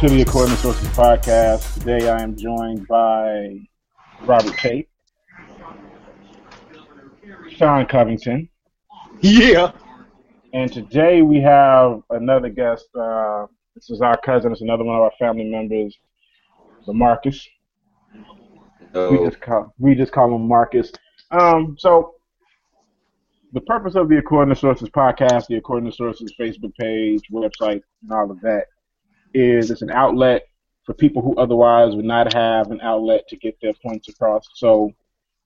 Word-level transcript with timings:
To 0.00 0.08
the 0.08 0.22
According 0.22 0.56
to 0.56 0.62
Sources 0.62 0.88
podcast. 0.88 1.74
Today 1.74 2.08
I 2.08 2.22
am 2.22 2.34
joined 2.34 2.88
by 2.88 3.60
Robert 4.22 4.56
Tate, 4.56 4.88
Sean 7.50 7.84
Covington, 7.84 8.48
Yeah. 9.20 9.72
and 10.54 10.72
today 10.72 11.20
we 11.20 11.42
have 11.42 12.00
another 12.08 12.48
guest. 12.48 12.88
Uh, 12.96 13.46
this 13.74 13.90
is 13.90 14.00
our 14.00 14.16
cousin. 14.16 14.52
It's 14.52 14.62
another 14.62 14.84
one 14.84 14.96
of 14.96 15.02
our 15.02 15.12
family 15.18 15.44
members, 15.44 15.94
Marcus. 16.86 17.46
We 18.94 19.18
just 19.18 19.40
call 19.42 19.74
we 19.78 19.94
just 19.94 20.12
call 20.12 20.34
him 20.34 20.48
Marcus. 20.48 20.92
Um, 21.30 21.76
so 21.78 22.14
the 23.52 23.60
purpose 23.60 23.96
of 23.96 24.08
the 24.08 24.16
According 24.16 24.54
to 24.54 24.58
Sources 24.58 24.88
podcast, 24.88 25.48
the 25.48 25.56
According 25.56 25.90
to 25.90 25.94
Sources 25.94 26.32
Facebook 26.40 26.74
page, 26.76 27.20
website, 27.30 27.82
and 28.02 28.12
all 28.12 28.30
of 28.30 28.40
that 28.40 28.64
is 29.34 29.70
it's 29.70 29.82
an 29.82 29.90
outlet 29.90 30.46
for 30.84 30.94
people 30.94 31.22
who 31.22 31.36
otherwise 31.36 31.94
would 31.94 32.04
not 32.04 32.32
have 32.32 32.70
an 32.70 32.80
outlet 32.80 33.28
to 33.28 33.36
get 33.36 33.56
their 33.60 33.74
points 33.82 34.08
across. 34.08 34.46
So 34.54 34.92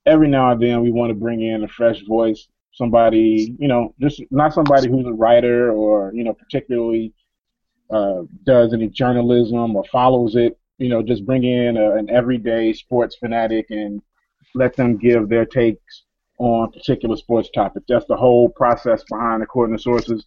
every 0.06 0.28
now 0.28 0.52
and 0.52 0.62
then 0.62 0.82
we 0.82 0.90
want 0.90 1.10
to 1.10 1.14
bring 1.14 1.42
in 1.42 1.64
a 1.64 1.68
fresh 1.68 2.00
voice, 2.02 2.48
somebody, 2.72 3.54
you 3.58 3.68
know, 3.68 3.94
just 4.00 4.22
not 4.30 4.54
somebody 4.54 4.88
who's 4.88 5.06
a 5.06 5.12
writer 5.12 5.72
or, 5.72 6.12
you 6.14 6.24
know, 6.24 6.34
particularly 6.34 7.12
uh, 7.90 8.22
does 8.44 8.72
any 8.72 8.88
journalism 8.88 9.76
or 9.76 9.84
follows 9.84 10.36
it, 10.36 10.58
you 10.78 10.88
know, 10.88 11.02
just 11.02 11.24
bring 11.26 11.44
in 11.44 11.76
a, 11.76 11.94
an 11.96 12.10
everyday 12.10 12.72
sports 12.72 13.16
fanatic 13.16 13.66
and 13.70 14.02
let 14.54 14.74
them 14.76 14.96
give 14.96 15.28
their 15.28 15.44
takes 15.44 16.04
on 16.38 16.70
particular 16.72 17.16
sports 17.16 17.50
topics. 17.54 17.86
That's 17.88 18.06
the 18.06 18.16
whole 18.16 18.48
process 18.48 19.04
behind 19.08 19.42
according 19.42 19.76
to 19.76 19.82
sources. 19.82 20.26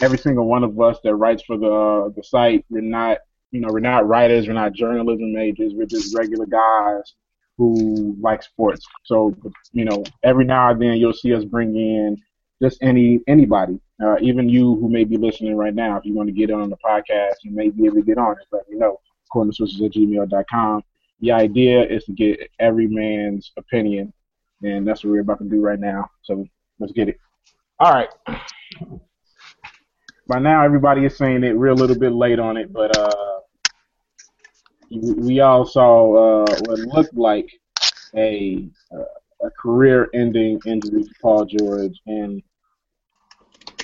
Every 0.00 0.18
single 0.18 0.46
one 0.46 0.64
of 0.64 0.80
us 0.80 0.98
that 1.04 1.14
writes 1.14 1.42
for 1.42 1.56
the 1.56 2.12
the 2.16 2.22
site, 2.22 2.64
we're 2.68 2.80
not, 2.80 3.18
you 3.50 3.60
know, 3.60 3.68
we're 3.70 3.80
not 3.80 4.08
writers, 4.08 4.48
we're 4.48 4.54
not 4.54 4.72
journalism 4.72 5.32
majors, 5.32 5.72
we're 5.74 5.86
just 5.86 6.16
regular 6.16 6.46
guys 6.46 7.14
who 7.56 8.16
like 8.20 8.42
sports. 8.42 8.84
So, 9.04 9.34
you 9.72 9.84
know, 9.84 10.02
every 10.22 10.44
now 10.44 10.70
and 10.70 10.82
then 10.82 10.96
you'll 10.96 11.12
see 11.12 11.32
us 11.34 11.44
bring 11.44 11.76
in 11.76 12.16
just 12.62 12.82
any 12.82 13.20
anybody, 13.28 13.78
uh, 14.02 14.16
even 14.20 14.48
you 14.48 14.76
who 14.76 14.88
may 14.88 15.04
be 15.04 15.16
listening 15.16 15.56
right 15.56 15.74
now. 15.74 15.96
If 15.96 16.04
you 16.04 16.14
want 16.14 16.28
to 16.28 16.32
get 16.32 16.50
on 16.50 16.70
the 16.70 16.76
podcast, 16.76 17.34
you 17.42 17.52
may 17.52 17.70
be 17.70 17.86
able 17.86 17.96
to 17.96 18.02
get 18.02 18.18
on. 18.18 18.36
Just 18.36 18.52
let 18.52 18.68
me 18.68 18.78
know. 18.78 19.00
Sources 19.32 19.82
at 19.82 19.90
gmail.com. 19.90 20.82
The 21.20 21.32
idea 21.32 21.82
is 21.84 22.04
to 22.04 22.12
get 22.12 22.48
every 22.60 22.86
man's 22.86 23.50
opinion, 23.56 24.12
and 24.62 24.86
that's 24.86 25.02
what 25.02 25.10
we're 25.10 25.20
about 25.20 25.38
to 25.38 25.44
do 25.44 25.60
right 25.60 25.80
now. 25.80 26.08
So 26.22 26.46
let's 26.78 26.92
get 26.92 27.08
it. 27.08 27.18
All 27.80 27.92
right. 27.92 28.08
By 30.26 30.38
now, 30.38 30.64
everybody 30.64 31.04
is 31.04 31.16
saying 31.16 31.44
it. 31.44 31.56
We're 31.56 31.68
a 31.68 31.74
little 31.74 31.98
bit 31.98 32.12
late 32.12 32.38
on 32.38 32.56
it, 32.56 32.72
but 32.72 32.96
uh, 32.96 33.40
we 34.90 35.40
all 35.40 35.66
saw 35.66 36.44
uh, 36.44 36.56
what 36.66 36.78
looked 36.78 37.14
like 37.14 37.48
a 38.16 38.68
uh, 38.94 39.04
a 39.46 39.50
career-ending 39.50 40.60
injury 40.64 41.02
for 41.02 41.14
Paul 41.20 41.44
George, 41.44 42.00
and 42.06 42.42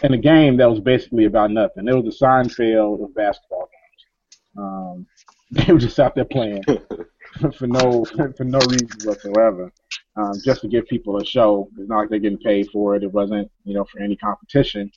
in 0.03 0.14
a 0.14 0.19
game 0.19 0.56
that 0.56 0.70
was 0.70 0.81
basically 0.81 1.26
about 1.26 1.50
nothing. 1.50 1.87
It 1.87 1.94
was 1.94 2.14
a 2.14 2.16
sign 2.16 2.48
Seinfeld 2.48 3.04
of 3.04 3.14
basketball 3.14 3.69
games. 3.69 4.56
Um, 4.56 5.06
they 5.50 5.72
were 5.72 5.78
just 5.78 5.98
out 6.00 6.14
there 6.14 6.25
playing 6.25 6.62
for 7.56 7.66
no 7.66 8.04
for 8.37 8.44
no 8.44 8.59
reason 8.60 8.98
whatsoever, 9.04 9.70
um, 10.16 10.32
just 10.44 10.62
to 10.62 10.69
give 10.69 10.87
people 10.87 11.19
a 11.19 11.25
show. 11.25 11.69
It's 11.78 11.88
not 11.88 11.98
like 11.98 12.09
they're 12.10 12.19
getting 12.19 12.38
paid 12.38 12.69
for 12.72 12.97
it. 12.97 13.03
It 13.03 13.12
wasn't 13.12 13.50
you 13.64 13.75
know 13.75 13.84
for 13.84 14.00
any 14.00 14.16
competition. 14.16 14.91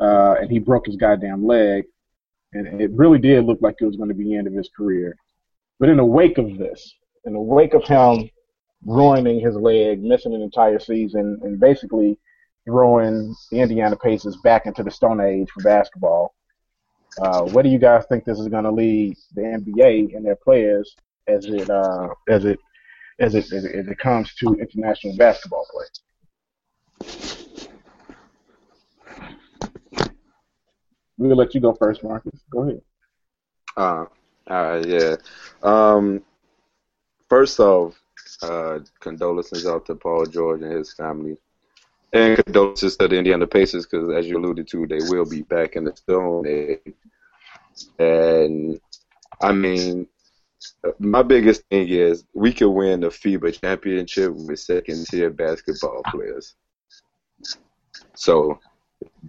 Uh, 0.00 0.36
and 0.40 0.50
he 0.50 0.58
broke 0.58 0.86
his 0.86 0.96
goddamn 0.96 1.46
leg, 1.46 1.84
and 2.52 2.80
it 2.80 2.90
really 2.92 3.18
did 3.18 3.44
look 3.44 3.58
like 3.60 3.76
it 3.80 3.84
was 3.84 3.96
going 3.96 4.08
to 4.08 4.14
be 4.14 4.24
the 4.24 4.36
end 4.36 4.46
of 4.46 4.54
his 4.54 4.70
career. 4.74 5.14
But 5.78 5.88
in 5.88 5.98
the 5.98 6.04
wake 6.04 6.38
of 6.38 6.58
this, 6.58 6.94
in 7.24 7.34
the 7.34 7.40
wake 7.40 7.74
of 7.74 7.84
him 7.84 8.30
ruining 8.84 9.40
his 9.40 9.54
leg, 9.56 10.02
missing 10.02 10.34
an 10.34 10.40
entire 10.42 10.78
season, 10.78 11.38
and 11.42 11.60
basically 11.60 12.18
throwing 12.64 13.34
the 13.50 13.60
Indiana 13.60 13.96
Pacers 13.96 14.36
back 14.42 14.66
into 14.66 14.82
the 14.82 14.90
Stone 14.90 15.20
Age 15.20 15.48
for 15.50 15.62
basketball. 15.62 16.34
Uh, 17.20 17.42
what 17.42 17.62
do 17.62 17.68
you 17.68 17.78
guys 17.78 18.04
think 18.08 18.24
this 18.24 18.38
is 18.38 18.48
going 18.48 18.64
to 18.64 18.70
lead 18.70 19.16
the 19.34 19.42
NBA 19.42 20.14
and 20.14 20.24
their 20.24 20.36
players 20.36 20.96
as 21.26 21.44
it 21.46 21.68
uh, 21.68 22.08
as 22.28 22.44
it 22.44 22.58
as 23.18 23.34
it 23.34 23.52
as 23.52 23.64
it, 23.64 23.74
as 23.74 23.88
it 23.88 23.98
comes 23.98 24.34
to 24.36 24.54
international 24.54 25.16
basketball 25.16 25.66
play? 25.72 25.86
We'll 31.20 31.36
let 31.36 31.54
you 31.54 31.60
go 31.60 31.74
first, 31.74 32.02
Marcus. 32.02 32.40
Go 32.48 32.62
ahead. 32.62 32.80
uh, 34.46 34.82
yeah. 34.86 35.16
Um, 35.62 36.22
first 37.28 37.60
off, 37.60 38.00
uh, 38.42 38.78
condolences 39.00 39.66
out 39.66 39.84
to 39.86 39.96
Paul 39.96 40.24
George 40.24 40.62
and 40.62 40.72
his 40.72 40.94
family, 40.94 41.36
and 42.14 42.42
condolences 42.42 42.96
to 42.96 43.06
the 43.06 43.18
Indiana 43.18 43.46
Pacers 43.46 43.84
because, 43.84 44.10
as 44.16 44.28
you 44.28 44.38
alluded 44.38 44.66
to, 44.68 44.86
they 44.86 45.00
will 45.10 45.28
be 45.28 45.42
back 45.42 45.76
in 45.76 45.84
the 45.84 45.94
Stone 45.94 46.46
Age. 46.46 46.94
And 47.98 48.80
I 49.42 49.52
mean, 49.52 50.06
my 50.98 51.22
biggest 51.22 51.64
thing 51.68 51.86
is 51.88 52.24
we 52.32 52.54
could 52.54 52.70
win 52.70 53.00
the 53.00 53.08
FIBA 53.08 53.60
championship 53.60 54.32
with 54.34 54.58
second-tier 54.58 55.28
basketball 55.28 56.00
players. 56.06 56.54
So 58.14 58.58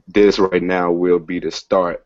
this 0.08 0.40
right 0.40 0.64
now 0.64 0.92
will 0.92 1.20
be 1.20 1.40
the 1.40 1.52
start 1.52 2.06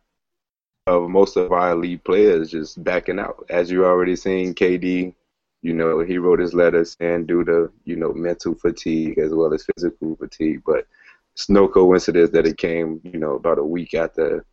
of 0.88 1.10
most 1.10 1.36
of 1.36 1.52
our 1.52 1.72
elite 1.72 2.04
players 2.04 2.52
just 2.52 2.84
backing 2.84 3.20
out. 3.20 3.46
As 3.50 3.72
you 3.72 3.86
already 3.86 4.16
seen, 4.16 4.54
KD, 4.54 5.14
you 5.62 5.74
know, 5.74 6.00
he 6.00 6.20
wrote 6.20 6.40
his 6.40 6.54
letter 6.54 6.86
saying 6.86 7.26
due 7.26 7.44
to, 7.46 7.72
you 7.86 7.96
know, 7.96 8.14
mental 8.14 8.54
fatigue 8.54 9.18
as 9.18 9.34
well 9.34 9.54
as 9.54 9.66
physical 9.66 10.16
fatigue. 10.16 10.62
But 10.66 10.86
it's 11.34 11.50
no 11.50 11.68
coincidence 11.68 12.30
that 12.32 12.46
it 12.46 12.58
came, 12.58 13.02
you 13.04 13.18
know, 13.18 13.34
about 13.34 13.58
a 13.58 13.64
week 13.64 13.96
after, 13.96 14.46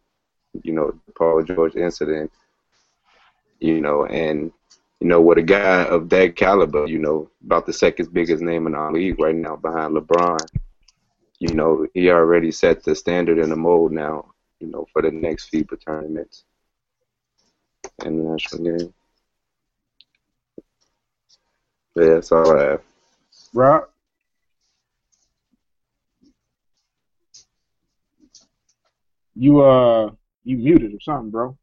you 0.63 0.73
know, 0.73 0.99
the 1.07 1.13
Paul 1.13 1.43
George 1.43 1.77
incident. 1.77 2.33
You 3.61 3.81
know, 3.81 4.07
and 4.07 4.51
you 5.01 5.09
know, 5.09 5.21
with 5.21 5.39
a 5.39 5.43
guy 5.43 5.85
of 5.85 6.09
that 6.11 6.37
caliber, 6.37 6.87
you 6.87 6.99
know, 6.99 7.29
about 7.45 7.67
the 7.67 7.73
second 7.73 8.13
biggest 8.13 8.43
name 8.43 8.67
in 8.67 8.75
our 8.75 8.93
league 8.93 9.21
right 9.21 9.35
now 9.35 9.57
behind 9.57 9.95
LeBron, 9.97 10.39
you 11.43 11.55
know, 11.55 11.85
he 11.93 12.09
already 12.09 12.53
set 12.53 12.85
the 12.85 12.95
standard 12.95 13.41
and 13.41 13.51
the 13.51 13.57
mold 13.57 13.91
now, 13.91 14.33
you 14.61 14.69
know, 14.69 14.87
for 14.93 15.03
the 15.03 15.11
next 15.11 15.51
FIBA 15.51 15.85
tournaments 15.85 16.45
and 18.05 18.21
the 18.21 18.23
national 18.31 18.63
game. 18.63 18.95
But 21.97 22.05
yeah, 22.05 22.15
that's 22.15 22.31
all 22.31 22.57
I 22.57 22.63
have. 22.63 22.83
Rob? 23.53 23.89
You 29.35 29.63
uh 29.63 30.13
you 30.45 30.59
muted 30.59 30.95
or 30.95 31.01
something, 31.01 31.31
bro. 31.31 31.59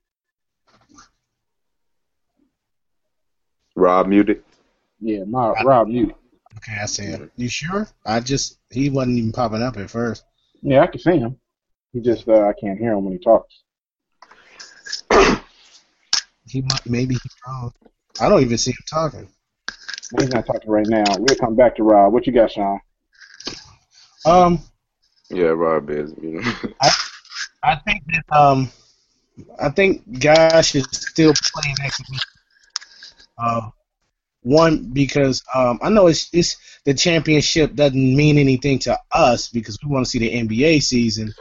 Rob 3.78 4.08
muted. 4.08 4.44
Yeah, 5.00 5.24
my 5.24 5.54
Rob 5.64 5.88
muted. 5.88 6.16
Okay, 6.60 6.78
I 6.82 6.88
see 6.88 7.06
him. 7.06 7.32
You 7.38 7.48
sure? 7.48 7.88
I 8.06 8.20
just 8.20 8.58
he 8.70 8.90
wasn't 8.90 9.18
even 9.18 9.32
popping 9.32 9.62
up 9.62 9.78
at 9.78 9.90
first. 9.90 10.26
Yeah, 10.62 10.82
I 10.82 10.88
can 10.88 11.00
see 11.00 11.18
him. 11.18 11.38
He 11.94 12.02
just 12.02 12.28
uh, 12.28 12.48
I 12.48 12.54
can't 12.60 12.78
hear 12.78 12.92
him 12.92 13.06
when 13.06 13.14
he 13.14 13.20
talks. 13.20 13.64
He 16.46 16.62
might 16.62 16.86
maybe 16.86 17.14
he's 17.14 17.36
wrong. 17.48 17.72
I 18.20 18.28
don't 18.28 18.42
even 18.42 18.58
see 18.58 18.72
him 18.72 18.84
talking. 18.90 19.30
He's 20.20 20.30
not 20.30 20.46
talking 20.48 20.70
right 20.70 20.88
now. 20.88 21.06
We'll 21.18 21.38
come 21.38 21.56
back 21.56 21.78
to 21.78 21.84
Rob. 21.84 22.12
What 22.12 22.28
you 22.28 22.34
got, 22.34 22.52
Sean? 22.52 22.82
Um, 24.26 24.60
Yeah, 25.30 25.50
Rob 25.50 25.90
is, 25.90 26.14
you 26.22 26.42
know. 26.42 26.54
I 27.64 27.76
think 27.76 28.04
that 28.08 28.36
um, 28.36 28.70
I 29.62 29.70
think 29.70 30.20
guys 30.20 30.68
should 30.68 30.94
still 30.94 31.34
play 31.54 31.74
next 31.80 32.02
week. 32.10 32.20
Uh, 33.38 33.70
one 34.42 34.90
because 34.94 35.44
um, 35.54 35.80
I 35.82 35.90
know 35.90 36.08
it's 36.08 36.30
it's 36.34 36.58
the 36.86 36.94
championship 36.94 37.76
doesn't 37.76 38.16
mean 38.16 38.38
anything 38.38 38.80
to 38.80 38.98
us 39.12 39.50
because 39.50 39.78
we 39.84 39.90
want 39.90 40.06
to 40.06 40.10
see 40.10 40.20
the 40.20 40.34
NBA 40.34 40.82
season, 40.82 41.34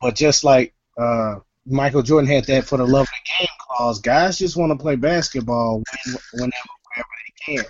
but 0.00 0.14
just 0.14 0.44
like 0.44 0.74
uh, 0.98 1.36
Michael 1.66 2.02
Jordan 2.02 2.30
had 2.30 2.44
that 2.44 2.64
for 2.64 2.76
the 2.76 2.86
love 2.86 3.02
of 3.02 3.08
the 3.08 3.30
game 3.38 3.48
clause, 3.58 4.00
guys 4.00 4.38
just 4.38 4.56
want 4.56 4.72
to 4.72 4.78
play 4.78 4.96
basketball 4.96 5.82
whenever 6.32 6.52
wherever 6.94 7.08
they 7.26 7.56
can. 7.56 7.64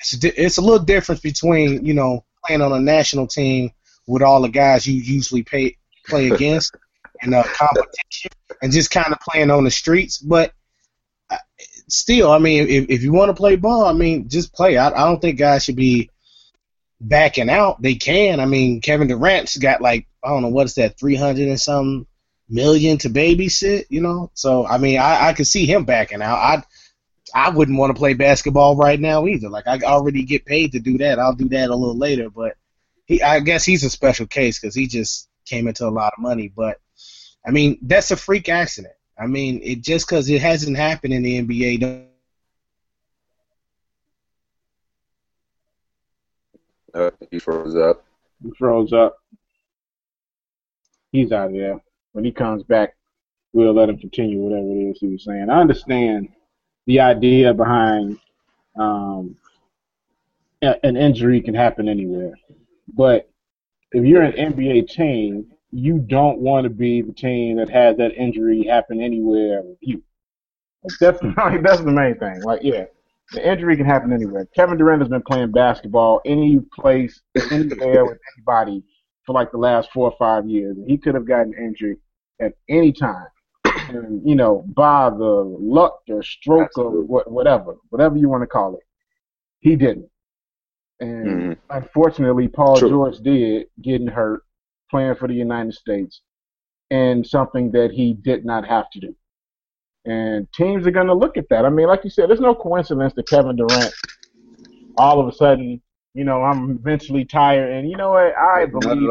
It's 0.00 0.24
a, 0.24 0.44
it's 0.44 0.58
a 0.58 0.62
little 0.62 0.84
difference 0.84 1.20
between 1.20 1.84
you 1.84 1.94
know 1.94 2.24
playing 2.44 2.62
on 2.62 2.72
a 2.72 2.80
national 2.80 3.26
team 3.26 3.70
with 4.06 4.22
all 4.22 4.42
the 4.42 4.48
guys 4.48 4.86
you 4.86 4.94
usually 4.94 5.42
pay 5.42 5.76
play 6.06 6.30
against 6.30 6.74
in 7.22 7.34
a 7.34 7.42
competition 7.44 8.30
and 8.62 8.72
just 8.72 8.90
kind 8.90 9.12
of 9.12 9.20
playing 9.20 9.50
on 9.50 9.64
the 9.64 9.70
streets. 9.70 10.18
But 10.18 10.50
uh, 10.50 10.52
still, 11.88 12.30
I 12.30 12.38
mean, 12.38 12.68
if, 12.68 12.88
if 12.88 13.02
you 13.02 13.12
want 13.12 13.30
to 13.30 13.34
play 13.34 13.56
ball, 13.56 13.84
I 13.84 13.92
mean, 13.92 14.28
just 14.28 14.52
play. 14.52 14.76
I, 14.76 14.88
I 14.88 15.04
don't 15.06 15.20
think 15.20 15.38
guys 15.38 15.64
should 15.64 15.76
be 15.76 16.10
backing 17.00 17.50
out. 17.50 17.80
They 17.80 17.94
can. 17.94 18.40
I 18.40 18.46
mean, 18.46 18.80
Kevin 18.80 19.08
Durant's 19.08 19.56
got 19.56 19.80
like 19.80 20.06
I 20.22 20.28
don't 20.28 20.42
know 20.42 20.48
what 20.48 20.66
is 20.66 20.74
that, 20.74 20.98
three 20.98 21.16
hundred 21.16 21.48
and 21.48 21.60
something 21.60 22.06
million 22.48 22.98
to 22.98 23.10
babysit, 23.10 23.86
you 23.88 24.00
know. 24.00 24.30
So 24.34 24.66
I 24.66 24.78
mean, 24.78 24.98
I, 24.98 25.28
I 25.28 25.32
could 25.32 25.46
see 25.46 25.66
him 25.66 25.84
backing 25.84 26.22
out. 26.22 26.38
I 26.38 26.62
I 27.34 27.50
wouldn't 27.50 27.78
want 27.78 27.94
to 27.94 27.98
play 27.98 28.14
basketball 28.14 28.76
right 28.76 28.98
now 28.98 29.26
either. 29.26 29.48
Like 29.48 29.66
I 29.66 29.78
already 29.80 30.24
get 30.24 30.46
paid 30.46 30.72
to 30.72 30.80
do 30.80 30.98
that. 30.98 31.18
I'll 31.18 31.34
do 31.34 31.48
that 31.50 31.70
a 31.70 31.76
little 31.76 31.96
later, 31.98 32.30
but 32.30 32.56
he 33.06 33.22
I 33.22 33.40
guess 33.40 33.64
he's 33.64 33.84
a 33.84 33.90
special 33.90 34.26
case 34.26 34.58
because 34.58 34.74
he 34.74 34.86
just 34.86 35.28
came 35.44 35.68
into 35.68 35.86
a 35.86 35.90
lot 35.90 36.14
of 36.16 36.22
money. 36.22 36.52
But 36.54 36.78
I 37.46 37.50
mean, 37.50 37.78
that's 37.82 38.10
a 38.10 38.16
freak 38.16 38.48
accident. 38.48 38.94
I 39.18 39.26
mean, 39.26 39.60
it 39.62 39.82
just 39.82 40.08
because 40.08 40.28
it 40.28 40.42
hasn't 40.42 40.76
happened 40.76 41.14
in 41.14 41.22
the 41.22 41.40
NBA. 41.42 41.80
Don't 41.80 42.06
Uh, 46.96 47.10
he 47.30 47.38
froze 47.38 47.76
up. 47.76 48.04
He 48.42 48.50
froze 48.58 48.92
up. 48.94 49.18
He's 51.12 51.30
out 51.30 51.48
of 51.48 51.52
there. 51.52 51.78
When 52.12 52.24
he 52.24 52.32
comes 52.32 52.62
back, 52.62 52.96
we'll 53.52 53.74
let 53.74 53.90
him 53.90 53.98
continue 53.98 54.38
whatever 54.38 54.66
it 54.66 54.90
is 54.90 54.98
he 55.00 55.08
was 55.08 55.24
saying. 55.24 55.50
I 55.50 55.60
understand 55.60 56.30
the 56.86 57.00
idea 57.00 57.52
behind 57.52 58.18
um, 58.78 59.36
an 60.62 60.96
injury 60.96 61.42
can 61.42 61.54
happen 61.54 61.86
anywhere, 61.86 62.32
but 62.94 63.28
if 63.92 64.04
you're 64.04 64.22
an 64.22 64.54
NBA 64.54 64.88
team, 64.88 65.52
you 65.72 65.98
don't 65.98 66.38
want 66.38 66.64
to 66.64 66.70
be 66.70 67.02
the 67.02 67.12
team 67.12 67.56
that 67.56 67.68
had 67.68 67.96
that 67.98 68.14
injury 68.14 68.64
happen 68.64 69.00
anywhere 69.00 69.62
with 69.62 69.78
you. 69.80 70.02
Like 70.84 70.98
that's 71.00 71.22
like, 71.36 71.62
that's 71.64 71.80
the 71.80 71.92
main 71.92 72.16
thing. 72.18 72.42
Like 72.42 72.60
yeah, 72.62 72.84
the 73.32 73.50
injury 73.50 73.76
can 73.76 73.86
happen 73.86 74.12
anywhere. 74.12 74.46
Kevin 74.54 74.78
Durant 74.78 75.02
has 75.02 75.08
been 75.08 75.22
playing 75.22 75.52
basketball 75.52 76.20
any 76.24 76.60
place, 76.78 77.20
anywhere 77.50 78.06
with 78.06 78.18
anybody 78.36 78.82
for 79.24 79.32
like 79.32 79.50
the 79.50 79.58
last 79.58 79.90
four 79.92 80.10
or 80.10 80.16
five 80.18 80.48
years. 80.48 80.76
He 80.86 80.96
could 80.96 81.14
have 81.14 81.26
gotten 81.26 81.52
injured 81.54 81.98
at 82.40 82.52
any 82.68 82.92
time. 82.92 83.26
And, 83.88 84.20
you 84.28 84.34
know, 84.34 84.64
by 84.74 85.10
the 85.10 85.56
luck 85.60 86.00
or 86.08 86.20
stroke 86.22 86.70
Absolutely. 86.70 86.98
or 86.98 87.02
what, 87.04 87.30
whatever, 87.30 87.76
whatever 87.90 88.16
you 88.16 88.28
want 88.28 88.42
to 88.42 88.46
call 88.48 88.74
it, 88.74 88.82
he 89.60 89.76
didn't. 89.76 90.08
And 90.98 91.26
Mhm. 91.28 91.56
unfortunately, 91.70 92.48
Paul 92.48 92.78
True. 92.78 92.88
George 92.88 93.18
did 93.18 93.68
getting 93.82 94.08
hurt 94.08 94.42
playing 94.90 95.16
for 95.16 95.28
the 95.28 95.34
United 95.34 95.74
States, 95.74 96.22
and 96.90 97.26
something 97.26 97.72
that 97.72 97.92
he 97.92 98.14
did 98.14 98.44
not 98.44 98.66
have 98.66 98.90
to 98.92 99.00
do. 99.00 99.16
And 100.06 100.52
teams 100.52 100.86
are 100.86 100.92
going 100.92 101.08
to 101.08 101.14
look 101.14 101.36
at 101.36 101.48
that. 101.50 101.64
I 101.64 101.70
mean, 101.70 101.88
like 101.88 102.04
you 102.04 102.10
said, 102.10 102.30
there's 102.30 102.40
no 102.40 102.54
coincidence 102.54 103.14
that 103.14 103.28
Kevin 103.28 103.56
Durant 103.56 103.94
all 104.96 105.20
of 105.20 105.28
a 105.28 105.32
sudden, 105.32 105.82
you 106.14 106.24
know, 106.24 106.42
I'm 106.42 106.82
mentally 106.84 107.24
tired. 107.24 107.72
And 107.72 107.90
you 107.90 107.96
know 107.96 108.10
what? 108.12 108.34
I 108.36 108.66
believe. 108.66 109.10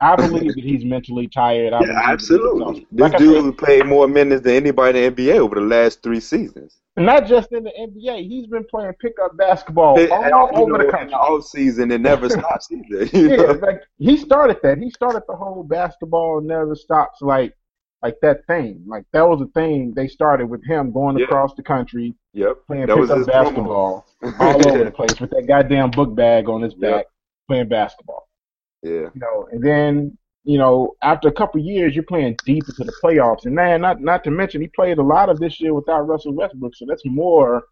I 0.00 0.16
believe 0.16 0.54
that 0.56 0.64
he's 0.64 0.84
mentally 0.84 1.28
tired. 1.28 1.72
I 1.72 1.84
Yeah, 1.84 1.86
believe 1.86 2.20
that 2.20 2.30
he's 2.30 2.52
absolutely. 2.52 2.86
This 2.92 3.12
Like 3.12 3.14
dude 3.14 3.34
said, 3.34 3.44
played 3.58 3.86
more 3.86 4.08
minutes 4.08 4.42
than 4.42 4.54
anybody 4.54 5.04
in 5.04 5.14
the 5.14 5.24
NBA 5.24 5.38
over 5.38 5.56
the 5.56 5.60
last 5.62 6.02
three 6.02 6.20
seasons. 6.20 6.78
Not 7.04 7.26
just 7.26 7.52
in 7.52 7.64
the 7.64 7.70
NBA, 7.78 8.26
he's 8.26 8.46
been 8.46 8.64
playing 8.64 8.94
pickup 9.00 9.36
basketball 9.36 9.98
And, 10.00 10.10
all 10.32 10.48
over 10.56 10.72
know, 10.72 10.78
the 10.78 10.84
in 10.84 10.90
country. 10.90 11.10
the 11.10 11.16
off 11.16 11.44
season, 11.44 11.90
it 11.90 12.00
never 12.00 12.28
stops 12.30 12.68
either. 12.72 13.04
Yeah, 13.12 13.36
know? 13.36 13.52
like 13.60 13.82
he 13.98 14.16
started 14.16 14.58
that. 14.62 14.78
He 14.78 14.90
started 14.90 15.22
the 15.28 15.36
whole 15.36 15.62
basketball 15.62 16.40
never 16.40 16.74
stops 16.74 17.20
like 17.20 17.52
like 18.02 18.16
that 18.22 18.46
thing. 18.46 18.82
Like 18.86 19.04
that 19.12 19.26
was 19.28 19.40
a 19.42 19.46
thing 19.58 19.92
they 19.94 20.06
started 20.08 20.46
with 20.46 20.64
him 20.64 20.92
going 20.92 21.18
Yeah. 21.18 21.24
across 21.24 21.54
the 21.54 21.62
country 21.62 22.14
Yep. 22.32 22.58
playing 22.66 22.86
That 22.86 22.96
pickup 22.96 23.26
basketball 23.26 24.06
all 24.40 24.68
over 24.68 24.84
the 24.84 24.90
place 24.90 25.20
with 25.20 25.30
that 25.30 25.46
goddamn 25.46 25.90
book 25.90 26.14
bag 26.14 26.48
on 26.48 26.62
his 26.62 26.74
back 26.86 27.06
playing 27.48 27.68
basketball. 27.68 28.28
Yeah. 28.82 28.92
You 28.92 29.10
know, 29.16 29.48
and 29.50 29.62
then 29.62 30.16
you 30.46 30.58
know 30.58 30.94
after 31.02 31.28
a 31.28 31.32
couple 31.32 31.60
years 31.60 31.94
you're 31.94 32.04
playing 32.04 32.36
deep 32.46 32.64
into 32.68 32.84
the 32.84 32.94
playoffs, 33.02 33.44
and 33.46 33.54
man, 33.54 33.80
not 33.80 34.00
not 34.00 34.24
to 34.24 34.30
mention 34.30 34.60
he 34.60 34.68
played 34.68 34.98
a 34.98 35.02
lot 35.02 35.28
of 35.28 35.38
this 35.38 35.60
year 35.60 35.74
without 35.74 36.02
Russell 36.08 36.32
Westbrook, 36.32 36.74
so 36.76 36.86
that's 36.88 37.04
more 37.04 37.64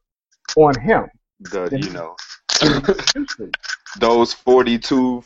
on 0.57 0.79
him. 0.81 1.07
The, 1.41 1.69
you 1.73 1.91
know, 1.91 2.15
than 2.61 2.83
he 2.83 3.21
used 3.21 3.37
to. 3.39 3.51
those 3.99 4.33
42 4.33 5.23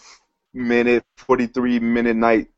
minute, 0.55 1.05
43 1.17 1.79
minute 1.81 2.17
night, 2.17 2.49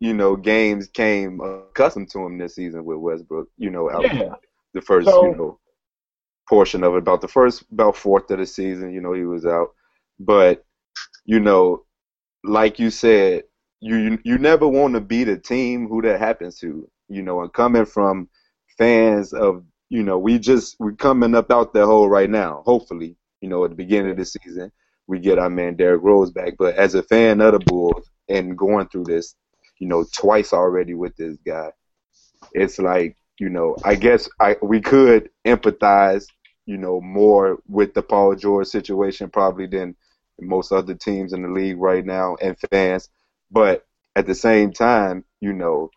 you 0.00 0.14
know, 0.14 0.36
games 0.36 0.88
came 0.88 1.40
accustomed 1.40 2.10
to 2.10 2.20
him 2.24 2.38
this 2.38 2.54
season 2.54 2.84
with 2.84 2.98
Westbrook. 2.98 3.48
You 3.56 3.70
know, 3.70 3.90
out 3.90 4.04
Yeah. 4.04 4.34
the 4.74 4.80
first, 4.80 5.08
So- 5.08 5.24
you 5.24 5.36
know, 5.36 5.58
portion 6.48 6.82
of 6.84 6.94
it, 6.94 6.98
about 6.98 7.20
the 7.20 7.28
first, 7.28 7.64
about 7.72 7.96
fourth 7.96 8.30
of 8.30 8.38
the 8.38 8.46
season, 8.46 8.92
you 8.92 9.00
know, 9.00 9.12
he 9.12 9.24
was 9.24 9.44
out. 9.46 9.68
But, 10.18 10.64
you 11.24 11.40
know, 11.40 11.84
like 12.44 12.78
you 12.78 12.90
said, 12.90 13.44
you 13.80 14.18
you, 14.24 14.38
never 14.38 14.66
want 14.66 14.94
to 14.94 15.00
be 15.00 15.24
the 15.24 15.38
team 15.38 15.88
who 15.88 16.02
that 16.02 16.18
happens 16.18 16.58
to, 16.60 16.88
you 17.08 17.22
know, 17.22 17.42
and 17.42 17.52
coming 17.52 17.84
from 17.84 18.28
fans 18.76 19.32
of, 19.32 19.64
you 19.88 20.02
know, 20.02 20.18
we 20.18 20.38
just 20.38 20.76
we're 20.78 20.92
coming 20.92 21.34
up 21.34 21.50
out 21.50 21.72
that 21.74 21.86
hole 21.86 22.08
right 22.08 22.30
now. 22.30 22.62
Hopefully, 22.64 23.16
you 23.40 23.48
know, 23.48 23.64
at 23.64 23.70
the 23.70 23.76
beginning 23.76 24.10
of 24.10 24.16
the 24.16 24.24
season, 24.24 24.72
we 25.06 25.18
get 25.20 25.38
our 25.38 25.50
man 25.50 25.76
Derrick 25.76 26.02
Rose 26.02 26.30
back. 26.30 26.54
But 26.58 26.74
as 26.74 26.94
a 26.94 27.02
fan 27.02 27.40
of 27.40 27.52
the 27.52 27.60
Bulls 27.60 28.10
and 28.28 28.58
going 28.58 28.88
through 28.88 29.04
this, 29.04 29.34
you 29.78 29.86
know, 29.86 30.04
twice 30.12 30.52
already 30.52 30.94
with 30.94 31.16
this 31.16 31.36
guy, 31.46 31.70
it's 32.52 32.78
like, 32.78 33.16
you 33.38 33.48
know, 33.48 33.76
I 33.84 33.94
guess 33.94 34.28
I 34.40 34.56
we 34.60 34.80
could 34.80 35.30
empathize, 35.46 36.26
you 36.66 36.76
know, 36.76 37.00
more 37.00 37.58
with 37.68 37.94
the 37.94 38.02
Paul 38.02 38.34
George 38.34 38.66
situation 38.66 39.30
probably 39.30 39.66
than 39.66 39.94
most 40.40 40.72
other 40.72 40.94
teams 40.94 41.32
in 41.32 41.42
the 41.42 41.48
league 41.48 41.78
right 41.78 42.04
now 42.04 42.36
and 42.42 42.56
fans. 42.70 43.08
But 43.50 43.86
at 44.16 44.26
the 44.26 44.34
same 44.34 44.72
time, 44.72 45.24
you 45.40 45.52
know, 45.52 45.90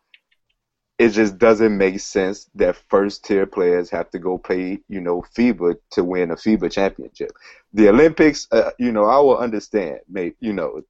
it 1.00 1.10
just 1.10 1.38
doesn't 1.40 1.78
make 1.78 2.00
sense 2.00 2.50
that 2.56 2.76
first 2.90 3.26
tier 3.26 3.46
players 3.48 3.90
have 3.90 4.10
to 4.12 4.20
go 4.20 4.38
play, 4.38 4.80
you 4.88 5.02
know, 5.02 5.24
FIBA 5.36 5.76
to 5.92 6.04
win 6.04 6.32
a 6.32 6.36
FIBA 6.36 6.72
championship. 6.72 7.32
The 7.74 7.90
Olympics, 7.90 8.48
uh, 8.52 8.72
you 8.78 8.92
know, 8.92 9.06
I 9.06 9.18
will 9.20 9.38
understand, 9.38 10.00
mate, 10.08 10.36
you 10.40 10.54
know, 10.54 10.82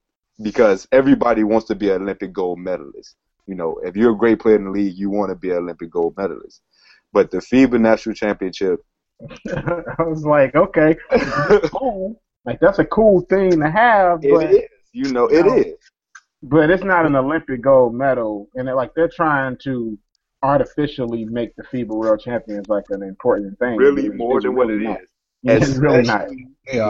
because 0.42 0.86
everybody 0.92 1.44
wants 1.44 1.66
to 1.68 1.74
be 1.74 1.90
an 1.90 2.02
Olympic 2.02 2.32
gold 2.32 2.58
medalist. 2.58 3.16
You 3.46 3.54
know, 3.54 3.80
if 3.82 3.96
you're 3.96 4.12
a 4.12 4.16
great 4.18 4.40
player 4.40 4.56
in 4.56 4.64
the 4.64 4.70
league, 4.70 4.96
you 4.96 5.08
want 5.10 5.30
to 5.30 5.34
be 5.36 5.50
an 5.50 5.56
Olympic 5.58 5.90
gold 5.90 6.14
medalist. 6.16 6.60
But 7.12 7.30
the 7.30 7.38
FIBA 7.38 7.80
national 7.80 8.14
championship, 8.14 8.80
I 9.48 10.02
was 10.02 10.24
like, 10.24 10.54
okay, 10.54 10.96
cool. 11.72 12.20
Like 12.44 12.60
that's 12.60 12.78
a 12.78 12.84
cool 12.84 13.22
thing 13.22 13.60
to 13.60 13.70
have, 13.70 14.28
but 14.28 14.42
it 14.42 14.64
is. 14.64 14.68
You 14.92 15.08
know, 15.08 15.26
it 15.26 15.46
No. 15.46 15.56
is. 15.56 15.76
But 16.42 16.70
it's 16.70 16.82
not 16.84 17.06
an 17.06 17.14
Olympic 17.16 17.60
gold 17.62 17.94
medal, 17.94 18.48
and 18.54 18.66
they're 18.66 18.74
like 18.74 18.94
they're 18.94 19.08
trying 19.14 19.56
to 19.64 19.98
artificially 20.42 21.24
make 21.24 21.54
the 21.56 21.62
FIBA 21.62 21.88
World 21.88 22.20
Champions 22.20 22.68
like 22.68 22.84
an 22.90 23.02
important 23.02 23.58
thing. 23.58 23.76
Really 23.76 24.06
It's- 24.06 24.18
more 24.18 24.38
it's 24.38 24.44
than 24.44 24.54
what 24.56 24.66
really 24.68 24.84
it 24.84 24.88
not. 24.88 25.00
is. 25.02 25.08
It's 25.44 25.76
really 25.78 26.02
not. 26.02 26.28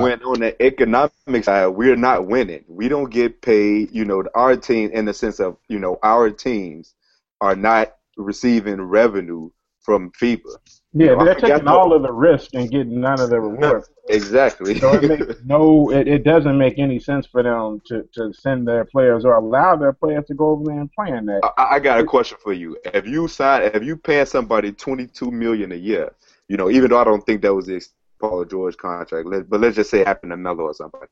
When 0.03 0.23
on 0.23 0.41
the 0.41 0.63
economic 0.63 1.13
side, 1.45 1.67
we're 1.69 1.97
not 1.97 2.27
winning. 2.27 2.65
We 2.69 2.89
don't 2.89 3.11
get 3.11 3.41
paid. 3.41 3.91
You 3.93 4.05
know, 4.05 4.25
our 4.35 4.57
team, 4.57 4.91
in 4.93 5.07
the 5.07 5.15
sense 5.15 5.41
of, 5.41 5.57
you 5.69 5.79
know, 5.79 5.99
our 6.03 6.29
teams 6.31 6.95
are 7.41 7.57
not 7.57 7.95
receiving 8.19 8.81
revenue 8.83 9.49
from 9.81 10.11
FIBA. 10.21 10.55
Yeah, 10.95 11.15
know, 11.15 11.21
I 11.21 11.25
they're 11.25 11.35
taking 11.35 11.65
the- 11.65 11.71
all 11.71 11.93
of 11.95 12.03
the 12.03 12.13
risk 12.13 12.51
and 12.55 12.71
getting 12.71 13.01
none 13.01 13.21
of 13.21 13.31
the 13.31 13.41
reward. 13.49 13.85
Exactly. 14.09 14.79
So 14.79 14.93
it 14.95 15.05
makes 15.05 15.41
no, 15.45 15.91
it, 15.91 16.07
it 16.07 16.25
doesn't 16.25 16.59
make 16.59 16.79
any 16.79 16.99
sense 16.99 17.27
for 17.27 17.43
them 17.43 17.81
to, 17.87 18.03
to 18.15 18.33
send 18.33 18.69
their 18.69 18.85
players 18.85 19.25
or 19.25 19.35
allow 19.37 19.77
their 19.77 19.93
players 19.93 20.27
to 20.27 20.35
go 20.35 20.51
over 20.51 20.65
there 20.65 20.81
and 20.81 20.93
play 20.93 21.09
in 21.11 21.25
that. 21.27 21.41
I, 21.57 21.77
I 21.77 21.79
got 21.79 22.01
a 22.01 22.05
question 22.05 22.37
for 22.43 22.53
you. 22.53 22.77
If 22.85 23.07
you 23.07 23.29
sign, 23.29 23.63
if 23.63 23.83
you 23.83 23.97
pay 23.97 24.25
somebody 24.25 24.73
twenty 24.73 25.07
two 25.07 25.31
million 25.31 25.73
a 25.73 25.77
year, 25.77 26.13
you 26.49 26.57
know, 26.57 26.71
even 26.71 26.91
though 26.91 27.01
I 27.01 27.05
don't 27.05 27.25
think 27.25 27.43
that 27.43 27.55
was 27.55 27.67
the 27.67 27.85
Paul 28.21 28.45
George 28.45 28.77
contract, 28.77 29.29
but 29.49 29.61
let's 29.61 29.77
just 29.77 29.91
say 29.91 30.01
it 30.01 30.07
happened 30.07 30.33
to 30.33 30.37
Melo 30.37 30.65
or 30.65 30.75
somebody. 30.75 31.07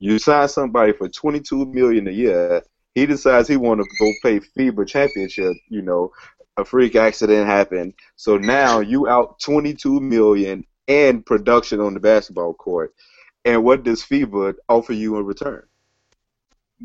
You 0.00 0.18
sign 0.18 0.48
somebody 0.48 0.92
for 0.92 1.08
twenty 1.08 1.40
two 1.40 1.66
million 1.66 2.08
a 2.08 2.12
year. 2.12 2.62
He 2.94 3.06
decides 3.06 3.46
he 3.46 3.56
want 3.56 3.80
to 3.80 3.86
go 4.00 4.12
play 4.20 4.40
FIBA 4.40 4.86
championship. 4.88 5.52
You 5.68 5.82
know, 5.82 6.10
a 6.60 6.64
freak 6.64 6.94
accident 6.96 7.46
happened, 7.46 7.94
so 8.16 8.36
now 8.36 8.80
you 8.80 9.08
out 9.08 9.38
twenty 9.40 9.74
two 9.74 10.00
million 10.00 10.64
and 10.88 11.24
production 11.24 11.80
on 11.80 11.94
the 11.94 12.00
basketball 12.00 12.54
court. 12.54 12.94
And 13.44 13.64
what 13.64 13.84
does 13.84 14.02
FIBA 14.02 14.54
offer 14.68 14.92
you 14.92 15.16
in 15.18 15.24
return? 15.24 15.62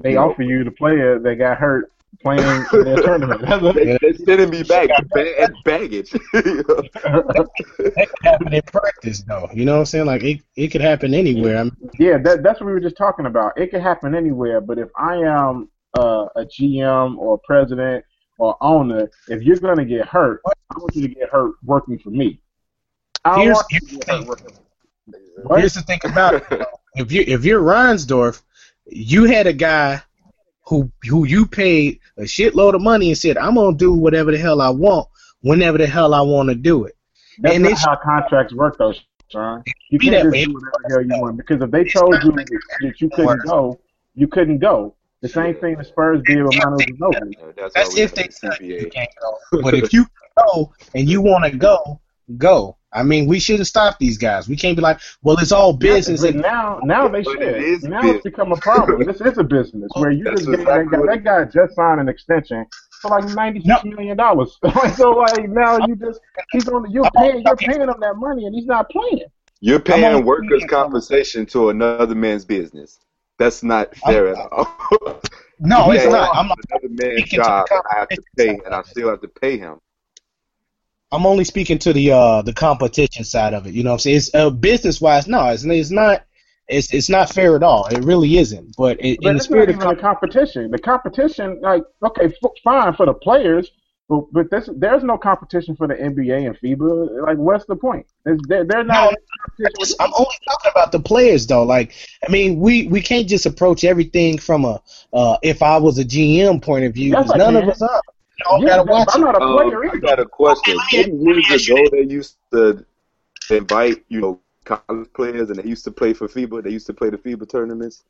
They 0.02 0.12
You 0.12 0.16
know- 0.16 0.30
offer 0.32 0.44
you 0.44 0.64
the 0.64 0.72
player 0.72 1.20
that 1.20 1.36
got 1.36 1.58
hurt 1.58 1.92
playing 2.22 2.40
in 2.40 2.84
their 2.86 2.96
tournament. 3.04 3.42
That's 3.42 3.62
what- 3.62 3.76
They, 3.76 3.98
they 4.02 4.14
sending 4.14 4.50
me 4.50 4.64
back 4.64 4.88
bag, 5.14 5.52
baggage. 5.66 6.12
That 6.12 7.48
could 7.58 7.94
happen 8.24 8.54
in 8.54 8.62
practice, 8.64 9.22
though. 9.24 9.50
You 9.54 9.66
know 9.66 9.74
what 9.74 9.80
I'm 9.80 9.86
saying? 9.86 10.06
Like 10.06 10.24
it, 10.24 10.42
it 10.56 10.68
could 10.70 10.82
happen 10.82 11.14
anywhere. 11.14 11.58
I 11.58 11.64
mean, 11.64 11.76
Yeah, 12.00 12.18
that, 12.20 12.44
that's 12.44 12.60
what 12.62 12.68
we 12.68 12.72
were 12.74 12.80
just 12.80 12.98
talking 12.98 13.26
about. 13.26 13.58
It 13.58 13.72
could 13.72 13.82
happen 13.82 14.16
anywhere, 14.16 14.62
but 14.62 14.78
if 14.78 14.90
I 14.98 15.18
am 15.18 15.70
uh, 15.98 16.28
a 16.36 16.46
GM 16.46 17.18
or 17.18 17.40
president 17.40 18.06
or 18.38 18.58
owner, 18.62 19.10
if 19.28 19.42
you're 19.42 19.58
going 19.58 19.78
to 19.78 19.86
get 19.86 20.06
hurt, 20.08 20.42
I 20.46 20.52
want 20.78 20.96
you 20.96 21.08
to 21.08 21.14
get 21.14 21.30
hurt 21.30 21.54
working 21.64 21.98
for 22.00 22.10
me. 22.10 22.42
I 23.24 23.42
Here's- 23.42 23.56
want 23.56 23.68
you 23.72 23.80
to 23.80 23.96
hurt 23.96 24.04
thing. 24.06 24.26
working 24.28 24.48
for 24.50 24.54
me. 25.54 25.60
Here's 25.60 25.74
the 25.74 25.82
thing 25.82 26.00
about 26.06 26.36
it. 26.36 26.44
If 26.96 27.12
you 27.12 27.24
if 27.28 27.44
you're 27.44 27.62
Reinsdorf, 27.62 28.42
you 28.88 29.26
had 29.26 29.48
a 29.48 29.54
guy 29.54 30.02
who 30.66 30.90
who 31.10 31.26
you 31.26 31.46
paid 31.46 32.00
a 32.18 32.22
shitload 32.24 32.74
of 32.74 32.82
money 32.82 33.10
and 33.10 33.18
said, 33.18 33.38
I'm 33.38 33.56
gonna 33.56 33.76
do 33.76 33.94
whatever 33.94 34.32
the 34.32 34.38
hell 34.38 34.62
I 34.62 34.70
want, 34.70 35.08
whenever 35.42 35.78
the 35.78 35.88
hell 35.88 36.14
I 36.14 36.22
want 36.22 36.50
to 36.50 36.56
do 36.56 36.86
it. 36.86 36.96
That's 37.40 37.56
And 37.56 37.64
not 37.66 37.78
how 37.80 37.98
contracts 38.02 38.54
work, 38.54 38.78
though, 38.78 38.94
Sean. 39.30 39.64
You 39.90 40.00
can't 40.00 40.14
just 40.32 40.46
do 40.46 40.54
whatever 40.54 40.72
the 40.88 40.90
hell 40.90 41.02
you 41.18 41.22
want 41.22 41.38
because 41.38 41.62
if 41.62 41.70
they 41.70 41.84
told 41.84 42.16
you 42.24 42.32
that 42.32 42.94
you 43.00 43.10
couldn't 43.10 43.46
go, 43.46 43.80
you 44.16 44.28
couldn't 44.28 44.60
go. 44.60 44.96
The 45.26 45.30
same 45.30 45.56
thing 45.56 45.76
the 45.76 45.84
Spurs 45.84 46.22
did 46.28 46.44
with 46.44 46.56
Manu 46.56 46.78
Ginobili. 46.78 47.56
That's 47.56 47.74
That's 47.74 47.98
if 47.98 48.14
they 48.14 48.28
the 48.28 48.58
you 48.62 48.92
can't 48.92 49.10
go. 49.20 49.40
But 49.64 49.74
if 49.74 49.92
you 49.92 50.06
go 50.38 50.72
and 50.94 51.10
you 51.10 51.20
want 51.20 51.52
to 51.52 51.58
go, 51.58 52.00
go. 52.38 52.78
I 52.94 53.02
mean, 53.02 53.26
we 53.26 53.40
shouldn't 53.40 53.66
stop 53.66 53.98
these 53.98 54.20
guys. 54.20 54.48
We 54.48 54.56
can't 54.56 54.78
be 54.78 54.84
like, 54.84 55.00
well, 55.24 55.36
it's 55.40 55.52
all 55.52 55.74
business. 55.74 56.22
But 56.22 56.36
now, 56.36 56.80
now 56.84 57.08
they 57.08 57.24
But 57.24 57.42
it 57.42 57.56
should. 57.56 57.64
is 57.64 57.84
Now 57.86 58.02
business. 58.02 58.18
it's 58.18 58.24
become 58.24 58.52
a 58.52 58.58
problem. 58.58 59.04
this 59.04 59.20
is 59.20 59.40
a 59.40 59.44
business 59.44 59.90
where 59.96 60.12
you 60.12 60.26
That's 60.26 60.42
just 60.42 60.52
gave 60.52 60.60
exactly 60.60 61.00
that 61.08 61.24
guy. 61.24 61.42
That 61.42 61.48
guy 61.48 61.52
just 61.66 61.76
signed 61.76 62.02
an 62.02 62.08
extension 62.08 62.68
for 63.02 63.10
like 63.10 63.26
ninety 63.34 63.62
six 63.62 63.84
million 63.84 64.18
dollars. 64.18 64.60
so 64.96 65.10
like 65.10 65.50
now 65.50 65.80
you 65.88 65.96
just 65.96 66.20
he's 66.52 66.70
on. 66.70 66.92
You're 66.92 67.08
oh, 67.08 67.10
paying. 67.16 67.42
You're 67.44 67.56
paying 67.56 67.82
him 67.82 67.96
that 68.00 68.16
money, 68.18 68.46
and 68.46 68.54
he's 68.54 68.68
not 68.68 68.92
playing. 68.92 69.26
You're 69.60 69.80
paying 69.80 70.24
workers' 70.24 70.66
compensation 70.70 71.48
to 71.48 71.70
another 71.70 72.14
man's 72.14 72.46
business. 72.46 73.00
That's 73.38 73.64
not 73.64 73.96
fair 73.96 74.30
at 74.30 74.52
all. 74.52 74.68
no, 75.60 75.92
it's 75.92 76.06
not. 76.06 76.36
I'm 76.36 76.48
not. 76.48 76.58
another 76.70 76.90
man's 76.90 77.22
speaking 77.22 77.40
to 77.42 77.46
job. 77.46 77.68
I 77.92 78.00
have 78.00 78.10
to 78.10 78.24
pay, 78.38 78.50
and 78.66 78.74
I 78.74 78.82
still 78.84 79.10
have 79.10 79.22
to 79.22 79.28
pay 79.28 79.58
him. 79.58 79.80
I'm 81.12 81.26
only 81.26 81.44
speaking 81.44 81.80
to 81.80 81.94
the 81.94 82.12
uh 82.12 82.42
the 82.42 82.54
competition 82.54 83.24
side 83.24 83.54
of 83.54 83.68
it. 83.68 83.74
You 83.74 83.84
know 83.84 83.92
what 83.92 83.96
I'm 83.96 84.00
saying? 84.00 84.18
It's 84.18 84.36
uh, 84.36 84.50
business 84.50 85.00
wise, 85.00 85.28
no, 85.28 85.48
it's, 85.50 85.64
it's 85.64 85.92
not. 85.92 86.26
It's 86.68 86.94
it's 86.94 87.10
not 87.10 87.30
fair 87.32 87.56
at 87.56 87.64
all. 87.64 87.86
It 87.88 88.04
really 88.04 88.38
isn't. 88.38 88.76
But 88.76 88.98
it, 89.00 89.20
But 89.22 89.30
in 89.30 89.34
the 89.36 89.40
it's 89.40 89.50
not 89.50 89.58
spirit 89.58 89.70
of 89.70 89.76
even 89.76 89.88
a 89.88 89.96
competition. 89.96 90.72
The 90.72 90.80
competition, 90.80 91.60
like, 91.62 91.84
okay, 92.04 92.26
f- 92.26 92.52
fine 92.64 92.94
for 92.96 93.06
the 93.06 93.14
players, 93.14 93.70
but 94.08 94.32
but 94.32 94.52
this, 94.52 94.70
there's 94.76 95.04
no 95.04 95.18
competition 95.18 95.76
for 95.76 95.88
the 95.88 95.96
NBA 95.96 96.46
and 96.48 96.58
FIBA. 96.60 97.26
Like, 97.26 97.38
what's 97.38 97.66
the 97.66 97.76
point? 97.76 98.06
They're, 98.24 98.64
they're 98.64 98.84
not. 98.84 99.14
No, 99.58 99.66
in 99.66 99.66
I'm 100.00 100.12
only 100.14 100.36
talking 100.48 100.72
about 100.72 100.92
the 100.92 101.00
players 101.00 101.48
though. 101.48 101.64
Like, 101.64 101.94
I 102.28 102.32
mean, 102.32 102.60
we 102.60 102.88
we 102.88 103.02
can't 103.02 103.28
just 103.28 103.46
approach 103.46 103.84
everything 103.84 104.38
from 104.38 104.66
a 104.66 104.82
uh, 105.14 105.38
if 105.42 105.64
I 105.64 105.78
was 105.78 105.98
a 105.98 106.06
GM 106.06 106.62
point 106.62 106.86
of 106.86 106.94
view. 106.94 107.12
Yes, 107.12 107.24
'cause 107.24 107.32
I 107.32 107.38
none 107.38 107.54
can. 107.56 107.64
of 107.64 107.70
us 107.70 107.82
are. 107.82 108.02
All 108.50 108.60
Yeah, 108.62 108.68
gotta 108.78 108.92
watch 108.92 109.08
I'm 109.14 109.22
it. 109.22 109.26
not 109.26 109.36
a 109.42 109.44
Um, 109.44 109.54
player 109.70 109.92
I 109.92 109.98
got 109.98 110.20
a 110.20 110.26
question. 110.26 110.78
Okay, 110.88 110.98
let 110.98 111.08
me- 111.08 111.14
Didn't 111.14 111.26
let 111.26 111.36
me 111.38 111.44
years 111.50 111.70
ago 111.70 111.84
they 111.92 112.02
used 112.04 112.36
to 112.52 112.86
invite, 113.50 114.04
you 114.10 114.20
know, 114.22 114.40
college 114.66 115.08
players, 115.14 115.50
and 115.50 115.58
they 115.60 115.68
used 115.68 115.84
to 115.86 115.92
play 115.92 116.14
for 116.14 116.28
FIBA. 116.28 116.64
They 116.64 116.72
used 116.72 116.86
to 116.88 116.94
play 116.94 117.10
the 117.10 117.18
FIBA 117.18 117.50
tournaments 117.50 118.04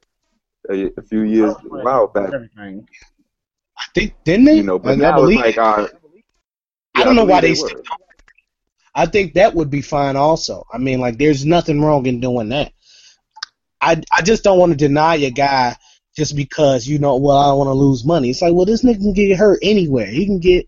a, 0.70 0.92
a 0.98 1.02
few 1.04 1.22
years, 1.22 1.54
a 1.54 1.68
while 1.68 2.08
back. 2.08 2.34
Everything. 2.34 2.88
I 3.96 4.00
think 4.02 4.16
didn't 4.26 4.46
they? 4.46 4.58
You 4.58 4.64
know, 4.64 4.80
but 4.80 4.96
And 4.96 5.04
I 5.04 5.12
now 5.12 5.24
it's 5.24 5.34
like, 5.34 5.58
uh, 5.58 5.88
I 6.96 7.04
don't 7.04 7.16
know 7.16 7.26
why 7.26 7.42
they. 7.42 7.54
believe 7.54 7.58
still 7.58 7.70
were. 7.70 7.70
do 7.70 7.80
it. 7.80 7.88
I 8.96 9.06
think 9.06 9.34
that 9.36 9.56
would 9.56 9.70
be 9.70 9.82
fine 9.82 10.16
also. 10.16 10.66
I 10.74 10.78
mean, 10.78 11.00
like, 11.02 11.18
there's 11.18 11.46
nothing 11.46 11.82
wrong 11.82 12.06
in 12.06 12.20
doing 12.22 12.50
that. 12.50 12.74
I 13.82 14.02
I 14.12 14.22
just 14.22 14.44
don't 14.44 14.60
want 14.60 14.72
to 14.72 14.78
deny 14.78 15.16
a 15.18 15.32
guy 15.32 15.78
just 16.18 16.36
because 16.36 16.88
you 16.88 17.00
know, 17.00 17.18
well, 17.18 17.38
I 17.38 17.48
don't 17.48 17.58
want 17.60 17.68
to 17.70 17.74
lose 17.74 18.06
money. 18.06 18.30
It's 18.30 18.42
like, 18.42 18.54
well, 18.54 18.66
this 18.66 18.84
nigga 18.84 19.00
can 19.00 19.14
get 19.14 19.38
hurt 19.38 19.60
anywhere. 19.62 20.08
He 20.08 20.26
can 20.26 20.40
get. 20.40 20.68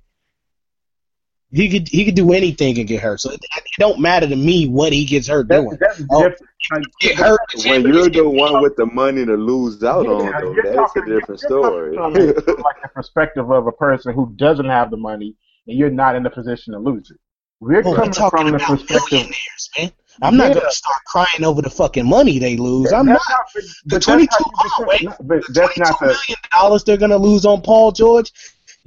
He 1.51 1.69
could 1.69 1.87
he 1.87 2.03
could 2.03 2.15
do 2.15 2.33
anything 2.33 2.77
and 2.77 2.87
get 2.87 3.01
hurt. 3.01 3.21
So 3.21 3.31
it, 3.31 3.39
it 3.41 3.63
don't 3.79 3.99
matter 3.99 4.27
to 4.27 4.35
me 4.35 4.67
what 4.67 4.91
he 4.91 5.05
gets 5.05 5.27
hurt 5.27 5.47
That, 5.47 5.61
doing. 5.61 5.77
that's 5.79 6.01
Oh. 6.11 6.27
different. 6.27 6.87
Get 6.99 7.15
hurt. 7.15 7.39
When 7.65 7.83
you're 7.83 8.09
the 8.09 8.27
one 8.27 8.61
with 8.61 8.75
the 8.75 8.85
money 8.85 9.25
to 9.25 9.33
lose 9.35 9.81
out 9.83 10.05
on, 10.07 10.25
though, 10.41 10.53
that's 10.61 10.75
talking- 10.75 11.03
a 11.03 11.19
different 11.19 11.39
story. 11.39 11.95
From, 11.95 12.13
like 12.13 12.81
the 12.81 12.89
perspective 12.93 13.49
of 13.49 13.65
a 13.67 13.71
person 13.71 14.13
who 14.13 14.33
doesn't 14.35 14.65
have 14.65 14.91
the 14.91 14.97
money 14.97 15.35
and 15.67 15.77
you're 15.77 15.89
not 15.89 16.15
in 16.15 16.23
the 16.23 16.29
position 16.29 16.73
to 16.73 16.79
lose 16.79 17.11
it. 17.11 17.17
We're 17.61 17.81
we're 17.81 17.95
coming 17.95 18.11
talking 18.11 18.39
from 18.39 18.51
the 18.51 18.55
about 18.57 18.67
perspective. 18.79 19.11
millionaires, 19.11 19.69
man. 19.79 19.91
I'm 20.21 20.35
not 20.35 20.53
gonna 20.53 20.69
start 20.71 21.01
crying 21.05 21.43
over 21.45 21.61
the 21.61 21.69
fucking 21.69 22.05
money 22.05 22.39
they 22.39 22.57
lose. 22.57 22.91
I'm 22.91 23.05
That's 23.05 23.27
not. 23.29 23.37
not- 23.39 23.53
The 23.53 23.69
but 23.85 23.91
that's 23.91 24.05
22 24.05 24.27
how 24.33 24.39
you 24.39 24.51
oh, 24.79 24.85
become- 24.99 25.27
wait. 25.27 25.45
The 25.47 25.53
that's 25.53 25.77
not 25.77 25.99
the. 25.99 26.05
million 26.07 26.37
dollars 26.51 26.83
they're 26.83 26.97
gonna 26.97 27.17
lose 27.17 27.45
on 27.45 27.61
Paul 27.61 27.91
George. 27.93 28.31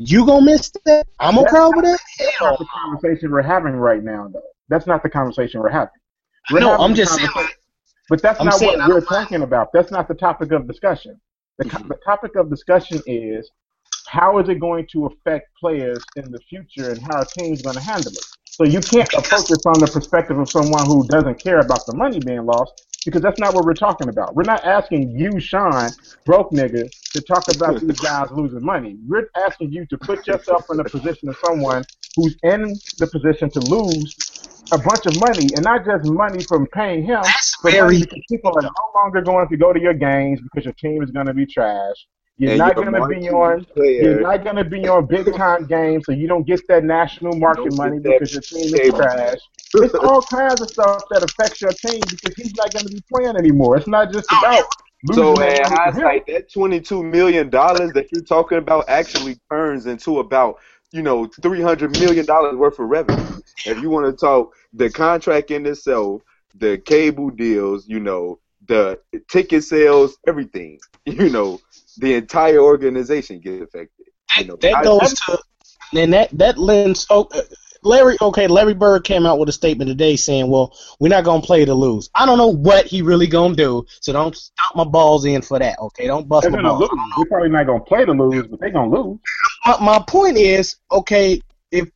You 0.03 0.25
gonna 0.25 0.47
miss 0.47 0.73
that? 0.87 1.07
I'm 1.19 1.35
gonna 1.35 1.47
cry 1.47 1.61
over 1.61 1.83
that? 1.83 2.01
That's 2.19 2.41
not 2.41 2.59
the 2.59 2.65
conversation 2.65 3.31
we're 3.31 3.43
having 3.43 3.75
right 3.75 4.03
now, 4.03 4.29
though. 4.33 4.41
That's 4.71 4.87
not 4.87 5.03
the 5.03 5.11
conversation 5.11 5.61
we're 5.61 5.69
having. 5.69 5.91
We're 6.51 6.61
no. 6.61 6.71
having 6.71 6.85
I'm 6.87 6.95
just 6.95 7.15
saying. 7.15 7.29
But 8.09 8.23
that's 8.23 8.41
I'm 8.41 8.47
not 8.47 8.63
what 8.63 8.89
we're 8.89 9.03
talking 9.03 9.43
about. 9.43 9.69
That's 9.75 9.91
not 9.91 10.09
the 10.09 10.15
topic 10.15 10.53
of 10.53 10.67
discussion. 10.67 11.21
The, 11.59 11.69
co- 11.69 11.87
the 11.87 11.97
topic 11.97 12.35
of 12.37 12.49
discussion 12.49 13.03
is 13.05 13.51
how 14.09 14.39
is 14.39 14.49
it 14.49 14.59
going 14.59 14.87
to 14.93 15.05
affect 15.05 15.51
players 15.61 16.03
in 16.17 16.33
the 16.33 16.41
future 16.49 16.93
and 16.93 17.03
how 17.03 17.21
a 17.21 17.27
team's 17.27 17.61
going 17.61 17.77
to 17.77 17.83
handle 17.83 18.11
it. 18.11 18.25
So 18.47 18.65
you 18.65 18.81
can't 18.81 19.13
approach 19.13 19.51
it 19.51 19.61
from 19.63 19.75
the 19.75 19.91
perspective 19.93 20.39
of 20.39 20.49
someone 20.49 20.87
who 20.87 21.07
doesn't 21.09 21.43
care 21.43 21.59
about 21.59 21.85
the 21.85 21.95
money 21.95 22.21
being 22.21 22.47
lost 22.47 22.90
because 23.05 23.23
that's 23.23 23.39
not 23.39 23.55
what 23.55 23.65
we're 23.65 23.75
talking 23.75 24.09
about. 24.09 24.35
We're 24.35 24.45
not 24.45 24.65
asking 24.65 25.11
you, 25.19 25.41
Sean, 25.41 25.91
broke 26.27 26.51
nigga, 26.53 26.89
to 27.13 27.21
talk 27.23 27.45
about 27.55 27.81
these 27.81 27.99
guys 27.99 28.29
losing 28.31 28.65
money. 28.65 28.99
We're 29.07 29.29
asking 29.37 29.73
you 29.73 29.87
to 29.87 29.99
put 29.99 30.27
yourself 30.27 30.65
in 30.71 30.77
the 30.77 30.85
position 30.85 31.29
of 31.29 31.37
someone 31.45 31.85
who's 32.17 32.37
in 32.43 32.81
the 32.99 33.07
position 33.07 33.51
to 33.53 33.61
lose 33.61 34.17
a 34.73 34.79
bunch 34.79 35.07
of 35.07 35.17
money, 35.21 35.49
and 35.55 35.65
not 35.65 35.85
just 35.85 36.05
money 36.05 36.45
from 36.45 36.67
paying 36.69 37.05
him, 37.05 37.23
That's 37.23 37.57
but 37.63 37.73
very. 37.73 37.99
because 37.99 38.21
people 38.31 38.53
are 38.57 38.63
no 38.63 38.71
longer 39.01 39.23
going 39.23 39.49
to 39.49 39.57
go 39.57 39.73
to 39.73 39.81
your 39.81 39.95
games 39.95 40.41
because 40.43 40.65
your 40.65 40.75
team 40.75 41.03
is 41.03 41.11
going 41.11 41.27
to 41.27 41.35
be 41.35 41.47
trash. 41.47 41.97
You're 42.41 42.53
And 42.53 42.59
not 42.59 42.75
to 42.75 42.91
be 43.07 43.29
on. 43.29 43.65
player- 43.67 44.03
You're 44.03 44.21
not 44.23 44.45
to 44.57 44.65
be 44.65 44.89
on 44.89 45.05
big 45.05 45.27
time 45.37 45.67
games, 45.67 46.07
so 46.07 46.13
you 46.13 46.27
don't 46.27 46.47
get 46.47 46.67
that 46.69 46.85
national 46.85 47.35
market 47.37 47.75
money 47.75 47.99
because 47.99 48.33
your 48.33 48.41
team 48.41 48.75
is 48.75 48.89
trash. 48.95 49.39
It's 49.75 49.95
all 49.95 50.23
kinds 50.23 50.63
of 50.63 50.71
stuff 50.71 51.05
that 51.11 51.23
affects 51.23 51.61
your 51.61 51.73
team 51.73 52.01
because 52.11 52.35
he's 52.37 52.55
not 52.57 52.73
going 52.73 52.87
to 52.87 52.93
be 52.93 53.03
playing 53.13 53.37
anymore. 53.37 53.77
It's 53.77 53.87
not 53.87 54.11
just 54.11 54.27
ah! 54.33 54.39
about. 54.41 54.65
So 55.13 55.33
losing 55.33 55.35
in 55.35 55.41
that 55.41 55.71
money 55.71 55.77
for 55.85 55.93
him. 55.93 56.03
hindsight, 56.03 56.27
that 56.29 56.51
twenty-two 56.51 57.03
million 57.03 57.51
dollars 57.51 57.93
that 57.93 58.11
you're 58.11 58.23
talking 58.23 58.57
about 58.57 58.89
actually 58.89 59.39
turns 59.51 59.85
into 59.87 60.21
about 60.21 60.57
you 60.93 61.03
know 61.03 61.29
three 61.43 61.61
hundred 61.61 61.93
million 62.01 62.25
dollars 62.25 62.57
worth 62.57 62.79
of 62.79 62.89
revenue. 62.89 63.41
If 63.67 63.83
you 63.83 63.91
want 63.91 64.07
to 64.07 64.13
talk 64.19 64.55
the 64.73 64.89
contract 64.89 65.51
in 65.51 65.67
itself, 65.67 66.23
the 66.55 66.79
cable 66.79 67.31
deals, 67.31 67.87
you 67.87 68.01
know, 68.01 68.39
the 68.67 68.99
ticket 69.31 69.65
sales, 69.65 70.19
everything, 70.27 70.81
you 71.07 71.31
know, 71.31 71.61
the 72.01 72.15
entire 72.15 72.59
organization 72.61 73.41
get 73.41 73.63
affected. 73.63 74.07
You 74.39 74.45
know, 74.47 74.57
that 74.57 74.77
I- 74.77 74.83
goes 74.83 75.15
to 75.15 75.39
and 75.95 76.13
that 76.13 76.31
that 76.39 76.59
lends. 76.59 77.07
Oh, 77.11 77.29
uh, 77.35 77.43
Larry, 77.83 78.17
okay, 78.21 78.47
Larry 78.47 78.75
Bird 78.75 79.05
came 79.05 79.25
out 79.25 79.39
with 79.39 79.49
a 79.49 79.53
statement 79.53 79.89
today 79.89 80.15
saying, 80.15 80.51
"Well, 80.51 80.77
we're 81.01 81.09
not 81.09 81.25
gonna 81.25 81.43
play 81.43 81.65
to 81.65 81.75
lose." 81.75 82.11
I 82.15 82.27
don't 82.27 82.37
know 82.37 82.53
what 82.53 82.87
he 82.87 83.01
really 83.03 83.27
gonna 83.27 83.55
do, 83.57 83.87
so 84.01 84.13
don't 84.13 84.37
stop 84.37 84.77
my 84.77 84.85
balls 84.85 85.25
in 85.25 85.41
for 85.43 85.59
that. 85.59 85.79
Okay, 85.79 86.07
don't 86.07 86.29
bust 86.29 86.43
They're 86.43 86.61
my 86.61 86.69
balls. 86.69 86.81
lose. 86.83 86.91
They're 87.17 87.25
probably 87.27 87.49
not 87.49 87.67
going 87.67 87.81
to 87.81 87.85
play 87.87 88.05
to 88.05 88.13
lose, 88.13 88.47
but 88.49 88.61
they're 88.61 88.71
going 88.71 88.91
to 88.91 89.01
lose. 89.01 89.19
My, 89.65 89.79
my 89.81 90.05
point 90.07 90.37
is, 90.37 90.77
okay, 90.93 91.41
if 91.73 91.89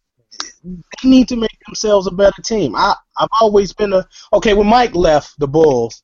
they 0.63 1.09
need 1.09 1.29
to 1.29 1.37
make 1.37 1.59
themselves 1.67 2.07
a 2.07 2.11
better 2.11 2.41
team. 2.43 2.75
I 2.75 2.95
I've 3.19 3.29
always 3.41 3.73
been 3.73 3.93
a 3.93 4.07
okay. 4.33 4.55
When 4.55 4.67
Mike 4.67 4.95
left 4.95 5.39
the 5.39 5.47
Bulls, 5.47 6.03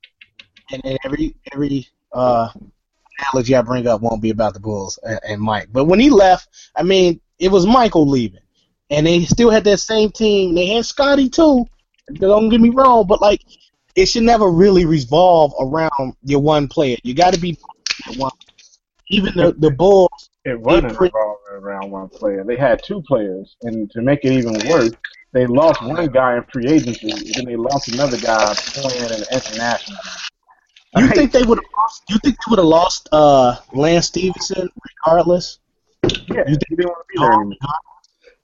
and, 0.71 0.85
and 0.85 0.99
every 1.05 1.35
every 1.53 1.89
uh 2.13 2.51
analogy 3.21 3.55
I 3.55 3.63
bring 3.63 3.87
up 3.87 4.01
won't 4.01 4.23
be 4.23 4.31
about 4.31 4.55
the 4.55 4.61
Bulls 4.61 4.99
and, 5.03 5.21
and 5.27 5.41
Mike, 5.41 5.69
but 5.73 5.85
when 5.85 6.01
he 6.01 6.11
left, 6.11 6.49
I 6.77 6.83
mean, 6.83 7.21
it 7.39 7.51
was 7.51 7.67
Michael 7.67 8.09
leaving, 8.09 8.41
and 8.91 9.07
they 9.07 9.25
still 9.25 9.51
had 9.51 9.65
that 9.65 9.79
same 9.79 10.11
team. 10.11 10.55
They 10.55 10.67
had 10.67 10.85
Scottie 10.85 11.31
too. 11.31 11.67
Don't 12.15 12.49
get 12.49 12.61
me 12.61 12.71
wrong, 12.71 13.07
but 13.07 13.21
like 13.21 13.43
it 13.95 14.07
should 14.07 14.23
never 14.23 14.51
really 14.51 14.85
revolve 14.85 15.53
around 15.61 16.15
your 16.23 16.41
one 16.41 16.69
player. 16.69 16.97
You 17.03 17.15
got 17.15 17.35
to 17.35 17.41
be 17.41 17.59
one. 18.17 18.33
Even 19.09 19.35
the 19.35 19.53
the 19.59 19.71
Bulls, 19.71 20.31
It 20.45 20.61
wasn't 20.61 20.95
pre- 20.95 21.09
revolving 21.09 21.53
around 21.53 21.91
one 21.91 22.09
player. 22.09 22.45
They 22.45 22.57
had 22.57 22.83
two 22.83 23.03
players, 23.03 23.57
and 23.63 23.91
to 23.91 24.03
make 24.03 24.21
it 24.25 24.33
even 24.33 24.55
worse, 24.69 24.93
they 25.33 25.47
lost 25.47 25.83
one 25.83 26.07
guy 26.07 26.37
in 26.37 26.45
free 26.53 26.67
agency, 26.69 27.11
and 27.11 27.35
then 27.35 27.45
they 27.45 27.57
lost 27.57 27.89
another 27.89 28.19
guy 28.19 28.55
playing 28.55 29.03
in 29.03 29.21
the 29.21 29.27
international. 29.33 29.99
You 30.97 31.07
Like, 31.07 31.15
think 31.15 31.33
they 31.33 31.43
would 31.43 31.59
have? 31.59 31.91
You 32.09 32.19
think 32.19 32.37
they 32.37 32.51
would 32.51 32.59
have 32.59 32.67
lost 32.67 33.09
uh, 33.13 33.57
Lance 33.73 34.07
Stephenson 34.07 34.69
regardless? 35.07 35.59
Yeah, 36.29 36.43
you 36.47 36.57
he 36.69 36.77
didn't 36.77 36.87
want 36.87 36.99
to 36.99 37.07
be 37.13 37.19
there 37.21 37.33
anymore. 37.33 37.57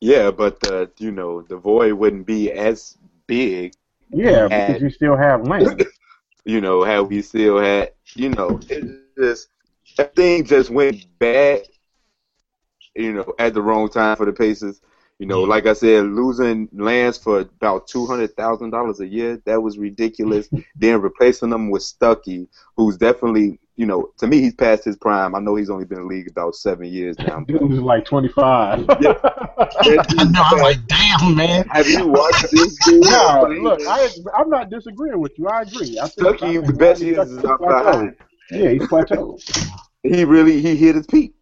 yeah, 0.01 0.31
but 0.31 0.61
the 0.61 0.91
you 0.99 1.11
know 1.11 1.43
the 1.43 1.57
void 1.57 1.93
wouldn't 1.95 2.27
be 2.27 2.51
as 2.53 2.97
big 3.27 3.75
Yeah, 4.11 4.49
And- 4.51 4.75
because 4.75 4.83
you 4.83 4.91
still 4.91 5.17
have 5.17 5.47
Lance. 5.47 5.85
you 6.45 6.61
know, 6.61 6.85
how 6.85 7.03
we 7.03 7.23
still 7.23 7.59
had, 7.59 7.91
you 8.15 8.31
know, 8.31 8.61
it 8.69 8.85
just 9.19 9.49
everything 9.99 10.45
just 10.45 10.71
went 10.71 11.07
bad, 11.19 11.63
you 12.95 13.13
know, 13.13 13.35
at 13.39 13.55
the 13.55 13.63
wrong 13.63 13.89
time 13.89 14.17
for 14.17 14.27
the 14.27 14.33
Pacers. 14.33 14.81
You 15.19 15.27
know, 15.27 15.43
like 15.43 15.67
I 15.67 15.73
said, 15.73 16.05
losing 16.05 16.69
Lance 16.73 17.17
for 17.17 17.41
about 17.41 17.87
two 17.87 18.07
hundred 18.07 18.37
thousand 18.37 18.71
dollars 18.71 19.01
a 19.01 19.07
year, 19.07 19.41
that 19.47 19.63
was 19.63 19.79
ridiculous. 19.79 20.49
then 20.77 21.01
replacing 21.01 21.51
them 21.51 21.71
with 21.71 21.83
Stuckey, 21.83 22.49
who's 22.77 22.97
definitely 22.97 23.59
you 23.77 23.85
know, 23.85 24.11
to 24.19 24.27
me, 24.27 24.41
he's 24.41 24.55
past 24.55 24.85
his 24.85 24.97
prime. 24.97 25.35
I 25.35 25.39
know 25.39 25.55
he's 25.55 25.69
only 25.69 25.85
been 25.85 25.99
in 25.99 26.05
the 26.05 26.15
league 26.15 26.31
about 26.31 26.55
seven 26.55 26.87
years 26.87 27.19
now. 27.19 27.41
Dude 27.41 27.61
was 27.61 27.79
like 27.81 28.05
25. 28.05 28.87
Yeah. 29.01 29.13
I 29.59 30.25
know. 30.25 30.43
I'm 30.43 30.59
like, 30.59 30.87
damn, 30.87 31.35
man. 31.35 31.69
Have 31.69 31.87
you 31.87 32.07
watched 32.09 32.51
this 32.51 32.77
dude? 32.85 33.03
No, 33.05 33.47
look, 33.61 33.81
I, 33.87 34.09
I'm 34.35 34.49
not 34.49 34.71
disagreeing 34.71 35.21
with 35.21 35.39
you. 35.39 35.49
I 35.49 35.63
agree. 35.63 35.99
I 35.99 36.09
think, 36.09 36.29
Stuckey, 36.29 36.43
I 36.43 36.53
think 36.53 36.67
the 36.67 36.73
best 36.73 37.03
years 37.03 37.31
is 37.31 37.39
Stuckey's 37.39 37.45
up 37.45 37.61
behind. 37.61 38.17
Yeah, 38.51 38.71
he's 38.71 38.83
plateaued. 38.83 39.71
He 40.03 40.25
really 40.25 40.61
he 40.61 40.77
hit 40.77 40.95
his 40.95 41.07
peak. 41.07 41.36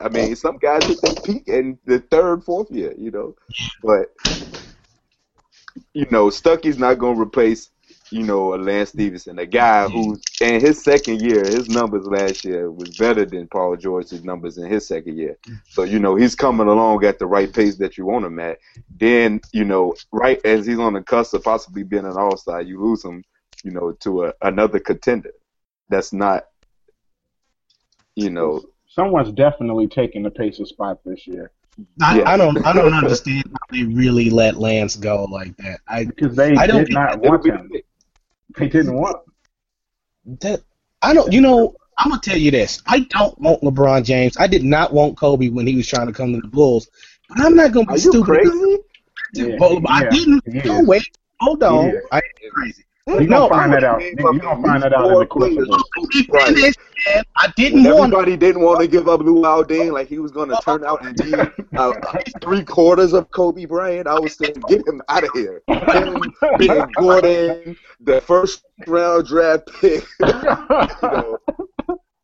I 0.00 0.08
mean, 0.08 0.34
some 0.36 0.58
guys 0.58 0.84
hit 0.84 1.00
their 1.02 1.14
peak 1.14 1.48
in 1.48 1.78
the 1.84 2.00
third, 2.00 2.42
fourth 2.44 2.70
year, 2.70 2.94
you 2.98 3.10
know. 3.10 3.36
But 3.82 4.12
you 5.92 6.06
know, 6.10 6.28
Stuckey's 6.28 6.78
not 6.78 6.98
going 6.98 7.16
to 7.16 7.22
replace, 7.22 7.70
you 8.10 8.22
know, 8.22 8.54
a 8.54 8.56
Lance 8.56 8.90
Stephenson, 8.90 9.38
a 9.38 9.46
guy 9.46 9.88
who 9.88 10.18
in 10.40 10.60
his 10.60 10.82
second 10.82 11.22
year, 11.22 11.44
his 11.44 11.68
numbers 11.68 12.06
last 12.06 12.44
year 12.44 12.70
was 12.70 12.96
better 12.96 13.24
than 13.24 13.46
Paul 13.48 13.76
George's 13.76 14.24
numbers 14.24 14.58
in 14.58 14.70
his 14.70 14.86
second 14.86 15.16
year. 15.16 15.38
So 15.68 15.84
you 15.84 15.98
know, 16.00 16.16
he's 16.16 16.34
coming 16.34 16.66
along 16.66 17.04
at 17.04 17.18
the 17.18 17.26
right 17.26 17.52
pace 17.52 17.76
that 17.76 17.96
you 17.96 18.06
want 18.06 18.24
him 18.24 18.38
at. 18.40 18.58
Then 18.96 19.40
you 19.52 19.64
know, 19.64 19.94
right 20.12 20.44
as 20.44 20.66
he's 20.66 20.78
on 20.78 20.94
the 20.94 21.02
cusp 21.02 21.34
of 21.34 21.44
possibly 21.44 21.84
being 21.84 22.04
an 22.04 22.16
All 22.16 22.36
Star, 22.36 22.62
you 22.62 22.82
lose 22.82 23.04
him, 23.04 23.24
you 23.62 23.70
know, 23.70 23.92
to 24.00 24.24
a, 24.24 24.32
another 24.42 24.80
contender. 24.80 25.30
That's 25.88 26.12
not, 26.12 26.46
you 28.16 28.30
know, 28.30 28.64
Someone's 28.94 29.32
definitely 29.32 29.88
taking 29.88 30.22
the 30.22 30.30
Pacers 30.30 30.70
spot 30.70 30.98
this 31.04 31.26
year 31.26 31.50
I, 32.00 32.18
Yeah. 32.18 32.34
I 32.34 32.36
don't. 32.36 32.64
I 32.64 32.72
don't 32.72 32.94
understand 32.94 33.44
how 33.50 33.66
they 33.76 33.84
really 33.84 34.30
let 34.30 34.56
Lance 34.56 34.96
go 34.96 35.24
like 35.24 35.56
that. 35.58 35.80
I 35.88 36.04
because 36.04 36.36
they 36.36 36.54
I 36.54 36.66
don't 36.66 36.84
did 36.84 36.92
not 36.92 37.20
want 37.20 37.42
be 37.42 37.50
him. 37.50 37.70
They 38.56 38.68
didn't 38.68 38.94
want 38.94 39.16
him. 39.16 40.38
that 40.40 40.62
I 41.02 41.14
don't. 41.14 41.32
You 41.32 41.40
know, 41.40 41.74
I'm 41.98 42.10
gonna 42.10 42.20
tell 42.22 42.36
you 42.38 42.50
this. 42.50 42.82
I 42.86 43.00
don't 43.00 43.38
want 43.40 43.62
LeBron 43.62 44.04
James. 44.04 44.36
I 44.38 44.46
did 44.46 44.62
not 44.64 44.92
want 44.92 45.16
Kobe 45.16 45.48
when 45.48 45.66
he 45.66 45.76
was 45.76 45.88
trying 45.88 46.06
to 46.06 46.12
come 46.12 46.32
to 46.32 46.40
the 46.40 46.48
Bulls. 46.48 46.88
But 47.28 47.40
I'm 47.40 47.56
not 47.56 47.72
gonna 47.72 47.86
be 47.86 47.94
Are 47.94 47.98
you 47.98 48.10
stupid. 48.10 48.24
crazy? 48.24 48.78
Yeah, 49.34 49.58
Well, 49.58 49.82
I 49.88 50.04
didn't. 50.08 50.42
he 50.46 50.58
No, 50.64 50.80
is. 50.80 50.88
wait. 50.88 51.08
Hold 51.40 51.62
on. 51.64 51.86
is. 51.88 52.04
I 52.12 52.16
ain't 52.18 52.52
crazy. 52.52 52.84
You're 53.06 53.28
No, 53.28 53.48
gonna 53.48 53.48
find 53.48 53.72
that 53.72 53.84
out. 53.84 54.00
You're 54.00 54.40
gonna 54.40 54.62
find 54.62 54.82
that 54.82 54.92
out 54.92 55.10
in 55.10 55.18
the 55.18 55.26
course 55.26 55.56
of 55.56 55.68
this. 55.68 55.82
Right. 56.30 56.56
I 57.36 57.52
didn't 57.56 57.82
When 57.82 57.86
want. 57.86 58.12
everybody 58.14 58.36
didn't 58.36 58.62
want 58.62 58.80
to 58.80 58.86
give 58.88 59.08
up 59.08 59.20
Luol 59.20 59.64
Deng, 59.64 59.92
like 59.92 60.08
he 60.08 60.18
was 60.18 60.32
going 60.32 60.48
to 60.48 60.56
turn 60.56 60.84
out 60.84 61.02
and 61.02 61.16
be 61.16 61.50
uh, 61.76 61.92
three 62.40 62.64
quarters 62.64 63.12
of 63.12 63.30
Kobe 63.30 63.66
Bryant. 63.66 64.06
I 64.06 64.18
was 64.18 64.36
saying, 64.36 64.64
get 64.66 64.86
him 64.86 65.02
out 65.08 65.24
of 65.24 65.30
here. 65.32 65.62
Him, 65.92 66.34
Ben 66.56 66.92
Gordon, 66.92 67.76
the 68.00 68.20
first 68.22 68.64
round 68.86 69.26
draft 69.26 69.68
pick. 69.80 70.04
you 70.20 71.10
know, 71.10 71.38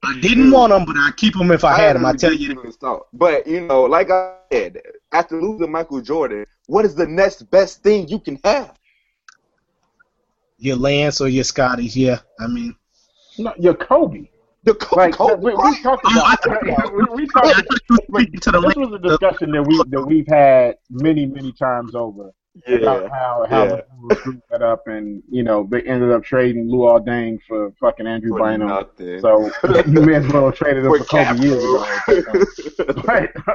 I 0.02 0.18
didn't 0.20 0.50
want 0.50 0.72
him, 0.72 0.84
but 0.86 0.96
I 0.96 1.10
keep 1.16 1.36
him 1.36 1.50
if 1.50 1.64
I 1.64 1.76
had 1.76 1.96
him. 1.96 2.06
I 2.06 2.12
tell 2.14 2.32
you. 2.32 2.54
thought. 2.80 3.06
But 3.12 3.46
you 3.46 3.60
know, 3.60 3.82
like 3.82 4.10
I 4.10 4.36
said, 4.50 4.78
after 5.12 5.40
losing 5.40 5.70
Michael 5.70 6.00
Jordan, 6.00 6.46
what 6.66 6.84
is 6.84 6.94
the 6.94 7.06
next 7.06 7.50
best 7.50 7.82
thing 7.82 8.08
you 8.08 8.18
can 8.18 8.38
have? 8.44 8.79
Your 10.60 10.76
Lance 10.76 11.20
or 11.20 11.28
your 11.28 11.44
Scotties, 11.44 11.96
yeah. 11.96 12.20
I 12.38 12.46
mean, 12.46 12.76
No, 13.38 13.52
you're 13.58 13.74
Kobe. 13.74 14.28
The 14.64 14.74
Co- 14.74 14.96
Like 14.96 15.14
Kobe 15.14 15.42
we, 15.42 15.54
we 15.54 15.82
talked 15.82 16.04
about. 16.04 16.92
we, 16.92 17.04
we 17.14 17.26
talked. 17.26 17.46
thought 17.46 17.80
you 17.88 17.96
were 18.10 18.20
speaking 18.20 18.40
to 18.40 18.50
the 18.50 18.60
This 18.60 18.76
was 18.76 18.92
a 18.92 18.98
discussion 18.98 19.52
that 19.52 19.62
we 19.62 19.76
that 19.88 20.02
we've 20.06 20.26
had 20.28 20.76
many 20.90 21.24
many 21.26 21.52
times 21.52 21.94
over 21.94 22.30
about 22.66 23.02
Yeah, 23.02 23.08
how 23.08 23.46
how 23.48 23.62
yeah. 23.64 23.68
the 23.76 23.84
Bulls 24.00 24.18
screwed 24.18 24.42
that 24.50 24.62
up 24.62 24.86
and 24.88 25.22
you 25.30 25.42
know 25.42 25.66
they 25.70 25.82
ended 25.82 26.10
up 26.10 26.24
trading 26.24 26.66
Luol 26.66 27.04
Deng 27.06 27.38
for 27.46 27.72
fucking 27.80 28.06
Andrew 28.06 28.30
for 28.30 28.40
Bynum. 28.40 28.68
nothing. 28.68 29.20
So 29.20 29.50
you 29.86 30.00
may 30.02 30.16
as 30.16 30.26
well 30.32 30.46
have 30.46 30.56
traded 30.56 30.84
him 30.84 30.90
for, 30.92 31.04
Kobe 31.04 31.24
capital. 31.24 31.44
years 31.46 31.64
ago. 32.26 32.44
Right. 33.06 33.30
But 33.34 33.46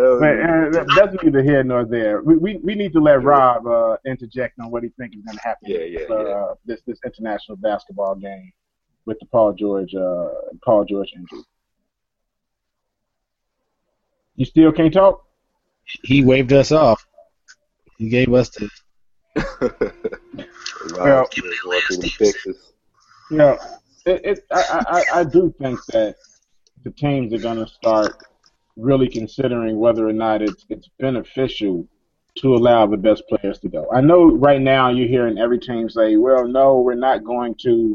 uh, 0.00 0.70
that- 0.70 0.86
that's 0.96 1.22
neither 1.22 1.42
here 1.42 1.62
nor 1.64 1.84
there. 1.84 2.22
We, 2.22 2.36
we 2.36 2.56
we 2.62 2.74
need 2.74 2.92
to 2.92 3.00
let 3.00 3.22
Rob 3.22 3.66
uh, 3.66 3.96
interject 4.06 4.58
on 4.60 4.70
what 4.70 4.82
he 4.84 4.88
thinks 4.90 5.16
is 5.16 5.22
going 5.24 5.36
to 5.36 5.42
happen. 5.42 5.68
Yeah, 5.70 5.78
with 5.78 5.92
yeah, 5.92 5.98
this, 6.00 6.10
uh, 6.10 6.54
this 6.64 6.80
this 6.86 6.98
international 7.04 7.56
basketball 7.58 8.14
game 8.14 8.52
with 9.06 9.18
the 9.18 9.26
Paul 9.26 9.52
George 9.52 9.94
uh, 9.94 10.28
Paul 10.64 10.84
George 10.84 11.12
injury. 11.16 11.40
You 14.36 14.44
still 14.46 14.72
can't 14.72 14.92
talk. 14.94 15.24
he 15.84 16.24
waved 16.24 16.52
us 16.52 16.72
off. 16.72 17.04
He 18.00 18.08
gave 18.08 18.32
us 18.32 18.48
the. 18.48 18.68
Wow, 20.92 21.26
going 21.62 21.80
through 21.86 21.96
the 21.98 22.10
Texas. 22.18 22.72
Yeah, 23.30 23.56
it, 24.06 24.24
it 24.24 24.46
I, 24.50 24.84
I 24.88 25.20
I 25.20 25.24
do 25.24 25.54
think 25.60 25.78
that 25.92 26.16
the 26.82 26.90
teams 26.90 27.34
are 27.34 27.38
going 27.38 27.58
to 27.58 27.70
start 27.70 28.16
really 28.76 29.08
considering 29.08 29.78
whether 29.78 30.08
or 30.08 30.14
not 30.14 30.40
it's 30.40 30.64
it's 30.70 30.88
beneficial 30.98 31.86
to 32.36 32.54
allow 32.54 32.86
the 32.86 32.96
best 32.96 33.24
players 33.28 33.58
to 33.58 33.68
go. 33.68 33.86
I 33.92 34.00
know 34.00 34.34
right 34.34 34.60
now 34.60 34.88
you're 34.88 35.06
hearing 35.06 35.36
every 35.36 35.58
team 35.58 35.90
say, 35.90 36.16
"Well, 36.16 36.48
no, 36.48 36.80
we're 36.80 36.94
not 36.94 37.22
going 37.22 37.54
to, 37.64 37.94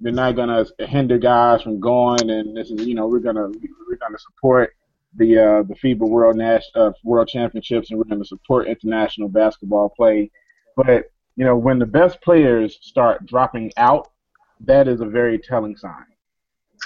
we're 0.00 0.12
not 0.12 0.36
going 0.36 0.50
to 0.50 0.86
hinder 0.86 1.18
guys 1.18 1.62
from 1.62 1.80
going, 1.80 2.30
and 2.30 2.56
this 2.56 2.70
is, 2.70 2.86
you 2.86 2.94
know, 2.94 3.08
we're 3.08 3.18
gonna 3.18 3.48
we're 3.48 3.96
gonna 3.96 4.18
support 4.18 4.76
the 5.16 5.38
uh, 5.38 5.62
the 5.62 5.74
FIBA 5.74 6.08
World 6.08 6.36
Nash 6.36 6.64
uh, 6.74 6.92
World 7.04 7.28
Championships, 7.28 7.90
and 7.90 7.98
we're 7.98 8.04
going 8.04 8.22
to 8.22 8.28
support 8.28 8.66
international 8.66 9.28
basketball 9.28 9.88
play." 9.90 10.30
But 10.76 11.10
you 11.36 11.44
know, 11.44 11.56
when 11.56 11.78
the 11.78 11.86
best 11.86 12.20
players 12.20 12.78
start 12.82 13.26
dropping 13.26 13.72
out, 13.76 14.10
that 14.60 14.88
is 14.88 15.00
a 15.00 15.06
very 15.06 15.38
telling 15.38 15.76
sign. 15.76 16.04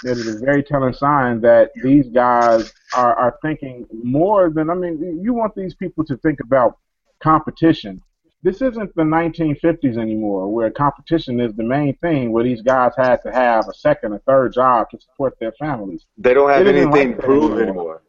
That 0.03 0.17
is 0.17 0.27
a 0.35 0.39
very 0.39 0.63
telling 0.63 0.93
sign 0.93 1.41
that 1.41 1.71
these 1.81 2.07
guys 2.09 2.73
are, 2.95 3.15
are 3.15 3.37
thinking 3.41 3.85
more 4.03 4.49
than, 4.49 4.69
I 4.69 4.73
mean, 4.73 5.21
you 5.23 5.33
want 5.33 5.55
these 5.55 5.73
people 5.73 6.03
to 6.05 6.17
think 6.17 6.39
about 6.41 6.77
competition. 7.21 8.01
This 8.43 8.61
isn't 8.61 8.93
the 8.95 9.03
1950s 9.03 9.97
anymore, 9.97 10.53
where 10.53 10.69
competition 10.69 11.39
is 11.39 11.53
the 11.55 11.63
main 11.63 11.95
thing, 11.97 12.31
where 12.31 12.43
these 12.43 12.61
guys 12.61 12.91
had 12.97 13.21
to 13.23 13.31
have 13.31 13.67
a 13.67 13.73
second 13.73 14.13
or 14.13 14.19
third 14.19 14.53
job 14.53 14.89
to 14.91 14.99
support 14.99 15.37
their 15.39 15.53
families. 15.53 16.05
They 16.17 16.33
don't 16.33 16.49
have 16.49 16.67
It 16.67 16.75
anything 16.75 16.91
like 16.91 17.15
to 17.15 17.23
prove 17.23 17.51
anymore. 17.53 17.63
anymore. 17.63 18.01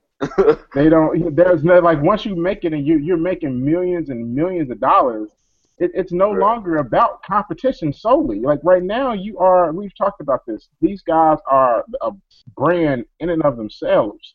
They 0.74 0.88
don't. 0.88 1.34
There's 1.36 1.64
no 1.64 1.78
like 1.80 2.00
once 2.02 2.24
you 2.24 2.36
make 2.36 2.64
it 2.64 2.72
and 2.72 2.86
you 2.86 2.98
you're 2.98 3.16
making 3.16 3.64
millions 3.64 4.08
and 4.10 4.34
millions 4.34 4.70
of 4.70 4.80
dollars. 4.80 5.30
It, 5.78 5.90
it's 5.94 6.12
no 6.12 6.32
Right. 6.32 6.40
longer 6.40 6.76
about 6.78 7.22
competition 7.22 7.92
solely. 7.92 8.40
Like 8.40 8.60
right 8.62 8.82
now, 8.82 9.12
you 9.12 9.38
are. 9.38 9.72
We've 9.72 9.94
talked 9.96 10.20
about 10.22 10.46
this. 10.46 10.68
These 10.80 11.02
guys 11.02 11.38
are 11.50 11.84
a 12.00 12.12
brand 12.56 13.04
in 13.20 13.28
and 13.30 13.42
of 13.42 13.56
themselves. 13.56 14.34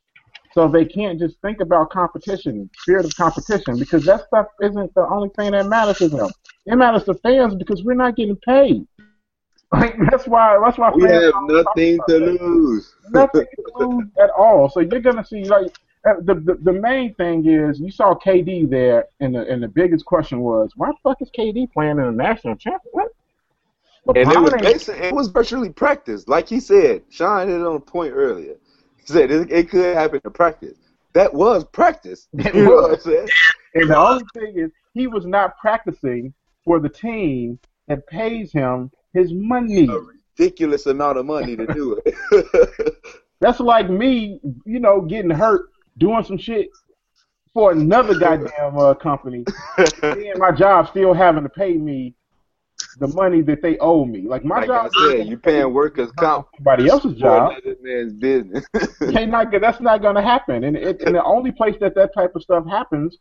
So 0.53 0.67
they 0.67 0.85
can't 0.85 1.17
just 1.17 1.39
think 1.41 1.61
about 1.61 1.89
competition, 1.89 2.69
spirit 2.79 3.05
of 3.05 3.15
competition, 3.15 3.79
because 3.79 4.05
that 4.05 4.27
stuff 4.27 4.47
isn't 4.61 4.93
the 4.93 5.07
only 5.07 5.29
thing 5.37 5.51
that 5.51 5.65
matters 5.67 5.97
to 5.97 6.09
them. 6.09 6.29
It 6.65 6.75
matters 6.75 7.05
to 7.05 7.13
fans 7.15 7.55
because 7.55 7.83
we're 7.83 7.93
not 7.95 8.15
getting 8.17 8.35
paid. 8.35 8.85
Like 9.71 9.95
that's 10.09 10.27
why. 10.27 10.59
That's 10.63 10.77
why 10.77 10.91
we 10.91 11.03
have 11.03 11.33
nothing 11.47 11.99
to 12.07 12.17
lose. 12.17 12.93
nothing 13.11 13.45
to 13.55 13.63
lose 13.79 14.05
at 14.21 14.29
all. 14.31 14.69
So 14.69 14.81
you're 14.81 14.99
gonna 14.99 15.25
see 15.25 15.45
like 15.45 15.73
uh, 16.05 16.15
the, 16.21 16.35
the 16.35 16.57
the 16.61 16.73
main 16.73 17.13
thing 17.15 17.45
is 17.47 17.79
you 17.79 17.89
saw 17.91 18.13
KD 18.15 18.69
there, 18.69 19.05
and 19.21 19.33
the 19.35 19.41
and 19.47 19.63
the 19.63 19.67
biggest 19.69 20.05
question 20.05 20.41
was 20.41 20.71
why 20.75 20.87
the 20.89 20.97
fuck 21.03 21.21
is 21.21 21.29
KD 21.37 21.71
playing 21.71 21.99
in 21.99 22.03
a 22.03 22.11
national 22.11 22.55
championship? 22.57 23.15
And 24.07 24.17
it 24.17 24.27
was 24.27 24.51
LeBron 24.51 24.53
ain't- 24.55 24.61
basic, 24.63 24.97
it 24.99 25.13
was 25.13 25.27
virtually 25.29 25.69
practice. 25.69 26.27
Like 26.27 26.49
he 26.49 26.59
said, 26.59 27.03
Sean 27.09 27.47
hit 27.47 27.61
it 27.61 27.65
on 27.65 27.75
a 27.75 27.79
point 27.79 28.13
earlier. 28.13 28.55
He 28.97 29.05
said 29.05 29.31
it, 29.31 29.51
it 29.51 29.69
could 29.69 29.95
happen 29.95 30.19
in 30.25 30.31
practice. 30.31 30.77
That 31.13 31.33
was 31.33 31.63
practice. 31.65 32.27
It 32.37 32.53
You 32.55 32.63
know 32.65 32.75
what 32.75 32.91
I'm 32.93 32.99
saying? 32.99 33.27
and 33.75 33.89
the 33.89 33.97
only 33.97 34.25
thing 34.33 34.57
is 34.57 34.71
he 34.93 35.07
was 35.07 35.25
not 35.25 35.57
practicing 35.59 36.33
for 36.65 36.79
the 36.79 36.89
team 36.89 37.59
that 37.87 38.05
pays 38.07 38.51
him 38.51 38.91
his 39.13 39.31
money. 39.33 39.87
A 39.87 39.99
ridiculous 39.99 40.85
amount 40.85 41.17
of 41.17 41.25
money 41.25 41.55
to 41.55 41.65
do 41.67 42.01
it. 42.05 42.95
That's 43.39 43.59
like 43.59 43.89
me, 43.89 44.39
you 44.65 44.79
know, 44.79 45.01
getting 45.01 45.31
hurt 45.31 45.69
doing 45.97 46.23
some 46.23 46.37
shit 46.37 46.69
for 47.53 47.71
another 47.71 48.17
goddamn 48.17 48.77
uh, 48.77 48.93
company, 48.93 49.43
and 50.03 50.37
my 50.37 50.51
job 50.51 50.87
still 50.87 51.13
having 51.13 51.43
to 51.43 51.49
pay 51.49 51.73
me 51.73 52.15
the 52.99 53.07
money 53.07 53.41
that 53.41 53.61
they 53.61 53.77
owe 53.79 54.05
me. 54.05 54.21
Like 54.21 54.45
my 54.45 54.57
like 54.57 54.67
job, 54.67 54.91
I 54.95 55.11
said, 55.11 55.27
you 55.27 55.37
paying 55.37 55.73
workers 55.73 56.11
comp 56.13 56.47
somebody 56.55 56.87
else's 56.87 57.15
job. 57.15 57.53
man's 57.81 58.13
business. 58.13 58.65
Not, 59.01 59.51
that's 59.59 59.81
not 59.81 60.01
going 60.01 60.15
to 60.15 60.21
happen. 60.21 60.63
And, 60.63 60.75
it, 60.75 61.01
and 61.01 61.15
the 61.15 61.23
only 61.23 61.51
place 61.51 61.75
that 61.81 61.95
that 61.95 62.13
type 62.13 62.35
of 62.35 62.41
stuff 62.41 62.65
happens 62.67 63.17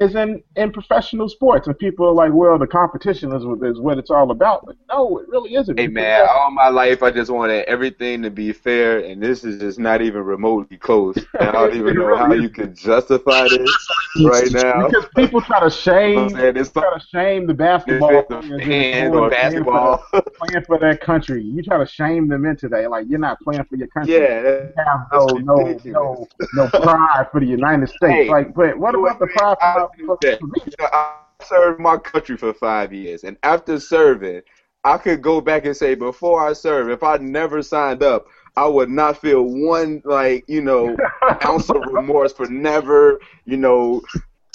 is 0.00 0.14
in, 0.14 0.42
in 0.56 0.72
professional 0.72 1.28
sports. 1.28 1.66
And 1.66 1.78
people 1.78 2.06
are 2.08 2.12
like, 2.14 2.32
well, 2.32 2.58
the 2.58 2.66
competition 2.66 3.32
is, 3.32 3.44
what- 3.44 3.62
is 3.62 3.78
what 3.80 3.98
it's 3.98 4.10
all 4.10 4.30
about. 4.30 4.64
But 4.66 4.76
no, 4.88 5.18
it 5.18 5.28
really 5.28 5.54
isn't. 5.54 5.78
Hey 5.78 5.88
man, 5.88 6.26
all 6.28 6.50
my 6.50 6.68
life 6.68 7.02
I 7.02 7.10
just 7.10 7.30
wanted 7.30 7.64
everything 7.66 8.22
to 8.22 8.30
be 8.30 8.52
fair, 8.52 8.98
and 9.00 9.22
this 9.22 9.44
is 9.44 9.60
just 9.60 9.78
not 9.78 10.00
even 10.02 10.22
remotely 10.22 10.76
close. 10.78 11.16
And 11.38 11.48
I 11.48 11.52
don't 11.52 11.74
even 11.74 11.94
know 11.96 12.16
how 12.16 12.32
you 12.32 12.48
can 12.48 12.74
justify 12.74 13.48
this. 13.48 13.88
right 14.24 14.50
now. 14.52 14.88
Because 14.88 15.06
people 15.16 15.40
try 15.42 15.60
to 15.60 15.70
shame, 15.70 16.34
Man, 16.34 16.56
it's 16.56 16.70
try 16.72 16.92
to 16.98 17.04
shame 17.06 17.46
the 17.46 17.54
basketball 17.54 18.24
the 18.28 18.36
players 18.40 18.66
in 18.66 18.84
fans 18.84 18.90
Florida 18.90 19.20
or 19.20 19.30
basketball. 19.30 19.98
Playing 20.10 20.10
for, 20.10 20.22
playing 20.38 20.64
for 20.66 20.78
their 20.78 20.96
country. 20.96 21.42
You 21.44 21.62
try 21.62 21.78
to 21.78 21.86
shame 21.86 22.28
them 22.28 22.44
into 22.44 22.68
that. 22.68 22.90
Like 22.90 23.06
you're 23.08 23.18
not 23.18 23.40
playing 23.40 23.64
for 23.64 23.76
your 23.76 23.88
country. 23.88 24.14
yeah, 24.14 24.68
You 24.76 24.84
have 24.86 25.00
no, 25.12 25.38
no, 25.38 25.80
no, 25.84 26.28
no 26.52 26.68
pride 26.68 27.26
for 27.30 27.40
the 27.40 27.46
United 27.46 27.88
States. 27.88 28.14
Hey, 28.14 28.28
like, 28.28 28.54
but 28.54 28.78
what 28.78 28.94
about 28.94 29.18
the 29.18 29.26
pride 29.28 29.56
what? 29.98 29.98
I'll 29.98 29.98
do 29.98 30.06
for, 30.06 30.18
that. 30.22 30.40
You 30.40 30.72
know, 30.78 30.88
I 30.92 31.16
served 31.42 31.80
my 31.80 31.96
country 31.96 32.36
for 32.36 32.52
five 32.52 32.92
years, 32.92 33.24
and 33.24 33.36
after 33.42 33.78
serving, 33.80 34.42
I 34.84 34.96
could 34.98 35.22
go 35.22 35.40
back 35.40 35.66
and 35.66 35.76
say, 35.76 35.94
before 35.94 36.46
I 36.46 36.52
serve, 36.54 36.88
if 36.88 37.02
I 37.02 37.16
never 37.18 37.62
signed 37.62 38.02
up, 38.02 38.26
I 38.56 38.66
would 38.66 38.90
not 38.90 39.18
feel 39.18 39.42
one 39.42 40.02
like 40.04 40.44
you 40.48 40.60
know 40.62 40.96
ounce 41.44 41.70
of 41.70 41.82
remorse 41.92 42.32
for 42.32 42.46
never 42.46 43.20
you 43.44 43.56
know 43.56 44.02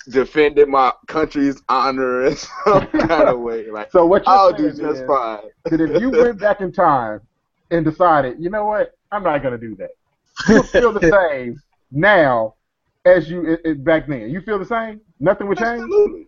defending 0.10 0.69
my 0.69 0.91
country's 1.08 1.62
honor 1.69 2.26
in 2.26 2.36
some 2.65 2.88
kind 2.88 3.30
of 3.30 3.39
way. 3.39 3.69
Like 3.69 3.91
So 3.91 4.06
what 4.06 4.24
I'll 4.28 4.54
do 4.54 4.69
just 4.69 4.82
is 4.82 5.02
fine. 5.08 5.39
that 5.65 5.82
if 5.82 6.02
you 6.02 6.10
went 6.10 6.39
back 6.39 6.62
in 6.62 6.71
time 6.71 7.21
and 7.71 7.86
decided, 7.86 8.38
you 8.39 8.50
know 8.50 8.65
what, 8.65 8.93
I'm 9.12 9.24
not 9.24 9.41
going 9.41 9.60
to 9.60 9.67
do 9.67 9.76
that, 9.78 9.91
you'll 10.48 10.63
feel 10.63 10.91
the 10.91 11.30
same 11.32 11.60
now 11.91 12.56
as 13.06 13.30
you 13.30 13.46
it, 13.46 13.62
it, 13.63 13.84
back 13.84 14.08
then. 14.08 14.30
You 14.30 14.41
feel 14.41 14.60
the 14.60 14.65
same? 14.65 15.02
Nothing 15.20 15.48
would 15.48 15.58
change. 15.58 15.82
Absolutely. 15.82 16.28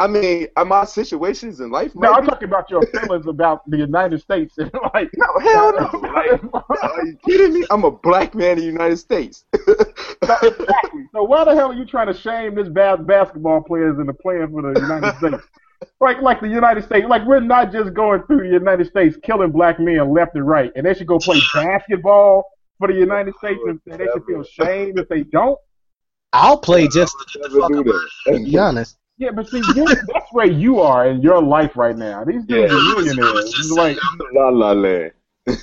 I 0.00 0.06
mean, 0.06 0.46
are 0.56 0.64
my 0.64 0.86
situations 0.86 1.60
in 1.60 1.70
life. 1.70 1.92
No, 1.94 2.14
I'm 2.14 2.24
talking 2.24 2.48
about 2.48 2.70
your 2.70 2.80
feelings 2.86 3.26
about 3.26 3.68
the 3.68 3.76
United 3.76 4.22
States. 4.22 4.56
like, 4.94 5.10
No, 5.14 5.26
hell 5.40 5.72
no. 5.74 6.00
Like, 6.10 6.82
are 6.82 7.06
you 7.06 7.18
kidding 7.26 7.52
me? 7.52 7.66
I'm 7.70 7.84
a 7.84 7.90
black 7.90 8.34
man 8.34 8.52
in 8.52 8.58
the 8.60 8.64
United 8.64 8.96
States. 8.96 9.44
exactly. 9.52 11.04
So 11.12 11.22
why 11.24 11.44
the 11.44 11.54
hell 11.54 11.72
are 11.72 11.74
you 11.74 11.84
trying 11.84 12.06
to 12.06 12.14
shame 12.14 12.54
this 12.54 12.68
bad 12.70 13.06
basketball 13.06 13.62
players 13.62 13.98
into 13.98 14.14
playing 14.14 14.50
for 14.50 14.72
the 14.72 14.80
United 14.80 15.16
States? 15.18 15.44
Like, 16.00 16.22
like 16.22 16.40
the 16.40 16.48
United 16.48 16.84
States, 16.84 17.06
like 17.06 17.26
we're 17.26 17.40
not 17.40 17.70
just 17.70 17.92
going 17.92 18.22
through 18.22 18.48
the 18.48 18.54
United 18.54 18.86
States 18.86 19.18
killing 19.22 19.50
black 19.50 19.78
men 19.78 20.14
left 20.14 20.34
and 20.34 20.46
right, 20.46 20.72
and 20.76 20.86
they 20.86 20.94
should 20.94 21.06
go 21.06 21.18
play 21.18 21.40
basketball 21.54 22.44
for 22.78 22.88
the 22.88 22.94
United 22.94 23.34
States, 23.36 23.60
and 23.66 23.80
they 23.84 24.06
should 24.06 24.24
feel 24.26 24.42
shame 24.42 24.96
if 24.96 25.08
they 25.08 25.24
don't. 25.24 25.58
I'll 26.32 26.58
play 26.58 26.86
just 26.88 27.14
to 27.32 27.38
get 27.38 27.50
the 27.50 27.60
fuck 27.60 27.70
up. 27.76 27.84
that. 27.84 28.44
Be 28.44 28.58
honest. 28.58 28.96
Yeah, 29.18 29.32
but 29.32 29.48
see, 29.50 29.58
you 29.58 29.86
that's 29.86 30.32
where 30.32 30.46
you 30.46 30.80
are 30.80 31.06
in 31.08 31.20
your 31.20 31.42
life 31.42 31.76
right 31.76 31.96
now. 31.96 32.24
These 32.24 32.44
dudes 32.46 32.72
Yeah. 32.72 32.78
are 32.78 32.94
millionaires. 32.94 33.54
It's 33.58 33.70
like, 33.70 33.98
La 34.32 34.48
la 34.48 34.72
land. 34.72 35.12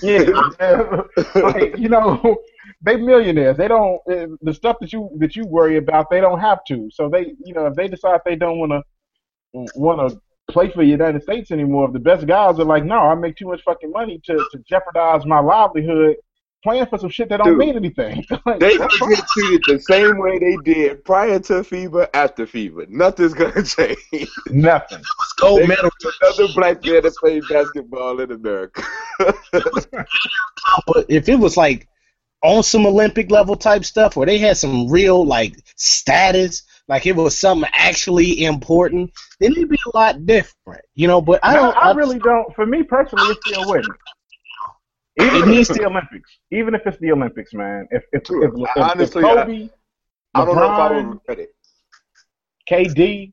yeah, 0.02 0.20
like, 1.36 1.78
you 1.78 1.90
know, 1.90 2.38
they 2.82 2.98
millionaires. 2.98 3.58
They 3.58 3.68
don't 3.68 4.00
uh, 4.12 4.28
the 4.42 4.54
stuff 4.54 4.78
that 4.82 4.92
you 4.94 5.10
that 5.18 5.36
you 5.36 5.46
worry 5.48 5.78
about. 5.78 6.10
They 6.12 6.20
don't 6.22 6.40
have 6.40 6.64
to. 6.68 6.90
So 6.92 7.10
they, 7.10 7.34
you 7.44 7.54
know, 7.54 7.66
if 7.68 7.76
they 7.76 7.88
decide 7.88 8.22
they 8.26 8.36
don't 8.36 8.60
want 8.60 8.72
to 8.74 8.82
want 9.76 10.00
to 10.12 10.20
play 10.52 10.70
for 10.70 10.80
the 10.84 10.90
United 10.90 11.24
States 11.24 11.52
anymore, 11.52 11.88
if 11.88 11.94
the 11.94 12.00
best 12.00 12.28
guys 12.28 12.60
are 12.60 12.66
like, 12.66 12.84
no, 12.86 13.00
I 13.00 13.16
make 13.16 13.36
too 13.38 13.48
much 13.48 13.62
fucking 13.64 13.92
money 13.92 14.20
to 14.26 14.36
to 14.52 14.58
jeopardize 14.70 15.26
my 15.26 15.40
livelihood 15.40 16.18
playing 16.68 16.86
for 16.88 16.98
some 16.98 17.10
shit 17.10 17.30
that 17.30 17.38
don't 17.38 17.48
Dude. 17.48 17.58
mean 17.58 17.76
anything. 17.78 18.26
Like, 18.46 18.60
They 18.60 18.78
that's 18.78 19.00
will 19.00 19.08
get 19.10 19.26
treated 19.28 19.62
the 19.68 19.80
same 19.80 20.18
way 20.18 20.38
they 20.40 20.58
did 20.64 21.04
prior 21.06 21.40
to 21.40 21.54
FIBA, 21.64 22.10
after 22.14 22.46
FIBA. 22.46 22.90
Nothing's 22.90 23.34
gonna 23.34 23.64
change. 23.76 24.30
nothing. 24.50 25.00
Let's 25.20 25.34
go 25.40 25.58
They 25.58 25.68
medal. 25.68 25.90
Another 26.22 26.48
black 26.54 26.84
man 26.84 27.04
that 27.04 27.16
played 27.16 27.44
basketball 27.50 28.20
in 28.20 28.32
America. 28.32 28.84
But 30.86 31.06
if 31.10 31.30
it 31.30 31.38
was 31.40 31.56
like 31.58 31.88
on 32.44 32.64
some 32.64 32.86
Olympic 32.86 33.32
level 33.32 33.56
type 33.56 33.84
stuff 33.86 34.16
where 34.16 34.26
they 34.26 34.38
had 34.38 34.58
some 34.58 34.90
real 34.90 35.26
like 35.26 35.56
status, 35.76 36.64
like 36.88 37.06
it 37.06 37.16
was 37.16 37.38
something 37.38 37.70
actually 37.74 38.44
important, 38.44 39.12
then 39.40 39.54
it'd 39.54 39.70
be 39.70 39.78
a 39.94 39.98
lot 39.98 40.26
different, 40.26 40.84
you 40.96 41.08
know. 41.08 41.22
But 41.22 41.40
I 41.44 41.52
I, 41.52 41.56
don't. 41.56 41.78
I, 41.78 41.92
really 41.94 42.20
don't. 42.20 42.54
For 42.56 42.66
me 42.66 42.84
personally, 42.84 43.30
it 43.32 43.38
still 43.46 43.68
wouldn't. 43.68 43.88
Even 45.20 45.36
It 45.36 45.42
if 45.42 45.48
needs 45.48 45.70
it's 45.70 45.80
the 45.80 45.86
Olympics. 45.86 46.38
Even 46.52 46.76
if 46.76 46.82
it's 46.86 46.98
the 47.00 47.12
Olympics, 47.12 47.54
man. 47.54 47.88
If 47.92 48.04
if, 48.12 48.24
True. 48.24 48.44
if, 48.44 48.52
if, 48.76 49.02
if 49.02 49.14
Kobe, 49.14 49.70
I 50.36 50.46
don't 50.46 50.56
know 50.56 50.64
if 50.64 50.80
I 50.80 50.92
would 50.92 51.06
regret 51.06 51.40
it. 51.40 51.56
KD, 52.70 53.32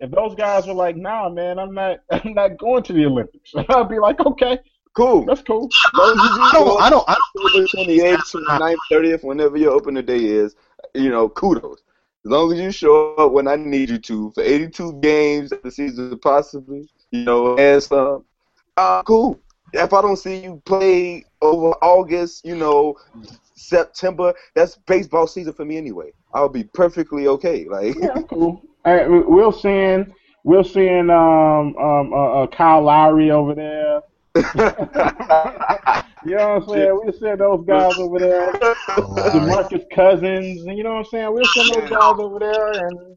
if 0.00 0.10
those 0.10 0.34
guys 0.34 0.66
were 0.66 0.74
like, 0.74 0.96
nah, 0.96 1.28
man, 1.28 1.58
I'm 1.58 1.74
not, 1.74 1.98
I'm 2.10 2.34
not 2.34 2.56
going 2.58 2.82
to 2.84 2.92
the 2.92 3.06
Olympics, 3.06 3.52
I'd 3.68 3.88
be 3.88 3.98
like, 3.98 4.20
okay, 4.20 4.58
Cool. 4.96 5.26
that's 5.26 5.42
cool. 5.42 5.68
Long 5.92 6.18
as 6.18 6.24
you 6.24 6.42
I 6.42 6.52
don't. 6.52 6.82
I 6.82 6.90
don't. 6.90 7.08
I 7.08 7.14
don't 7.14 7.44
October 7.44 7.66
28th, 7.84 8.46
29th, 8.48 8.76
30th, 8.90 9.24
whenever 9.24 9.58
your 9.58 9.72
opening 9.72 10.06
day 10.06 10.24
is, 10.24 10.56
you 10.94 11.10
know, 11.10 11.28
kudos. 11.28 11.82
As 12.24 12.30
long 12.30 12.50
as 12.52 12.58
you 12.58 12.72
show 12.72 13.14
up 13.16 13.32
when 13.32 13.46
I 13.46 13.56
need 13.56 13.90
you 13.90 13.98
to 13.98 14.30
for 14.34 14.42
82 14.42 15.00
games 15.00 15.52
of 15.52 15.62
the 15.62 15.70
season, 15.70 16.18
possibly, 16.18 16.88
you 17.10 17.24
know, 17.24 17.56
and 17.58 17.82
some, 17.82 18.24
uh, 18.78 19.02
cool. 19.02 19.38
If 19.76 19.92
I 19.92 20.02
don't 20.02 20.16
see 20.16 20.42
you 20.42 20.62
play 20.64 21.24
over 21.42 21.70
August, 21.82 22.44
you 22.44 22.56
know, 22.56 22.96
September, 23.54 24.34
that's 24.54 24.76
baseball 24.86 25.26
season 25.26 25.52
for 25.52 25.64
me 25.64 25.76
anyway. 25.76 26.12
I'll 26.34 26.48
be 26.48 26.64
perfectly 26.64 27.28
okay. 27.28 27.66
Like, 27.68 27.96
Yeah, 27.96 28.20
cool. 28.28 28.62
Right, 28.84 29.08
we- 29.10 29.20
we'll 29.20 29.52
send, 29.52 30.12
we'll 30.44 30.64
send 30.64 31.10
um 31.10 31.76
um 31.76 32.12
uh, 32.12 32.42
uh, 32.42 32.46
Kyle 32.48 32.82
Lowry 32.82 33.30
over 33.30 33.54
there. 33.54 34.00
You 36.26 36.34
know 36.34 36.54
what 36.58 36.62
I'm 36.64 36.68
saying? 36.68 37.00
We'll 37.04 37.12
send 37.12 37.40
those 37.40 37.64
guys 37.64 37.94
over 37.98 38.18
there. 38.18 38.52
DeMarcus 38.96 39.84
Cousins, 39.94 40.64
you 40.66 40.82
know 40.82 40.90
what 40.94 40.98
I'm 40.98 41.04
saying? 41.04 41.32
We'll 41.32 41.46
send 41.46 41.70
those 41.70 41.88
guys 41.88 42.14
over 42.18 42.40
there 42.40 42.88
and 42.88 43.16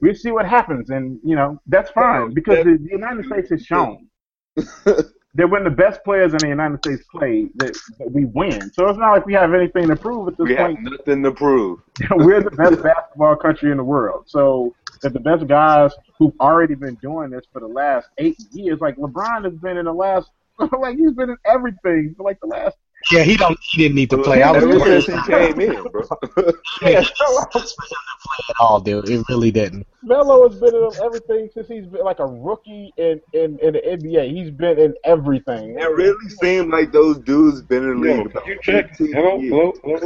we'll 0.00 0.16
see 0.16 0.32
what 0.32 0.46
happens. 0.48 0.90
And, 0.90 1.20
you 1.22 1.36
know, 1.36 1.60
that's 1.68 1.90
fine 1.92 2.34
because 2.34 2.64
the, 2.64 2.76
the 2.82 2.90
United 2.90 3.24
States 3.26 3.50
has 3.50 3.62
shown 3.64 4.08
that 5.34 5.48
when 5.48 5.62
the 5.62 5.70
best 5.70 6.02
players 6.02 6.32
in 6.34 6.38
the 6.40 6.48
United 6.48 6.80
States 6.80 7.04
play, 7.10 7.48
that, 7.56 7.74
that 7.98 8.10
we 8.10 8.24
win. 8.24 8.70
So 8.72 8.88
it's 8.88 8.98
not 8.98 9.12
like 9.12 9.26
we 9.26 9.34
have 9.34 9.54
anything 9.54 9.88
to 9.88 9.96
prove 9.96 10.28
at 10.28 10.36
this 10.36 10.48
we 10.48 10.54
have 10.56 10.74
nothing 10.80 11.22
to 11.22 11.30
prove. 11.30 11.80
We're 12.10 12.42
the 12.42 12.50
best 12.50 12.82
basketball 12.82 13.36
country 13.36 13.70
in 13.70 13.76
the 13.76 13.84
world. 13.84 14.24
So 14.26 14.74
if 15.04 15.12
the 15.12 15.20
best 15.20 15.46
guys 15.46 15.92
who've 16.18 16.34
already 16.40 16.74
been 16.74 16.96
doing 16.96 17.30
this 17.30 17.44
for 17.52 17.60
the 17.60 17.68
last 17.68 18.08
eight 18.18 18.38
years, 18.52 18.80
like 18.80 18.96
LeBron 18.96 19.44
has 19.44 19.54
been 19.54 19.76
in 19.76 19.84
the 19.84 19.92
last, 19.94 20.30
like 20.78 20.98
he's 20.98 21.12
been 21.12 21.30
in 21.30 21.38
everything 21.44 22.14
for 22.16 22.24
like 22.24 22.40
the 22.40 22.46
last 22.48 22.76
Yeah, 23.10 23.22
he 23.22 23.36
don't. 23.36 23.58
He 23.62 23.82
didn't 23.82 23.94
need 23.96 24.10
to 24.10 24.18
play. 24.18 24.42
I 24.42 24.52
was 24.52 24.62
Ever 24.62 24.78
worried 24.78 25.04
since 25.04 25.26
he 25.26 25.32
came 25.32 25.60
in, 25.60 25.82
bro. 25.84 26.02
Yeah, 26.82 27.02
for 27.16 27.58
him 27.58 27.66
play 27.74 28.44
at 28.50 28.56
all, 28.60 28.80
dude. 28.80 29.08
It 29.08 29.24
really 29.28 29.50
didn't. 29.50 29.86
Melo 30.02 30.48
has 30.48 30.60
been 30.60 30.74
in 30.74 30.90
everything 31.02 31.48
since 31.54 31.66
he's 31.66 31.86
been 31.86 32.04
like 32.04 32.18
a 32.20 32.26
rookie 32.26 32.92
in, 32.98 33.20
in, 33.32 33.58
in 33.60 33.72
the 33.72 33.80
NBA. 33.80 34.30
He's 34.30 34.50
been 34.50 34.78
in 34.78 34.94
everything. 35.04 35.78
It 35.78 35.84
really 35.84 36.28
seemed 36.28 36.70
like 36.70 36.92
those 36.92 37.18
dudes 37.18 37.62
been 37.62 37.84
in 37.84 38.00
the 38.00 38.08
Yo, 38.08 38.16
league 38.18 38.26
about 38.26 38.46
you 38.46 38.58
check. 38.62 38.90
15 38.96 39.12
Hello, 39.12 39.38
hello, 39.40 39.72
hello. 39.82 39.98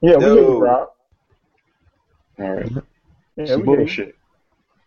Yeah, 0.00 0.16
we 0.16 0.24
hear 0.24 0.34
Yo. 0.34 0.52
you, 0.52 0.58
Rob. 0.58 0.88
All 2.38 2.50
right. 2.54 2.72
Yeah, 3.36 3.46
Some 3.46 3.60
we 3.60 3.66
hear 3.66 3.74
you. 3.74 3.76
bullshit. 3.84 4.14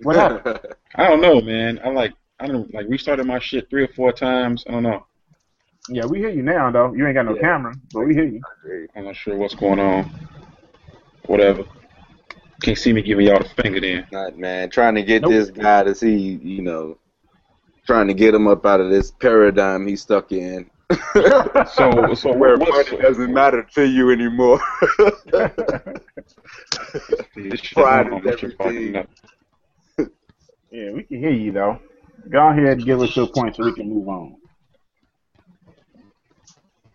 What 0.03 0.15
happened? 0.15 0.59
I 0.95 1.07
don't 1.07 1.21
know, 1.21 1.41
man. 1.41 1.79
I 1.83 1.89
like. 1.89 2.13
I 2.39 2.47
don't 2.47 2.73
like 2.73 2.87
restarted 2.89 3.27
my 3.27 3.37
shit 3.37 3.69
three 3.69 3.83
or 3.83 3.87
four 3.89 4.11
times. 4.11 4.63
I 4.67 4.71
don't 4.71 4.81
know. 4.83 5.05
Yeah, 5.87 6.05
we 6.05 6.19
hear 6.19 6.29
you 6.29 6.43
now, 6.43 6.71
though. 6.71 6.93
You 6.93 7.05
ain't 7.05 7.15
got 7.15 7.25
no 7.25 7.35
Yeah. 7.35 7.41
camera, 7.41 7.75
but 7.91 8.05
we 8.05 8.13
hear 8.13 8.25
you. 8.25 8.41
I'm 8.95 9.05
not 9.05 9.15
sure 9.15 9.35
what's 9.37 9.55
going 9.55 9.79
on. 9.79 10.09
Whatever. 11.25 11.63
Can't 12.61 12.77
see 12.77 12.93
me 12.93 13.01
giving 13.01 13.25
y'all 13.25 13.39
the 13.39 13.61
finger 13.61 13.81
then. 13.81 14.05
Not 14.11 14.37
man, 14.37 14.69
trying 14.69 14.95
to 14.95 15.03
get 15.03 15.23
Nope. 15.23 15.31
this 15.31 15.49
guy 15.49 15.83
to 15.83 15.95
see, 15.95 16.15
you 16.15 16.61
know, 16.61 16.97
trying 17.85 18.07
to 18.07 18.13
get 18.13 18.35
him 18.35 18.47
up 18.47 18.65
out 18.65 18.79
of 18.79 18.89
this 18.89 19.11
paradigm 19.11 19.87
he's 19.87 20.01
stuck 20.01 20.31
in. 20.31 20.69
So, 21.73 22.13
so 22.15 22.33
where 22.37 22.57
what's, 22.57 22.91
money 22.91 23.01
doesn't 23.01 23.33
matter 23.33 23.63
to 23.75 23.87
you 23.87 24.11
anymore. 24.11 24.59
This 27.35 27.61
Pride 27.73 28.09
going 28.09 28.27
is 28.27 28.33
everything. 28.33 29.05
Yeah, 30.71 30.91
we 30.91 31.03
can 31.03 31.19
hear 31.19 31.31
you, 31.31 31.51
though. 31.51 31.79
Go 32.29 32.49
ahead 32.49 32.77
and 32.77 32.85
give 32.85 33.01
us 33.01 33.15
your 33.15 33.27
point 33.27 33.55
so 33.55 33.63
we 33.63 33.73
can 33.73 33.89
move 33.89 34.07
on. 34.07 34.35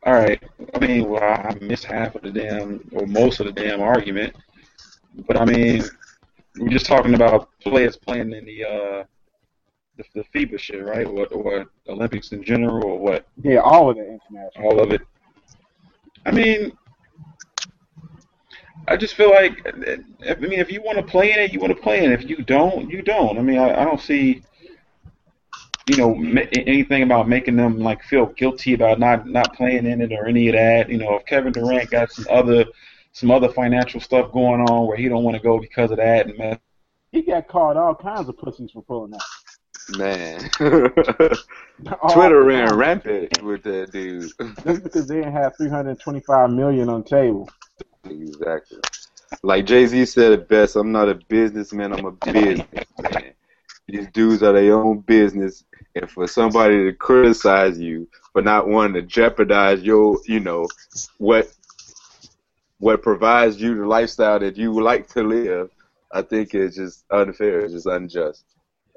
All 0.07 0.15
right. 0.15 0.41
I 0.73 0.79
mean, 0.79 1.09
well, 1.09 1.23
I 1.23 1.53
missed 1.61 1.85
half 1.85 2.15
of 2.15 2.23
the 2.23 2.31
damn, 2.31 2.89
or 2.93 3.07
most 3.07 3.41
of 3.41 3.47
the 3.47 3.53
damn 3.53 3.81
argument. 3.81 4.37
But 5.27 5.37
I 5.37 5.45
mean, 5.45 5.83
we're 6.57 6.69
just 6.69 6.87
talking 6.87 7.15
about 7.15 7.49
players 7.61 7.97
playing 7.97 8.33
in 8.33 8.45
the 8.45 8.65
uh, 8.65 9.05
the, 9.97 10.05
the 10.15 10.25
FIBA 10.33 10.61
shit, 10.61 10.85
right? 10.85 11.07
Or, 11.09 11.27
or 11.27 11.67
Olympics 11.89 12.31
in 12.31 12.45
general, 12.45 12.85
or 12.85 12.99
what? 13.01 13.27
Yeah, 13.43 13.59
all 13.59 13.91
of 13.91 13.97
the 13.97 14.05
international. 14.05 14.65
All 14.65 14.81
of 14.81 14.93
it. 14.93 15.03
I 16.25 16.31
mean, 16.31 16.71
I 18.87 18.97
just 18.97 19.15
feel 19.15 19.31
like, 19.31 19.67
I 19.67 20.35
mean, 20.37 20.61
if 20.61 20.71
you 20.71 20.83
want 20.83 20.99
to 20.99 21.05
play 21.05 21.33
in 21.33 21.41
it, 21.41 21.53
you 21.53 21.59
want 21.59 21.75
to 21.75 21.83
play 21.83 22.05
in 22.05 22.13
it. 22.13 22.23
If 22.23 22.31
you 22.31 22.45
don't, 22.45 22.89
you 22.89 23.03
don't. 23.03 23.39
I 23.39 23.43
mean, 23.43 23.59
I, 23.59 23.81
I 23.81 23.85
don't 23.85 24.01
see, 24.01 24.43
you 25.87 25.97
know, 25.97 26.15
ma- 26.15 26.43
anything 26.53 27.03
about 27.03 27.29
making 27.29 27.57
them 27.57 27.79
like 27.79 28.03
feel 28.03 28.27
guilty 28.27 28.75
about 28.75 28.99
not 28.99 29.27
not 29.27 29.55
playing 29.55 29.87
in 29.87 30.01
it 30.01 30.13
or 30.13 30.27
any 30.27 30.49
of 30.49 30.55
that. 30.55 30.91
You 30.91 30.99
know, 30.99 31.17
if 31.17 31.27
Kevin 31.27 31.53
Durant 31.53 31.91
got 31.91 32.13
some 32.13 32.27
other 32.31 32.65
some 33.13 33.31
other 33.31 33.49
financial 33.49 34.01
stuff 34.01 34.33
going 34.33 34.61
on 34.61 34.87
where 34.87 34.97
he 34.97 35.09
don't 35.09 35.25
want 35.25 35.37
to 35.37 35.43
go 35.43 35.59
because 35.59 35.91
of 35.91 35.97
that 35.99 36.27
and 36.27 36.37
mess 36.39 36.59
he 37.17 37.23
got 37.23 37.49
called 37.49 37.77
all 37.77 37.95
kinds 37.95 38.29
of 38.29 38.37
pussies 38.37 38.71
for 38.73 38.83
pulling 38.83 39.13
that. 39.13 39.25
Man, 39.97 40.51
Twitter 42.13 42.43
ran 42.43 42.75
rampant 42.75 43.43
with 43.43 43.63
that 43.63 43.93
dude. 43.93 44.33
Just 44.65 44.83
because 44.83 45.07
they 45.07 45.17
didn't 45.17 45.33
have 45.33 45.57
325 45.57 46.51
million 46.51 46.89
on 46.89 47.05
table. 47.05 47.49
exactly. 48.05 48.79
Like 49.43 49.65
Jay 49.65 49.87
Z 49.87 50.07
said 50.07 50.33
it 50.33 50.49
best. 50.49 50.77
I'm 50.77 50.91
not 50.91 51.09
a 51.09 51.15
businessman. 51.15 51.93
I'm 51.93 52.05
a 52.05 52.13
businessman. 52.13 53.35
These 53.89 54.09
dudes 54.09 54.43
are 54.43 54.53
their 54.53 54.75
own 54.75 55.01
business, 55.01 55.65
and 55.95 56.11
for 56.11 56.27
somebody 56.27 56.85
to 56.85 56.93
criticize 56.93 57.79
you 57.79 58.09
for 58.33 58.43
not 58.43 58.69
wanting 58.69 58.95
to 58.95 59.03
jeopardize 59.03 59.83
your, 59.83 60.19
you 60.27 60.41
know, 60.41 60.67
what 61.19 61.53
what 62.79 63.03
provides 63.03 63.61
you 63.61 63.75
the 63.75 63.87
lifestyle 63.87 64.39
that 64.39 64.57
you 64.57 64.71
would 64.73 64.85
like 64.85 65.09
to 65.09 65.23
live, 65.23 65.71
I 66.13 66.23
think 66.23 66.55
is 66.55 66.77
just 66.77 67.05
unfair. 67.11 67.61
It's 67.61 67.73
just 67.73 67.87
unjust. 67.87 68.45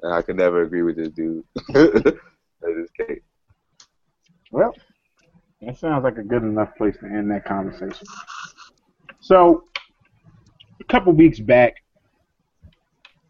And 0.02 0.12
I 0.12 0.22
can 0.22 0.36
never 0.36 0.62
agree 0.62 0.82
with 0.82 0.96
this 0.96 1.08
dude. 1.08 1.44
Well, 4.52 4.74
that 5.62 5.78
sounds 5.78 6.02
like 6.02 6.18
a 6.18 6.24
good 6.24 6.42
enough 6.42 6.74
place 6.76 6.96
to 6.98 7.06
end 7.06 7.30
that 7.30 7.44
conversation. 7.44 8.06
So, 9.20 9.64
a 10.80 10.84
couple 10.84 11.12
weeks 11.12 11.38
back, 11.38 11.74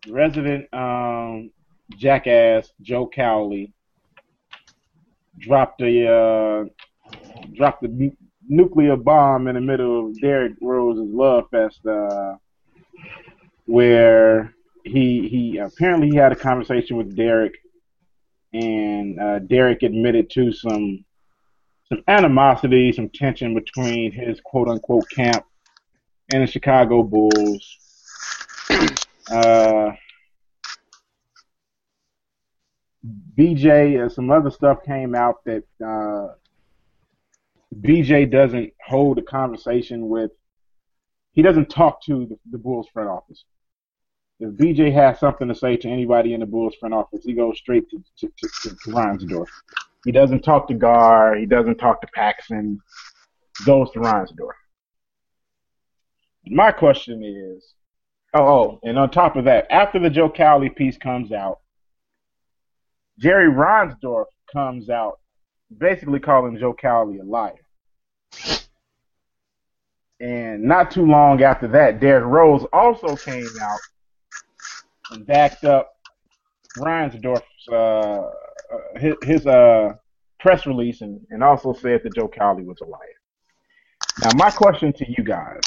resident 0.08 0.72
um, 0.72 1.50
jackass 1.96 2.72
Joe 2.80 3.06
Cowley 3.06 3.72
dropped 5.38 5.80
a 5.82 6.08
uh, 6.08 6.64
dropped 7.54 7.82
nu- 7.82 8.16
nuclear 8.48 8.96
bomb 8.96 9.48
in 9.48 9.54
the 9.54 9.60
middle 9.60 10.08
of 10.08 10.20
Derrick 10.20 10.54
Rose's 10.60 11.12
Love 11.12 11.48
Fest, 11.50 11.84
uh, 11.86 12.36
where 13.66 14.54
he 14.84 15.28
he 15.28 15.58
apparently 15.58 16.10
he 16.10 16.16
had 16.16 16.32
a 16.32 16.36
conversation 16.36 16.96
with 16.96 17.16
Derrick, 17.16 17.54
and 18.52 19.18
uh, 19.18 19.38
Derrick 19.40 19.82
admitted 19.82 20.30
to 20.30 20.52
some 20.52 21.04
some 21.88 22.02
animosity, 22.06 22.92
some 22.92 23.08
tension 23.08 23.54
between 23.54 24.12
his 24.12 24.40
quote 24.40 24.68
unquote 24.68 25.08
camp 25.10 25.44
and 26.32 26.42
the 26.42 26.46
Chicago 26.46 27.02
Bulls. 27.02 27.76
Uh, 29.30 29.92
BJ, 33.36 34.04
uh, 34.04 34.08
some 34.08 34.30
other 34.30 34.50
stuff 34.50 34.78
came 34.84 35.14
out 35.14 35.44
that 35.44 35.64
uh, 35.84 36.34
BJ 37.80 38.30
doesn't 38.30 38.72
hold 38.84 39.18
a 39.18 39.22
conversation 39.22 40.08
with. 40.08 40.32
He 41.32 41.42
doesn't 41.42 41.70
talk 41.70 42.02
to 42.04 42.26
the, 42.26 42.38
the 42.50 42.58
Bulls 42.58 42.88
front 42.92 43.08
office. 43.08 43.44
If 44.40 44.54
BJ 44.54 44.92
has 44.92 45.20
something 45.20 45.48
to 45.48 45.54
say 45.54 45.76
to 45.76 45.88
anybody 45.88 46.34
in 46.34 46.40
the 46.40 46.46
Bulls 46.46 46.74
front 46.80 46.94
office, 46.94 47.24
he 47.24 47.34
goes 47.34 47.58
straight 47.58 47.88
to 47.90 48.02
to, 48.18 48.28
to, 48.28 48.48
to, 48.62 48.70
to 48.70 48.90
Reinsdorf. 48.90 49.46
He 50.04 50.12
doesn't 50.12 50.42
talk 50.42 50.66
to 50.68 50.74
Gar. 50.74 51.36
He 51.36 51.46
doesn't 51.46 51.76
talk 51.76 52.00
to 52.00 52.06
Paxson. 52.14 52.80
Goes 53.64 53.90
to 53.92 54.00
Reinsdorf. 54.00 54.56
My 56.46 56.72
question 56.72 57.22
is, 57.22 57.74
oh, 58.34 58.46
oh, 58.46 58.80
and 58.82 58.98
on 58.98 59.10
top 59.10 59.36
of 59.36 59.44
that, 59.44 59.66
after 59.70 59.98
the 59.98 60.10
Joe 60.10 60.30
Cowley 60.30 60.70
piece 60.70 60.96
comes 60.96 61.32
out, 61.32 61.60
Jerry 63.18 63.52
Reinsdorf 63.52 64.26
comes 64.52 64.88
out, 64.88 65.20
basically 65.76 66.20
calling 66.20 66.58
Joe 66.58 66.74
Cowley 66.74 67.18
a 67.18 67.24
liar. 67.24 67.54
And 70.20 70.62
not 70.64 70.90
too 70.90 71.06
long 71.06 71.42
after 71.42 71.66
that, 71.68 72.00
Derrick 72.00 72.26
Rose 72.26 72.66
also 72.72 73.16
came 73.16 73.46
out 73.62 73.78
and 75.12 75.26
backed 75.26 75.64
up 75.64 75.92
Reinsdorf's 76.78 77.68
uh, 77.70 78.30
uh, 78.72 78.78
his, 78.96 79.14
his 79.22 79.46
uh, 79.46 79.94
press 80.38 80.66
release 80.66 81.00
and, 81.00 81.20
and 81.30 81.42
also 81.42 81.72
said 81.72 82.02
that 82.04 82.14
Joe 82.14 82.28
Cowley 82.28 82.62
was 82.62 82.80
a 82.80 82.84
liar. 82.84 83.00
Now, 84.22 84.30
my 84.36 84.50
question 84.50 84.92
to 84.92 85.10
you 85.10 85.24
guys: 85.24 85.60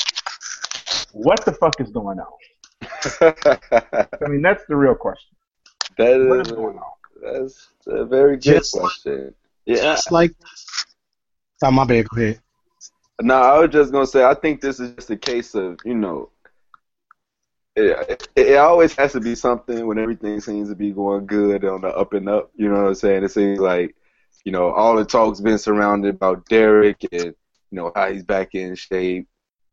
What 1.11 1.43
the 1.45 1.53
fuck 1.53 1.81
is 1.81 1.89
going 1.89 2.19
on? 2.19 2.27
I 3.21 4.27
mean, 4.27 4.41
that's 4.41 4.65
the 4.67 4.75
real 4.75 4.95
question. 4.95 5.35
that 5.97 6.19
What 6.27 6.39
is 6.41 6.47
is 6.47 6.53
going 6.53 6.77
on? 6.77 6.91
that's 7.21 7.69
a 7.87 8.05
very 8.05 8.35
good 8.35 8.41
Just- 8.41 8.73
question. 8.73 9.33
Yeah, 9.65 9.93
It's 9.93 10.11
like, 10.11 10.33
oh, 11.63 11.71
my 11.71 11.85
bad. 11.85 12.09
Go 12.09 12.21
ahead. 12.21 12.41
No, 13.21 13.35
I 13.41 13.59
was 13.59 13.69
just 13.69 13.91
gonna 13.93 14.05
say 14.07 14.23
I 14.25 14.33
think 14.33 14.59
this 14.59 14.79
is 14.81 14.93
just 14.95 15.09
a 15.09 15.15
case 15.15 15.55
of 15.55 15.77
you 15.85 15.93
know, 15.93 16.31
it, 17.75 18.09
it, 18.09 18.27
it 18.35 18.55
always 18.57 18.93
has 18.95 19.13
to 19.13 19.21
be 19.21 19.35
something 19.35 19.85
when 19.87 19.97
everything 19.99 20.41
seems 20.41 20.67
to 20.69 20.75
be 20.75 20.91
going 20.91 21.25
good 21.25 21.63
on 21.63 21.81
the 21.81 21.87
up 21.87 22.11
and 22.13 22.27
up. 22.27 22.51
You 22.55 22.67
know 22.69 22.81
what 22.81 22.87
I'm 22.89 22.95
saying? 22.95 23.23
It 23.23 23.31
seems 23.31 23.59
like 23.59 23.95
you 24.43 24.51
know 24.51 24.71
all 24.71 24.95
the 24.97 25.05
talk's 25.05 25.39
been 25.39 25.57
surrounded 25.57 26.15
about 26.15 26.45
Derrick 26.49 27.05
and 27.13 27.23
you 27.25 27.33
know 27.71 27.91
how 27.95 28.11
he's 28.11 28.23
back 28.23 28.53
in 28.55 28.75
shape. 28.75 29.27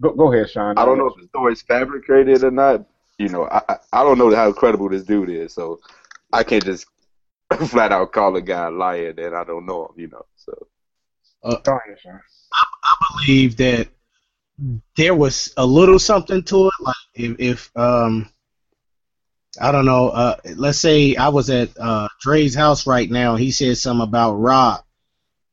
go, 0.00 0.12
go 0.14 0.32
ahead, 0.32 0.50
Sean. 0.50 0.78
I 0.78 0.84
don't 0.84 0.98
know 0.98 1.06
if 1.08 1.16
the 1.20 1.26
story's 1.28 1.62
fabricated 1.62 2.44
or 2.44 2.50
not. 2.50 2.84
You 3.18 3.28
know, 3.28 3.44
I 3.44 3.62
I- 3.68 3.78
I 3.92 4.02
don't 4.04 4.18
know 4.18 4.34
how 4.34 4.52
credible 4.52 4.88
this 4.88 5.04
dude 5.04 5.30
is, 5.30 5.52
so 5.52 5.80
I 6.32 6.42
can't 6.42 6.64
just 6.64 6.86
flat 7.68 7.92
out 7.92 8.12
call 8.12 8.34
a 8.36 8.40
guy 8.42 8.66
a 8.66 8.70
liar 8.70 9.12
that 9.12 9.34
I 9.34 9.44
don't 9.44 9.66
know 9.66 9.86
him. 9.86 10.00
You 10.00 10.08
know, 10.08 10.24
so 10.36 10.66
Go 11.42 11.50
ahead, 11.76 11.98
Sean. 12.00 12.20
I 12.52 12.94
believe 13.24 13.56
that 13.56 13.88
there 14.96 15.14
was 15.14 15.52
a 15.56 15.66
little 15.66 15.98
something 15.98 16.42
to 16.44 16.66
it. 16.68 16.72
Like 16.80 16.94
if, 17.14 17.36
if 17.38 17.76
um, 17.76 18.28
I 19.60 19.70
don't 19.70 19.84
know, 19.84 20.08
uh, 20.08 20.36
let's 20.56 20.78
say 20.78 21.14
I 21.16 21.28
was 21.28 21.50
at 21.50 21.78
uh, 21.78 22.08
Dre's 22.20 22.54
house 22.54 22.86
right 22.86 23.10
now. 23.10 23.36
He 23.36 23.50
said 23.50 23.76
something 23.76 24.06
about 24.06 24.34
Rob, 24.34 24.82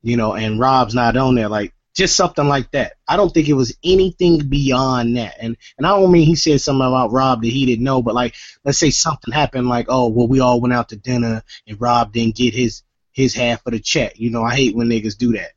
you 0.02 0.16
know, 0.16 0.34
and 0.34 0.60
Rob's 0.60 0.96
not 0.96 1.18
on 1.18 1.36
there. 1.36 1.50
Like 1.50 1.74
just 1.96 2.16
something 2.16 2.48
like 2.48 2.72
that. 2.72 2.94
I 3.08 3.18
don't 3.18 3.34
think 3.34 3.50
it 3.50 3.54
was 3.54 3.78
anything 3.84 4.48
beyond 4.48 5.18
that. 5.18 5.36
And 5.42 5.58
and 5.78 5.86
I 5.86 5.90
don't 5.90 6.12
mean 6.12 6.26
he 6.26 6.36
said 6.36 6.62
something 6.62 6.88
about 6.88 7.12
Rob 7.12 7.42
that 7.42 7.50
he 7.50 7.66
didn't 7.66 7.84
know, 7.84 8.02
but 8.02 8.16
like 8.16 8.36
let's 8.64 8.78
say 8.78 8.90
something 8.90 9.34
happened, 9.34 9.68
like 9.68 9.88
oh 9.90 10.08
well, 10.08 10.28
we 10.28 10.40
all 10.40 10.62
went 10.62 10.74
out 10.74 10.90
to 10.90 10.96
dinner 10.96 11.44
and 11.68 11.82
Rob 11.82 12.14
didn't 12.14 12.36
get 12.36 12.54
his 12.54 12.84
his 13.12 13.34
half 13.34 13.66
of 13.66 13.74
the 13.74 13.80
check. 13.80 14.18
You 14.18 14.30
know, 14.30 14.44
I 14.44 14.56
hate 14.56 14.76
when 14.76 14.88
niggas 14.88 15.18
do 15.18 15.34
that. 15.34 15.52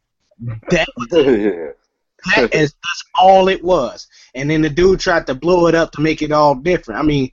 That 0.71 0.89
was 0.97 1.09
that 2.35 2.55
is 2.55 2.73
that's 2.73 3.05
all 3.15 3.49
it 3.49 3.63
was. 3.63 4.09
And 4.35 4.51
then 4.51 4.63
the 4.63 4.71
dude 4.71 4.99
tried 4.99 5.29
to 5.29 5.35
blow 5.35 5.69
it 5.69 5.77
up 5.77 5.93
to 5.93 6.01
make 6.01 6.23
it 6.23 6.33
all 6.33 6.57
different. 6.57 6.99
I 7.01 7.05
mean, 7.05 7.31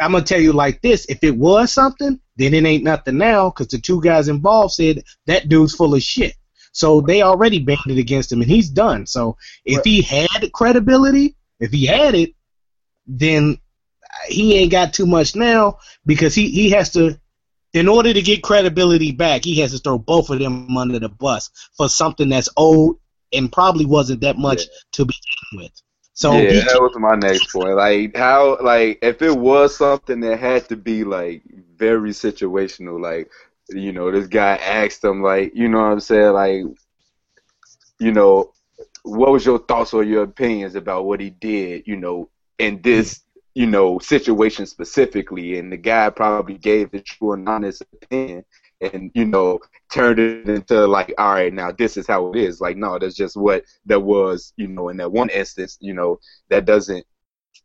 I'm 0.00 0.12
gonna 0.12 0.24
tell 0.24 0.40
you 0.40 0.52
like 0.52 0.82
this: 0.82 1.06
if 1.08 1.22
it 1.22 1.36
was 1.36 1.72
something, 1.72 2.20
then 2.36 2.54
it 2.54 2.64
ain't 2.64 2.84
nothing 2.84 3.18
now, 3.18 3.50
because 3.50 3.68
the 3.68 3.78
two 3.78 4.00
guys 4.00 4.28
involved 4.28 4.74
said 4.74 5.04
that 5.26 5.48
dude's 5.48 5.74
full 5.74 5.94
of 5.94 6.02
shit. 6.02 6.34
So 6.72 7.00
they 7.00 7.22
already 7.22 7.58
banded 7.58 7.96
against 7.98 8.30
him, 8.30 8.42
and 8.42 8.50
he's 8.50 8.68
done. 8.68 9.06
So 9.06 9.38
if 9.64 9.82
he 9.84 10.02
had 10.02 10.52
credibility, 10.52 11.34
if 11.58 11.72
he 11.72 11.86
had 11.86 12.14
it, 12.14 12.34
then 13.06 13.58
he 14.28 14.56
ain't 14.58 14.70
got 14.70 14.92
too 14.92 15.06
much 15.06 15.34
now 15.34 15.78
because 16.04 16.34
he 16.34 16.50
he 16.50 16.70
has 16.70 16.92
to. 16.92 17.18
In 17.72 17.88
order 17.88 18.14
to 18.14 18.22
get 18.22 18.42
credibility 18.42 19.12
back, 19.12 19.44
he 19.44 19.60
has 19.60 19.72
to 19.72 19.78
throw 19.78 19.98
both 19.98 20.30
of 20.30 20.38
them 20.38 20.74
under 20.78 20.98
the 20.98 21.10
bus 21.10 21.50
for 21.76 21.90
something 21.90 22.30
that's 22.30 22.48
old 22.56 22.96
and 23.34 23.52
probably 23.52 23.84
wasn't 23.84 24.22
that 24.22 24.38
much 24.38 24.60
Yeah. 24.62 24.66
to 24.92 25.04
begin 25.04 25.62
with. 25.64 25.82
So 26.16 26.42
yeah, 26.42 26.48
he 26.48 26.62
that 26.62 26.80
was 26.80 26.96
my 26.98 27.16
next 27.16 27.52
point. 27.52 27.76
Like 27.76 28.16
how, 28.16 28.58
like 28.62 28.98
if 29.02 29.22
it 29.22 29.36
was 29.36 29.76
something 29.76 30.20
that 30.20 30.38
had 30.40 30.68
to 30.70 30.76
be 30.76 31.04
like 31.04 31.42
very 31.76 32.10
situational, 32.10 33.00
like 33.02 33.30
you 33.70 33.92
know, 33.92 34.10
this 34.10 34.26
guy 34.26 34.56
asked 34.56 35.04
him, 35.04 35.22
like 35.22 35.52
you 35.54 35.68
know 35.68 35.78
what 35.78 35.92
I'm 35.92 36.00
saying, 36.00 36.32
like 36.32 36.64
you 38.00 38.12
know, 38.12 38.52
what 39.02 39.32
was 39.32 39.44
your 39.46 39.58
thoughts 39.58 39.92
or 39.94 40.04
your 40.04 40.24
opinions 40.24 40.74
about 40.74 41.04
what 41.06 41.20
he 41.20 41.30
did, 41.30 41.86
you 41.86 41.96
know, 41.96 42.30
in 42.58 42.80
this 42.82 43.22
you 43.54 43.66
know 43.66 43.98
situation 43.98 44.66
specifically, 44.66 45.58
and 45.58 45.72
the 45.72 45.76
guy 45.78 46.10
probably 46.10 46.58
gave 46.58 46.92
the 46.92 47.00
true 47.00 47.34
and 47.34 47.48
honest 47.48 47.82
opinion. 47.92 48.44
And 48.80 49.10
you 49.14 49.24
know 49.24 49.58
turned 49.90 50.18
it 50.18 50.48
into 50.48 50.86
like 50.86 51.14
all 51.16 51.32
right 51.32 51.52
now 51.52 51.72
this 51.72 51.96
is 51.96 52.06
how 52.06 52.30
it 52.30 52.36
is 52.36 52.60
like 52.60 52.76
no 52.76 52.98
that's 52.98 53.14
just 53.14 53.34
what 53.36 53.64
that 53.86 54.00
was 54.00 54.52
you 54.56 54.68
know 54.68 54.90
in 54.90 54.98
that 54.98 55.10
one 55.10 55.30
instance 55.30 55.78
you 55.80 55.94
know 55.94 56.20
that 56.50 56.66
doesn't 56.66 57.06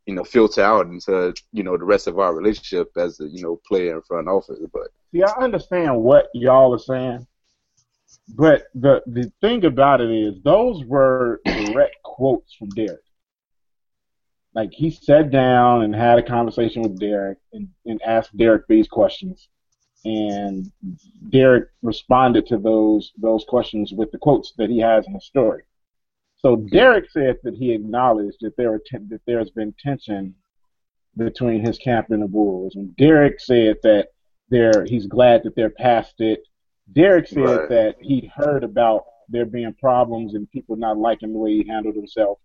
you 0.05 0.15
know 0.15 0.23
filter 0.23 0.63
out 0.63 0.85
into 0.85 1.33
you 1.51 1.63
know 1.63 1.77
the 1.77 1.83
rest 1.83 2.07
of 2.07 2.17
our 2.17 2.33
relationship 2.33 2.89
as 2.95 3.19
a 3.19 3.27
you 3.27 3.43
know 3.43 3.59
player 3.67 3.95
in 3.97 4.01
front 4.03 4.29
office 4.29 4.59
but 4.71 4.87
See, 5.13 5.23
I 5.23 5.31
understand 5.41 6.01
what 6.01 6.29
y'all 6.33 6.73
are 6.73 6.79
saying, 6.79 7.27
but 8.29 8.67
the 8.73 9.01
the 9.07 9.31
thing 9.41 9.65
about 9.65 9.99
it 9.99 10.09
is 10.09 10.41
those 10.41 10.85
were 10.85 11.41
direct 11.45 12.01
quotes 12.03 12.53
from 12.53 12.69
Derrick. 12.69 13.03
Like 14.55 14.71
he 14.71 14.89
sat 14.89 15.31
down 15.31 15.83
and 15.83 15.93
had 15.93 16.17
a 16.17 16.23
conversation 16.23 16.81
with 16.81 16.99
Derrick 16.99 17.39
and, 17.51 17.69
and 17.85 18.01
asked 18.03 18.35
Derrick 18.37 18.67
these 18.67 18.87
questions, 18.87 19.49
and 20.05 20.71
Derrick 21.29 21.65
responded 21.81 22.47
to 22.47 22.57
those 22.57 23.11
those 23.17 23.45
questions 23.47 23.91
with 23.93 24.11
the 24.11 24.17
quotes 24.17 24.53
that 24.57 24.69
he 24.69 24.79
has 24.79 25.05
in 25.07 25.13
the 25.13 25.21
story. 25.21 25.63
So 26.37 26.55
Derrick 26.55 27.09
said 27.11 27.37
that 27.43 27.53
he 27.53 27.71
acknowledged 27.71 28.37
that 28.41 28.57
there 28.57 28.73
are 28.73 28.81
ten, 28.85 29.07
that 29.09 29.21
there 29.27 29.37
has 29.37 29.51
been 29.51 29.73
tension 29.79 30.33
between 31.17 31.63
his 31.63 31.77
camp 31.77 32.07
and 32.09 32.23
the 32.23 32.27
Bulls, 32.27 32.75
and 32.75 32.95
Derrick 32.95 33.39
said 33.39 33.77
that 33.83 34.07
they're 34.49 34.85
he's 34.85 35.05
glad 35.07 35.43
that 35.43 35.55
they're 35.55 35.69
past 35.69 36.15
it. 36.19 36.41
Derrick 36.93 37.27
said 37.27 37.43
Right. 37.43 37.69
that 37.69 37.95
he 38.01 38.31
heard 38.35 38.63
about 38.63 39.03
there 39.29 39.45
being 39.45 39.73
problems 39.75 40.33
and 40.33 40.49
people 40.51 40.75
not 40.75 40.97
liking 40.97 41.31
the 41.31 41.39
way 41.39 41.51
he 41.51 41.67
handled 41.67 41.95
himself 41.95 42.39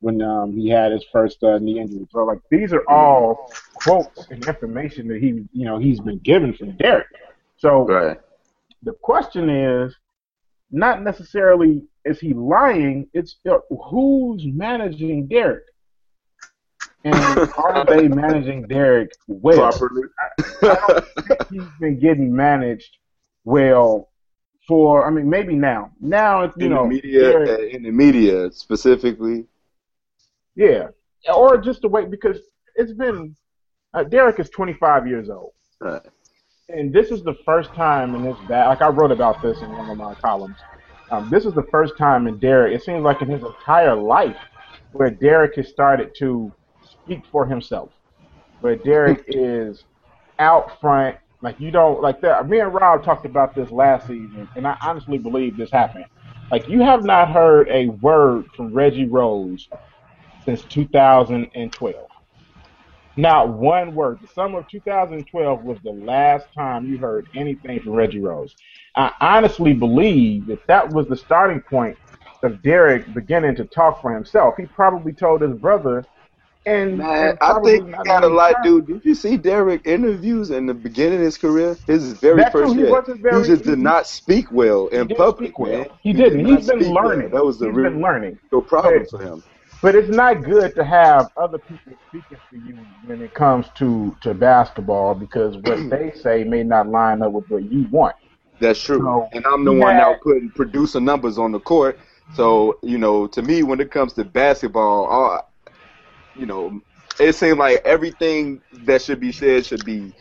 when 0.00 0.20
um, 0.22 0.52
he 0.52 0.68
had 0.68 0.92
his 0.92 1.04
first 1.12 1.42
uh, 1.42 1.58
knee 1.58 1.78
injury. 1.78 2.06
So 2.10 2.24
like 2.24 2.40
these 2.50 2.72
are 2.72 2.84
all 2.88 3.52
quotes 3.74 4.26
and 4.30 4.46
information 4.46 5.08
that 5.08 5.20
he 5.20 5.44
you 5.52 5.64
know 5.64 5.78
he's 5.78 6.00
been 6.00 6.18
given 6.18 6.52
from 6.54 6.76
Derrick. 6.76 7.06
So 7.56 7.86
right 7.86 8.18
the 8.82 8.92
question 8.92 9.50
is 9.50 9.94
not 10.70 11.02
necessarily 11.02 11.84
is 12.04 12.18
he 12.20 12.32
lying, 12.32 13.08
it's 13.12 13.36
uh, 13.48 13.58
who's 13.90 14.46
managing 14.46 15.26
Derrick. 15.26 15.64
And 17.04 17.14
are 17.56 17.84
they 17.84 18.08
managing 18.08 18.66
Derrick 18.66 19.12
well? 19.26 19.70
properly 19.70 20.02
I 20.62 20.64
don't 20.88 21.26
think 21.26 21.46
he's 21.50 21.62
been 21.80 21.98
getting 21.98 22.34
managed 22.34 22.96
well 23.44 24.08
for. 24.68 25.06
I 25.06 25.10
mean, 25.10 25.28
maybe 25.28 25.54
now. 25.54 25.90
Now 26.00 26.42
it's 26.44 26.56
you 26.56 26.66
in 26.66 26.72
know, 26.72 26.84
the 26.84 26.88
media 26.88 27.20
Derrick- 27.20 27.48
uh, 27.48 27.76
in 27.76 27.82
the 27.82 27.90
media 27.90 28.50
specifically 28.52 29.46
yeah, 30.60 30.88
or 31.32 31.58
just 31.58 31.82
to 31.82 31.88
wait 31.88 32.10
because 32.10 32.38
it's 32.76 32.92
been. 32.92 33.36
Uh, 33.92 34.04
Derrick 34.04 34.38
is 34.38 34.48
25 34.50 35.08
years 35.08 35.28
old, 35.28 35.52
right 35.80 36.06
and 36.72 36.92
this 36.92 37.10
is 37.10 37.22
the 37.22 37.34
first 37.44 37.74
time 37.74 38.14
in 38.14 38.24
this 38.24 38.36
bad. 38.48 38.68
Like 38.68 38.82
I 38.82 38.88
wrote 38.88 39.12
about 39.12 39.42
this 39.42 39.60
in 39.60 39.70
one 39.76 39.90
of 39.90 39.96
my 39.96 40.14
columns. 40.14 40.56
Um, 41.10 41.28
this 41.30 41.44
is 41.44 41.54
the 41.54 41.66
first 41.70 41.96
time 41.98 42.26
in 42.26 42.38
Derrick. 42.38 42.74
It 42.74 42.84
seems 42.84 43.02
like 43.02 43.20
in 43.22 43.28
his 43.28 43.42
entire 43.42 43.94
life 43.94 44.36
where 44.92 45.10
Derrick 45.10 45.56
has 45.56 45.68
started 45.68 46.14
to 46.18 46.52
speak 46.82 47.24
for 47.30 47.46
himself, 47.46 47.90
where 48.60 48.76
Derrick 48.76 49.24
is 49.28 49.84
out 50.38 50.80
front. 50.80 51.16
Like 51.42 51.58
you 51.58 51.70
don't 51.70 52.00
like 52.02 52.20
that. 52.20 52.48
Me 52.48 52.60
and 52.60 52.72
Rob 52.72 53.02
talked 53.02 53.26
about 53.26 53.54
this 53.54 53.70
last 53.70 54.06
season, 54.06 54.48
and 54.56 54.66
I 54.66 54.76
honestly 54.82 55.18
believe 55.18 55.56
this 55.56 55.70
happened. 55.70 56.04
Like 56.50 56.68
you 56.68 56.80
have 56.80 57.04
not 57.04 57.30
heard 57.30 57.68
a 57.68 57.88
word 57.88 58.44
from 58.56 58.72
Reggie 58.72 59.08
Rose 59.08 59.68
since 60.44 60.62
2012. 60.64 62.06
Not 63.16 63.48
one 63.50 63.94
word. 63.94 64.18
The 64.22 64.28
summer 64.28 64.60
of 64.60 64.68
2012 64.68 65.64
was 65.64 65.78
the 65.82 65.90
last 65.90 66.46
time 66.54 66.86
you 66.86 66.96
heard 66.96 67.28
anything 67.34 67.80
from 67.80 67.92
Reggie 67.92 68.20
Rose. 68.20 68.54
I 68.96 69.12
honestly 69.20 69.72
believe 69.72 70.46
that 70.46 70.66
that 70.68 70.90
was 70.90 71.06
the 71.08 71.16
starting 71.16 71.60
point 71.60 71.98
of 72.42 72.62
Derrick 72.62 73.12
beginning 73.12 73.56
to 73.56 73.64
talk 73.64 74.00
for 74.00 74.14
himself. 74.14 74.54
He 74.56 74.64
probably 74.66 75.12
told 75.12 75.42
his 75.42 75.52
brother, 75.52 76.06
and, 76.66 76.98
Man, 76.98 77.36
I 77.40 77.58
think 77.62 77.86
he 77.86 77.92
got 78.04 78.22
a 78.22 78.28
lot, 78.28 78.52
that, 78.52 78.62
dude. 78.64 78.86
Did 78.86 79.04
you 79.04 79.14
see 79.14 79.36
Derrick 79.36 79.82
interviews 79.86 80.50
in 80.50 80.66
the 80.66 80.74
beginning 80.74 81.18
of 81.18 81.24
his 81.24 81.36
career? 81.38 81.76
His 81.86 82.12
very 82.20 82.36
That's 82.36 82.52
first 82.52 82.72
true, 82.74 82.82
he 82.84 82.88
year. 82.88 83.02
very- 83.16 83.40
he 83.42 83.46
just 83.48 83.64
did 83.64 83.78
not 83.78 84.06
speak 84.06 84.50
well 84.52 84.88
He 84.90 84.96
in 84.98 85.08
public, 85.08 85.58
well. 85.58 85.86
He 86.02 86.12
didn't. 86.12 86.44
did 86.44 86.46
He's 86.46 86.68
been 86.68 86.80
speak 86.82 86.94
well. 86.94 87.04
learning. 87.08 87.30
That 87.30 87.44
was 87.44 87.58
the 87.58 87.66
He's 87.66 87.74
real, 87.74 87.90
been 87.90 88.00
learning. 88.02 88.38
problem 88.68 88.98
But- 89.02 89.10
for 89.10 89.18
him. 89.22 89.42
But 89.82 89.94
it's 89.94 90.10
not 90.10 90.42
good 90.44 90.74
to 90.74 90.84
have 90.84 91.30
other 91.36 91.58
people 91.58 91.92
speaking 92.08 92.38
for 92.50 92.56
you 92.56 92.86
when 93.04 93.22
it 93.22 93.32
comes 93.32 93.66
to, 93.76 94.14
to 94.20 94.34
basketball 94.34 95.14
because 95.14 95.56
what 95.58 95.88
they 95.90 96.12
say 96.14 96.44
may 96.44 96.62
not 96.62 96.88
line 96.88 97.22
up 97.22 97.32
with 97.32 97.44
what 97.48 97.70
you 97.70 97.86
want. 97.90 98.14
That's 98.60 98.80
true. 98.80 98.98
So, 98.98 99.28
and 99.32 99.46
I'm 99.46 99.64
the 99.64 99.72
he 99.72 99.78
one 99.78 99.96
out 99.96 100.20
putting 100.22 100.50
producer 100.50 101.00
numbers 101.00 101.38
on 101.38 101.52
the 101.52 101.60
court. 101.60 101.98
So 102.34 102.78
you 102.82 102.98
know, 102.98 103.26
to 103.28 103.42
me, 103.42 103.62
when 103.62 103.80
it 103.80 103.90
comes 103.90 104.12
to 104.14 104.24
basketball, 104.24 105.06
all, 105.06 105.52
you 106.34 106.46
know, 106.46 106.80
it 107.18 107.34
seems 107.34 107.56
like 107.56 107.80
everything 107.84 108.60
that 108.84 109.02
should 109.02 109.18
be 109.18 109.32
said 109.32 109.64
should 109.64 109.84
be 109.84 110.14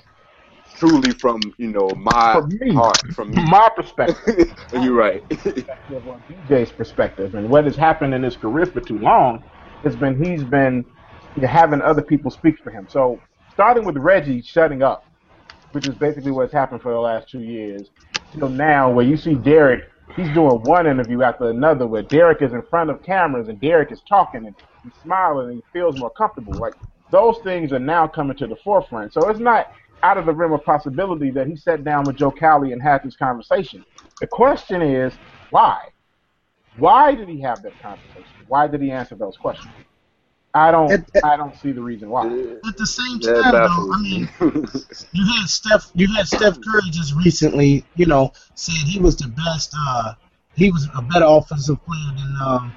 truly 0.79 1.13
from 1.13 1.53
you 1.57 1.67
know 1.67 1.89
my 1.95 2.39
From 2.39 2.57
me. 2.59 2.71
heart, 2.73 2.99
from 3.15 3.33
me. 3.33 3.41
My 3.43 3.69
perspective. 3.75 4.53
You're 4.73 4.95
right. 4.95 5.21
perspective 5.29 6.03
DJ's 6.49 6.71
perspective, 6.71 7.35
and 7.35 7.49
what 7.49 7.65
has 7.65 7.75
happened 7.75 8.13
in 8.13 8.23
his 8.23 8.37
career 8.37 8.65
for 8.65 8.81
too 8.81 8.97
long 8.99 9.43
has 9.83 9.95
been 9.95 10.23
he's 10.23 10.43
been 10.45 10.85
you 11.35 11.41
know, 11.41 11.47
having 11.47 11.81
other 11.81 12.01
people 12.01 12.31
speak 12.31 12.55
for 12.63 12.71
him. 12.71 12.87
So 12.89 13.23
starting 13.51 13.85
with 13.85 13.97
Reggie 13.97 14.41
shutting 14.41 14.83
up, 14.83 15.05
which 15.71 15.85
is 15.85 15.95
basically 15.95 16.31
what's 16.31 16.53
happened 16.53 16.81
for 16.81 16.93
the 16.93 16.99
last 16.99 17.29
two 17.29 17.41
years, 17.41 17.89
till 18.37 18.49
now, 18.49 18.91
where 18.91 19.05
you 19.05 19.17
see 19.17 19.35
Derrick, 19.35 19.83
he's 20.15 20.29
doing 20.31 20.63
one 20.63 20.87
interview 20.87 21.23
after 21.23 21.49
another, 21.49 21.87
where 21.87 22.03
Derrick 22.03 22.41
is 22.41 22.53
in 22.53 22.63
front 22.69 22.89
of 22.89 23.03
cameras 23.03 23.47
and 23.49 23.59
Derrick 23.61 23.91
is 23.91 24.01
talking 24.07 24.45
and 24.45 24.55
he's 24.83 24.95
smiling 25.01 25.49
and 25.49 25.55
he 25.57 25.63
feels 25.79 25.95
more 25.97 26.11
comfortable. 26.11 26.53
Like 26.59 26.73
those 27.11 27.37
things 27.43 27.71
are 27.73 27.79
now 27.79 28.07
coming 28.07 28.37
to 28.37 28.47
the 28.47 28.57
forefront. 28.63 29.13
So 29.13 29.27
it's 29.29 29.39
not 29.39 29.67
out 30.03 30.17
of 30.17 30.25
the 30.25 30.33
realm 30.33 30.53
of 30.53 30.63
possibility 30.63 31.31
that 31.31 31.47
he 31.47 31.55
sat 31.55 31.83
down 31.83 32.05
with 32.05 32.15
Joe 32.17 32.31
Cowley 32.31 32.71
and 32.71 32.81
had 32.81 33.03
this 33.03 33.15
conversation. 33.15 33.83
The 34.21 34.27
question 34.27 34.81
is, 34.81 35.13
why? 35.49 35.79
Why 36.77 37.15
did 37.15 37.27
he 37.27 37.41
have 37.41 37.62
that 37.63 37.79
conversation? 37.81 38.23
Why 38.47 38.67
did 38.67 38.81
he 38.81 38.91
answer 38.91 39.15
those 39.15 39.38
questions? 39.38 39.73
I 40.53 40.71
don't. 40.71 40.91
It- 40.91 41.05
it- 41.13 41.23
I 41.23 41.38
don't 41.38 41.55
see 41.55 41.71
the 41.71 41.81
reason 41.81 42.09
why. 42.09 42.25
At 42.65 42.77
the 42.77 42.85
same 42.85 43.19
That 43.19 43.43
time, 43.43 43.53
though, 43.53 43.93
I 43.93 44.01
mean, 44.01 44.29
you 45.12 45.25
had 45.38 45.47
Steph. 45.47 45.91
You 45.93 46.12
had 46.15 46.27
Steph 46.27 46.59
Curry 46.62 46.89
just 46.91 47.13
recently. 47.15 47.85
You 47.95 48.07
know, 48.07 48.33
said 48.55 48.75
he 48.88 48.99
was 48.99 49.15
the 49.15 49.27
best. 49.27 49.73
Uh, 49.77 50.13
he 50.55 50.71
was 50.71 50.88
a 50.95 51.01
better 51.03 51.25
offensive 51.27 51.77
player 51.85 52.12
than 52.17 52.35
um, 52.41 52.73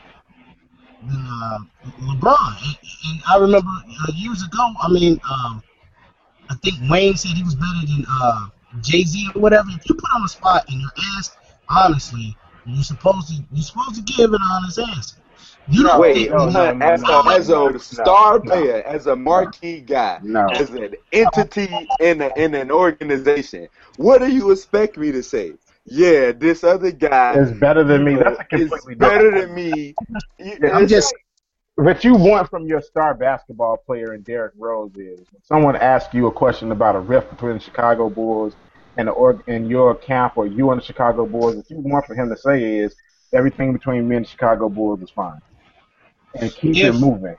than 1.03 1.27
uh, 1.27 1.59
LeBron. 2.13 2.57
And, 2.67 2.77
and 3.09 3.23
I 3.29 3.39
remember 3.39 3.71
uh, 3.71 4.13
years 4.15 4.43
ago. 4.43 4.73
I 4.83 4.89
mean, 4.91 5.19
um, 5.31 5.63
I 6.53 6.55
think 6.57 6.91
Wayne 6.91 7.17
said 7.17 7.33
he 7.33 7.43
was 7.43 7.55
better 7.55 7.87
than 7.87 8.05
uh, 8.09 8.49
Jay 8.83 9.05
Z 9.05 9.31
or 9.35 9.41
whatever. 9.41 9.69
If 9.71 9.89
you 9.89 9.95
put 9.95 10.11
on 10.15 10.23
the 10.23 10.29
spot 10.29 10.65
and 10.69 10.81
you're 10.81 10.91
asked 11.17 11.37
honestly, 11.71 12.37
you're 12.67 12.85
supposed 12.85 13.29
to 13.29 13.43
you're 13.53 13.63
supposed 13.65 13.95
to 13.95 14.03
give 14.03 14.33
an 14.33 14.41
honest 14.43 14.79
answer. 14.79 15.17
You 15.69 15.85
don't 15.85 16.01
Wait, 16.01 16.15
think 16.15 16.31
no, 16.31 16.49
no, 16.51 16.75
no, 16.75 16.87
as, 16.87 17.03
no, 17.03 17.21
a, 17.21 17.35
as 17.35 17.49
a 17.49 17.53
no, 17.53 17.79
star 17.79 18.35
no. 18.35 18.41
player, 18.41 18.83
as 18.83 19.07
a 19.07 19.15
marquee 19.17 19.81
guy, 19.81 20.19
No. 20.23 20.47
as 20.49 20.71
an 20.71 20.95
entity 21.13 21.89
in 22.01 22.21
a, 22.21 22.31
in 22.37 22.55
an 22.55 22.71
organization, 22.71 23.69
what 23.97 24.19
do 24.19 24.31
you 24.31 24.51
expect 24.51 24.99
me 24.99 25.13
to 25.13 25.23
say? 25.23 25.53
Yeah, 25.85 26.33
this 26.33 26.65
other 26.65 26.91
guy 26.91 27.35
is 27.35 27.53
better 27.53 27.85
than 27.85 28.05
me. 28.05 28.17
That's 28.17 28.39
a 28.41 28.57
is 28.57 28.71
completely 28.71 28.95
better 28.97 29.31
different. 29.31 29.47
than 29.47 29.55
me. 29.55 29.95
Yeah, 30.39 30.77
I'm 30.77 30.83
it's 30.85 30.91
just 30.91 31.15
What 31.83 32.05
you 32.05 32.15
want 32.15 32.49
from 32.49 32.67
your 32.69 32.81
star 32.81 33.13
basketball 33.13 33.77
player 33.77 34.15
in 34.15 34.23
Derrick 34.23 34.53
Rose 34.57 34.93
is 34.95 35.19
when 35.33 35.43
someone 35.43 35.75
asks 35.75 36.15
you 36.15 36.29
a 36.29 36.31
question 36.31 36.71
about 36.71 36.95
a 36.95 37.01
rift 37.01 37.31
between 37.31 37.55
the 37.55 37.59
Chicago 37.59 38.09
Bulls 38.09 38.55
and 38.97 39.09
the 39.09 39.13
org 39.13 39.43
and 39.49 39.69
your 39.69 39.97
camp 39.97 40.35
or 40.37 40.47
you 40.47 40.71
and 40.71 40.81
the 40.81 40.85
Chicago 40.85 41.27
Bulls. 41.27 41.57
What 41.57 41.71
you 41.71 41.79
want 41.79 42.07
for 42.07 42.15
him 42.15 42.29
to 42.29 42.37
say 42.37 42.77
is 42.77 42.95
everything 43.33 43.73
between 43.73 44.09
me 44.09 44.15
and 44.15 44.25
the 44.25 44.29
Chicago 44.29 44.69
Bulls 44.69 45.03
is 45.03 45.11
fine, 45.11 45.41
and 46.37 46.53
keep 46.53 46.77
If- 46.77 46.95
it 46.95 46.99
moving. 47.01 47.35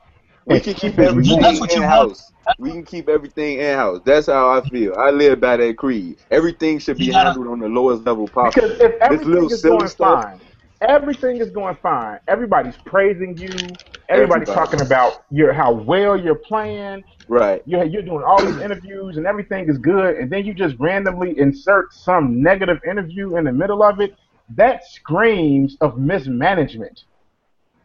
We 0.45 0.55
And 0.55 0.63
can 0.65 0.73
keep 0.73 0.99
it 0.99 1.05
everything 1.07 1.39
That's 1.39 1.61
what 1.61 1.71
you 1.71 1.81
in 1.81 1.87
house. 1.87 2.33
We 2.59 2.71
can 2.71 2.83
keep 2.83 3.07
everything 3.07 3.59
in 3.59 3.77
house. 3.77 4.01
That's 4.03 4.27
how 4.27 4.49
I 4.49 4.59
feel. 4.67 4.93
I 4.97 5.09
live 5.11 5.39
by 5.39 5.55
that 5.55 5.77
creed. 5.77 6.17
Everything 6.31 6.79
should 6.79 6.97
be 6.97 7.05
You 7.05 7.11
gotta- 7.13 7.29
handled 7.29 7.47
on 7.47 7.59
the 7.59 7.69
lowest 7.69 8.05
level 8.05 8.27
possible. 8.27 8.67
Because 8.67 8.71
if 8.81 8.91
this 8.91 8.97
everything 8.99 9.27
little 9.29 9.53
is 9.53 9.61
going 9.61 9.87
stuff. 9.87 10.23
fine, 10.25 10.39
everything 10.81 11.37
is 11.37 11.49
going 11.49 11.77
fine. 11.77 12.19
Everybody's 12.27 12.75
praising 12.83 13.37
you. 13.37 13.47
Everybody's 14.09 14.49
Everybody. 14.49 14.77
talking 14.77 14.85
about 14.85 15.23
your 15.31 15.53
how 15.53 15.71
well 15.71 16.17
you're 16.17 16.35
playing. 16.35 17.03
Right. 17.27 17.61
You're, 17.65 17.85
you're 17.85 18.01
doing 18.01 18.23
all 18.23 18.43
these 18.43 18.57
interviews 18.57 19.17
and 19.17 19.25
everything 19.25 19.69
is 19.69 19.77
good, 19.77 20.17
and 20.17 20.29
then 20.29 20.45
you 20.45 20.53
just 20.53 20.75
randomly 20.77 21.37
insert 21.39 21.93
some 21.93 22.41
negative 22.41 22.79
interview 22.89 23.37
in 23.37 23.45
the 23.45 23.51
middle 23.51 23.81
of 23.81 23.99
it. 24.01 24.15
That 24.49 24.85
screams 24.85 25.77
of 25.81 25.97
mismanagement. 25.97 27.05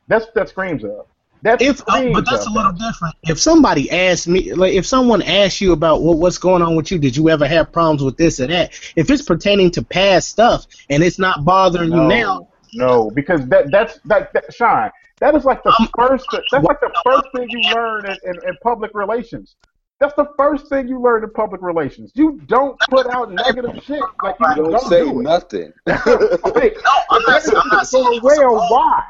That's 0.09 0.25
what 0.27 0.35
that 0.35 0.49
screams 0.49 0.85
of. 0.85 1.07
That's 1.41 1.63
if 1.63 1.83
uh, 1.87 2.11
but 2.13 2.27
that's 2.29 2.47
a 2.47 2.51
little 2.51 2.73
different. 2.73 3.15
If 3.23 3.39
somebody 3.39 3.91
asked 3.91 4.27
me, 4.27 4.53
like 4.55 4.73
if 4.73 4.85
someone 4.85 5.23
asked 5.23 5.61
you 5.61 5.73
about 5.73 6.03
what 6.03 6.19
what's 6.19 6.39
going 6.39 6.63
on 6.63 6.75
with 6.75 6.91
you, 6.91 6.99
did 6.99 7.17
you 7.17 7.29
ever 7.29 7.47
have 7.47 7.71
problems 7.71 8.03
with 8.03 8.17
this 8.17 8.41
or 8.41 8.49
that? 8.49 8.73
If 8.97 9.09
it's 9.09 9.23
pertaining 9.23 9.71
to 9.73 9.83
past 9.83 10.29
stuff 10.31 10.67
and 10.91 11.03
it's 11.03 11.19
not 11.19 11.45
bothering 11.45 11.93
you 11.93 12.05
now, 12.09 12.49
No, 12.75 13.11
because 13.11 13.47
that 13.49 13.71
that's 13.71 13.99
that, 14.07 14.33
that 14.33 14.53
Sean. 14.53 14.91
That 15.21 15.35
is 15.35 15.45
like 15.45 15.63
the 15.63 15.71
um, 15.79 15.89
first. 15.99 16.27
That's 16.53 16.65
like 16.65 16.81
the 16.81 16.93
first 17.05 17.25
thing 17.35 17.49
you 17.51 17.61
learn 17.75 18.07
in, 18.07 18.17
in, 18.25 18.35
in 18.49 18.57
public 18.63 18.93
relations. 18.95 19.57
That's 20.01 20.15
the 20.15 20.29
first 20.37 20.69
thing 20.69 20.87
you 20.87 21.01
learn 21.01 21.25
in 21.25 21.31
public 21.31 21.61
relations. 21.61 22.13
You 22.15 22.41
don't 22.47 22.79
put 22.89 23.09
out 23.09 23.33
negative 23.33 23.83
shit. 23.83 24.01
Like 24.23 24.37
you, 24.39 24.47
You 24.51 24.55
don't, 24.55 24.71
don't 24.73 24.89
say 24.89 25.03
do 25.03 25.23
nothing. 25.23 25.73
Wait, 25.87 26.77
I'm 27.11 27.23
not- 27.23 27.43
I'm 27.57 27.69
not 27.69 27.87
saying 27.89 28.05
for 28.05 28.13
it 28.13 28.23
was 28.23 28.39
real, 28.39 28.49
wrong. 28.55 28.69
why? 28.71 29.03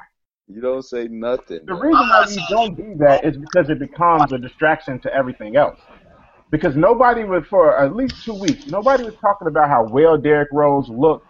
you 0.50 0.62
don't 0.62 0.82
say 0.82 1.08
nothing. 1.08 1.60
The 1.66 1.74
reason 1.74 2.08
why 2.08 2.26
you 2.30 2.40
don't 2.48 2.74
do 2.74 2.94
that 3.00 3.22
is 3.22 3.36
because 3.36 3.68
it 3.68 3.78
becomes 3.78 4.32
a 4.32 4.38
distraction 4.38 4.98
to 5.00 5.12
everything 5.14 5.56
else. 5.56 5.78
Because 6.50 6.74
nobody 6.74 7.24
was 7.24 7.44
for 7.50 7.76
at 7.78 7.94
least 7.94 8.24
two 8.24 8.32
weeks. 8.32 8.66
Nobody 8.68 9.04
was 9.04 9.14
talking 9.16 9.46
about 9.48 9.68
how 9.68 9.84
well 9.84 10.16
Derrick 10.16 10.48
Rose 10.50 10.88
looked, 10.88 11.26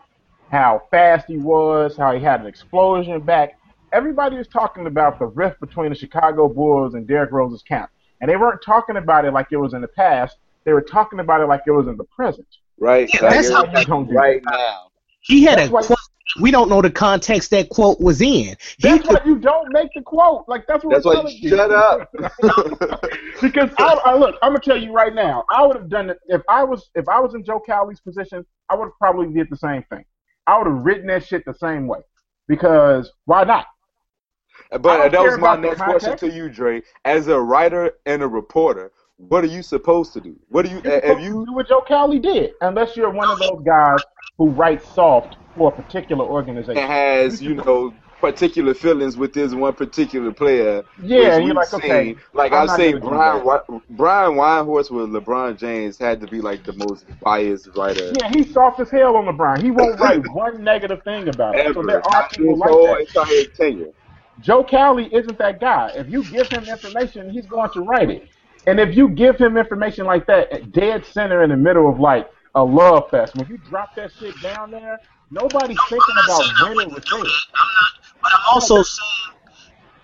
how 0.53 0.83
fast 0.93 1.27
he 1.27 1.37
was, 1.37 1.97
how 1.97 2.15
he 2.15 2.23
had 2.23 2.41
an 2.41 2.47
explosion 2.47 3.21
back. 3.21 3.59
Everybody 3.93 4.37
was 4.37 4.49
talking 4.49 4.87
about 4.87 5.19
the 5.19 5.27
rift 5.27 5.61
between 5.61 5.91
the 5.91 5.95
Chicago 5.97 6.49
Bulls 6.49 6.95
and 6.95 7.07
Derrick 7.07 7.33
Rose's 7.33 7.63
camp, 7.63 7.91
and 8.21 8.31
they 8.31 8.37
weren't 8.37 8.63
talking 8.63 8.97
about 8.97 9.25
it 9.25 9.33
like 9.33 9.49
it 9.51 9.57
was 9.57 9.73
in 9.75 9.81
the 9.81 9.89
past. 9.89 10.37
They 10.65 10.73
were 10.73 10.83
talking 10.83 11.21
about 11.21 11.41
it 11.41 11.47
like 11.47 11.63
it 11.67 11.71
was 11.71 11.87
in 11.87 11.97
the 11.97 12.05
present. 12.05 12.47
Right, 12.79 13.09
Yeah, 13.13 13.23
like, 13.23 13.31
that's 13.33 13.51
how 13.51 13.65
you 13.65 13.85
don't 13.87 14.09
do 14.09 14.15
right 14.15 14.43
that. 14.45 14.51
now. 14.53 14.89
he 15.21 15.43
had 15.45 15.55
a 15.59 15.63
That's 15.63 15.71
why- 15.71 15.83
quote. 15.83 15.99
We 16.43 16.51
don't 16.51 16.69
know 16.69 16.83
the 16.83 16.91
context 16.91 17.51
that 17.53 17.71
quote 17.71 17.99
was 18.01 18.21
in. 18.21 18.29
He 18.49 18.55
That's 18.81 19.03
could, 19.09 19.17
why 19.17 19.21
you 19.25 19.39
don't 19.39 19.73
make 19.73 19.89
the 19.95 20.03
quote. 20.03 20.45
Like 20.47 20.67
that's 20.67 20.85
what 20.85 20.93
That's 20.93 21.07
we're 21.07 21.15
why 21.15 21.21
telling 21.23 21.37
you 21.39 21.49
shut 21.49 21.71
up. 21.73 22.11
because 23.41 23.71
I, 23.79 23.95
I 24.05 24.15
look, 24.15 24.37
I'm 24.43 24.51
gonna 24.51 24.61
tell 24.61 24.77
you 24.77 24.93
right 24.93 25.15
now. 25.15 25.45
I 25.49 25.67
would 25.67 25.75
have 25.77 25.89
done 25.89 26.11
it 26.11 26.19
if 26.27 26.43
I 26.47 26.65
was 26.65 26.91
if 26.95 27.09
I 27.09 27.19
was 27.19 27.35
in 27.35 27.45
Joe 27.45 27.63
Cowley's 27.65 28.01
position. 28.01 28.45
I 28.69 28.75
would 28.75 28.85
have 28.85 28.99
probably 29.01 29.33
did 29.33 29.49
the 29.49 29.57
same 29.57 29.83
thing. 29.85 30.05
I 30.47 30.59
would 30.59 30.67
have 30.67 30.85
written 30.85 31.07
that 31.07 31.25
shit 31.27 31.47
the 31.47 31.55
same 31.55 31.87
way 31.87 32.01
because 32.47 33.11
why 33.25 33.45
not? 33.45 33.67
But 34.71 35.11
that 35.11 35.23
was 35.23 35.39
my 35.39 35.57
next 35.57 35.81
question 35.83 36.17
to 36.19 36.31
you, 36.31 36.49
Dre. 36.49 36.83
As 37.05 37.29
a 37.29 37.41
writer 37.41 37.93
and 38.07 38.23
a 38.23 38.29
reporter, 38.29 38.93
what 39.17 39.43
are 39.43 39.49
you 39.49 39.63
supposed 39.63 40.13
to 40.13 40.21
do? 40.21 40.37
What 40.49 40.65
do 40.65 40.71
you 40.71 40.81
You're 40.85 41.01
have 41.05 41.21
you? 41.21 41.45
do 41.47 41.53
what 41.53 41.69
Joe 41.69 41.83
Cowley 41.87 42.19
did, 42.19 42.53
unless 42.61 42.97
you're 42.97 43.11
one 43.11 43.31
of 43.31 43.39
those 43.39 43.63
guys 43.65 44.01
who 44.37 44.51
writes 44.51 44.89
soft 44.95 45.37
for 45.57 45.73
a 45.73 45.83
particular 45.83 46.25
organization. 46.25 46.79
And 46.79 46.91
has 46.91 47.43
you 47.43 47.55
know 47.55 47.93
particular 48.21 48.75
feelings 48.75 49.17
with 49.17 49.33
this 49.33 49.55
one 49.55 49.73
particular 49.73 50.33
player. 50.33 50.85
Yeah, 51.03 51.37
and 51.37 51.47
you're 51.47 51.55
like, 51.55 51.73
okay, 51.73 52.17
like 52.33 52.53
I'm 52.53 52.69
I 52.71 52.77
say, 52.77 52.93
Brian 52.95 53.45
Brian 53.91 54.33
Windhorst 54.33 54.91
with 54.91 55.11
LeBron 55.11 55.59
James 55.59 55.99
had 55.99 56.21
to 56.21 56.27
be 56.27 56.41
like 56.41 56.65
the 56.65 56.73
most 56.75 57.07
biased 57.21 57.69
writer 57.77 58.13
Yeah, 58.19 58.31
he's 58.33 58.53
soft 58.53 58.81
as 58.81 58.91
hell 58.91 59.17
on 59.17 59.25
LeBron. 59.25 59.63
He 59.63 59.71
won't 59.71 59.99
write 59.99 60.27
one 60.33 60.63
negative 60.63 61.03
thing 61.03 61.29
about 61.29 61.55
it. 61.57 61.67
ever. 61.67 61.75
So 61.75 61.83
there 61.83 62.07
are 62.07 62.29
people 62.29 62.57
like 62.57 62.71
that. 62.71 63.23
entire 63.23 63.45
tenure. 63.57 63.93
Joe 64.41 64.65
Cowley 64.65 65.13
isn't 65.13 65.39
that 65.39 65.61
guy. 65.61 65.93
If 65.95 66.09
you 66.09 66.23
give 66.25 66.49
him 66.49 66.65
information, 66.65 67.31
he's 67.31 67.47
going 67.47 67.71
to 67.71 67.81
write 67.81 68.11
it. 68.11 68.29
And 68.67 68.79
if 68.79 68.97
you 68.97 69.09
give 69.09 69.37
him 69.37 69.57
information 69.57 70.05
like 70.05 70.27
that, 70.27 70.53
at 70.53 70.73
dead 70.73 71.05
center 71.07 71.43
in 71.43 71.51
the 71.51 71.57
middle 71.57 71.91
of 71.91 71.99
like 71.99 72.29
a 72.55 72.63
love 72.63 73.11
fest, 73.11 73.35
when 73.37 73.49
you 73.49 73.59
drop 73.59 73.95
that 73.97 74.13
shit 74.13 74.41
down 74.43 74.71
there, 74.71 75.01
nobody's 75.31 75.79
thinking 75.89 76.15
about 76.25 76.45
when 76.63 76.81
it 76.81 76.89
was. 76.91 77.05
I'm 77.11 77.21
not, 77.21 77.93
but 78.23 78.33
I'm 78.35 78.41
also 78.55 78.83
saying, 78.83 79.39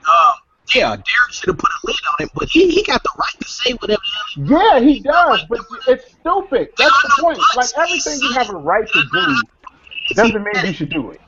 um, 0.08 0.34
yeah, 0.74 0.88
Derrick 0.96 1.04
should 1.30 1.48
have 1.48 1.58
put 1.58 1.70
a 1.70 1.86
lid 1.86 1.96
on 2.18 2.26
it, 2.26 2.30
but 2.34 2.48
he, 2.48 2.70
he 2.70 2.82
got 2.82 3.02
the 3.02 3.10
right 3.18 3.40
to 3.40 3.48
say 3.48 3.72
whatever. 3.74 4.00
the 4.36 4.44
Yeah, 4.44 4.80
he 4.80 5.00
does, 5.00 5.44
but 5.48 5.60
it's 5.86 6.12
stupid. 6.12 6.70
That's 6.78 7.02
the 7.02 7.16
point. 7.20 7.38
Like 7.56 7.68
everything 7.76 8.18
you 8.20 8.32
have 8.32 8.50
a 8.50 8.56
right 8.56 8.86
to 8.86 9.02
do 9.12 9.42
doesn't 10.14 10.42
mean 10.42 10.66
you 10.66 10.72
should 10.72 10.90
do 10.90 11.10
it. 11.10 11.20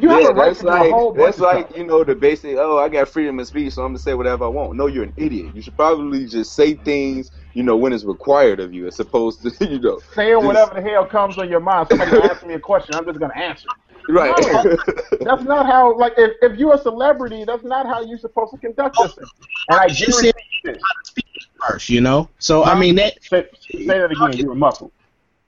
You 0.00 0.08
have 0.10 0.22
yeah, 0.22 0.28
a 0.28 0.32
right 0.34 0.46
that's 0.48 0.58
to 0.58 0.64
do 0.64 0.68
a 0.68 0.70
like 0.70 0.90
whole 0.90 1.12
that's 1.12 1.36
of 1.38 1.42
like 1.42 1.66
stuff. 1.66 1.78
you 1.78 1.86
know 1.86 2.02
the 2.04 2.14
basic. 2.16 2.56
Oh, 2.56 2.78
I 2.78 2.88
got 2.88 3.08
freedom 3.08 3.38
of 3.38 3.46
speech, 3.46 3.74
so 3.74 3.82
I'm 3.82 3.90
gonna 3.90 3.98
say 4.00 4.14
whatever 4.14 4.44
I 4.44 4.48
want. 4.48 4.74
No, 4.76 4.86
you're 4.86 5.04
an 5.04 5.14
idiot. 5.16 5.54
You 5.54 5.62
should 5.62 5.76
probably 5.76 6.26
just 6.26 6.54
say 6.54 6.74
things 6.74 7.30
you 7.52 7.62
know 7.62 7.76
when 7.76 7.92
it's 7.92 8.04
required 8.04 8.58
of 8.60 8.74
you, 8.74 8.86
as 8.88 8.98
opposed 8.98 9.42
to 9.42 9.50
you 9.70 9.78
know 9.78 10.00
saying 10.14 10.34
just- 10.34 10.46
whatever 10.46 10.74
the 10.74 10.82
hell 10.82 11.06
comes 11.06 11.38
on 11.38 11.48
your 11.48 11.60
mind. 11.60 11.88
Somebody 11.88 12.12
asks 12.18 12.44
me 12.44 12.54
a 12.54 12.60
question, 12.60 12.94
I'm 12.96 13.04
just 13.06 13.20
gonna 13.20 13.36
answer. 13.36 13.68
right. 14.08 14.34
No. 14.52 14.76
That's 15.24 15.44
not 15.44 15.66
how. 15.66 15.96
Like, 15.96 16.14
if, 16.18 16.32
if 16.42 16.58
you're 16.58 16.74
a 16.74 16.78
celebrity, 16.78 17.44
that's 17.46 17.64
not 17.64 17.86
how 17.86 18.02
you're 18.02 18.18
supposed 18.18 18.52
to 18.52 18.58
conduct 18.58 18.98
yourself. 18.98 19.30
And 19.68 19.78
I 19.78 19.86
You 19.86 19.94
said 20.12 20.34
guarantee 20.34 20.40
you 20.64 20.72
how 20.72 20.74
to 20.74 21.04
speak 21.04 21.26
first, 21.66 21.88
you 21.88 22.00
know. 22.02 22.28
So 22.38 22.64
I 22.64 22.78
mean 22.78 22.96
that 22.96 23.22
Say, 23.22 23.46
say 23.70 23.86
that 23.86 24.10
again. 24.10 24.36
You 24.36 24.48
were 24.48 24.54
muffled. 24.54 24.92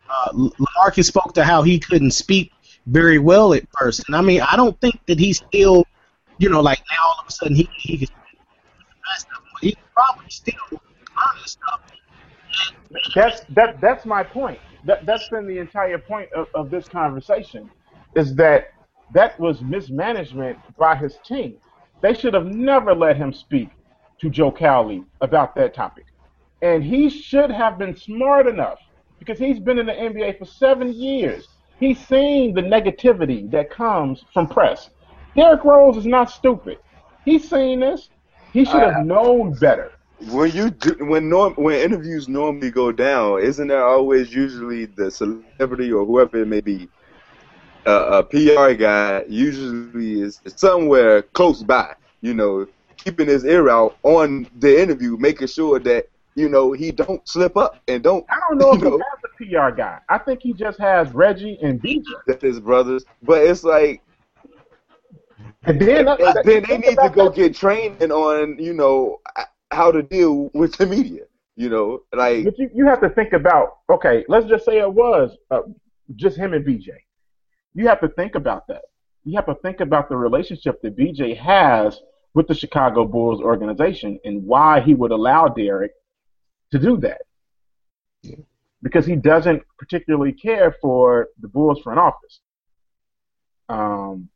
uh, 0.09 0.32
Lamarcus 0.32 1.05
spoke 1.05 1.34
to 1.34 1.44
how 1.44 1.62
he 1.62 1.78
couldn't 1.78 2.12
speak 2.12 2.51
very 2.87 3.18
well 3.18 3.53
at 3.55 3.64
first, 3.78 4.05
and 4.07 4.16
I 4.16 4.20
mean 4.22 4.41
I 4.41 4.57
don't 4.57 4.80
think 4.80 5.01
that 5.07 5.18
he's 5.18 5.39
still, 5.39 5.84
you 6.39 6.49
know, 6.49 6.61
like 6.61 6.80
now 6.91 7.07
all 7.07 7.20
of 7.20 7.28
a 7.28 7.32
sudden 7.32 7.57
he 7.57 7.68
he 7.76 7.99
can. 7.99 8.09
He's 9.61 9.74
probably 9.95 10.28
still 10.28 10.80
stuff. 11.45 11.80
That's 13.14 13.43
that. 13.51 13.80
That's 13.80 14.05
my 14.05 14.22
point. 14.22 14.59
That 14.84 15.07
that's 15.07 15.28
been 15.28 15.47
the 15.47 15.59
entire 15.59 15.99
point 15.99 16.32
of, 16.32 16.47
of 16.55 16.70
this 16.70 16.89
conversation, 16.89 17.70
is 18.14 18.34
that 18.37 18.72
that 19.12 19.39
was 19.41 19.61
mismanagement 19.62 20.59
by 20.76 20.97
his 20.97 21.18
team. 21.24 21.57
They 22.03 22.14
should 22.14 22.34
have 22.34 22.47
never 22.47 22.95
let 22.95 23.16
him 23.16 23.32
speak 23.32 23.70
to 24.20 24.30
Joe 24.30 24.53
Cowley 24.53 25.05
about 25.20 25.55
that 25.57 25.74
topic, 25.74 26.07
and 26.62 26.82
he 26.82 27.09
should 27.09 27.51
have 27.51 27.78
been 27.78 27.97
smart 27.97 28.47
enough 28.47 28.78
because 29.18 29.39
he's 29.39 29.59
been 29.59 29.78
in 29.78 29.87
the 29.87 29.93
NBA 29.93 30.39
for 30.39 30.45
seven 30.45 30.93
years. 30.93 31.49
He's 31.79 32.05
seen 32.07 32.55
the 32.55 32.62
negativity 32.62 33.51
that 33.51 33.70
comes 33.70 34.24
from 34.33 34.49
press. 34.49 34.91
Derrick 35.35 35.64
Rose 35.64 35.97
is 35.97 36.07
not 36.07 36.31
stupid. 36.31 36.79
He's 37.24 37.49
seen 37.49 37.81
this. 37.81 38.09
He 38.53 38.64
should 38.64 38.81
have 38.81 39.05
known 39.05 39.53
better. 39.55 39.93
When 40.31 40.51
you 40.53 40.70
do, 40.70 40.97
when 41.05 41.29
norm 41.29 41.53
when 41.57 41.79
interviews 41.79 42.27
normally 42.27 42.70
go 42.70 42.91
down, 42.91 43.43
isn't 43.43 43.68
there 43.68 43.85
always 43.85 44.33
usually 44.33 44.87
the 44.87 45.11
celebrity 45.11 45.93
or 45.93 46.07
whoever 46.07 46.41
it 46.41 46.47
may 46.47 46.62
be, 46.62 46.89
uh, 47.87 48.22
a 48.22 48.22
PR 48.22 48.72
guy 48.72 49.24
usually 49.29 50.22
is 50.22 50.41
somewhere 50.47 51.20
close 51.20 51.62
by, 51.62 51.95
you 52.22 52.33
know, 52.33 52.66
keeping 52.97 53.27
his 53.27 53.45
ear 53.45 53.68
out 53.68 53.99
on 54.05 54.49
the 54.59 54.81
interview, 54.81 55.18
making 55.18 55.49
sure 55.49 55.79
that 55.81 56.09
you 56.35 56.49
know 56.49 56.72
he 56.72 56.91
don't 56.93 57.27
slip 57.29 57.57
up 57.57 57.83
and 57.87 58.03
don't 58.03 58.24
I 58.31 58.39
don't 58.49 58.59
know 58.59 58.72
if 58.74 58.83
know, 58.83 59.03
PR 59.37 59.70
guy. 59.70 59.99
I 60.09 60.18
think 60.18 60.41
he 60.43 60.53
just 60.53 60.78
has 60.78 61.12
Reggie 61.12 61.59
and 61.62 61.80
BJ. 61.80 62.05
that 62.26 62.43
his 62.43 62.61
brothers. 62.61 63.05
But 63.22 63.43
it's 63.43 63.64
like, 63.64 64.03
And 65.64 65.80
then, 65.80 66.09
and 66.09 66.37
then 66.45 66.64
they 66.68 66.78
need 66.78 66.99
to 66.99 67.11
go 67.12 67.30
get 67.30 67.55
training 67.55 68.11
on 68.12 68.59
you 68.59 68.72
know 68.72 69.20
how 69.70 69.91
to 69.91 70.03
deal 70.03 70.51
with 70.55 70.76
the 70.76 70.87
media. 70.87 71.24
You 71.57 71.70
know, 71.70 72.03
like 72.12 72.45
But 72.45 72.59
you, 72.59 72.70
you 72.74 72.87
have 72.87 73.01
to 73.01 73.09
think 73.11 73.32
about 73.32 73.78
okay. 73.91 74.24
Let's 74.28 74.47
just 74.47 74.64
say 74.64 74.78
it 74.78 74.93
was 74.93 75.37
uh, 75.51 75.62
just 76.14 76.37
him 76.37 76.53
and 76.53 76.64
BJ. 76.64 76.89
You 77.74 77.89
have 77.89 78.01
to 78.01 78.09
think 78.09 78.34
about 78.34 78.66
that. 78.68 78.82
You 79.24 79.34
have 79.37 79.47
to 79.47 79.55
think 79.57 79.80
about 79.80 80.09
the 80.09 80.16
relationship 80.16 80.80
that 80.82 80.97
BJ 80.97 81.37
has 81.37 82.01
with 82.34 82.47
the 82.47 82.55
Chicago 82.55 83.07
Bulls 83.07 83.41
organization 83.41 84.20
and 84.24 84.45
why 84.45 84.80
he 84.80 84.95
would 84.95 85.11
allow 85.11 85.49
Derrick 85.49 85.93
to 86.70 86.78
do 86.78 86.99
that. 86.99 87.22
Because 88.87 89.05
he 89.05 89.16
doesn't 89.16 89.61
particularly 89.80 90.30
care 90.32 90.70
for 90.80 91.28
the 91.41 91.49
Bulls 91.49 91.80
front 91.82 91.99
office. 91.99 92.39
Um, 93.68 94.28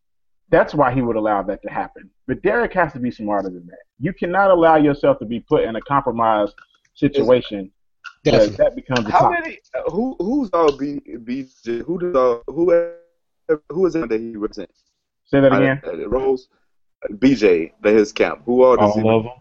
that's 0.51 0.75
why 0.75 0.93
he 0.93 1.03
would 1.03 1.15
allow 1.15 1.41
that 1.45 1.63
to 1.63 1.71
happen. 1.71 2.11
But 2.27 2.43
Derrick 2.43 2.73
has 2.75 2.93
to 2.95 2.99
be 2.99 3.13
smarter 3.13 3.49
than 3.49 3.65
that. 3.69 3.79
You 4.01 4.13
cannot 4.13 4.51
allow 4.51 4.75
yourself 4.75 5.21
to 5.21 5.25
be 5.25 5.39
put 5.39 5.63
in 5.63 5.77
a 5.77 5.81
compromised 5.83 6.55
situation 6.95 7.71
because 8.25 8.57
that 8.57 8.75
becomes 8.75 9.07
a 9.07 9.11
How 9.13 9.21
topic. 9.21 9.39
many? 9.45 9.59
uh, 9.77 9.89
Who 9.93 10.17
who's 10.19 10.51
all 10.53 10.73
B 10.77 11.01
BJ? 11.07 11.85
Who 11.87 11.99
does 12.01 12.17
all 12.17 12.43
who 12.49 12.65
who 13.71 13.87
is 13.87 13.95
it 13.95 14.09
that 14.09 14.19
he 14.21 14.35
represents? 14.37 14.83
Say 15.27 15.39
that 15.41 15.53
again. 15.53 15.81
Uh, 15.87 16.09
Rose, 16.09 16.49
uh, 17.05 17.13
BJ, 17.15 17.73
the 17.83 17.91
his 17.93 18.11
camp. 18.13 18.43
Who 18.47 18.65
all 18.65 18.77
does 18.77 18.95
he 18.97 19.03
All 19.03 19.19
of 19.19 19.25
them. 19.27 19.33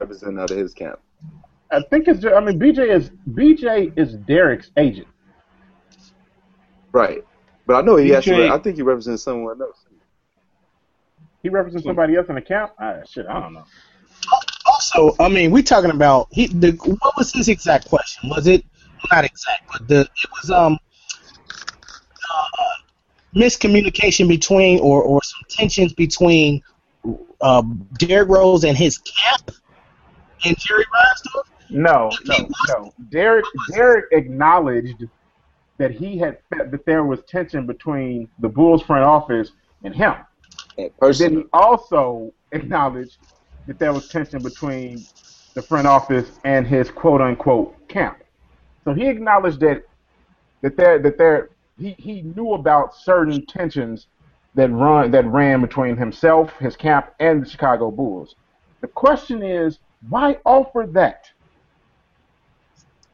represent 0.00 0.40
out 0.40 0.50
of 0.50 0.56
his 0.56 0.72
camp? 0.72 0.98
I 1.74 1.82
think 1.90 2.08
it's. 2.08 2.24
I 2.24 2.40
mean, 2.40 2.58
BJ 2.58 2.94
is 2.94 3.10
BJ 3.30 3.96
is 3.98 4.14
Derrick's 4.14 4.70
agent. 4.76 5.08
Right, 6.92 7.24
but 7.66 7.74
I 7.74 7.80
know 7.80 7.96
he 7.96 8.10
has. 8.10 8.24
To, 8.24 8.48
I 8.48 8.58
think 8.58 8.76
he 8.76 8.82
represents 8.82 9.22
someone 9.22 9.60
else. 9.60 9.84
He 11.42 11.48
represents 11.48 11.84
somebody 11.84 12.16
else 12.16 12.28
in 12.28 12.36
the 12.36 12.40
camp. 12.40 12.72
Ah, 12.78 13.00
shit, 13.08 13.26
I 13.26 13.40
don't 13.40 13.52
know. 13.52 13.64
Also, 14.66 15.14
I 15.20 15.28
mean, 15.28 15.50
we're 15.50 15.62
talking 15.62 15.90
about 15.90 16.28
he. 16.30 16.46
The, 16.46 16.72
what 16.72 17.16
was 17.16 17.32
his 17.32 17.48
exact 17.48 17.88
question? 17.88 18.30
Was 18.30 18.46
it 18.46 18.64
not 19.12 19.24
exact, 19.24 19.70
but 19.70 19.88
the 19.88 20.00
it 20.00 20.30
was 20.40 20.50
um 20.50 20.78
uh, 22.32 22.64
miscommunication 23.34 24.28
between 24.28 24.80
or 24.80 25.02
or 25.02 25.22
some 25.22 25.40
tensions 25.48 25.92
between 25.92 26.62
uh, 27.40 27.62
Derrick 27.98 28.28
Rose 28.28 28.64
and 28.64 28.76
his 28.76 28.98
camp 28.98 29.50
and 30.44 30.56
Jerry 30.58 30.84
Reinsdorf? 30.84 31.44
No, 31.74 32.08
no, 32.26 32.48
no. 32.68 32.94
Derek 33.08 33.44
Derrick 33.70 34.06
acknowledged 34.12 35.08
that 35.78 35.90
he 35.90 36.16
had 36.16 36.38
that 36.50 36.86
there 36.86 37.04
was 37.04 37.20
tension 37.24 37.66
between 37.66 38.28
the 38.38 38.48
Bulls 38.48 38.80
front 38.82 39.04
office 39.04 39.50
and 39.82 39.94
him. 39.94 40.14
And 40.78 41.14
then 41.16 41.32
he 41.32 41.44
also 41.52 42.32
acknowledged 42.52 43.18
that 43.66 43.80
there 43.80 43.92
was 43.92 44.08
tension 44.08 44.40
between 44.40 45.04
the 45.54 45.62
front 45.62 45.88
office 45.88 46.38
and 46.44 46.64
his 46.64 46.92
quote 46.92 47.20
unquote 47.20 47.88
camp. 47.88 48.18
So 48.84 48.94
he 48.94 49.08
acknowledged 49.08 49.58
that 49.60 49.82
that 50.62 50.76
there 50.76 51.00
that 51.00 51.18
there 51.18 51.50
he, 51.76 51.96
he 51.98 52.22
knew 52.22 52.52
about 52.52 52.94
certain 52.94 53.44
tensions 53.46 54.06
that 54.54 54.70
run 54.70 55.10
that 55.10 55.26
ran 55.26 55.60
between 55.60 55.96
himself, 55.96 56.52
his 56.58 56.76
camp, 56.76 57.12
and 57.18 57.42
the 57.44 57.48
Chicago 57.50 57.90
Bulls. 57.90 58.36
The 58.80 58.86
question 58.86 59.42
is, 59.42 59.80
why 60.08 60.38
offer 60.44 60.88
that? 60.92 61.30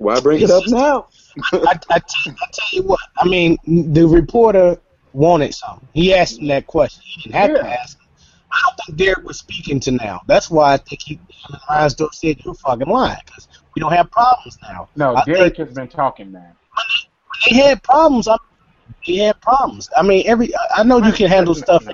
Why 0.00 0.18
bring 0.18 0.40
it 0.40 0.50
up 0.50 0.62
now? 0.68 1.08
I, 1.52 1.78
I, 1.90 1.98
tell, 1.98 2.32
I 2.32 2.46
tell 2.52 2.68
you 2.72 2.82
what. 2.84 3.00
I 3.18 3.28
mean, 3.28 3.58
the 3.66 4.06
reporter 4.06 4.80
wanted 5.12 5.54
something. 5.54 5.86
He 5.92 6.14
asked 6.14 6.38
him 6.38 6.48
that 6.48 6.66
question. 6.66 7.02
He 7.04 7.22
didn't 7.22 7.34
have 7.34 7.54
to 7.54 7.68
ask 7.70 7.98
him. 7.98 8.06
I 8.50 8.58
don't 8.66 8.76
think 8.86 8.98
Derrick 8.98 9.24
was 9.24 9.38
speaking 9.38 9.78
to 9.80 9.90
now. 9.90 10.22
That's 10.26 10.50
why 10.50 10.72
I 10.72 10.76
think 10.78 11.02
he 11.02 11.20
Reinsdorf 11.68 12.14
said 12.14 12.42
you're 12.44 12.54
fucking 12.54 12.88
lying 12.88 13.18
because 13.26 13.46
we 13.74 13.80
don't 13.80 13.92
have 13.92 14.10
problems 14.10 14.58
now. 14.62 14.88
No, 14.96 15.14
I 15.16 15.24
Derrick 15.24 15.56
think 15.56 15.68
has 15.68 15.76
been 15.76 15.88
talking, 15.88 16.32
man. 16.32 16.54
they 17.48 17.56
had 17.56 17.82
problems. 17.82 18.26
I 18.26 18.36
they 19.06 19.16
had 19.16 19.40
problems. 19.42 19.90
I 19.96 20.02
mean, 20.02 20.26
every 20.26 20.50
I 20.74 20.82
know 20.82 20.96
you 20.98 21.12
can 21.12 21.28
handle 21.28 21.54
stuff. 21.54 21.86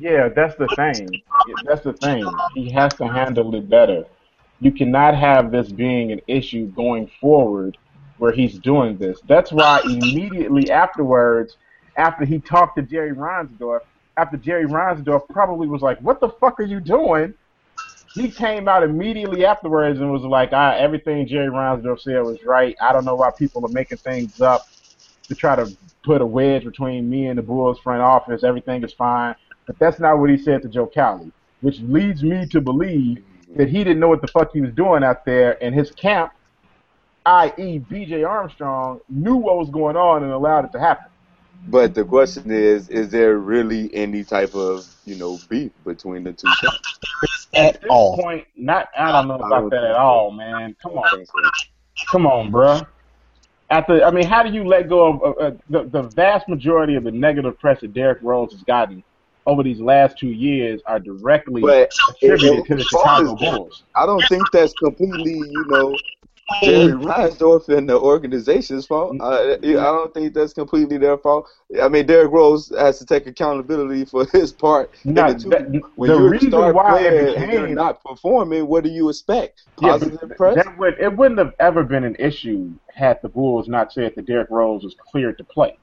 Yeah, 0.00 0.28
that's 0.30 0.56
the 0.56 0.66
thing. 0.68 1.22
That's 1.64 1.82
the 1.82 1.92
thing. 1.92 2.26
He 2.54 2.70
has 2.70 2.94
to 2.94 3.06
handle 3.06 3.54
it 3.54 3.68
better. 3.68 4.06
You 4.60 4.72
cannot 4.72 5.14
have 5.16 5.50
this 5.50 5.72
being 5.72 6.12
an 6.12 6.20
issue 6.26 6.66
going 6.68 7.10
forward 7.20 7.78
where 8.18 8.32
he's 8.32 8.58
doing 8.58 8.98
this. 8.98 9.18
That's 9.26 9.50
why 9.50 9.80
immediately 9.84 10.70
afterwards, 10.70 11.56
after 11.96 12.24
he 12.24 12.38
talked 12.38 12.76
to 12.76 12.82
Jerry 12.82 13.12
Reinsdorf, 13.12 13.80
after 14.18 14.36
Jerry 14.36 14.66
Reinsdorf 14.66 15.22
probably 15.30 15.66
was 15.66 15.80
like, 15.80 15.98
"What 16.00 16.20
the 16.20 16.28
fuck 16.28 16.60
are 16.60 16.64
you 16.64 16.80
doing?" 16.80 17.34
He 18.14 18.28
came 18.28 18.68
out 18.68 18.82
immediately 18.82 19.46
afterwards 19.46 20.00
and 20.00 20.12
was 20.12 20.22
like, 20.22 20.50
ah, 20.52 20.74
"Everything 20.76 21.26
Jerry 21.26 21.48
Reinsdorf 21.48 22.00
said 22.00 22.20
was 22.20 22.38
right. 22.44 22.76
I 22.82 22.92
don't 22.92 23.06
know 23.06 23.14
why 23.14 23.30
people 23.38 23.64
are 23.64 23.70
making 23.70 23.98
things 23.98 24.40
up 24.40 24.66
to 25.28 25.34
try 25.34 25.56
to 25.56 25.72
put 26.04 26.20
a 26.20 26.26
wedge 26.26 26.64
between 26.64 27.08
me 27.08 27.28
and 27.28 27.38
the 27.38 27.42
Bulls 27.42 27.78
front 27.78 28.02
office. 28.02 28.44
Everything 28.44 28.84
is 28.84 28.92
fine." 28.92 29.34
But 29.66 29.78
that's 29.78 30.00
not 30.00 30.18
what 30.18 30.28
he 30.28 30.36
said 30.36 30.60
to 30.62 30.68
Joe 30.68 30.90
Cowley, 30.92 31.32
which 31.60 31.80
leads 31.80 32.22
me 32.22 32.46
to 32.48 32.60
believe 32.60 33.24
that 33.56 33.68
he 33.68 33.78
didn't 33.78 34.00
know 34.00 34.08
what 34.08 34.20
the 34.20 34.28
fuck 34.28 34.52
he 34.52 34.60
was 34.60 34.72
doing 34.72 35.02
out 35.02 35.24
there, 35.24 35.62
and 35.62 35.74
his 35.74 35.90
camp, 35.90 36.32
i.e., 37.26 37.78
B.J. 37.78 38.24
Armstrong, 38.24 39.00
knew 39.08 39.36
what 39.36 39.56
was 39.56 39.70
going 39.70 39.96
on 39.96 40.22
and 40.22 40.32
allowed 40.32 40.64
it 40.66 40.72
to 40.72 40.80
happen. 40.80 41.06
But 41.68 41.94
the 41.94 42.04
question 42.04 42.50
is, 42.50 42.88
is 42.88 43.10
there 43.10 43.36
really 43.38 43.94
any 43.94 44.24
type 44.24 44.54
of, 44.54 44.86
you 45.04 45.16
know, 45.16 45.38
beef 45.48 45.72
between 45.84 46.24
the 46.24 46.32
two 46.32 46.48
camps? 46.60 46.98
At 47.52 47.82
this 47.82 47.90
all. 47.90 48.16
point, 48.16 48.46
not 48.56 48.88
I 48.96 49.12
don't 49.12 49.28
know 49.28 49.34
about 49.34 49.70
that 49.70 49.84
at 49.84 49.96
all, 49.96 50.30
man. 50.30 50.74
Come 50.82 50.92
on, 50.92 51.26
come 52.10 52.26
on, 52.26 52.50
bruh. 52.50 52.86
After, 53.68 54.02
I 54.02 54.10
mean, 54.10 54.24
how 54.24 54.42
do 54.42 54.50
you 54.50 54.64
let 54.64 54.88
go 54.88 55.12
of 55.12 55.22
uh, 55.22 55.40
uh, 55.40 55.50
the 55.68 55.82
the 55.84 56.02
vast 56.02 56.48
majority 56.48 56.94
of 56.94 57.04
the 57.04 57.10
negative 57.10 57.58
press 57.58 57.80
that 57.80 57.92
Derrick 57.92 58.18
Rose 58.22 58.52
has 58.52 58.62
gotten 58.62 59.02
over 59.46 59.62
these 59.62 59.80
last 59.80 60.18
two 60.18 60.28
years 60.30 60.80
are 60.86 60.98
directly 61.00 61.62
But 61.62 61.90
attributed 62.10 62.64
to 62.66 62.74
the 62.76 62.80
as 62.80 62.86
Chicago 62.86 63.34
Bulls. 63.36 63.82
I 63.94 64.06
don't 64.06 64.22
think 64.28 64.42
that's 64.52 64.72
completely, 64.74 65.32
you 65.38 65.64
know, 65.68 65.96
Jerry 66.62 66.92
Reinsdorf 66.92 67.68
and 67.68 67.88
the 67.88 67.96
organization's 67.96 68.84
fault. 68.84 69.16
I, 69.20 69.52
I 69.52 69.56
don't 69.60 70.12
think 70.12 70.34
that's 70.34 70.52
completely 70.52 70.98
their 70.98 71.16
fault. 71.16 71.48
I 71.80 71.88
mean, 71.88 72.06
Derrick 72.06 72.32
Rose 72.32 72.72
has 72.76 72.98
to 72.98 73.06
take 73.06 73.28
accountability 73.28 74.04
for 74.04 74.24
his 74.32 74.52
part. 74.52 74.90
in 75.04 75.14
No, 75.14 75.32
the 75.32 75.38
two. 75.38 75.48
that- 75.50 75.70
when 75.94 76.10
the 76.10 76.16
you're 76.16 76.28
reason 76.28 76.50
star 76.50 76.72
why 76.72 76.98
it 77.02 77.08
player 77.36 77.36
and 77.36 77.52
you're 77.52 77.68
not 77.68 78.02
performing, 78.02 78.66
what 78.66 78.82
do 78.82 78.90
you 78.90 79.08
expect? 79.08 79.62
Yeah, 79.80 79.90
Positive 79.92 80.18
but 80.22 80.36
press? 80.36 80.56
that 80.56 80.76
would 80.76 80.98
it 80.98 81.16
wouldn't 81.16 81.38
have 81.38 81.54
ever 81.60 81.84
been 81.84 82.02
an 82.02 82.16
issue 82.18 82.72
had 82.92 83.20
the 83.22 83.28
Bulls 83.28 83.68
not 83.68 83.92
said 83.92 84.14
that 84.16 84.26
Derrick 84.26 84.50
Rose 84.50 84.82
was 84.82 84.96
cleared 85.10 85.38
to 85.38 85.44
play. 85.44 85.78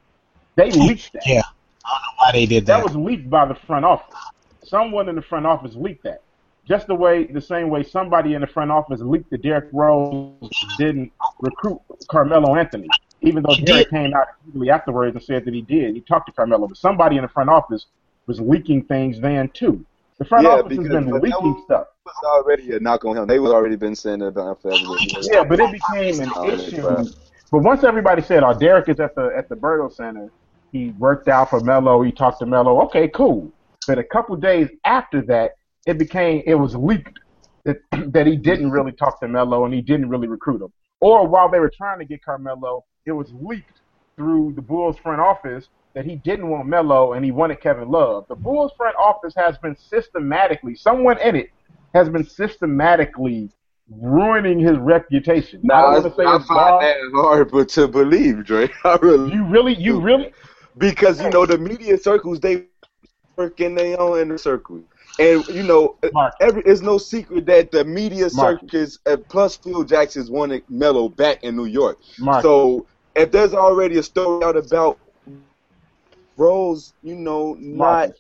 They 0.55 0.69
leaked 0.71 1.13
that. 1.13 1.23
Yeah. 1.25 1.43
I 1.87 1.91
don't 1.91 2.01
know 2.01 2.13
why 2.17 2.31
they 2.33 2.45
did 2.45 2.65
That 2.65 2.77
that. 2.77 2.83
was 2.83 2.95
leaked 2.95 3.29
by 3.29 3.45
the 3.45 3.55
front 3.55 3.85
office. 3.85 4.15
Someone 4.63 5.07
in 5.09 5.15
the 5.15 5.21
front 5.21 5.45
office 5.45 5.75
leaked 5.75 6.03
that. 6.03 6.21
Just 6.67 6.87
the 6.87 6.95
way, 6.95 7.25
the 7.25 7.39
same 7.41 7.69
way 7.69 7.81
somebody 7.83 8.33
in 8.33 8.41
the 8.41 8.47
front 8.47 8.71
office 8.71 8.99
leaked 8.99 9.29
that 9.29 9.41
Derrick 9.41 9.69
Rose 9.71 10.33
didn't 10.77 11.11
recruit 11.39 11.79
Carmelo 12.09 12.55
Anthony, 12.55 12.89
even 13.21 13.41
though 13.43 13.53
He 13.53 13.63
Derrick 13.63 13.85
did. 13.89 13.91
came 13.91 14.13
out 14.13 14.27
immediately 14.43 14.69
afterwards 14.69 15.15
and 15.15 15.23
said 15.23 15.45
that 15.45 15.53
he 15.53 15.61
did. 15.61 15.95
He 15.95 16.01
talked 16.01 16.25
to 16.27 16.33
Carmelo, 16.33 16.67
but 16.67 16.75
somebody 16.77 17.15
in 17.15 17.21
the 17.21 17.29
front 17.29 17.49
office 17.49 17.85
was 18.25 18.41
leaking 18.41 18.83
things 18.83 19.19
then 19.21 19.47
too. 19.49 19.85
The 20.17 20.25
front 20.25 20.43
Yeah, 20.45 20.55
office 20.55 20.77
has 20.77 20.87
been 20.89 21.09
leaking 21.21 21.53
was- 21.53 21.63
stuff. 21.63 21.87
It 22.05 22.09
was 22.23 22.23
already 22.43 22.71
a 22.75 22.79
knock 22.81 23.05
on 23.05 23.15
him. 23.17 23.27
They 23.27 23.39
was 23.39 23.51
already 23.51 23.75
been 23.77 23.95
saying 23.95 24.21
it 24.21 24.27
about 24.27 24.49
him 24.49 24.55
forever. 24.55 24.83
Yeah, 25.31 25.43
but 25.45 25.59
it 25.61 25.71
became 25.71 26.19
an 26.21 26.31
Oh, 26.35 26.49
issue. 26.49 26.81
But 27.51 27.59
once 27.59 27.83
everybody 27.85 28.21
said, 28.21 28.43
"Oh, 28.43 28.53
Derrick 28.53 28.89
is 28.89 28.99
at 28.99 29.15
the 29.15 29.31
at 29.37 29.47
the 29.47 29.55
Berto 29.55 29.89
Center," 29.93 30.29
he 30.77 30.91
worked 30.97 31.27
out 31.27 31.49
for 31.49 31.59
Melo. 31.61 32.01
He 32.01 32.11
talked 32.11 32.39
to 32.39 32.45
Melo. 32.45 32.81
Okay, 32.85 33.07
cool. 33.07 33.51
But 33.87 33.97
a 33.97 34.03
couple 34.03 34.35
days 34.35 34.69
after 34.85 35.21
that, 35.23 35.51
it 35.85 35.97
became 35.97 36.43
it 36.45 36.55
was 36.55 36.75
leaked 36.75 37.19
that 37.65 37.77
that 38.13 38.27
he 38.27 38.35
didn't 38.35 38.71
really 38.71 38.91
talk 38.91 39.19
to 39.21 39.27
Melo 39.27 39.65
and 39.65 39.73
he 39.73 39.81
didn't 39.81 40.09
really 40.09 40.27
recruit 40.27 40.61
him. 40.61 40.71
Or 40.99 41.27
while 41.27 41.49
they 41.49 41.59
were 41.59 41.71
trying 41.75 41.99
to 41.99 42.05
get 42.05 42.23
Carmelo, 42.23 42.83
it 43.05 43.11
was 43.11 43.31
leaked 43.33 43.81
through 44.15 44.53
the 44.55 44.61
Bulls 44.61 44.97
front 44.97 45.21
office 45.21 45.69
that 45.93 46.05
he 46.05 46.15
didn't 46.17 46.49
want 46.49 46.67
Melo 46.67 47.13
and 47.13 47.23
he 47.23 47.31
wanted 47.31 47.61
Kevin 47.61 47.89
Love. 47.89 48.25
The 48.27 48.35
Bulls 48.35 48.71
front 48.77 48.95
office 48.97 49.33
has 49.37 49.57
been 49.59 49.75
systematically, 49.75 50.75
someone 50.75 51.19
in 51.19 51.35
it 51.35 51.51
has 51.93 52.09
been 52.09 52.25
systematically 52.25 53.49
ruining 53.89 54.59
his 54.59 54.77
reputation. 54.77 55.61
I 55.63 55.67
Now, 55.67 55.85
I, 55.85 55.97
I 55.97 56.01
find 56.01 56.47
Bob. 56.47 56.81
that 56.81 56.97
hard 57.13 57.51
but 57.51 57.69
to 57.69 57.87
believe, 57.87 58.43
Dre. 58.45 58.69
Really 59.01 59.33
You 59.33 59.45
really, 59.45 59.75
you 59.75 59.99
really, 59.99 60.33
because 60.77 61.21
you 61.21 61.29
know 61.29 61.45
the 61.45 61.57
media 61.57 61.97
circles 61.97 62.39
they 62.39 62.65
work 63.35 63.59
in 63.59 63.75
their 63.75 63.99
own 63.99 64.19
inner 64.19 64.37
circle, 64.37 64.81
and 65.19 65.45
you 65.47 65.63
know 65.63 65.95
Mark. 66.13 66.33
every 66.41 66.61
it's 66.63 66.81
no 66.81 66.97
secret 66.97 67.45
that 67.45 67.71
the 67.71 67.83
media 67.83 68.29
Mark. 68.33 68.61
circus 68.61 68.99
uh, 69.05 69.17
plus 69.29 69.57
Phil 69.57 69.83
Jackson's 69.83 70.29
wanted 70.29 70.63
Melo 70.69 71.09
back 71.09 71.43
in 71.43 71.55
New 71.55 71.65
York. 71.65 71.99
Mark. 72.19 72.43
So 72.43 72.85
if 73.15 73.31
there's 73.31 73.53
already 73.53 73.97
a 73.97 74.03
story 74.03 74.43
out 74.43 74.57
about 74.57 74.99
Rose, 76.35 76.93
you 77.01 77.15
know, 77.15 77.55
not 77.59 78.11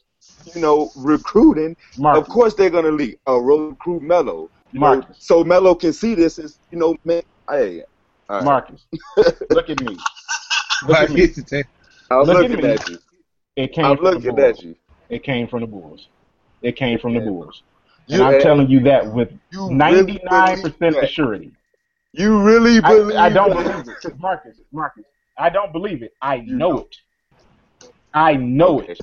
you 0.53 0.61
know 0.61 0.91
recruiting, 0.95 1.75
Marcus. 1.97 2.21
of 2.21 2.29
course 2.29 2.53
they're 2.53 2.69
gonna 2.69 2.91
leak. 2.91 3.19
Uh, 3.27 3.39
Rose 3.39 3.71
recruit 3.71 4.01
Melo, 4.01 4.49
you 4.71 4.79
know, 4.79 5.05
so 5.17 5.43
Melo 5.43 5.75
can 5.75 5.93
see 5.93 6.15
this 6.15 6.39
as 6.39 6.59
you 6.71 6.79
know, 6.79 6.95
man. 7.05 7.21
Hey, 7.49 7.83
all 8.29 8.37
right. 8.37 8.45
Marcus, 8.45 8.85
look 9.49 9.69
at 9.69 9.81
me. 9.81 9.97
Look 10.85 10.97
at 10.97 11.09
me. 11.09 11.33
I'm 12.09 12.25
look 12.25 12.41
looking 12.41 12.57
me. 12.57 12.63
at 12.69 12.87
you. 12.87 12.99
It 13.55 13.73
came 13.73 13.85
I'm 13.85 13.97
from 13.97 14.05
the 14.05 14.11
looking 14.11 14.35
Bulls. 14.35 14.59
at 14.59 14.63
you. 14.63 14.75
It 15.09 15.23
came 15.23 15.47
from 15.47 15.61
the 15.61 15.67
Bulls. 15.67 16.07
It 16.61 16.75
came 16.75 16.99
from 16.99 17.13
the 17.13 17.19
Bulls. 17.19 17.63
And 18.09 18.21
You- 18.21 18.27
I'm 18.27 18.41
telling 18.41 18.69
you 18.69 18.79
that 18.81 19.11
with 19.13 19.31
You 19.51 19.69
99% 19.69 20.61
believe 20.61 20.79
that? 20.79 21.03
assurity. 21.03 21.51
You 22.13 22.41
really 22.41 22.79
believe 22.81 23.17
I 23.17 23.29
don't 23.29 23.53
believe 23.53 23.87
it. 23.89 24.19
Marcus, 24.19 24.59
Marcus, 24.71 25.03
I 25.37 25.49
don't 25.49 25.71
believe 25.71 26.03
it. 26.03 26.13
I 26.21 26.37
know 26.37 26.79
it. 26.79 26.95
I 28.13 28.35
know 28.35 28.79
it. 28.79 28.99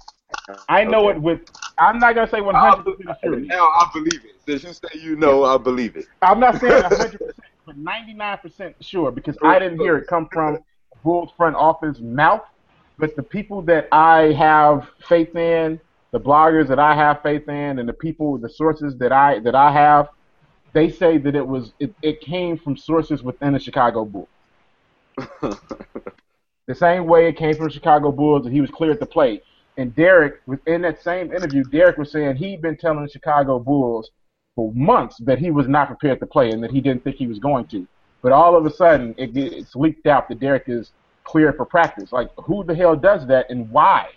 I 0.68 0.84
know 0.84 1.08
Okay. 1.08 1.18
it 1.18 1.22
with, 1.22 1.40
I'm 1.78 1.98
not 2.00 2.14
going 2.14 2.26
to 2.26 2.30
say 2.30 2.40
100% 2.40 2.84
surety. 3.22 3.48
Now 3.48 3.66
I 3.68 3.88
believe 3.92 4.24
it. 4.24 4.34
Since 4.46 4.64
you 4.64 4.72
say 4.72 5.00
you 5.00 5.16
know, 5.16 5.44
I 5.44 5.58
believe 5.58 5.96
it. 5.96 6.06
I'm 6.22 6.40
not 6.40 6.60
saying 6.60 6.82
100%, 6.82 7.18
but 7.66 7.76
99% 7.76 8.74
sure 8.80 9.10
because 9.10 9.36
I 9.44 9.58
didn't 9.58 9.78
hear 9.80 9.96
it 9.98 10.06
come 10.08 10.28
from 10.32 10.58
Bulls 11.02 11.30
front 11.36 11.56
office 11.56 11.98
mouth. 12.00 12.42
But 12.98 13.16
the 13.16 13.22
people 13.22 13.62
that 13.62 13.88
I 13.92 14.32
have 14.32 14.88
faith 15.08 15.34
in, 15.34 15.80
the 16.12 16.20
bloggers 16.20 16.68
that 16.68 16.78
I 16.78 16.94
have 16.94 17.22
faith 17.22 17.48
in, 17.48 17.78
and 17.78 17.88
the 17.88 17.92
people, 17.92 18.38
the 18.38 18.48
sources 18.48 18.96
that 18.98 19.12
I 19.12 19.40
that 19.40 19.54
I 19.54 19.72
have, 19.72 20.08
they 20.72 20.88
say 20.90 21.18
that 21.18 21.34
it 21.34 21.46
was 21.46 21.72
it, 21.80 21.94
it 22.02 22.20
came 22.20 22.56
from 22.56 22.76
sources 22.76 23.22
within 23.22 23.52
the 23.52 23.58
Chicago 23.58 24.04
Bulls. 24.04 24.28
The 26.66 26.74
same 26.74 27.06
way 27.06 27.28
it 27.28 27.36
came 27.36 27.54
from 27.54 27.68
Chicago 27.68 28.10
Bulls 28.10 28.46
and 28.46 28.54
he 28.54 28.60
was 28.60 28.70
cleared 28.70 28.98
to 29.00 29.06
play. 29.06 29.42
And 29.76 29.94
Derrick, 29.94 30.40
within 30.46 30.82
that 30.82 31.02
same 31.02 31.32
interview, 31.32 31.64
Derrick 31.64 31.98
was 31.98 32.10
saying 32.10 32.36
he'd 32.36 32.62
been 32.62 32.76
telling 32.76 33.02
the 33.02 33.10
Chicago 33.10 33.58
Bulls 33.58 34.10
for 34.54 34.72
months 34.72 35.16
that 35.18 35.38
he 35.38 35.50
was 35.50 35.68
not 35.68 35.88
prepared 35.88 36.20
to 36.20 36.26
play 36.26 36.50
and 36.52 36.62
that 36.62 36.70
he 36.70 36.80
didn't 36.80 37.04
think 37.04 37.16
he 37.16 37.26
was 37.26 37.38
going 37.38 37.66
to. 37.66 37.86
But 38.22 38.32
all 38.32 38.56
of 38.56 38.64
a 38.64 38.70
sudden, 38.70 39.14
it, 39.18 39.36
it's 39.36 39.74
leaked 39.76 40.06
out 40.06 40.28
that 40.28 40.40
Derrick 40.40 40.64
is 40.68 40.92
cleared 41.24 41.56
for 41.56 41.64
practice. 41.64 42.12
Like, 42.12 42.30
who 42.36 42.64
the 42.64 42.74
hell 42.74 42.94
does 42.96 43.26
that 43.26 43.50
and 43.50 43.68
why? 43.70 44.08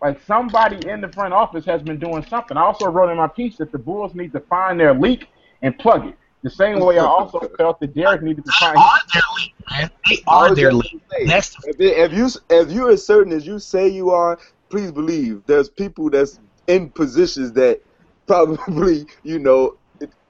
Like 0.00 0.20
somebody 0.26 0.86
in 0.88 1.00
the 1.00 1.08
front 1.08 1.32
office 1.32 1.64
has 1.64 1.82
been 1.82 1.98
doing 1.98 2.24
something. 2.28 2.56
I 2.56 2.60
also 2.60 2.86
wrote 2.86 3.10
in 3.10 3.16
my 3.16 3.26
piece 3.26 3.56
that 3.56 3.72
the 3.72 3.78
Bulls 3.78 4.14
need 4.14 4.32
to 4.32 4.40
find 4.40 4.78
their 4.78 4.92
leak 4.92 5.28
and 5.62 5.76
plug 5.78 6.06
it. 6.06 6.14
The 6.42 6.50
same 6.50 6.78
way 6.80 6.98
I 6.98 7.06
also 7.06 7.40
felt 7.56 7.80
that 7.80 7.94
Derrick 7.94 8.20
needed 8.22 8.44
to 8.44 8.50
They 8.50 8.66
find. 8.66 8.76
are 8.76 9.00
their 9.14 9.22
league, 9.38 9.52
man. 9.70 9.90
They 10.06 10.22
are 10.26 10.54
their 10.54 10.70
just 10.72 10.92
league. 10.92 11.02
gonna 11.08 11.20
say, 11.20 11.26
That's 11.26 11.56
if, 11.64 11.80
if 11.80 12.12
you 12.12 12.28
if 12.50 12.70
you're 12.70 12.90
as 12.90 13.06
certain 13.06 13.32
as 13.32 13.46
you 13.46 13.58
say 13.58 13.88
you 13.88 14.10
are, 14.10 14.38
please 14.68 14.92
believe 14.92 15.42
there's 15.46 15.70
people 15.70 16.10
that's 16.10 16.38
in 16.66 16.90
positions 16.90 17.52
that 17.52 17.80
probably 18.26 19.06
you 19.22 19.38
know 19.38 19.78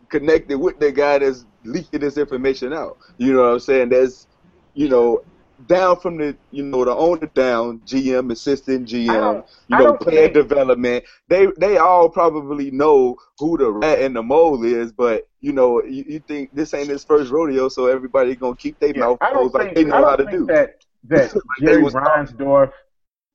connected 0.09 0.59
with 0.59 0.79
the 0.79 0.93
guy 0.93 1.19
that's 1.19 1.47
leaking 1.65 1.99
this 1.99 2.17
information 2.17 2.73
out. 2.73 2.97
You 3.19 3.33
know 3.33 3.41
what 3.41 3.53
I'm 3.55 3.61
saying? 3.61 3.89
There's 3.89 4.29
you 4.75 4.89
know 4.89 5.25
down 5.67 5.99
from 6.01 6.17
the 6.19 6.37
you 6.51 6.63
know 6.65 6.85
the 6.85 6.95
owner 6.95 7.27
down, 7.35 7.81
GM, 7.81 8.31
assistant 8.33 8.89
GM, 8.89 9.45
you 9.69 9.77
know 9.77 9.95
player 9.95 10.29
development. 10.29 11.05
They 11.29 11.47
they 11.59 11.79
all 11.79 12.09
probably 12.09 12.71
know 12.71 13.17
who 13.39 13.57
the 13.59 13.71
rat 13.71 14.01
and 14.01 14.17
the 14.17 14.23
mole 14.23 14.65
is, 14.65 14.93
but 14.93 15.23
you 15.41 15.53
know 15.53 15.83
you, 15.85 16.05
you 16.09 16.21
think 16.21 16.51
this 16.53 16.75
ain't 16.75 16.89
his 16.89 17.05
first 17.05 17.31
rodeo, 17.31 17.69
so 17.69 17.87
everybody 17.87 18.35
gonna 18.35 18.57
keep 18.57 18.79
their 18.81 18.93
Yeah, 18.95 19.01
mouth 19.07 19.19
I 19.21 19.31
don't 19.31 19.39
closed 19.51 19.55
like 19.55 19.75
think, 19.75 19.77
they 19.77 19.85
I 19.85 20.01
know 20.01 20.01
don't 20.01 20.11
how 20.11 20.17
to 20.17 20.25
think 20.25 20.39
do. 20.39 20.47
that 20.47 20.71
that 21.05 21.33
they 21.61 21.67
Jerry 21.67 21.83
was- 21.83 21.95
Reinsdorf 21.95 22.73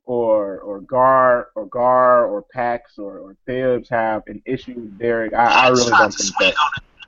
or 0.06 0.60
or 0.60 0.82
Gar 0.82 1.50
or 1.56 1.68
Gar 1.68 2.26
or 2.28 2.44
Pax 2.52 2.98
or, 2.98 3.20
or 3.20 3.38
Thibs 3.46 3.90
have 3.90 4.24
an 4.28 4.42
issue 4.46 4.74
with 4.76 4.98
Derrick. 4.98 5.34
I, 5.34 5.46
I 5.46 5.68
really 5.70 5.92
don't 5.92 6.14
think 6.14 6.36
that. 6.40 6.56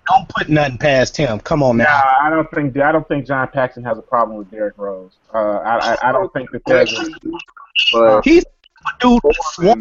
Don't 0.08 0.28
put 0.30 0.50
nothing 0.50 0.78
past 0.78 1.16
him. 1.16 1.40
Come 1.40 1.62
on 1.64 1.78
Nah, 1.78 1.84
now. 1.86 2.02
I 2.22 2.30
don't 2.30 2.50
think 2.52 2.78
I 2.78 2.92
don't 2.92 3.08
think 3.08 3.26
John 3.28 3.48
Paxson 3.48 3.84
has 3.84 3.98
a 3.98 4.02
problem 4.02 4.38
with 4.38 4.50
Derrick 4.52 4.78
Rose. 4.78 5.14
Uh, 5.34 5.38
I, 5.38 5.78
I 6.04 6.10
I 6.10 6.12
don't 6.12 6.32
think 6.34 6.52
that 6.52 6.62
there's 6.66 6.92
a, 6.98 7.06
But 7.94 8.26
He's 8.26 8.44
a 8.44 8.90
dude 9.00 9.22
that 9.60 9.78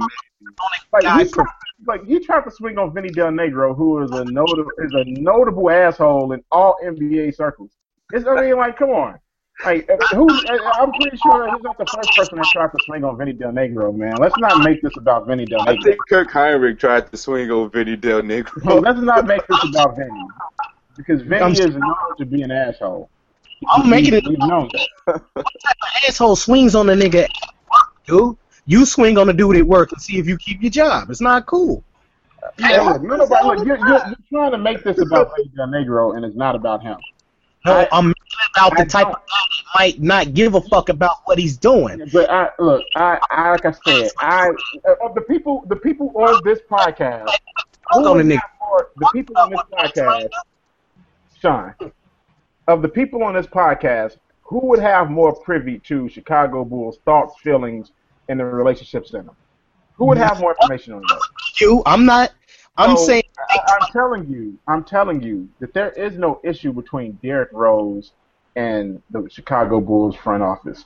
like 0.92 1.02
guy. 1.02 1.22
you 1.22 1.28
tried, 1.28 1.46
like 1.86 2.00
you 2.06 2.20
tried 2.24 2.44
to 2.44 2.50
swing 2.50 2.78
on 2.78 2.92
Vinny 2.92 3.08
Del 3.08 3.30
Negro, 3.30 3.74
who 3.76 4.02
is 4.02 4.10
a 4.10 4.24
notable 4.26 4.70
is 4.78 4.92
a 4.94 5.04
notable 5.06 5.70
asshole 5.70 6.32
in 6.32 6.42
all 6.52 6.76
NBA 6.84 7.34
circles. 7.34 7.70
It's 8.12 8.26
I 8.26 8.40
mean 8.42 8.56
like 8.56 8.76
come 8.78 8.90
on. 8.90 9.18
Like 9.64 9.90
uh, 9.90 9.96
who? 10.16 10.28
uh, 10.30 10.58
I'm 10.74 10.90
pretty 10.92 11.16
sure 11.18 11.50
he's 11.52 11.62
not 11.62 11.76
the 11.76 11.86
first 11.86 12.10
person 12.16 12.36
that 12.38 12.46
tried 12.52 12.68
to 12.68 12.78
swing 12.86 13.04
on 13.04 13.18
Vinny 13.18 13.32
Del 13.32 13.52
Negro, 13.52 13.94
man. 13.94 14.16
Let's 14.18 14.36
not 14.38 14.62
make 14.62 14.80
this 14.82 14.96
about 14.96 15.26
Vinny 15.26 15.44
Del 15.44 15.60
Negro. 15.60 15.78
I 15.78 15.82
think 15.82 15.98
Kirk 16.08 16.30
Hinrich 16.30 16.78
tried 16.78 17.10
to 17.10 17.16
swing 17.16 17.50
on 17.50 17.70
Vinny 17.70 17.96
Del 17.96 18.22
Negro. 18.22 18.62
So 18.64 18.78
let's 18.78 19.00
not 19.00 19.26
make 19.26 19.46
this 19.46 19.62
about 19.68 19.96
Vinny, 19.96 20.26
because 20.96 21.22
Vinny 21.22 21.42
I'm- 21.42 21.52
is 21.52 21.76
known 21.76 22.16
to 22.18 22.24
be 22.24 22.42
an 22.42 22.50
asshole. 22.50 23.10
I'm 23.70 23.90
making 23.90 24.14
it. 24.14 24.24
He's 24.26 24.38
known 24.38 24.70
that. 25.06 25.22
asshole 26.08 26.36
swings 26.36 26.74
on 26.74 26.86
the 26.86 26.94
nigga 26.94 27.24
at 27.24 27.30
work, 27.70 27.92
dude. 28.06 28.36
You 28.64 28.86
swing 28.86 29.18
on 29.18 29.26
the 29.26 29.34
dude 29.34 29.56
at 29.56 29.66
work 29.66 29.92
and 29.92 30.00
see 30.00 30.18
if 30.18 30.26
you 30.26 30.38
keep 30.38 30.62
your 30.62 30.70
job. 30.70 31.10
It's 31.10 31.20
not 31.20 31.44
cool. 31.44 31.84
Yeah, 32.58 32.80
look, 32.82 33.02
nobody, 33.02 33.46
look, 33.46 33.66
you're, 33.66 33.76
you're, 33.76 33.88
you're 34.06 34.14
trying 34.32 34.52
to 34.52 34.58
make 34.58 34.82
this 34.82 34.98
about 34.98 35.32
Vinny 35.36 35.50
Del 35.54 35.66
Negro, 35.68 36.16
and 36.16 36.24
it's 36.24 36.36
not 36.36 36.54
about 36.54 36.80
him. 36.82 36.96
No, 37.66 37.72
I- 37.80 37.88
I'm 37.92 38.14
about 38.56 38.78
I 38.78 38.84
the 38.84 38.88
type 38.88 39.06
of 39.08 39.12
don't. 39.12 39.26
guy 39.26 39.44
that 39.50 39.78
might 39.78 40.00
not 40.02 40.34
give 40.34 40.54
a 40.54 40.60
fuck 40.60 40.88
about 40.88 41.16
what 41.24 41.38
he's 41.38 41.56
doing. 41.56 42.08
But 42.12 42.30
I 42.30 42.50
look, 42.58 42.82
I, 42.94 43.18
I 43.30 43.50
like 43.52 43.64
I 43.66 43.72
said, 43.84 44.10
I 44.18 44.50
of 45.02 45.14
the 45.14 45.22
people, 45.22 45.64
the 45.68 45.76
people 45.76 46.12
on 46.16 46.40
this 46.44 46.60
podcast, 46.70 47.28
who 47.92 48.06
on 48.06 48.18
the 48.18 48.24
nigga. 48.24 48.40
the 48.96 49.08
people 49.12 49.36
on 49.38 49.50
this 49.50 49.60
podcast, 49.72 50.28
Sean, 51.40 51.74
of 52.68 52.82
the 52.82 52.88
people 52.88 53.22
on 53.22 53.34
this 53.34 53.46
podcast, 53.46 54.18
who 54.42 54.60
would 54.66 54.80
have 54.80 55.10
more 55.10 55.34
privy 55.34 55.78
to 55.80 56.08
Chicago 56.08 56.64
Bulls 56.64 56.98
thoughts, 57.04 57.34
feelings, 57.40 57.92
and 58.28 58.40
the 58.40 58.44
relationships 58.44 59.12
in 59.14 59.26
them? 59.26 59.36
Who 59.96 60.06
would 60.06 60.18
have 60.18 60.40
more 60.40 60.54
information 60.60 60.94
on 60.94 61.02
that? 61.02 61.20
You, 61.60 61.82
I'm 61.86 62.04
not. 62.04 62.32
I'm 62.76 62.96
So, 62.96 63.04
saying 63.04 63.22
I, 63.50 63.58
I'm 63.80 63.88
telling 63.92 64.28
you, 64.30 64.58
I'm 64.66 64.84
telling 64.84 65.22
you 65.22 65.48
that 65.60 65.74
there 65.74 65.90
is 65.90 66.16
no 66.16 66.40
issue 66.42 66.72
between 66.72 67.18
Derrick 67.22 67.50
Rose 67.52 68.12
and 68.56 69.02
the 69.10 69.28
Chicago 69.30 69.80
Bulls 69.80 70.16
front 70.16 70.42
office. 70.42 70.84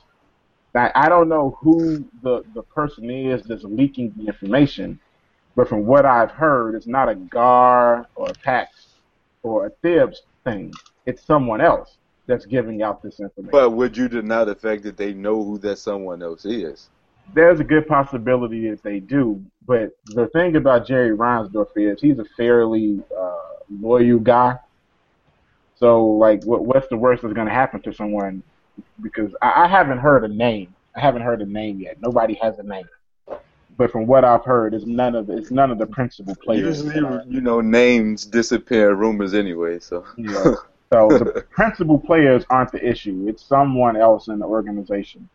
I, 0.75 0.91
I 0.93 1.09
don't 1.09 1.29
know 1.29 1.57
who 1.61 2.05
the, 2.21 2.43
the 2.53 2.63
person 2.63 3.09
is 3.09 3.43
that's 3.43 3.63
leaking 3.63 4.13
the 4.17 4.27
information, 4.27 4.99
but 5.55 5.69
from 5.69 5.85
what 5.85 6.05
I've 6.05 6.31
heard, 6.31 6.75
it's 6.75 6.87
not 6.87 7.07
a 7.07 7.15
Gar 7.15 8.07
or 8.15 8.29
a 8.29 8.33
Pax 8.33 8.87
or 9.41 9.67
a 9.67 9.69
Thibs 9.81 10.23
thing. 10.43 10.73
It's 11.05 11.23
someone 11.25 11.61
else 11.61 11.97
that's 12.27 12.45
giving 12.45 12.81
out 12.81 13.01
this 13.01 13.19
information. 13.19 13.51
But 13.51 13.69
would 13.71 13.95
you 13.95 14.09
deny 14.09 14.43
the 14.43 14.55
fact 14.55 14.83
that 14.83 14.97
they 14.97 15.13
know 15.13 15.43
who 15.43 15.57
that 15.59 15.77
someone 15.77 16.21
else 16.21 16.45
is? 16.45 16.89
there's 17.33 17.59
a 17.59 17.63
good 17.63 17.87
possibility 17.87 18.69
that 18.69 18.83
they 18.83 18.99
do. 18.99 19.43
But 19.65 19.91
the 20.05 20.27
thing 20.27 20.55
about 20.55 20.87
Jerry 20.87 21.15
Reinsdorf 21.15 21.69
is 21.75 21.99
he's 22.01 22.19
a 22.19 22.25
fairly 22.37 23.01
uh, 23.17 23.37
loyal 23.81 24.19
guy. 24.19 24.57
So, 25.75 26.05
like, 26.05 26.43
what 26.43 26.65
what's 26.65 26.87
the 26.87 26.97
worst 26.97 27.21
that's 27.21 27.33
going 27.33 27.47
to 27.47 27.53
happen 27.53 27.81
to 27.81 27.93
someone? 27.93 28.43
Because 29.01 29.35
I, 29.41 29.63
I 29.63 29.67
haven't 29.67 29.99
heard 29.99 30.23
a 30.23 30.27
name. 30.27 30.73
I 30.95 31.01
haven't 31.01 31.21
heard 31.21 31.41
a 31.41 31.45
name 31.45 31.79
yet. 31.79 32.01
Nobody 32.01 32.35
has 32.35 32.57
a 32.59 32.63
name. 32.63 32.87
But 33.77 33.91
from 33.91 34.07
what 34.07 34.23
I've 34.23 34.45
heard, 34.45 34.73
it's 34.73 34.85
none 34.85 35.15
of 35.15 35.29
it's 35.29 35.51
none 35.51 35.71
of 35.71 35.77
the 35.77 35.85
principal 35.85 36.35
players. 36.35 36.83
Usually, 36.83 37.23
you 37.27 37.41
know, 37.41 37.59
names 37.59 38.25
disappear 38.25 38.93
rumors 38.93 39.33
anyway. 39.33 39.79
So 39.79 40.05
Yeah. 40.17 40.55
So 40.93 41.09
the 41.09 41.45
principal 41.49 41.99
players 41.99 42.45
aren't 42.49 42.71
the 42.71 42.87
issue. 42.87 43.25
It's 43.27 43.43
someone 43.43 43.97
else 43.97 44.27
in 44.27 44.39
the 44.39 44.45
organization 44.45 45.27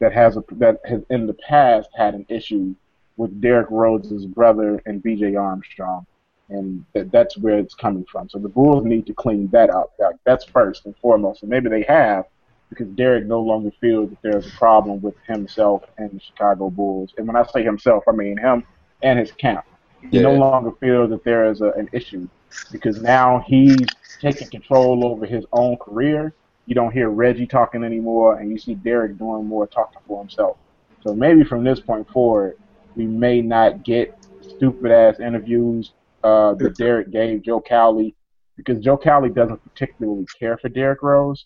that 0.00 0.12
has 0.12 0.36
a 0.36 0.44
that 0.52 0.80
has 0.84 1.02
in 1.10 1.26
the 1.26 1.34
past 1.34 1.88
had 1.96 2.14
an 2.14 2.26
issue 2.28 2.74
with 3.16 3.40
Derrick 3.40 3.68
Rose's 3.70 4.26
brother 4.26 4.82
and 4.86 5.02
B.J. 5.02 5.36
Armstrong, 5.36 6.04
and 6.48 6.84
that, 6.92 7.10
that's 7.10 7.36
where 7.38 7.58
it's 7.58 7.74
coming 7.74 8.04
from. 8.10 8.28
So 8.28 8.38
the 8.38 8.48
Bulls 8.48 8.84
need 8.84 9.06
to 9.06 9.14
clean 9.14 9.48
that 9.48 9.70
up. 9.70 9.92
That, 9.98 10.14
that's 10.24 10.44
first 10.44 10.84
and 10.84 10.96
foremost. 10.98 11.42
And 11.42 11.50
maybe 11.50 11.68
they 11.68 11.82
have 11.82 12.26
because 12.68 12.88
Derrick 12.88 13.26
no 13.26 13.40
longer 13.40 13.70
feels 13.80 14.10
that 14.10 14.18
there's 14.22 14.46
a 14.46 14.50
problem 14.56 15.00
with 15.00 15.14
himself 15.26 15.82
and 15.98 16.10
the 16.10 16.20
Chicago 16.20 16.70
Bulls. 16.70 17.14
And 17.16 17.26
when 17.26 17.36
I 17.36 17.44
say 17.44 17.62
himself, 17.62 18.04
I 18.08 18.12
mean 18.12 18.36
him 18.36 18.64
and 19.02 19.18
his 19.18 19.32
camp. 19.32 19.64
He 20.10 20.18
no 20.18 20.34
longer 20.34 20.72
feels 20.80 21.10
that 21.10 21.24
there 21.24 21.50
is 21.50 21.62
a, 21.62 21.70
an 21.70 21.88
issue 21.92 22.28
because 22.70 23.00
now 23.00 23.42
he's 23.46 23.86
taking 24.20 24.48
control 24.48 25.06
over 25.06 25.24
his 25.24 25.46
own 25.52 25.76
career. 25.78 26.34
You 26.66 26.74
don't 26.74 26.92
hear 26.92 27.08
Reggie 27.08 27.46
talking 27.46 27.84
anymore, 27.84 28.38
and 28.38 28.50
you 28.50 28.58
see 28.58 28.74
Derrick 28.74 29.18
doing 29.18 29.46
more 29.46 29.66
talking 29.66 30.00
for 30.06 30.20
himself. 30.20 30.58
So 31.02 31.14
maybe 31.14 31.44
from 31.44 31.64
this 31.64 31.80
point 31.80 32.08
forward, 32.10 32.58
we 32.96 33.06
may 33.06 33.40
not 33.40 33.82
get 33.82 34.16
stupid 34.42 34.90
ass 34.90 35.20
interviews 35.20 35.92
uh, 36.24 36.54
that 36.54 36.76
Derrick 36.76 37.10
gave 37.10 37.42
Joe 37.42 37.60
Cowley 37.60 38.14
because 38.56 38.78
Joe 38.80 38.96
Cowley 38.96 39.28
doesn't 39.28 39.62
particularly 39.62 40.26
care 40.38 40.56
for 40.56 40.68
Derrick 40.68 41.02
Rose. 41.02 41.44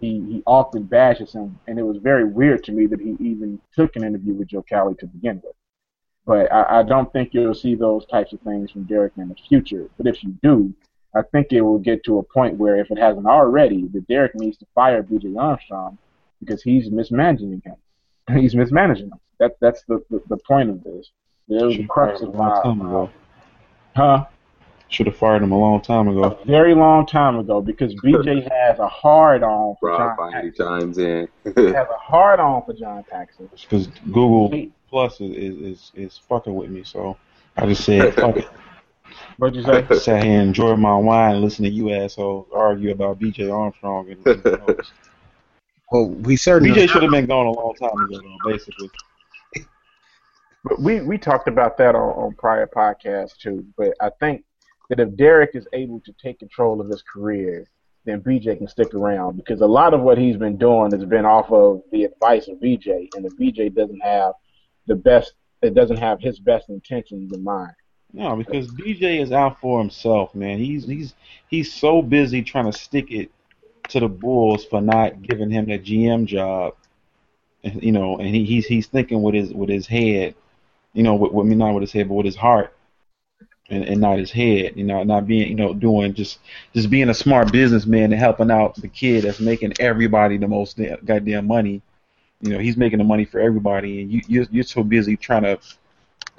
He 0.00 0.20
he 0.28 0.42
often 0.46 0.84
bashes 0.84 1.32
him, 1.32 1.58
and 1.66 1.78
it 1.78 1.82
was 1.82 1.98
very 1.98 2.24
weird 2.24 2.62
to 2.64 2.72
me 2.72 2.86
that 2.86 3.00
he 3.00 3.16
even 3.20 3.60
took 3.74 3.96
an 3.96 4.04
interview 4.04 4.34
with 4.34 4.48
Joe 4.48 4.64
Cowley 4.68 4.94
to 4.96 5.06
begin 5.06 5.40
with. 5.42 5.54
But 6.26 6.52
I, 6.52 6.80
I 6.80 6.82
don't 6.82 7.12
think 7.12 7.32
you'll 7.32 7.54
see 7.54 7.74
those 7.74 8.06
types 8.06 8.32
of 8.32 8.40
things 8.40 8.70
from 8.70 8.84
Derrick 8.84 9.14
in 9.16 9.28
the 9.28 9.34
future. 9.34 9.88
But 9.96 10.06
if 10.06 10.22
you 10.22 10.36
do, 10.42 10.72
I 11.14 11.22
think 11.22 11.48
it 11.50 11.62
will 11.62 11.78
get 11.78 12.04
to 12.04 12.18
a 12.18 12.22
point 12.22 12.56
where, 12.56 12.76
if 12.76 12.90
it 12.90 12.98
hasn't 12.98 13.26
already, 13.26 13.88
that 13.88 14.06
Derrick 14.06 14.34
needs 14.34 14.58
to 14.58 14.66
fire 14.74 15.02
B.J. 15.02 15.34
Armstrong 15.36 15.98
because 16.40 16.62
he's 16.62 16.90
mismanaging 16.90 17.62
him. 17.64 17.76
He's 18.38 18.54
mismanaging 18.54 19.06
him. 19.08 19.18
That 19.38 19.56
that's 19.60 19.82
the 19.84 20.04
the, 20.10 20.22
the 20.28 20.36
point 20.36 20.70
of 20.70 20.84
this. 20.84 21.10
There's 21.48 21.76
the 21.76 21.86
crux 21.86 22.20
of 22.20 22.28
him 22.28 22.34
a 22.34 22.38
long 22.38 22.62
time 22.62 22.78
my, 22.78 22.84
ago. 22.84 23.10
Huh? 23.94 24.26
Should 24.88 25.06
have 25.06 25.16
fired 25.16 25.42
him 25.42 25.52
a 25.52 25.58
long 25.58 25.80
time 25.80 26.08
ago. 26.08 26.24
A 26.24 26.44
very 26.44 26.74
long 26.74 27.06
time 27.06 27.38
ago 27.38 27.60
because 27.60 27.94
B.J. 28.02 28.48
has 28.50 28.78
a 28.80 28.88
hard 28.88 29.42
on 29.44 29.76
for 29.78 29.90
Rob 29.90 29.98
John 29.98 30.16
finally 30.16 30.50
Paxson. 30.50 30.66
chimes 30.66 30.98
in. 30.98 31.28
He 31.44 31.66
has 31.66 31.86
a 31.88 31.96
hard 31.96 32.40
on 32.40 32.64
for 32.64 32.72
John 32.72 33.04
Paxson. 33.08 33.48
Because 33.52 33.86
Google 34.06 34.68
Plus 34.88 35.20
is, 35.20 35.30
is, 35.30 35.58
is, 35.60 35.92
is 35.94 36.18
fucking 36.28 36.54
with 36.54 36.70
me, 36.70 36.82
so 36.82 37.16
I 37.56 37.66
just 37.66 37.84
said, 37.84 38.14
fuck 38.16 38.36
it. 38.36 38.48
What'd 39.38 39.56
you 39.56 39.62
say? 39.62 39.86
Sat 39.98 40.24
here 40.24 40.40
and 40.40 40.48
enjoyed 40.48 40.78
my 40.78 40.96
wine 40.96 41.36
and 41.36 41.44
listen 41.44 41.64
to 41.64 41.70
you 41.70 41.92
assholes 41.92 42.46
argue 42.52 42.90
about 42.90 43.18
BJ 43.18 43.52
Armstrong. 43.52 44.10
And, 44.10 44.26
and 44.46 44.80
well, 45.90 46.08
we 46.08 46.36
certainly 46.36 46.74
BJ 46.74 46.88
should 46.88 47.02
have 47.02 47.10
been 47.10 47.26
gone 47.26 47.46
a 47.46 47.52
long 47.52 47.74
time 47.74 48.04
ago, 48.04 48.20
though, 48.20 48.50
basically. 48.50 48.90
But 50.64 50.80
we 50.80 51.00
we 51.00 51.18
talked 51.18 51.48
about 51.48 51.78
that 51.78 51.94
on, 51.94 52.24
on 52.24 52.34
prior 52.34 52.66
podcasts 52.66 53.36
too. 53.36 53.64
But 53.76 53.94
I 54.00 54.10
think 54.20 54.44
that 54.88 55.00
if 55.00 55.16
Derrick 55.16 55.50
is 55.54 55.66
able 55.72 56.00
to 56.00 56.12
take 56.22 56.38
control 56.38 56.80
of 56.80 56.88
his 56.88 57.02
career, 57.02 57.66
then 58.04 58.20
BJ 58.20 58.58
can 58.58 58.68
stick 58.68 58.92
around 58.94 59.36
because 59.36 59.60
a 59.60 59.66
lot 59.66 59.94
of 59.94 60.00
what 60.02 60.18
he's 60.18 60.36
been 60.36 60.58
doing 60.58 60.92
has 60.92 61.04
been 61.04 61.24
off 61.24 61.50
of 61.50 61.82
the 61.92 62.04
advice 62.04 62.48
of 62.48 62.58
BJ, 62.58 63.08
and 63.14 63.24
if 63.24 63.32
BJ 63.36 63.74
doesn't 63.74 64.00
have 64.00 64.34
the 64.86 64.94
best, 64.94 65.34
it 65.62 65.74
doesn't 65.74 65.98
have 65.98 66.20
his 66.20 66.38
best 66.38 66.68
intentions 66.68 67.32
in 67.32 67.42
mind. 67.42 67.72
No, 68.12 68.36
because 68.36 68.66
BJ 68.68 69.22
is 69.22 69.32
out 69.32 69.60
for 69.60 69.78
himself, 69.78 70.34
man. 70.34 70.58
He's 70.58 70.84
he's 70.84 71.14
he's 71.48 71.72
so 71.72 72.02
busy 72.02 72.42
trying 72.42 72.70
to 72.70 72.78
stick 72.78 73.10
it 73.10 73.30
to 73.88 74.00
the 74.00 74.08
Bulls 74.08 74.64
for 74.64 74.80
not 74.80 75.22
giving 75.22 75.50
him 75.50 75.66
that 75.66 75.84
GM 75.84 76.26
job, 76.26 76.74
and, 77.64 77.82
you 77.82 77.92
know, 77.92 78.18
and 78.18 78.34
he, 78.34 78.44
he's 78.44 78.66
he's 78.66 78.88
thinking 78.88 79.22
with 79.22 79.34
his 79.34 79.54
with 79.54 79.70
his 79.70 79.86
head 79.86 80.34
you 80.92 81.02
know, 81.02 81.14
with, 81.14 81.32
with 81.32 81.46
me 81.46 81.54
not 81.54 81.74
with 81.74 81.82
his 81.82 81.92
head, 81.92 82.08
but 82.08 82.14
with 82.14 82.26
his 82.26 82.36
heart, 82.36 82.74
and, 83.70 83.84
and 83.84 84.00
not 84.00 84.18
his 84.18 84.30
head. 84.30 84.72
You 84.76 84.84
know, 84.84 85.02
not 85.02 85.26
being, 85.26 85.48
you 85.48 85.54
know, 85.54 85.72
doing 85.72 86.14
just 86.14 86.40
just 86.74 86.90
being 86.90 87.08
a 87.08 87.14
smart 87.14 87.52
businessman 87.52 88.12
and 88.12 88.20
helping 88.20 88.50
out 88.50 88.74
the 88.76 88.88
kid 88.88 89.24
that's 89.24 89.40
making 89.40 89.74
everybody 89.80 90.36
the 90.36 90.48
most 90.48 90.76
da- 90.76 90.96
goddamn 91.04 91.46
money. 91.46 91.82
You 92.42 92.52
know, 92.52 92.58
he's 92.58 92.76
making 92.76 92.98
the 92.98 93.04
money 93.04 93.24
for 93.24 93.38
everybody, 93.38 94.02
and 94.02 94.10
you 94.10 94.22
you're, 94.26 94.46
you're 94.50 94.64
so 94.64 94.82
busy 94.82 95.16
trying 95.16 95.42
to, 95.42 95.58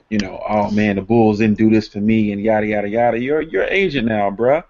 you 0.09 0.17
know, 0.19 0.43
oh 0.47 0.71
man, 0.71 0.95
the 0.95 1.01
Bulls 1.01 1.39
didn't 1.39 1.57
do 1.57 1.69
this 1.69 1.87
for 1.87 1.99
me, 1.99 2.31
and 2.31 2.41
yada 2.41 2.65
yada 2.67 2.89
yada. 2.89 3.19
You're 3.19 3.41
you're 3.41 3.63
an 3.63 3.73
agent 3.73 4.07
now, 4.07 4.31
bruh. 4.31 4.63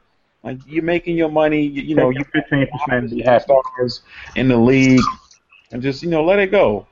Like 0.44 0.60
you're 0.68 0.84
making 0.84 1.18
your 1.18 1.30
money. 1.30 1.62
You, 1.62 1.84
you 1.84 1.96
know, 1.96 2.10
you're 2.10 2.26
fifteen 2.26 2.68
percent 2.68 3.42
stars 3.44 4.02
in 4.36 4.48
the 4.48 4.58
league, 4.58 5.02
and 5.72 5.82
just 5.82 6.04
you 6.04 6.10
know 6.10 6.24
let 6.24 6.40
it 6.40 6.52
go. 6.52 6.88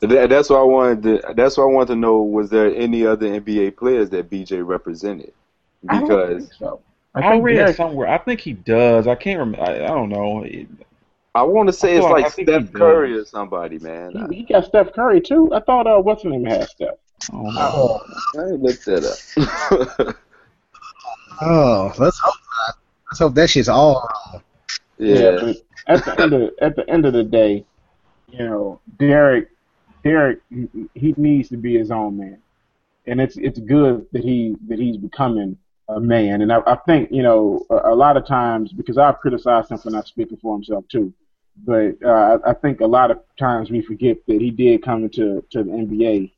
That, 0.00 0.28
that's 0.30 0.50
what 0.50 0.58
I 0.60 0.62
wanted. 0.64 1.02
To, 1.04 1.34
that's 1.34 1.56
what 1.56 1.64
I 1.64 1.66
wanted 1.66 1.88
to 1.88 1.96
know. 1.96 2.22
Was 2.22 2.50
there 2.50 2.74
any 2.74 3.06
other 3.06 3.26
NBA 3.28 3.76
players 3.76 4.10
that 4.10 4.28
BJ 4.30 4.66
represented? 4.66 5.32
I 5.88 5.98
don't 6.00 6.08
Because 6.08 6.42
think 6.48 6.54
so. 6.54 6.80
I, 7.14 7.20
I 7.20 7.30
think 7.32 7.44
read 7.44 7.54
Derrick- 7.56 7.76
somewhere. 7.76 8.08
I 8.08 8.18
think 8.18 8.40
he 8.40 8.52
does. 8.54 9.06
I 9.06 9.14
can't 9.14 9.38
remember. 9.38 9.62
I, 9.64 9.84
I 9.84 9.88
don't 9.88 10.08
know. 10.08 10.42
It- 10.42 10.66
I 11.34 11.42
want 11.42 11.68
to 11.68 11.72
say 11.72 11.92
I 11.94 11.96
it's 11.98 12.04
thought- 12.06 12.12
like 12.20 12.32
think 12.32 12.48
he 12.48 12.54
Steph 12.54 12.62
does. 12.72 12.74
Curry 12.80 13.16
or 13.16 13.24
somebody, 13.24 13.78
man. 13.78 14.28
he, 14.30 14.38
he 14.38 14.42
got 14.44 14.64
Steph 14.64 14.92
Curry 14.92 15.20
too. 15.20 15.52
I 15.54 15.60
thought 15.60 15.86
uh, 15.86 15.98
what's 16.00 16.22
his 16.22 16.32
name 16.32 16.44
had 16.44 16.68
Steph. 16.68 16.94
I 17.32 17.36
don't. 17.36 17.56
I, 17.56 18.40
I 18.40 18.44
looked 18.56 18.84
that 18.86 19.98
up. 20.00 20.16
Oh, 21.40 21.92
let's 21.98 22.18
hope 22.18 22.34
not. 22.66 22.76
Let's 23.10 23.18
hope 23.20 23.34
that 23.34 23.48
shit's 23.50 23.68
all 23.68 24.08
wrong. 24.34 24.42
yeah. 24.98 25.38
but 25.40 25.56
at 25.86 26.04
the 26.04 26.20
end 26.20 26.32
of 26.32 26.50
at 26.60 26.76
the 26.76 26.90
end 26.90 27.06
of 27.06 27.12
the 27.12 27.22
day, 27.22 27.64
you 28.30 28.38
know, 28.40 28.80
Derrick, 28.98 29.48
Derrick, 30.02 30.40
he, 30.94 31.14
needs 31.16 31.48
to 31.50 31.56
be 31.56 31.76
his 31.76 31.90
own 31.90 32.16
man, 32.16 32.38
and 33.06 33.20
it's 33.20 33.36
it's 33.36 33.58
good 33.58 34.06
that 34.12 34.22
he 34.22 34.56
that 34.68 34.78
he's 34.78 34.96
becoming 34.96 35.56
a 35.88 36.00
man. 36.00 36.42
And 36.42 36.52
I, 36.52 36.60
I 36.66 36.76
think 36.86 37.10
you 37.10 37.22
know 37.22 37.64
a, 37.70 37.92
a 37.92 37.94
lot 37.94 38.16
of 38.16 38.26
times 38.26 38.72
because 38.72 38.98
I've 38.98 39.18
criticized 39.18 39.70
him 39.70 39.78
for 39.78 39.90
not 39.90 40.06
speaking 40.06 40.38
for 40.38 40.54
himself 40.54 40.84
too, 40.88 41.12
but 41.64 41.94
uh, 42.04 42.38
I, 42.44 42.50
I 42.50 42.54
think 42.54 42.80
a 42.80 42.86
lot 42.86 43.10
of 43.10 43.20
times 43.38 43.70
we 43.70 43.82
forget 43.82 44.18
that 44.26 44.40
he 44.40 44.50
did 44.50 44.82
come 44.82 45.04
into 45.04 45.44
to 45.50 45.62
the 45.62 45.70
NBA 45.70 46.32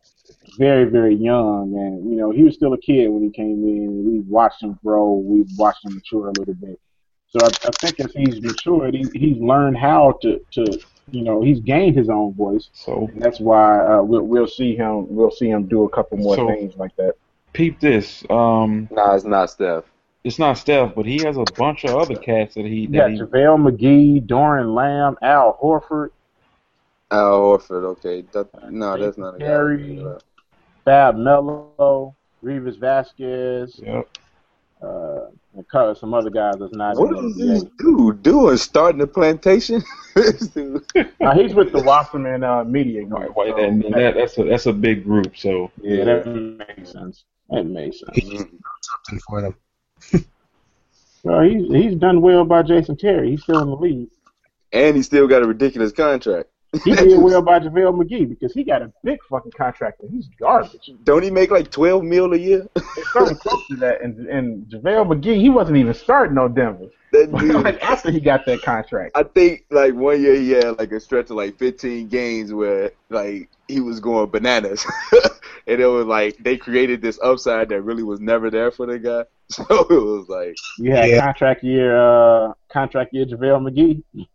very 0.56 0.84
very 0.84 1.14
young, 1.14 1.74
and 1.76 2.10
you 2.10 2.16
know 2.16 2.30
he 2.30 2.42
was 2.42 2.54
still 2.54 2.72
a 2.72 2.78
kid 2.78 3.08
when 3.08 3.22
he 3.22 3.30
came 3.30 3.64
in. 3.64 4.04
We 4.04 4.20
watched 4.20 4.62
him 4.62 4.78
grow, 4.84 5.12
we 5.12 5.44
watched 5.56 5.84
him 5.84 5.94
mature 5.94 6.28
a 6.28 6.32
little 6.38 6.54
bit. 6.54 6.80
So 7.28 7.38
I, 7.44 7.48
I 7.48 7.70
think 7.80 8.00
as 8.00 8.12
he's 8.12 8.42
matured, 8.42 8.94
he, 8.94 9.06
he's 9.14 9.38
learned 9.38 9.76
how 9.76 10.18
to, 10.22 10.40
to, 10.52 10.80
you 11.12 11.22
know, 11.22 11.42
he's 11.42 11.60
gained 11.60 11.96
his 11.96 12.08
own 12.08 12.34
voice, 12.34 12.70
So 12.72 13.08
and 13.12 13.22
that's 13.22 13.40
why 13.40 13.78
uh, 13.86 14.02
we'll, 14.02 14.22
we'll 14.22 14.46
see 14.46 14.76
him. 14.76 15.06
We'll 15.14 15.30
see 15.30 15.48
him 15.48 15.66
do 15.66 15.84
a 15.84 15.88
couple 15.88 16.18
more 16.18 16.36
So- 16.36 16.48
things 16.48 16.76
like 16.76 16.94
that. 16.96 17.14
peep 17.52 17.80
this. 17.80 18.24
Um, 18.30 18.88
Nah, 18.90 19.14
it's 19.14 19.24
not 19.24 19.50
Steph. 19.50 19.84
it's 20.24 20.38
not 20.38 20.56
Steph, 20.58 20.94
but 20.94 21.04
he 21.06 21.18
has 21.24 21.36
a 21.36 21.44
bunch 21.56 21.84
of 21.84 21.94
other 21.96 22.14
cats 22.16 22.54
that 22.54 22.64
he 22.64 22.80
You 22.82 22.88
got. 22.88 23.10
JaVale 23.10 23.58
McGee, 23.70 24.26
Doron 24.26 24.74
Lamb, 24.74 25.16
Al 25.22 25.58
Horford, 25.62 26.10
Al 27.10 27.32
Horford. 27.40 27.84
Okay. 27.98 28.22
That, 28.32 28.70
no, 28.70 28.96
that's 28.96 29.18
not 29.18 29.34
a 29.34 29.38
guy. 29.38 29.46
Terry. 29.46 30.04
Fab 30.84 31.16
Melo, 31.16 32.14
Greivis 32.42 32.78
Vasquez, 32.78 33.80
Yep. 33.84 34.08
uh, 34.82 35.20
and 35.54 35.64
co- 35.70 35.94
some 35.94 36.14
other 36.14 36.30
guys 36.30 36.54
that's 36.60 36.72
not 36.72 36.96
What 36.96 37.16
in 37.18 37.24
is 37.26 37.36
the 37.36 37.44
this 37.46 37.64
dude 37.78 38.22
doing? 38.22 38.56
Starting 38.56 39.00
a 39.00 39.06
plantation? 39.06 39.82
This 40.14 40.48
dude- 40.48 40.84
Uh, 41.20 41.34
he's 41.34 41.54
with 41.54 41.70
the 41.72 41.82
Wasserman 41.82 42.42
uh, 42.42 42.64
Media 42.64 43.04
Group. 43.04 43.34
Right, 43.36 43.36
right, 43.36 43.54
so 43.56 43.62
and, 43.64 43.84
and 43.84 43.94
that, 43.94 44.14
that's 44.14 44.36
a 44.38 44.44
that's 44.44 44.66
a 44.66 44.72
big 44.72 45.04
group. 45.04 45.36
So 45.36 45.70
yeah, 45.80 46.04
that 46.04 46.26
makes 46.26 46.90
sense. 46.92 47.24
That 47.48 47.64
makes 47.64 48.00
sense. 48.00 48.18
Something 48.28 49.20
for 49.28 49.42
them. 49.42 49.56
Well, 51.22 51.42
he's 51.42 51.70
he's 51.72 51.94
done 51.96 52.20
well 52.22 52.44
by 52.44 52.62
Jason 52.62 52.96
Terry. 52.96 53.30
He's 53.30 53.42
still 53.42 53.60
in 53.60 53.68
the 53.68 53.76
league. 53.76 54.08
and 54.72 54.96
he 54.96 55.02
still 55.02 55.26
got 55.28 55.42
a 55.42 55.46
ridiculous 55.46 55.92
contract. 55.92 56.48
He 56.84 56.94
did 56.94 57.18
well 57.20 57.42
by 57.42 57.58
JaVale 57.58 58.00
McGee 58.00 58.28
because 58.28 58.52
he 58.52 58.62
got 58.62 58.82
a 58.82 58.92
big 59.02 59.18
fucking 59.28 59.52
contract 59.52 60.00
and 60.02 60.10
he's 60.10 60.28
garbage. 60.38 60.90
Don't 61.02 61.22
he 61.22 61.30
make 61.30 61.50
like 61.50 61.70
twelve 61.70 62.04
mil 62.04 62.32
a 62.32 62.36
year? 62.36 62.66
It's 62.76 63.12
something 63.12 63.36
close 63.36 63.66
to 63.68 63.76
that. 63.76 64.02
And 64.02 64.28
and 64.28 64.66
JaVale 64.66 65.06
McGee, 65.06 65.40
he 65.40 65.50
wasn't 65.50 65.78
even 65.78 65.94
starting 65.94 66.38
on 66.38 66.54
Denver. 66.54 66.86
That 67.12 67.36
dude, 67.38 67.64
like 67.64 67.82
after 67.82 68.12
he 68.12 68.20
got 68.20 68.46
that 68.46 68.62
contract. 68.62 69.16
I 69.16 69.24
think 69.24 69.64
like 69.70 69.94
one 69.94 70.22
year 70.22 70.34
he 70.36 70.50
had 70.50 70.78
like 70.78 70.92
a 70.92 71.00
stretch 71.00 71.30
of 71.30 71.36
like 71.36 71.58
15 71.58 72.06
games 72.08 72.52
where 72.52 72.92
like 73.08 73.50
he 73.66 73.80
was 73.80 73.98
going 73.98 74.30
bananas, 74.30 74.86
and 75.66 75.80
it 75.80 75.86
was 75.86 76.06
like 76.06 76.36
they 76.38 76.56
created 76.56 77.02
this 77.02 77.18
upside 77.20 77.68
that 77.70 77.82
really 77.82 78.04
was 78.04 78.20
never 78.20 78.48
there 78.50 78.70
for 78.70 78.86
the 78.86 78.98
guy. 78.98 79.24
So 79.50 79.64
it 79.68 79.90
was 79.90 80.28
like, 80.28 80.54
You 80.78 80.92
had 80.92 81.10
Yeah. 81.10 81.20
contract 81.22 81.64
year, 81.64 81.96
uh, 81.96 82.52
contract 82.72 83.12
year 83.12 83.26
JaVale 83.26 83.68
McGee. 83.68 84.26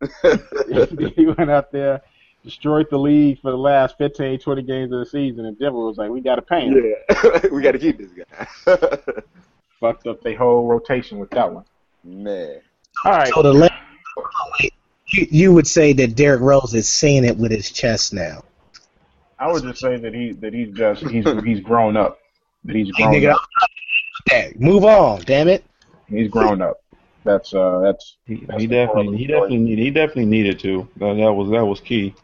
he 1.16 1.26
went 1.26 1.50
out 1.50 1.72
there, 1.72 2.00
destroyed 2.44 2.86
the 2.90 2.98
league 2.98 3.40
for 3.40 3.50
the 3.50 3.56
last 3.56 3.96
15, 3.98 4.38
20 4.38 4.62
games 4.62 4.92
of 4.92 5.00
the 5.00 5.06
season, 5.06 5.44
and 5.46 5.58
Denver 5.58 5.78
was 5.78 5.96
like, 5.96 6.10
we 6.10 6.20
got 6.20 6.36
to 6.36 6.42
pay 6.42 6.66
him. 6.66 6.94
yeah, 7.10 7.40
we 7.52 7.62
got 7.62 7.72
to 7.72 7.78
keep 7.78 7.98
this 7.98 8.12
guy. 8.12 8.46
Fucked 9.80 10.06
up 10.06 10.22
their 10.22 10.36
whole 10.36 10.66
rotation 10.66 11.18
with 11.18 11.30
that 11.30 11.52
one. 11.52 11.64
Man, 12.04 12.60
All 13.04 13.12
right. 13.12 13.32
So 13.32 13.42
the 13.42 13.52
la- 13.52 13.68
wait, 14.60 14.72
you, 15.08 15.26
you 15.30 15.52
would 15.52 15.66
say 15.66 15.92
that 15.94 16.14
Derrick 16.14 16.40
Rose 16.40 16.74
is 16.74 16.88
saying 16.88 17.24
it 17.24 17.36
with 17.36 17.50
his 17.50 17.70
chest 17.70 18.12
now. 18.12 18.42
I 19.38 19.50
would 19.52 19.62
just 19.62 19.80
say 19.80 19.96
that 19.96 20.14
he 20.14 20.32
that 20.32 20.52
he's 20.52 20.72
just 20.76 21.06
he's 21.06 21.24
he's 21.44 21.60
grown 21.60 21.96
up. 21.96 22.18
That 22.64 22.74
he's 22.74 22.90
Hey, 22.96 23.04
grown 23.04 23.14
nigga, 23.14 23.34
up. 23.34 24.54
Move 24.58 24.84
on, 24.84 25.22
damn 25.22 25.48
it. 25.48 25.64
He's 26.08 26.28
grown 26.28 26.60
up. 26.60 26.80
That's 27.28 27.54
uh 27.54 27.80
that's 27.80 28.16
he, 28.26 28.46
That's 28.48 28.64
he 28.64 28.66
definitely 28.66 29.08
he 29.08 29.08
of 29.08 29.12
the 29.12 29.18
story. 29.18 29.50
definitely 29.50 29.58
needed 29.58 29.84
he 29.84 29.90
definitely 29.90 30.26
needed 30.26 30.58
to. 30.60 30.88
That, 30.96 31.14
that 31.16 31.32
was 31.34 31.50
that 31.50 31.66
was 31.66 31.80
key. 31.80 32.16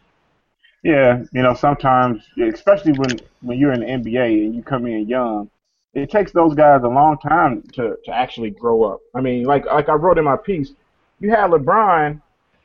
yeah. 0.82 1.22
You 1.32 1.42
know, 1.42 1.54
sometimes 1.54 2.22
especially 2.40 2.92
when 2.92 3.20
when 3.42 3.58
you're 3.58 3.72
in 3.72 3.80
the 3.80 3.86
NBA 3.86 4.46
and 4.46 4.54
you 4.54 4.62
come 4.62 4.86
in 4.86 5.08
young, 5.08 5.50
it 5.94 6.10
takes 6.10 6.32
those 6.32 6.54
guys 6.54 6.82
a 6.84 6.88
long 6.88 7.18
time 7.18 7.62
to 7.74 7.96
to 8.04 8.12
actually 8.12 8.50
grow 8.50 8.84
up. 8.84 9.00
I 9.14 9.20
mean, 9.20 9.44
like 9.44 9.66
like 9.66 9.88
I 9.88 9.94
wrote 9.94 10.18
in 10.18 10.24
my 10.24 10.36
piece, 10.36 10.72
you 11.20 11.30
had 11.30 11.50
LeBron 11.50 12.20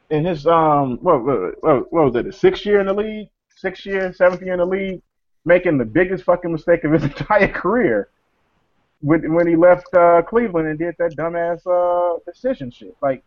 in 0.09 0.25
his 0.25 0.45
um 0.47 0.97
what 1.01 1.23
what, 1.23 1.63
what 1.63 1.93
what 1.93 2.05
was 2.05 2.15
it, 2.15 2.25
the 2.25 2.33
sixth 2.33 2.65
year 2.65 2.79
in 2.81 2.87
the 2.87 2.93
league, 2.93 3.29
sixth 3.55 3.85
year, 3.85 4.13
seventh 4.13 4.41
year 4.41 4.53
in 4.53 4.59
the 4.59 4.65
league, 4.65 5.01
making 5.45 5.77
the 5.77 5.85
biggest 5.85 6.23
fucking 6.25 6.51
mistake 6.51 6.83
of 6.83 6.91
his 6.93 7.03
entire 7.11 7.47
career. 7.47 8.09
When, 9.01 9.33
when 9.33 9.47
he 9.47 9.55
left 9.55 9.93
uh, 9.93 10.21
Cleveland 10.23 10.67
and 10.67 10.77
did 10.77 10.95
that 10.99 11.15
dumbass 11.15 11.65
uh, 11.65 12.19
decision 12.25 12.69
shit, 12.69 12.95
like, 13.01 13.23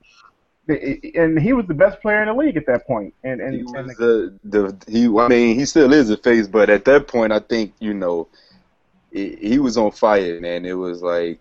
and 0.69 1.41
he 1.41 1.53
was 1.53 1.67
the 1.67 1.75
best 1.75 2.01
player 2.01 2.23
in 2.23 2.29
the 2.29 2.35
league 2.35 2.57
at 2.57 2.67
that 2.67 2.87
point. 2.87 3.15
And 3.25 3.41
and, 3.41 3.55
he 3.55 3.63
was 3.63 3.97
the 3.97 4.39
the 4.45 4.77
he. 4.87 5.07
I 5.07 5.29
mean, 5.29 5.59
he 5.59 5.65
still 5.65 5.93
is 5.93 6.11
a 6.11 6.17
face, 6.17 6.47
but 6.47 6.71
at 6.71 6.85
that 6.85 7.09
point, 7.09 7.33
I 7.33 7.41
think 7.41 7.73
you 7.81 7.95
know, 7.95 8.29
he, 9.11 9.37
he 9.41 9.59
was 9.59 9.77
on 9.77 9.91
fire, 9.91 10.41
man. 10.41 10.65
It 10.65 10.75
was 10.75 11.03
like 11.03 11.41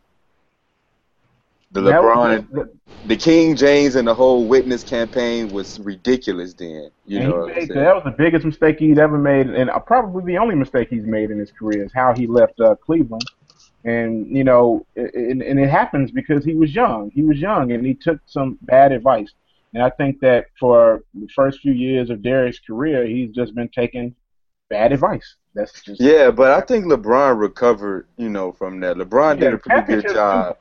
the 1.71 1.81
was- 1.81 1.93
LeBron, 1.93 2.51
that- 2.51 2.69
the 3.07 3.15
King 3.15 3.55
James, 3.55 3.95
and 3.95 4.07
the 4.07 4.13
whole 4.13 4.45
witness 4.45 4.83
campaign 4.83 5.49
was 5.49 5.79
ridiculous. 5.79 6.53
Then 6.53 6.89
you 7.05 7.19
know, 7.19 7.25
he 7.25 7.31
what 7.31 7.51
I'm 7.51 7.55
made, 7.55 7.69
that 7.69 7.95
was 7.95 8.03
the 8.03 8.11
biggest 8.11 8.45
mistake 8.45 8.79
he'd 8.79 8.99
ever 8.99 9.17
made, 9.17 9.47
and 9.47 9.69
probably 9.85 10.23
the 10.23 10.37
only 10.37 10.55
mistake 10.55 10.89
he's 10.89 11.05
made 11.05 11.31
in 11.31 11.39
his 11.39 11.51
career 11.51 11.83
is 11.83 11.91
how 11.93 12.13
he 12.13 12.27
left 12.27 12.59
uh, 12.59 12.75
Cleveland. 12.75 13.23
And 13.83 14.27
you 14.35 14.43
know, 14.43 14.85
and, 14.95 15.41
and 15.41 15.59
it 15.59 15.69
happens 15.69 16.11
because 16.11 16.45
he 16.45 16.55
was 16.55 16.73
young. 16.75 17.11
He 17.11 17.23
was 17.23 17.37
young, 17.39 17.71
and 17.71 17.85
he 17.85 17.95
took 17.95 18.19
some 18.25 18.57
bad 18.61 18.91
advice. 18.91 19.31
And 19.73 19.81
I 19.81 19.89
think 19.89 20.19
that 20.19 20.47
for 20.59 21.03
the 21.13 21.27
first 21.35 21.61
few 21.61 21.71
years 21.73 22.09
of 22.09 22.21
Derrick's 22.21 22.59
career, 22.59 23.05
he's 23.05 23.31
just 23.31 23.55
been 23.55 23.69
taking 23.69 24.15
bad 24.69 24.91
advice. 24.91 25.35
That's 25.55 25.81
just 25.81 25.99
Yeah, 25.99 26.31
but 26.31 26.51
I 26.51 26.61
think 26.61 26.85
LeBron 26.85 27.39
recovered, 27.39 28.07
you 28.17 28.29
know, 28.29 28.51
from 28.51 28.79
that. 28.81 28.97
LeBron 28.97 29.37
Yeah, 29.37 29.45
did 29.45 29.53
a 29.53 29.57
pretty 29.57 29.81
good 29.87 30.07
job. 30.07 30.57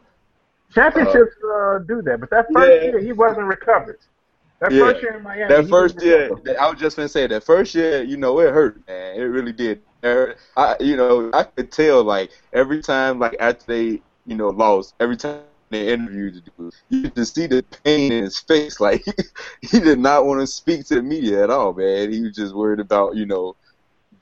championships 0.73 1.35
uh, 1.45 1.79
do 1.81 2.03
that. 2.03 2.21
But 2.21 2.31
that 2.31 2.47
first 2.53 2.83
Yeah. 2.83 2.91
year, 2.91 2.99
he 3.01 3.13
wasn't 3.13 3.47
recovered. 3.47 3.99
That 4.61 4.73
Yeah. 4.73 4.81
first 4.81 5.03
year 5.03 5.17
in 5.17 5.23
Miami, 5.23 5.49
That 5.55 5.69
first 5.69 6.03
year. 6.03 6.31
I 6.61 6.71
was 6.71 6.79
just 6.81 6.97
gonna 6.97 7.09
say 7.09 7.27
that 7.27 7.45
first 7.45 7.75
year, 7.75 8.03
you 8.03 8.17
know, 8.17 8.41
it 8.41 8.53
hurt, 8.53 8.83
man. 8.87 9.17
It 9.17 9.25
really 9.25 9.53
did. 9.53 9.83
I, 10.57 10.77
you 10.81 10.97
know, 10.97 11.31
I 11.33 11.45
could 11.45 11.71
tell 11.73 12.03
like 12.05 12.31
every 12.53 12.81
time, 12.83 13.19
like 13.19 13.37
after 13.41 13.65
they, 13.67 14.03
you 14.27 14.37
know, 14.37 14.49
lost, 14.51 14.95
every 15.01 15.17
time 15.17 15.41
they 15.71 15.93
interviewed 15.93 16.35
the 16.35 16.41
dude, 16.43 16.73
you 16.91 17.11
could 17.11 17.27
see 17.27 17.47
the 17.47 17.63
pain 17.85 18.13
in 18.13 18.25
his 18.25 18.39
face. 18.41 18.81
Like 18.81 19.03
he 19.63 19.81
did 19.81 19.99
not 19.99 20.25
want 20.27 20.41
to 20.41 20.47
speak 20.47 20.87
to 20.87 20.97
the 20.97 21.03
media 21.03 21.43
at 21.45 21.51
all, 21.51 21.73
man. 21.73 22.13
He 22.13 22.21
was 22.23 22.35
just 22.37 22.55
worried 22.55 22.81
about, 22.81 23.17
you 23.17 23.27
know, 23.27 23.55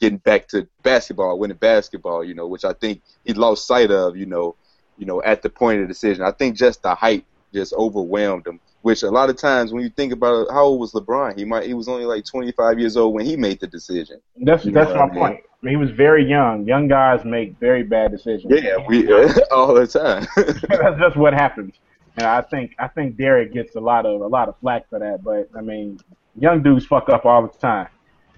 getting 0.01 0.18
back 0.18 0.49
to 0.49 0.68
basketball, 0.82 1.39
winning 1.39 1.57
basketball, 1.59 2.24
you 2.24 2.34
know, 2.34 2.47
which 2.47 2.64
I 2.64 2.72
think 2.72 3.03
he 3.24 3.32
lost 3.34 3.66
sight 3.66 3.91
of, 3.91 4.16
you 4.16 4.26
know, 4.26 4.57
you 4.97 5.07
know, 5.07 5.22
at 5.22 5.43
the 5.43 5.51
point 5.51 5.80
of 5.80 5.89
the 5.89 5.93
decision. 5.93 6.24
I 6.24 6.32
think 6.32 6.57
just 6.57 6.82
the 6.82 6.95
hype 6.95 7.24
just 7.53 7.72
overwhelmed 7.74 8.47
him. 8.47 8.61
Which 8.83 9.03
a 9.03 9.11
lot 9.11 9.29
of 9.29 9.37
times 9.37 9.72
when 9.72 9.83
you 9.83 9.91
think 9.91 10.12
about 10.12 10.43
it, 10.47 10.53
how 10.53 10.64
old 10.64 10.81
was 10.81 10.93
LeBron? 10.93 11.37
He 11.37 11.45
might 11.45 11.66
he 11.66 11.74
was 11.74 11.89
only 11.89 12.05
like 12.05 12.24
25 12.24 12.79
years 12.79 12.97
old 12.97 13.14
when 13.14 13.26
he 13.26 13.37
made 13.37 13.59
the 13.61 13.66
decision. 13.66 14.20
That's 14.37 14.64
You 14.64 14.70
that's 14.70 14.95
my 14.95 15.03
I 15.03 15.07
mean? 15.07 15.14
point. 15.18 15.41
he 15.62 15.76
was 15.76 15.91
very 15.91 16.24
young. 16.24 16.66
Young 16.66 16.87
guys 16.87 17.24
make 17.24 17.59
very 17.59 17.83
bad 17.83 18.12
decisions. 18.12 18.53
Yeah, 18.62 18.76
we 18.87 19.12
all 19.51 19.74
the 19.74 19.87
time. 19.87 20.26
That's 20.68 20.99
just 20.99 21.16
what 21.16 21.35
happens. 21.35 21.74
And 22.16 22.26
I 22.26 22.41
think 22.41 22.74
I 22.79 22.89
think 22.89 23.16
Derrick 23.16 23.53
gets 23.53 23.74
a 23.74 23.81
lot 23.81 24.07
of 24.07 24.20
a 24.20 24.26
lot 24.26 24.49
of 24.49 24.57
flack 24.59 24.89
for 24.89 24.99
that. 25.01 25.24
But 25.24 25.51
I 25.57 25.61
mean, 25.61 25.99
young 26.37 26.62
dudes 26.62 26.87
fuck 26.87 27.09
up 27.09 27.26
all 27.26 27.43
the 27.43 27.59
time. 27.59 27.89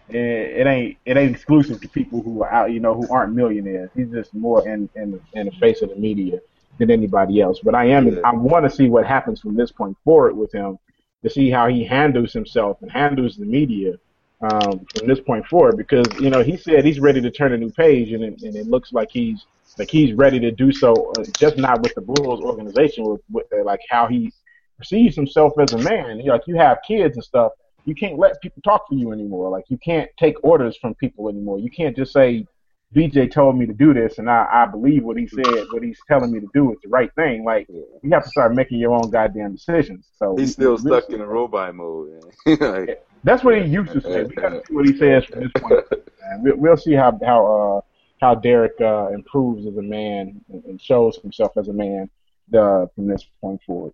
It, 0.09 0.17
it 0.17 0.67
ain't 0.67 0.99
it 1.05 1.17
ain't 1.19 1.33
exclusive 1.33 1.81
to 1.83 1.89
people 1.89 2.23
who 2.23 2.43
are 2.43 2.51
out, 2.51 2.73
you 2.73 2.81
know, 2.81 2.95
who 2.95 3.07
aren't 3.13 3.35
millionaires. 3.35 3.91
He's 3.95 4.09
just 4.11 4.35
more 4.35 4.67
in 4.67 4.89
in 4.97 5.21
in 5.35 5.47
the 5.47 5.53
face 5.53 5.83
of 5.83 5.91
the 5.91 5.97
media 5.97 6.41
than 6.81 6.91
anybody 6.91 7.41
else. 7.41 7.61
But 7.63 7.75
I 7.75 7.87
am 7.87 8.09
Yeah. 8.09 8.21
I 8.25 8.35
want 8.35 8.65
to 8.69 8.71
see 8.71 8.89
what 8.89 9.07
happens 9.07 9.41
from 9.41 9.55
this 9.55 9.71
point 9.71 9.97
forward 10.05 10.37
with 10.37 10.53
him 10.53 10.79
to 11.23 11.31
see 11.31 11.51
how 11.51 11.69
he 11.69 11.85
handles 11.85 12.33
himself 12.33 12.79
and 12.83 12.91
handles 12.91 13.37
the 13.37 13.45
media 13.45 13.93
um, 14.41 14.87
from 14.97 15.07
this 15.07 15.21
point 15.21 15.47
forward. 15.47 15.77
Because 15.77 16.07
you 16.19 16.31
know 16.31 16.43
he 16.43 16.57
said 16.57 16.85
he's 16.85 16.99
ready 17.01 17.21
to 17.21 17.31
turn 17.31 17.53
a 17.53 17.59
new 17.59 17.71
page, 17.71 18.13
and 18.13 18.25
it, 18.25 18.43
and 18.43 18.57
it 18.57 18.67
looks 18.67 18.93
like 18.93 19.09
he's 19.11 19.47
like 19.79 19.91
he's 19.91 20.15
ready 20.15 20.41
to 20.41 20.51
do 20.51 20.73
so. 20.73 21.13
Uh, 21.17 21.25
just 21.39 21.57
not 21.57 21.83
with 21.83 21.95
the 21.95 22.01
Bulls 22.01 22.41
organization, 22.41 23.05
with, 23.05 23.21
with 23.31 23.47
uh, 23.53 23.63
like 23.65 23.81
how 23.89 24.07
he 24.07 24.33
perceives 24.79 25.15
himself 25.15 25.53
as 25.59 25.73
a 25.73 25.79
man. 25.79 26.19
You 26.19 26.25
know, 26.27 26.33
like 26.33 26.47
you 26.47 26.57
have 26.57 26.79
kids 26.87 27.17
and 27.17 27.25
stuff. 27.25 27.53
You 27.85 27.95
can't 27.95 28.19
let 28.19 28.41
people 28.43 28.63
talk 28.63 28.89
for 28.89 28.95
you 28.95 29.13
anymore. 29.13 29.49
Like 29.51 29.65
you 29.69 29.79
can't 29.79 30.11
take 30.19 30.37
orders 30.43 30.77
from 30.77 30.95
people 30.95 31.29
anymore. 31.29 31.59
You 31.59 31.71
can't 31.71 31.97
just 31.97 32.13
say, 32.13 32.47
BJ 32.95 33.31
told 33.31 33.57
me 33.57 33.67
to 33.67 33.73
do 33.73 33.95
this, 33.95 34.19
and 34.19 34.29
I, 34.29 34.47
I 34.51 34.67
believe 34.67 35.05
what 35.05 35.17
he 35.17 35.29
said. 35.29 35.67
What 35.71 35.83
he's 35.83 35.99
telling 36.09 36.33
me 36.33 36.41
to 36.41 36.49
do 36.53 36.73
is 36.73 36.79
the 36.83 36.89
right 36.89 37.13
thing. 37.15 37.45
Like 37.45 37.69
you 37.69 38.11
have 38.11 38.25
to 38.25 38.29
start 38.29 38.55
making 38.55 38.79
your 38.79 38.93
own 38.93 39.11
goddamn 39.11 39.55
decisions. 39.55 40.09
So 40.19 40.37
He's 40.37 40.53
still 40.53 40.77
stuck 40.77 41.09
in 41.11 41.21
a 41.21 41.27
robot 41.27 41.75
mode. 41.77 42.25
like, 42.47 43.07
That's 43.23 43.45
what 43.45 43.57
he 43.57 43.69
used 43.69 43.93
to 43.93 44.01
say. 44.01 44.25
We 44.25 44.35
got 44.35 44.49
to 44.49 44.63
see 44.67 44.75
what 44.75 44.87
he 44.87 44.97
says 44.97 45.25
from 45.25 45.41
this 45.41 45.53
point. 45.57 45.85
And 46.23 46.45
we'll, 46.45 46.57
we'll 46.59 46.77
see 46.77 46.93
how 46.93 47.19
how 47.25 47.47
uh, 47.47 47.81
how 48.21 48.35
Derrick 48.37 48.75
uh, 48.81 49.09
improves 49.09 49.67
as 49.67 49.77
a 49.77 49.83
man 49.83 50.41
and, 50.49 50.65
and 50.65 50.81
shows 50.81 51.17
himself 51.17 51.57
as 51.57 51.67
a 51.67 51.73
man 51.73 52.09
uh, 52.57 52.87
from 52.95 53.09
this 53.09 53.27
point 53.41 53.61
forward. 53.67 53.93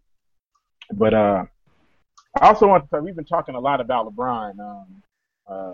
But 0.92 1.14
uh, 1.14 1.44
I 2.40 2.48
also 2.48 2.66
want 2.66 2.84
to 2.84 2.88
say 2.90 3.00
we've 3.00 3.16
been 3.16 3.24
talking 3.24 3.54
a 3.54 3.60
lot 3.60 3.80
about 3.80 4.12
LeBron 4.12 4.58
um, 4.58 5.02
uh, 5.48 5.72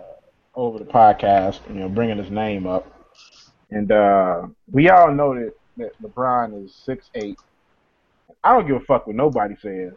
over 0.55 0.79
the 0.79 0.85
podcast, 0.85 1.59
you 1.67 1.75
know, 1.75 1.89
bringing 1.89 2.17
his 2.17 2.31
name 2.31 2.67
up, 2.67 3.02
and 3.71 3.91
uh, 3.91 4.43
we 4.71 4.89
all 4.89 5.11
know 5.13 5.33
that, 5.35 5.53
that 5.77 5.91
LeBron 6.01 6.65
is 6.65 6.73
six 6.75 7.09
eight. 7.15 7.37
I 8.43 8.53
don't 8.53 8.67
give 8.67 8.75
a 8.75 8.79
fuck 8.81 9.07
what 9.07 9.15
nobody 9.15 9.55
says. 9.61 9.93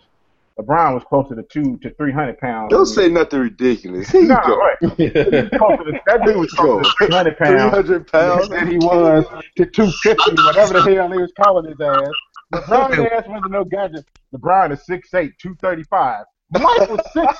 LeBron 0.59 0.95
was 0.95 1.03
closer 1.09 1.35
to 1.35 1.43
two 1.43 1.77
to 1.79 1.91
three 1.95 2.13
hundred 2.13 2.39
pounds. 2.39 2.71
don't 2.71 2.87
say 2.87 3.09
nothing 3.09 3.41
ridiculous. 3.41 4.09
Here 4.09 4.23
you 4.23 4.29
No, 4.29 4.37
go. 4.47 4.57
right. 4.57 4.77
He 4.97 5.05
was 5.11 5.51
closer 5.59 5.85
to, 5.85 6.01
that 6.07 6.25
dude 6.25 6.37
was 6.37 6.53
closer 6.53 6.83
to 6.85 7.07
300 7.07 7.37
pounds 7.37 7.87
300 7.87 8.07
pounds. 8.11 8.49
than 8.49 8.67
he 8.71 8.79
was 8.79 9.27
to 9.57 9.67
250, 9.67 10.43
whatever 10.45 10.73
the 10.81 10.95
hell 10.95 11.11
he 11.13 11.19
was 11.19 11.33
calling 11.39 11.67
his 11.69 11.79
ass. 11.81 12.09
LeBron's 12.55 12.99
ass 13.13 13.25
wasn't 13.27 13.51
no 13.51 13.65
gadget. 13.65 14.07
LeBron 14.35 14.73
is 14.73 14.81
6'8", 14.89 15.33
235. 15.39 16.25
Mike 16.53 16.63
was 16.89 17.01
6'6", 17.15 17.35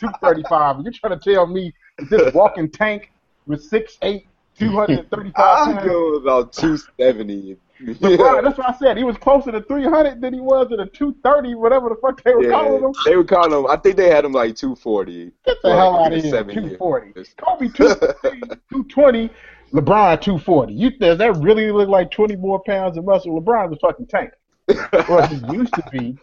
235. 0.00 0.76
You're 0.82 0.92
trying 0.92 1.18
to 1.18 1.32
tell 1.34 1.46
me 1.46 1.74
this 2.08 2.32
walking 2.32 2.70
tank 2.70 3.12
was 3.46 3.68
6'8", 3.70 4.24
235 4.70 5.34
I'm 5.36 5.74
pounds? 5.74 5.86
going 5.86 6.22
about 6.22 6.52
270. 6.52 7.56
LeBron, 7.82 8.44
that's 8.44 8.58
what 8.58 8.68
I 8.68 8.78
said. 8.78 8.96
He 8.96 9.02
was 9.02 9.16
closer 9.16 9.50
to 9.50 9.60
300 9.62 10.20
than 10.20 10.32
he 10.32 10.40
was 10.40 10.68
to 10.68 10.76
the 10.76 10.86
230, 10.86 11.54
whatever 11.56 11.88
the 11.88 11.96
fuck 11.96 12.22
they 12.22 12.32
were 12.34 12.48
calling 12.48 12.80
Yeah, 12.80 12.86
him. 12.86 12.92
they 13.04 13.16
were 13.16 13.24
calling 13.24 13.52
him. 13.58 13.66
I 13.66 13.76
think 13.76 13.96
they 13.96 14.08
had 14.08 14.24
him 14.24 14.32
like 14.32 14.54
240. 14.54 15.32
Get 15.44 15.56
the 15.62 15.70
hell 15.74 15.96
out 15.98 16.12
of 16.12 16.20
here. 16.22 16.30
70. 16.30 16.54
240. 16.76 17.12
Kobe 17.36 17.68
240, 17.68 18.38
220, 18.70 19.30
LeBron 19.72 20.20
240. 20.20 20.72
You 20.74 20.90
does 20.98 21.18
that 21.18 21.36
really 21.38 21.72
look 21.72 21.88
like 21.88 22.10
20 22.12 22.36
more 22.36 22.62
pounds 22.64 22.96
of 22.98 23.04
muscle? 23.04 23.40
LeBron 23.40 23.70
was 23.70 23.78
fucking 23.80 24.06
tank. 24.06 24.30
He 24.68 24.74
used 25.56 25.74
to 25.74 25.82
be. 25.90 26.16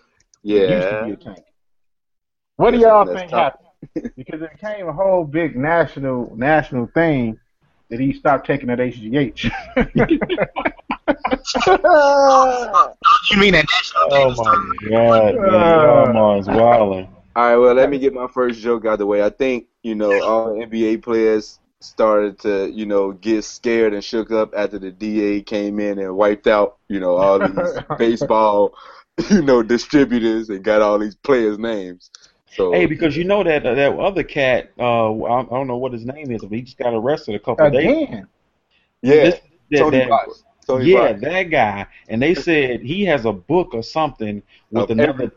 He 0.43 0.51
used 0.59 0.87
to 0.89 1.03
be 1.03 1.11
a 1.11 1.15
tank. 1.17 1.43
What 2.55 2.71
do 2.71 2.77
y'all 2.79 3.05
think 3.05 3.31
tough. 3.31 3.53
happened? 3.93 4.11
Because 4.15 4.41
it 4.41 4.51
became 4.51 4.87
a 4.87 4.93
whole 4.93 5.23
big 5.25 5.55
national 5.57 6.35
national 6.37 6.87
thing 6.93 7.37
that 7.89 7.99
he 7.99 8.13
stopped 8.13 8.45
taking 8.47 8.67
that 8.67 8.79
HGH. 8.79 9.51
You 13.31 13.37
mean 13.39 13.53
that 13.53 13.65
Oh 14.11 14.33
my 14.35 14.89
god, 14.89 15.35
man. 15.35 15.53
Uh, 15.53 16.19
Almost 16.19 16.49
wilding. 16.49 17.07
All 17.35 17.49
right, 17.49 17.55
well, 17.55 17.73
let 17.73 17.89
me 17.89 17.99
get 17.99 18.13
my 18.13 18.27
first 18.27 18.59
joke 18.59 18.85
out 18.85 18.93
of 18.93 18.99
the 18.99 19.05
way. 19.05 19.23
I 19.23 19.29
think, 19.29 19.67
you 19.83 19.95
know, 19.95 20.11
all 20.23 20.49
NBA 20.49 21.01
players 21.03 21.59
started 21.79 22.39
to, 22.39 22.69
you 22.69 22.85
know, 22.85 23.11
get 23.13 23.43
scared 23.43 23.93
and 23.93 24.03
shook 24.03 24.31
up 24.31 24.53
after 24.55 24.79
the 24.79 24.91
DA 24.91 25.41
came 25.41 25.79
in 25.79 25.99
and 25.99 26.15
wiped 26.15 26.47
out, 26.47 26.77
you 26.87 26.99
know, 26.99 27.15
all 27.15 27.39
these 27.39 27.77
baseball, 27.97 28.73
you 29.29 29.41
know, 29.41 29.63
distributors 29.63 30.49
and 30.49 30.63
got 30.63 30.81
all 30.81 30.99
these 30.99 31.15
players' 31.15 31.57
names. 31.59 32.11
So, 32.60 32.74
Hey, 32.74 32.88
because 32.88 33.16
you 33.16 33.24
know 33.24 33.41
that 33.41 33.64
that 33.64 33.97
other 33.97 34.22
cat, 34.22 34.72
uh, 34.78 35.14
I, 35.14 35.39
I 35.39 35.43
don't 35.45 35.68
know 35.68 35.78
what 35.78 35.93
his 35.93 36.05
name 36.05 36.30
is, 36.30 36.41
but 36.41 36.51
he 36.51 36.62
just 36.62 36.78
got 36.78 36.93
arrested 36.93 37.36
a 37.36 37.39
couple 37.39 37.68
of 37.68 37.72
days. 37.72 37.86
Again. 38.03 38.28
yeah, 39.01 39.14
This- 39.16 39.41
that- 39.72 39.80
Tony 39.80 39.97
that- 39.99 40.28
Tony 40.68 40.91
yeah, 40.91 41.14
Bosch. 41.14 41.22
that 41.22 41.43
guy, 41.43 41.86
and 42.10 42.22
they 42.22 42.36
said 42.36 42.82
he 42.82 43.05
has 43.05 43.24
a 43.24 43.32
book 43.32 43.74
or 43.74 43.82
something 43.82 44.43
with 44.72 44.84
Of 44.84 44.99
another 44.99 45.32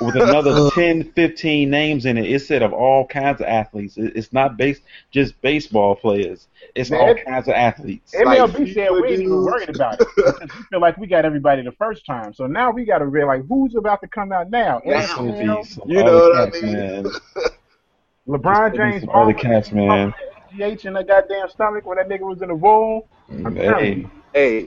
with 0.00 0.16
another 0.16 0.70
10, 0.70 1.12
15 1.12 1.68
names 1.70 2.06
in 2.06 2.16
it. 2.16 2.30
It 2.30 2.40
said 2.40 2.62
of 2.62 2.72
all 2.72 3.06
kinds 3.06 3.40
of 3.40 3.46
athletes. 3.46 3.96
It- 3.96 4.16
It's 4.16 4.32
not 4.32 4.56
based 4.56 4.82
just 5.10 5.40
baseball 5.42 5.94
players. 5.94 6.48
It's 6.74 6.90
Man, 6.90 7.00
all 7.00 7.10
it- 7.10 7.24
kinds 7.24 7.48
of 7.48 7.54
athletes. 7.54 8.14
MLB 8.14 8.72
said 8.72 8.90
we 8.90 9.08
ain't 9.08 9.22
even 9.22 9.42
worried 9.44 9.68
about 9.68 10.00
it 10.00 10.08
we 10.16 10.62
feel 10.70 10.80
like 10.80 10.96
we 10.96 11.06
got 11.06 11.24
everybody 11.24 11.62
the 11.62 11.72
first 11.72 12.06
time. 12.06 12.32
So 12.32 12.46
now 12.46 12.70
we 12.70 12.84
got 12.84 12.98
to 12.98 13.06
realize 13.06 13.42
who's 13.48 13.74
about 13.74 14.00
to 14.00 14.08
come 14.08 14.32
out 14.32 14.50
now. 14.50 14.80
Now. 14.84 14.98
It's 14.98 15.14
gonna 15.14 15.32
NFL, 15.32 15.62
be 15.62 15.68
some 15.68 15.90
You 15.90 16.02
know 16.04 16.14
what 16.18 16.36
I 16.36 16.50
mean? 16.50 16.72
man. 16.72 17.04
LeBron 18.28 18.68
It's 18.70 18.78
gonna 18.78 18.92
be 18.92 18.98
James, 19.00 19.04
All 19.12 19.26
the 19.26 19.34
cats, 19.34 19.70
man. 19.72 20.14
GH 20.56 20.86
in 20.86 20.94
the 20.94 21.04
goddamn 21.04 21.48
stomach 21.50 21.84
when 21.84 21.98
that 21.98 22.08
nigga 22.08 22.20
was 22.20 22.40
in 22.40 22.48
the 22.48 22.54
womb. 22.54 23.02
Mm, 23.30 23.56
hey. 23.56 24.06
Hey, 24.32 24.66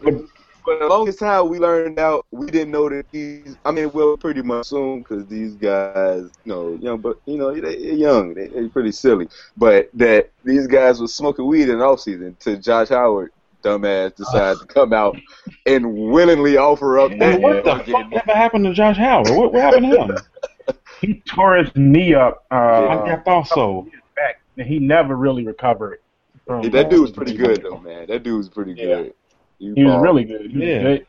for 0.68 0.78
the 0.78 0.86
longest 0.86 1.20
time, 1.20 1.48
we 1.48 1.60
learned 1.60 1.98
out 1.98 2.26
we 2.32 2.48
didn't 2.48 2.72
know 2.72 2.90
that 2.90 3.10
these. 3.10 3.56
I 3.64 3.72
mean, 3.72 3.90
we'll 3.94 4.18
pretty 4.18 4.42
much 4.42 4.66
assume 4.66 5.00
because 5.00 5.26
these 5.28 5.54
guys, 5.56 6.30
you 6.44 6.52
know, 6.52 6.78
young, 6.82 6.98
but 7.00 7.22
you 7.26 7.38
know, 7.38 7.54
they, 7.54 7.62
they're 7.62 7.94
young, 7.94 8.34
they, 8.34 8.48
they're 8.48 8.68
pretty 8.68 8.92
silly. 8.92 9.30
But 9.56 9.90
that 9.94 10.30
these 10.44 10.68
guys 10.68 11.00
were 11.00 11.08
smoking 11.08 11.48
weed 11.48 11.70
in 11.70 11.80
the 11.80 11.86
off 11.86 12.02
season. 12.02 12.36
To 12.42 12.58
Josh 12.58 12.90
Howard, 12.90 13.32
dumbass, 13.64 14.14
decided 14.16 14.60
to 14.60 14.66
come 14.74 14.92
out 14.92 15.16
and 15.66 15.94
willingly 15.94 16.58
offer 16.58 17.00
up 17.00 17.12
man, 17.12 17.20
that. 17.20 17.42
what 17.42 17.64
the 17.64 17.90
fuck 17.90 18.12
ever 18.12 18.38
happened 18.38 18.66
to 18.66 18.74
Josh 18.74 18.98
Howard? 18.98 19.30
What, 19.30 19.54
what 19.54 19.62
happened 19.62 19.90
to 19.92 19.98
him? 20.04 20.18
He 21.00 21.22
tore 21.28 21.56
his 21.58 21.70
knee 21.76 22.16
up 22.16 22.44
uh, 22.50 22.56
I, 22.56 23.14
I 23.14 23.20
thought 23.22 23.48
so. 23.48 23.88
back, 24.16 24.42
and 24.58 24.68
he 24.68 24.80
never 24.80 25.16
really 25.16 25.46
recovered. 25.46 26.00
From, 26.46 26.64
Yeah, 26.64 26.70
that 26.72 26.90
dude 26.90 27.02
was 27.02 27.12
pretty 27.12 27.36
good 27.36 27.62
though, 27.62 27.78
man. 27.78 28.08
That 28.08 28.24
dude 28.24 28.36
was 28.38 28.50
pretty 28.50 28.74
Yeah. 28.74 28.86
good. 28.86 29.14
He 29.60 29.84
was 29.84 30.02
really 30.02 30.24
good. 30.24 30.52
He 30.52 30.58
was 30.58 30.68
Yeah. 30.68 30.82
good. 30.84 31.06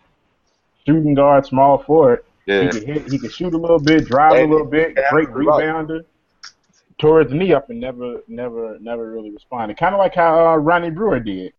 Shooting 0.87 1.15
guard, 1.15 1.45
small 1.47 1.79
forward. 1.79 2.25
Yeah. 2.47 2.63
He 2.63 2.69
could 2.71 2.83
hit. 2.85 3.11
He 3.13 3.19
could 3.19 3.33
shoot 3.33 3.53
a 3.53 3.59
little 3.59 3.79
bit, 3.79 4.07
drive 4.07 4.33
And- 4.33 4.49
a 4.51 4.53
little 4.53 4.67
bit, 4.67 4.95
great 5.11 5.29
right. 5.31 5.47
rebounder. 5.47 6.05
Tore 6.99 7.23
his 7.23 7.33
knee 7.33 7.53
up 7.53 7.71
and 7.71 7.79
never, 7.79 8.23
never, 8.27 8.77
never 8.81 9.11
really 9.13 9.31
responded. 9.31 9.77
Kind 9.77 9.95
of 9.95 9.99
like 10.01 10.15
how 10.17 10.53
uh, 10.53 10.57
Ronnie 10.57 10.91
Brewer 10.91 11.21
did. 11.21 11.53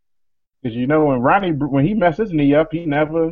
Because 0.61 0.75
you 0.75 0.85
know 0.87 1.05
when 1.05 1.21
Ronnie 1.21 1.51
when 1.51 1.85
he 1.85 1.93
messed 1.93 2.17
his 2.17 2.33
knee 2.33 2.53
up, 2.53 2.73
he 2.73 2.85
never, 2.85 3.31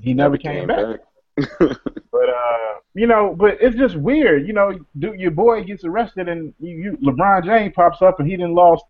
he 0.00 0.14
never, 0.14 0.38
came, 0.38 0.66
back. 0.68 1.00
But 2.12 2.28
uh, 2.28 2.74
you 2.94 3.06
know, 3.06 3.34
but 3.36 3.58
it's 3.60 3.76
just 3.76 3.96
weird. 3.96 4.46
You 4.46 4.52
know, 4.52 4.78
do, 4.98 5.12
your 5.14 5.30
boy 5.32 5.64
gets 5.64 5.84
arrested 5.84 6.28
and 6.28 6.54
you, 6.60 6.76
you 6.76 6.96
LeBron 6.98 7.44
James 7.44 7.72
pops 7.74 8.00
up 8.02 8.20
and 8.20 8.28
he 8.28 8.36
didn't 8.36 8.54
lost 8.54 8.84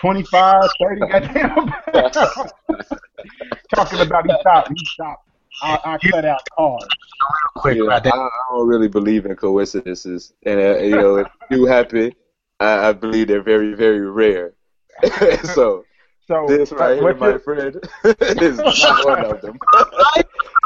25, 0.00 0.70
30 0.80 1.00
goddamn. 1.12 1.72
Talking 3.74 4.00
about 4.00 4.26
he 4.26 4.36
stopped, 4.40 4.68
he 4.70 4.84
stopped. 4.84 5.28
I, 5.60 5.78
I 5.84 5.98
cut 6.10 6.24
out 6.24 6.40
cars. 6.56 6.86
quick 7.56 7.78
Yeah, 7.78 7.84
right 7.84 8.02
I. 8.02 8.10
I 8.14 8.30
don't 8.50 8.68
really 8.68 8.88
believe 8.88 9.26
in 9.26 9.34
coincidences, 9.34 10.32
and 10.44 10.60
uh, 10.60 10.78
you 10.78 10.90
know, 10.90 11.16
if 11.16 11.26
they 11.50 11.56
do 11.56 11.66
happen, 11.66 12.12
I, 12.60 12.88
I 12.88 12.92
believe 12.92 13.26
they're 13.26 13.42
very, 13.42 13.74
very 13.74 14.08
rare. 14.08 14.54
so 15.42 15.84
So 16.26 16.46
this 16.46 16.70
right 16.72 16.98
here, 16.98 17.14
my 17.14 17.28
you're, 17.30 17.38
friend, 17.40 17.76
is 18.04 18.58
not 18.58 19.04
one 19.04 19.24
of 19.24 19.40
them. 19.40 19.58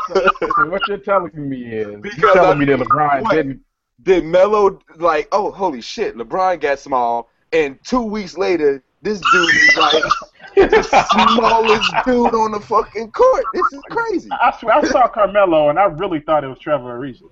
so 0.09 0.69
what 0.69 0.87
you're 0.89 0.99
telling 0.99 1.49
me 1.49 1.65
is 1.65 2.03
you're 2.19 2.33
telling 2.35 2.51
I 2.51 2.61
me 2.61 2.67
that 2.67 2.81
LeBron 2.81 3.23
what? 3.23 3.33
didn't. 3.33 3.61
Did 4.03 4.25
Melo 4.25 4.79
like? 4.97 5.29
Oh, 5.33 5.51
holy 5.53 5.81
shit! 5.81 6.17
LeBron 6.17 6.61
got 6.61 6.79
small, 6.79 7.31
and 7.53 7.79
two 7.85 8.03
weeks 8.03 8.37
later, 8.37 8.83
this 9.03 9.21
dude 9.33 9.55
is 9.55 9.77
like 9.77 10.03
the 10.55 10.83
smallest 11.13 11.93
dude 12.05 12.35
on 12.35 12.53
the 12.53 12.61
fucking 12.61 13.11
court. 13.11 13.45
This 13.53 13.65
is 13.73 13.81
crazy. 13.91 14.31
I 14.31 14.57
swear, 14.59 14.77
I 14.77 14.83
saw 14.89 15.09
Carmelo 15.09 15.69
and 15.71 15.79
I 15.79 15.85
really 15.87 16.21
thought 16.21 16.45
it 16.45 16.49
was 16.49 16.59
Trevor 16.59 16.99
Ariza. 16.99 17.23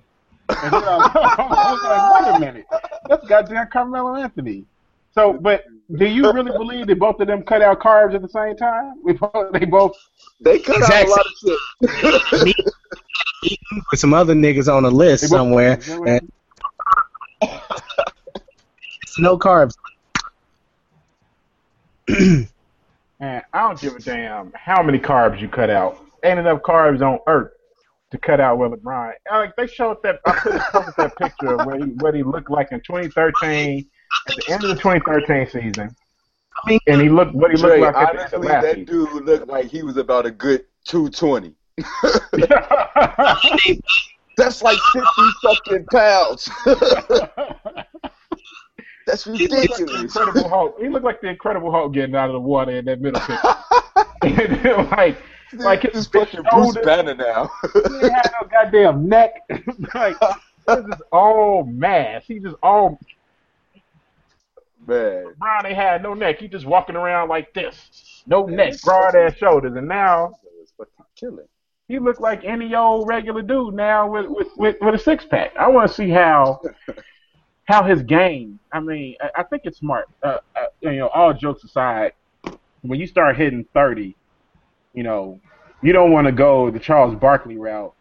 And 0.49 0.73
then 0.73 0.83
I, 0.83 0.97
I 1.13 1.71
was 1.71 1.83
like, 1.83 2.25
wait 2.25 2.35
a 2.35 2.39
minute, 2.39 2.65
that's 3.07 3.25
goddamn 3.27 3.67
Carmelo 3.71 4.15
Anthony. 4.15 4.65
So, 5.13 5.33
but 5.33 5.65
do 5.97 6.05
you 6.05 6.31
really 6.31 6.51
believe 6.51 6.87
that 6.87 6.99
both 6.99 7.19
of 7.19 7.27
them 7.27 7.43
cut 7.43 7.61
out 7.61 7.79
carbs 7.79 8.15
at 8.15 8.21
the 8.21 8.29
same 8.29 8.55
time? 8.55 8.95
We 9.03 9.13
both, 9.13 9.51
they 9.53 9.65
both. 9.65 9.95
They 10.39 10.59
cut 10.59 10.81
out 10.81 11.05
a 11.05 11.09
lot 11.09 11.19
of 11.25 11.31
shit. 12.31 12.45
Me, 12.45 12.53
eating 13.43 13.81
with 13.91 13.99
some 13.99 14.13
other 14.13 14.33
niggas 14.33 14.71
on 14.73 14.83
the 14.83 14.91
list 14.91 15.23
They 15.23 15.27
both- 15.27 15.37
somewhere. 15.37 15.79
And 16.07 16.31
it's 19.01 19.19
no 19.19 19.37
carbs. 19.37 19.75
Man, 23.19 23.43
I 23.53 23.61
don't 23.61 23.79
give 23.79 23.95
a 23.95 23.99
damn 23.99 24.51
how 24.55 24.81
many 24.81 24.97
carbs 24.97 25.39
you 25.39 25.47
cut 25.47 25.69
out. 25.69 26.03
Ain't 26.23 26.39
enough 26.39 26.61
carbs 26.61 27.01
on 27.01 27.19
Earth 27.27 27.51
to 28.11 28.17
cut 28.17 28.39
out 28.39 28.57
Will 28.57 28.71
LeBron. 28.71 29.13
Like 29.29 29.55
they 29.55 29.67
showed 29.67 30.01
that 30.03 30.19
I 30.25 30.33
put 30.33 30.53
up 30.53 30.95
that 30.97 31.15
picture 31.17 31.59
of 31.59 31.65
what 31.65 31.81
he 31.81 31.89
what 31.99 32.15
he 32.15 32.23
looked 32.23 32.49
like 32.49 32.71
in 32.71 32.79
2013 32.79 33.87
at 34.27 34.35
the 34.35 34.51
end 34.51 34.63
of 34.63 34.69
the 34.69 34.75
2013 34.75 35.49
season, 35.49 35.95
and 36.87 37.01
he 37.01 37.09
looked 37.09 37.33
what 37.33 37.51
he 37.51 37.57
looked 37.57 37.79
like 37.79 37.95
at 37.95 38.13
the 38.13 38.23
end 38.23 38.33
of 38.33 38.35
honestly, 38.41 38.47
last 38.47 38.63
that 38.63 38.75
season. 38.75 38.85
dude 38.85 39.25
looked 39.25 39.47
like 39.47 39.65
he 39.67 39.83
was 39.83 39.97
about 39.97 40.25
a 40.25 40.31
good 40.31 40.65
220. 40.85 41.53
That's 44.37 44.61
like 44.61 44.77
50 44.93 45.07
fucking 45.43 45.85
pounds. 45.91 46.49
That's 49.11 49.25
He 49.25 49.47
looked 49.47 49.69
like 49.69 49.87
the. 49.87 49.99
Incredible 50.01 50.49
Hulk. 50.49 50.79
He 50.79 50.89
looked 50.89 51.05
like 51.05 51.21
the 51.21 51.29
Incredible 51.29 51.71
Hulk 51.71 51.93
getting 51.93 52.15
out 52.15 52.29
of 52.29 52.33
the 52.33 52.39
water 52.39 52.71
in 52.71 52.85
that 52.85 53.01
middle 53.01 53.19
picture. 53.21 53.55
and 54.23 54.63
then, 54.63 54.89
like, 54.91 55.17
like 55.53 55.81
his 55.81 56.07
This 56.07 56.07
fucking 56.07 56.43
Bruce 56.51 56.77
Banner 56.83 57.15
now. 57.15 57.51
he 57.73 58.09
had 58.09 58.29
no 58.39 58.47
goddamn 58.49 59.09
neck. 59.09 59.33
like, 59.93 60.17
this 60.67 60.85
is 60.85 61.01
all 61.11 61.63
mass. 61.65 62.23
He 62.25 62.39
just 62.39 62.55
all 62.63 62.99
Man. 64.87 65.33
Brown 65.37 65.65
ain't 65.65 65.75
had 65.75 66.01
no 66.01 66.13
neck. 66.13 66.39
He 66.39 66.47
just 66.47 66.65
walking 66.65 66.95
around 66.95 67.29
like 67.29 67.53
this. 67.53 68.23
No 68.25 68.45
neck, 68.45 68.81
broad 68.83 69.15
ass 69.15 69.35
shoulders. 69.35 69.75
And 69.75 69.87
now 69.87 70.31
killing. 71.15 71.45
he 71.87 71.99
look 71.99 72.19
like 72.19 72.43
any 72.43 72.73
old 72.73 73.07
regular 73.07 73.41
dude 73.41 73.75
now 73.75 74.09
with 74.09 74.25
with, 74.27 74.47
with, 74.57 74.75
with 74.81 74.95
a 74.95 74.97
six 74.97 75.25
pack. 75.25 75.53
I 75.59 75.67
want 75.67 75.89
to 75.89 75.93
see 75.93 76.09
how 76.09 76.61
how 77.71 77.83
his 77.83 78.03
game. 78.03 78.59
I 78.73 78.79
mean, 78.81 79.15
I, 79.21 79.41
I 79.41 79.43
think 79.43 79.63
it's 79.65 79.79
smart. 79.79 80.07
Uh, 80.23 80.37
uh, 80.55 80.65
you 80.81 80.97
know, 80.97 81.09
all 81.09 81.33
jokes 81.33 81.63
aside, 81.63 82.13
when 82.81 82.99
you 82.99 83.07
start 83.07 83.37
hitting 83.37 83.65
thirty, 83.73 84.17
you 84.93 85.03
know, 85.03 85.41
you 85.83 85.93
don't 85.93 86.11
want 86.11 86.27
to 86.27 86.33
go 86.33 86.71
the 86.71 86.79
Charles 86.79 87.15
Barkley 87.15 87.57
route. 87.57 87.93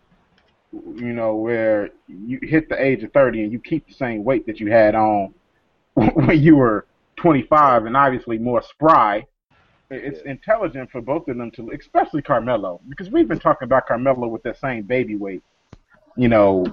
You 0.72 1.12
know, 1.14 1.36
where 1.36 1.90
you 2.08 2.38
hit 2.42 2.68
the 2.68 2.82
age 2.82 3.02
of 3.04 3.12
thirty 3.12 3.42
and 3.44 3.52
you 3.52 3.60
keep 3.60 3.86
the 3.88 3.94
same 3.94 4.24
weight 4.24 4.46
that 4.46 4.60
you 4.60 4.70
had 4.70 4.94
on 4.94 5.34
when 5.94 6.40
you 6.40 6.56
were 6.56 6.86
25 7.18 7.86
and 7.86 7.96
obviously 7.96 8.38
more 8.38 8.62
spry. 8.62 9.26
It's 9.90 10.22
Yeah. 10.24 10.32
intelligent 10.32 10.90
for 10.90 11.00
both 11.02 11.28
of 11.28 11.36
them 11.36 11.50
to, 11.52 11.70
especially 11.72 12.22
Carmelo, 12.22 12.80
because 12.88 13.10
we've 13.10 13.28
been 13.28 13.40
talking 13.40 13.66
about 13.66 13.86
Carmelo 13.88 14.28
with 14.28 14.42
that 14.44 14.58
same 14.58 14.84
baby 14.84 15.16
weight, 15.16 15.42
you 16.16 16.28
know, 16.28 16.64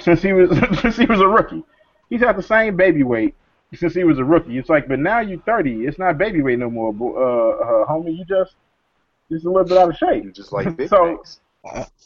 since 0.00 0.22
he 0.22 0.32
was 0.32 0.50
since 0.80 0.96
he 0.96 1.06
was 1.06 1.20
a 1.20 1.28
rookie. 1.28 1.64
He's 2.12 2.20
had 2.20 2.36
the 2.36 2.42
same 2.42 2.76
baby 2.76 3.02
weight 3.02 3.34
since 3.74 3.94
he 3.94 4.04
was 4.04 4.18
a 4.18 4.24
rookie. 4.24 4.58
It's 4.58 4.68
like, 4.68 4.86
but 4.86 4.98
now 4.98 5.20
you're 5.20 5.40
30. 5.40 5.86
It's 5.86 5.98
not 5.98 6.18
baby 6.18 6.42
weight 6.42 6.58
no 6.58 6.68
more, 6.70 6.92
but, 6.92 7.06
uh, 7.06 7.50
uh, 7.82 7.86
homie. 7.86 8.16
You 8.18 8.24
just 8.26 8.54
just 9.30 9.46
a 9.46 9.50
little 9.50 9.66
bit 9.66 9.78
out 9.78 9.88
of 9.88 9.96
shape. 9.96 10.24
You 10.24 10.30
just 10.30 10.52
like 10.52 10.76
Big 10.76 10.88
So- 10.90 11.22
Macs. 11.22 11.40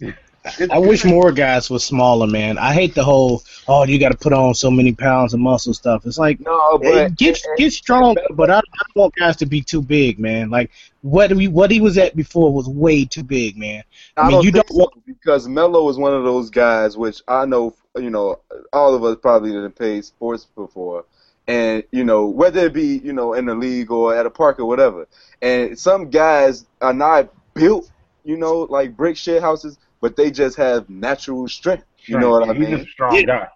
It's- 0.01 0.15
I 0.71 0.79
wish 0.79 1.05
more 1.05 1.33
guys 1.33 1.69
were 1.71 1.81
smaller, 1.81 2.29
man. 2.29 2.57
I 2.57 2.73
hate 2.73 2.95
the 2.95 3.03
whole 3.03 3.43
oh 3.67 3.83
you 3.85 3.99
got 3.99 4.13
to 4.13 4.17
put 4.17 4.33
on 4.33 4.55
so 4.55 4.71
many 4.71 4.93
pounds 4.93 5.35
of 5.35 5.41
muscle 5.41 5.75
stuff. 5.75 6.07
It's 6.07 6.19
like 6.19 6.39
No, 6.39 6.79
but 6.79 7.17
get 7.17 7.43
get 7.57 7.73
strong, 7.73 8.17
but 8.31 8.49
I, 8.49 8.59
I 8.59 8.61
don't 8.61 8.97
want 9.03 9.15
guys 9.17 9.35
to 9.39 9.47
be 9.47 9.61
too 9.61 9.83
big, 9.83 10.21
man. 10.21 10.49
Like 10.51 10.71
what 11.03 11.33
we 11.33 11.49
what 11.49 11.73
he 11.73 11.81
was 11.81 11.99
at 11.99 12.15
before 12.15 12.53
was 12.53 12.69
way 12.69 13.05
too 13.05 13.25
big, 13.25 13.57
man. 13.59 13.83
I 14.17 14.21
I, 14.21 14.25
mean, 14.29 14.33
don't 14.37 14.45
you 14.45 14.53
think 14.53 14.67
don't 14.69 14.77
want- 14.79 15.05
because 15.07 15.49
Melo 15.49 15.89
is 15.89 15.97
one 15.99 16.15
of 16.15 16.23
those 16.23 16.49
guys 16.49 16.97
which 16.97 17.23
I 17.27 17.45
know, 17.45 17.75
you 17.97 18.11
know, 18.11 18.39
all 18.73 18.95
of 18.95 19.05
us 19.05 19.17
probably 19.21 19.53
didn't 19.53 19.77
play 19.77 20.01
sports 20.03 20.47
before, 20.57 21.05
and 21.47 21.83
you 21.93 22.05
know 22.05 22.27
whether 22.27 22.67
it 22.67 22.73
be 22.73 22.99
you 23.05 23.13
know 23.13 23.35
in 23.35 23.47
the 23.47 23.55
league 23.55 23.91
or 23.91 24.15
at 24.17 24.27
a 24.27 24.31
park 24.31 24.59
or 24.59 24.67
whatever, 24.67 25.07
and 25.43 25.79
some 25.79 26.11
guys 26.11 26.67
are 26.81 26.95
not 26.95 27.29
built, 27.55 27.91
you 28.25 28.37
know, 28.37 28.61
like 28.71 28.97
brick 28.97 29.17
shit 29.17 29.41
houses, 29.43 29.79
but 30.01 30.17
they 30.17 30.31
just 30.31 30.57
have 30.57 30.89
natural 30.91 31.49
strength. 31.49 31.85
You 32.05 32.19
know 32.19 32.31
what 32.31 32.49
I 32.49 32.53
He's 32.53 32.61
mean? 32.61 32.71
just 32.79 32.89
a 32.89 32.91
strong 32.93 33.15
Yeah. 33.17 33.23
guy. 33.23 33.49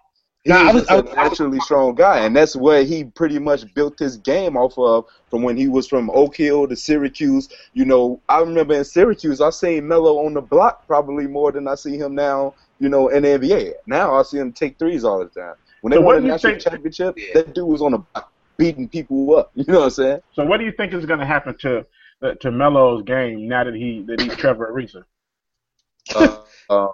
He's 0.43 0.51
Nah, 0.53 0.59
I 0.69 0.73
was- 0.73 0.87
just 0.87 1.05
was- 1.05 1.15
naturally 1.15 1.59
strong 1.59 1.93
guy, 1.93 2.21
and 2.25 2.35
that's 2.35 2.55
where 2.55 2.83
he 2.83 3.03
pretty 3.03 3.37
much 3.37 3.71
built 3.75 3.99
his 3.99 4.17
game 4.17 4.57
off 4.57 4.75
of 4.79 5.05
from 5.29 5.43
when 5.43 5.55
he 5.55 5.67
was 5.67 5.87
from 5.87 6.09
Oak 6.09 6.35
Hill 6.35 6.67
to 6.67 6.75
Syracuse. 6.75 7.47
You 7.73 7.85
know, 7.85 8.19
I 8.27 8.39
remember 8.39 8.73
in 8.73 8.83
Syracuse, 8.83 9.39
I 9.39 9.51
seen 9.51 9.87
Melo 9.87 10.25
on 10.25 10.33
the 10.33 10.41
block 10.41 10.87
probably 10.87 11.27
more 11.27 11.51
than 11.51 11.67
I 11.67 11.75
see 11.75 11.95
him 11.95 12.15
now. 12.15 12.55
You 12.81 12.89
know, 12.89 13.07
in 13.09 13.23
the 13.23 13.29
NBA. 13.29 13.73
Now 13.85 14.15
I 14.15 14.23
see 14.23 14.37
him 14.39 14.51
take 14.51 14.77
threes 14.79 15.03
all 15.03 15.19
the 15.19 15.27
time. 15.27 15.55
When 15.81 15.91
they 15.91 15.97
So 15.97 16.01
won 16.01 16.21
the 16.23 16.27
national 16.29 16.53
think- 16.53 16.63
championship, 16.63 17.13
Yeah. 17.17 17.33
that 17.35 17.53
dude 17.53 17.67
was 17.67 17.81
on 17.81 17.93
a 18.15 18.23
beating 18.57 18.89
people 18.89 19.35
up. 19.37 19.51
You 19.55 19.65
know 19.67 19.79
what 19.79 19.83
I'm 19.85 19.89
saying? 19.91 20.19
So 20.33 20.45
what 20.45 20.57
do 20.57 20.65
you 20.65 20.71
think 20.71 20.93
is 20.93 21.05
going 21.05 21.19
to 21.19 21.25
happen 21.25 21.55
to 21.59 21.85
uh, 22.23 22.33
to 22.41 22.51
Melo's 22.51 23.03
game 23.03 23.47
now 23.47 23.63
that 23.63 23.73
he 23.75 24.03
that 24.07 24.19
he's 24.19 24.35
Trevor 24.35 24.71
Ariza? 24.73 25.03
Uh, 26.15 26.37
uh, 26.69 26.87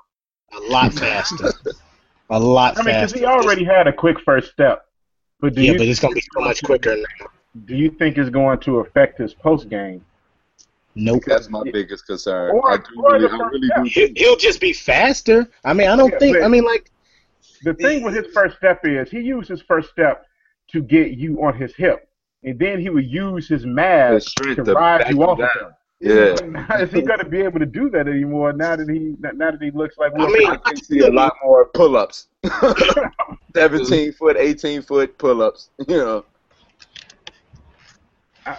a 0.53 0.59
lot 0.69 0.93
faster, 0.93 1.51
a 2.29 2.39
lot 2.39 2.77
I 2.77 2.83
mean, 2.83 2.95
because 2.95 3.13
he 3.13 3.25
already 3.25 3.63
had 3.63 3.88
a 3.88 3.93
quick 3.93 4.17
first 4.21 4.51
step. 4.51 4.85
But 5.39 5.53
do 5.55 5.61
yeah, 5.61 5.71
you 5.73 5.77
but 5.77 5.88
it's 5.88 5.99
gonna 5.99 6.15
be 6.15 6.21
so 6.33 6.41
much 6.41 6.63
quicker 6.63 6.95
now. 6.97 7.27
do 7.65 7.75
you 7.75 7.89
think 7.91 8.17
it's 8.17 8.29
going 8.29 8.59
to 8.61 8.79
affect 8.79 9.17
his 9.19 9.33
post 9.33 9.69
game? 9.69 10.03
Nope. 10.99 11.23
that's 11.27 11.49
my 11.49 11.63
biggest 11.71 12.05
concern. 12.07 12.51
Or- 12.51 12.71
I 12.71 12.77
do 12.77 12.83
really, 12.95 13.27
I 13.29 13.37
really 13.47 13.69
do. 13.75 13.83
He- 13.83 13.89
think- 14.07 14.17
He'll 14.17 14.35
just 14.35 14.59
be 14.59 14.73
faster. 14.73 15.47
I 15.63 15.73
mean, 15.73 15.87
I 15.89 15.95
don't 15.95 16.11
Yeah, 16.13 16.19
think. 16.19 16.37
I 16.43 16.47
mean, 16.47 16.63
like 16.65 16.91
The 17.63 17.73
thing 17.75 18.03
with 18.03 18.15
his 18.15 18.27
first 18.33 18.57
step 18.57 18.81
is 18.85 19.09
he 19.09 19.19
used 19.19 19.49
his 19.49 19.61
first 19.61 19.89
step 19.91 20.25
to 20.71 20.81
get 20.81 21.11
you 21.11 21.43
on 21.43 21.55
his 21.55 21.73
hip, 21.75 22.09
and 22.43 22.57
then 22.59 22.79
he 22.79 22.89
would 22.89 23.05
use 23.05 23.47
his 23.47 23.65
mass 23.65 24.25
to 24.41 24.55
to 24.55 24.73
ride 24.73 25.09
you 25.09 25.17
you 25.17 25.23
off 25.23 25.39
of 25.39 25.49
him. 25.61 25.71
Yeah. 25.99 26.35
Is 26.79 26.91
he 26.91 27.01
going 27.01 27.17
to 27.19 27.25
be 27.27 27.41
able 27.41 27.57
to 27.59 27.65
do 27.65 27.89
that 27.89 28.07
anymore 28.07 28.53
now 28.53 28.75
that 28.75 28.87
he 28.87 29.15
now 29.19 29.49
that 29.49 29.59
he 29.61 29.71
looks 29.71 29.97
like? 29.97 30.13
Will 30.13 30.27
I 30.27 30.29
mean, 30.29 30.47
I 30.47 30.57
can 30.57 30.77
see 30.77 30.99
a 30.99 31.09
lot 31.09 31.33
more 31.43 31.69
pull-ups. 31.73 32.27
17 33.55 34.13
foot, 34.13 34.37
18 34.37 34.83
foot 34.83 35.17
pull-ups. 35.17 35.71
You 35.87 35.97
know. 35.97 36.25
Uh, 38.45 38.55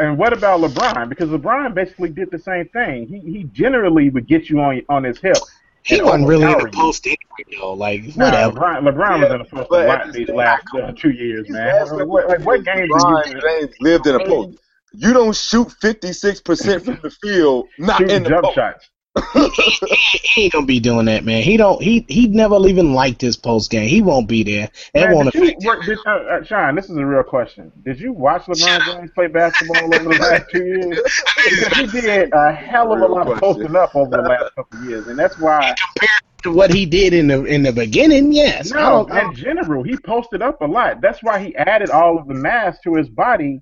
and 0.00 0.18
what 0.18 0.32
about 0.32 0.60
LeBron? 0.60 1.08
Because 1.08 1.28
LeBron 1.30 1.74
basically 1.74 2.10
did 2.10 2.30
the 2.30 2.38
same 2.38 2.68
thing. 2.68 3.06
He 3.06 3.20
he 3.20 3.44
generally 3.44 4.10
would 4.10 4.26
get 4.26 4.48
you 4.48 4.60
on 4.60 4.82
on 4.88 5.04
his 5.04 5.18
hip. 5.18 5.36
he 5.82 6.00
wasn't 6.02 6.26
really 6.28 6.50
in 6.50 6.58
the 6.58 6.68
overpowering 6.68 6.72
you. 6.74 6.80
post 6.82 7.06
anyway, 7.06 7.58
though. 7.58 7.72
Like 7.74 8.16
Nah, 8.16 8.26
whatever. 8.26 8.60
LeBron, 8.60 8.82
LeBron 8.82 9.20
was 9.20 9.32
in 9.32 9.38
the 9.38 9.44
post 9.44 9.70
a 9.70 9.74
lot 9.86 10.12
these 10.12 10.28
last 10.28 10.64
uh, 10.74 10.92
two 10.92 11.10
years, 11.10 11.46
These 11.46 11.52
man. 11.52 11.66
last 11.66 11.92
What, 11.92 12.08
what, 12.08 12.28
like, 12.28 12.40
what 12.44 12.64
years, 12.64 12.64
games 12.64 12.90
do 12.90 12.94
LeBron 12.94 13.26
you 13.34 13.40
James 13.40 13.74
lived 13.80 14.06
in 14.06 14.14
a 14.16 14.24
post. 14.26 14.58
You 14.92 15.12
don't 15.12 15.36
shoot 15.36 15.68
56% 15.68 16.84
from 16.84 16.98
the 17.02 17.10
field, 17.10 17.68
not 17.78 17.98
shoot 17.98 18.10
in 18.10 18.22
the 18.24 18.28
jump 18.30 18.44
post. 18.44 18.54
shots? 18.56 18.90
He, 19.32 19.48
he, 19.80 20.18
he 20.22 20.44
ain't 20.44 20.52
gonna 20.52 20.66
be 20.66 20.78
doing 20.78 21.06
that, 21.06 21.24
man. 21.24 21.42
He 21.42 21.56
don't. 21.56 21.82
He 21.82 22.04
he 22.08 22.28
never 22.28 22.56
even 22.68 22.94
liked 22.94 23.20
his 23.20 23.36
post 23.36 23.70
game. 23.70 23.88
He 23.88 24.02
won't 24.02 24.28
be 24.28 24.44
there. 24.44 24.70
That 24.94 25.08
Man, 25.08 25.14
won't 25.14 25.32
did 25.32 25.34
you, 25.34 25.48
affect. 25.48 25.64
work, 25.64 25.84
did, 25.84 25.98
uh, 26.06 26.10
uh, 26.10 26.44
Sean, 26.44 26.76
this 26.76 26.88
is 26.88 26.96
a 26.96 27.04
real 27.04 27.24
question. 27.24 27.72
Did 27.84 27.98
you 27.98 28.12
watch 28.12 28.42
LeBron 28.44 28.84
James 28.84 29.10
play 29.12 29.26
basketball 29.26 29.92
over 29.94 30.04
the 30.04 30.18
last 30.18 30.44
two 30.52 30.64
years? 30.64 31.22
Because 31.44 31.92
he 31.92 32.00
did 32.00 32.32
a 32.32 32.52
hell 32.52 32.92
of 32.92 33.00
a 33.00 33.06
lot 33.06 33.26
of 33.28 33.38
question. 33.38 33.66
posting 33.66 33.76
up 33.76 33.96
over 33.96 34.16
the 34.16 34.22
last 34.22 34.54
couple 34.54 34.78
of 34.78 34.84
years, 34.84 35.06
and 35.08 35.18
that's 35.18 35.38
why. 35.38 35.74
Compared 35.96 36.10
to 36.44 36.52
what 36.52 36.72
he 36.72 36.86
did 36.86 37.12
in 37.12 37.26
the 37.26 37.44
in 37.44 37.62
the 37.64 37.72
beginning. 37.72 38.32
Yes. 38.32 38.70
No, 38.70 39.06
in 39.06 39.34
general, 39.34 39.82
he 39.82 39.96
posted 39.96 40.40
up 40.40 40.60
a 40.62 40.66
lot. 40.66 41.00
That's 41.00 41.22
why 41.22 41.38
he 41.38 41.54
added 41.56 41.90
all 41.90 42.16
of 42.18 42.28
the 42.28 42.34
mass 42.34 42.78
to 42.84 42.94
his 42.94 43.08
body 43.08 43.60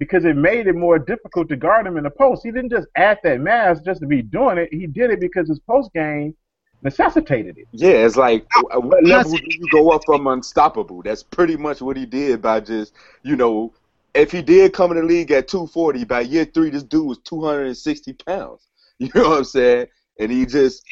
because 0.00 0.24
it 0.24 0.34
made 0.34 0.66
it 0.66 0.74
more 0.74 0.98
difficult 0.98 1.46
to 1.50 1.56
guard 1.56 1.86
him 1.86 1.98
in 1.98 2.04
the 2.04 2.10
post. 2.10 2.42
He 2.42 2.50
didn't 2.50 2.70
just 2.70 2.88
add 2.96 3.18
that 3.22 3.38
mass 3.38 3.80
just 3.80 4.00
to 4.00 4.06
be 4.06 4.22
doing 4.22 4.56
it. 4.56 4.72
He 4.72 4.86
did 4.86 5.10
it 5.10 5.20
because 5.20 5.46
his 5.46 5.60
post 5.60 5.92
game 5.92 6.34
necessitated 6.82 7.58
it. 7.58 7.68
Yeah, 7.72 8.06
it's 8.06 8.16
like, 8.16 8.46
what 8.72 9.04
level 9.04 9.32
do 9.32 9.44
you 9.46 9.68
go 9.70 9.90
up 9.90 10.00
from 10.06 10.26
unstoppable? 10.26 11.02
That's 11.02 11.22
pretty 11.22 11.58
much 11.58 11.82
what 11.82 11.98
he 11.98 12.06
did 12.06 12.40
by 12.40 12.60
just, 12.60 12.94
you 13.22 13.36
know, 13.36 13.74
if 14.14 14.32
he 14.32 14.40
did 14.40 14.72
come 14.72 14.90
in 14.90 14.96
the 14.96 15.04
league 15.04 15.30
at 15.32 15.48
240, 15.48 16.04
by 16.04 16.20
year 16.20 16.46
three, 16.46 16.70
this 16.70 16.82
dude 16.82 17.06
was 17.06 17.18
260 17.18 18.14
pounds. 18.14 18.66
You 19.00 19.08
know 19.14 19.30
what 19.30 19.38
I'm 19.38 19.44
saying? 19.44 19.86
And 20.18 20.30
he 20.30 20.44
just, 20.44 20.84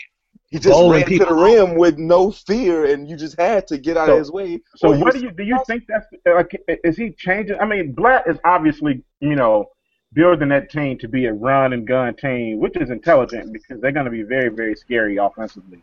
he 0.51 0.59
just 0.59 0.73
Bowling 0.73 1.03
ran 1.03 1.19
to 1.19 1.25
the 1.27 1.35
rim 1.35 1.75
with 1.77 1.99
no 1.99 2.31
fear, 2.31 2.87
and 2.87 3.09
you 3.09 3.17
just 3.17 3.39
had 3.39 3.67
to 3.69 3.79
get 3.79 3.97
out 3.97 4.07
So- 4.07 4.13
of 4.15 4.19
his 4.19 4.31
way. 4.33 4.61
So 4.77 4.97
what 4.99 5.13
do 5.15 5.21
you 5.21 5.31
do? 5.31 5.43
You 5.43 5.59
think 5.67 5.85
that's 5.87 6.07
like 6.27 6.53
is 6.85 6.97
he 6.97 7.11
changing? 7.13 7.59
I 7.61 7.67
mean, 7.67 7.93
Blatt 7.93 8.25
is 8.27 8.39
obviously 8.45 9.03
you 9.21 9.37
know 9.37 9.67
building 10.15 10.49
that 10.49 10.71
team 10.71 10.97
to 10.99 11.09
be 11.09 11.27
a 11.27 11.33
run 11.35 11.75
and 11.75 11.87
gun 11.87 12.15
team, 12.15 12.59
which 12.61 12.77
is 12.77 12.89
intelligent 12.89 13.53
because 13.53 13.79
they're 13.83 13.93
going 13.93 14.07
to 14.07 14.11
be 14.11 14.23
very 14.23 14.49
very 14.49 14.75
scary 14.75 15.19
offensively. 15.19 15.83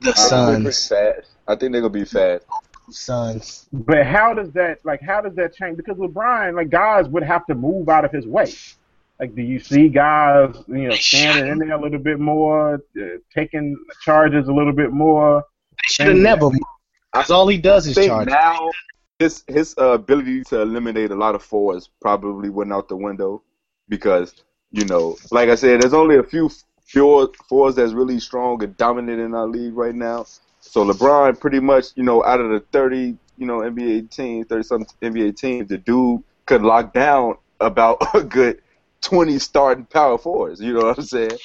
the 0.00 0.10
I 0.10 0.12
think 0.12 0.62
they're 0.64 0.72
Suns. 0.72 0.88
fast. 0.88 1.30
I 1.48 1.54
think 1.56 1.72
they're 1.72 1.80
gonna 1.82 1.90
be 1.90 2.04
fast. 2.04 2.44
sons. 2.90 3.66
But 3.72 4.06
how 4.06 4.32
does 4.34 4.50
that 4.52 4.78
like 4.84 5.00
how 5.02 5.20
does 5.20 5.34
that 5.36 5.54
change? 5.54 5.76
Because 5.76 5.96
LeBron, 5.96 6.54
like 6.54 6.70
guys 6.70 7.06
would 7.08 7.22
have 7.22 7.44
to 7.46 7.54
move 7.54 7.88
out 7.88 8.04
of 8.04 8.12
his 8.12 8.26
way. 8.26 8.52
Like, 9.18 9.34
do 9.34 9.42
you 9.42 9.58
see 9.58 9.88
guys, 9.88 10.54
you 10.68 10.88
know, 10.88 10.94
standing 10.94 11.50
in 11.50 11.58
there 11.58 11.72
a 11.72 11.80
little 11.80 11.98
bit 11.98 12.20
more, 12.20 12.74
uh, 12.74 13.04
taking 13.34 13.76
charges 14.02 14.48
a 14.48 14.52
little 14.52 14.74
bit 14.74 14.92
more? 14.92 15.42
They 15.86 15.92
should 15.92 16.06
have 16.08 16.16
never. 16.16 16.50
That's 17.14 17.30
all 17.30 17.48
he 17.48 17.56
does 17.56 17.86
is 17.86 17.94
think 17.94 18.10
charge. 18.10 18.28
now 18.28 18.70
his 19.18 19.42
his 19.46 19.74
uh, 19.78 19.92
ability 19.92 20.44
to 20.44 20.60
eliminate 20.60 21.10
a 21.10 21.14
lot 21.14 21.34
of 21.34 21.42
fours 21.42 21.88
probably 22.00 22.50
went 22.50 22.72
out 22.72 22.88
the 22.88 22.96
window 22.96 23.42
because 23.88 24.44
you 24.70 24.84
know, 24.84 25.16
like 25.30 25.48
I 25.48 25.54
said, 25.54 25.80
there's 25.80 25.94
only 25.94 26.16
a 26.16 26.22
few 26.22 26.50
fours 27.48 27.74
that's 27.74 27.92
really 27.92 28.20
strong 28.20 28.62
and 28.62 28.76
dominant 28.76 29.20
in 29.20 29.34
our 29.34 29.46
league 29.46 29.74
right 29.74 29.94
now. 29.94 30.26
So 30.60 30.84
LeBron, 30.84 31.40
pretty 31.40 31.60
much, 31.60 31.86
you 31.94 32.02
know, 32.02 32.24
out 32.24 32.40
of 32.40 32.50
the 32.50 32.60
30, 32.72 33.16
you 33.38 33.46
know, 33.46 33.60
NBA 33.60 34.10
teams, 34.10 34.46
30 34.48 34.62
some 34.62 34.84
NBA 35.02 35.36
teams, 35.36 35.68
the 35.68 35.78
dude 35.78 36.22
could 36.44 36.62
lock 36.62 36.92
down 36.92 37.36
about 37.60 37.98
a 38.14 38.22
good 38.22 38.60
20 39.06 39.38
starting 39.38 39.84
power 39.84 40.18
fours. 40.18 40.60
You 40.60 40.74
know 40.74 40.86
what 40.86 40.98
I'm 40.98 41.04
saying? 41.04 41.38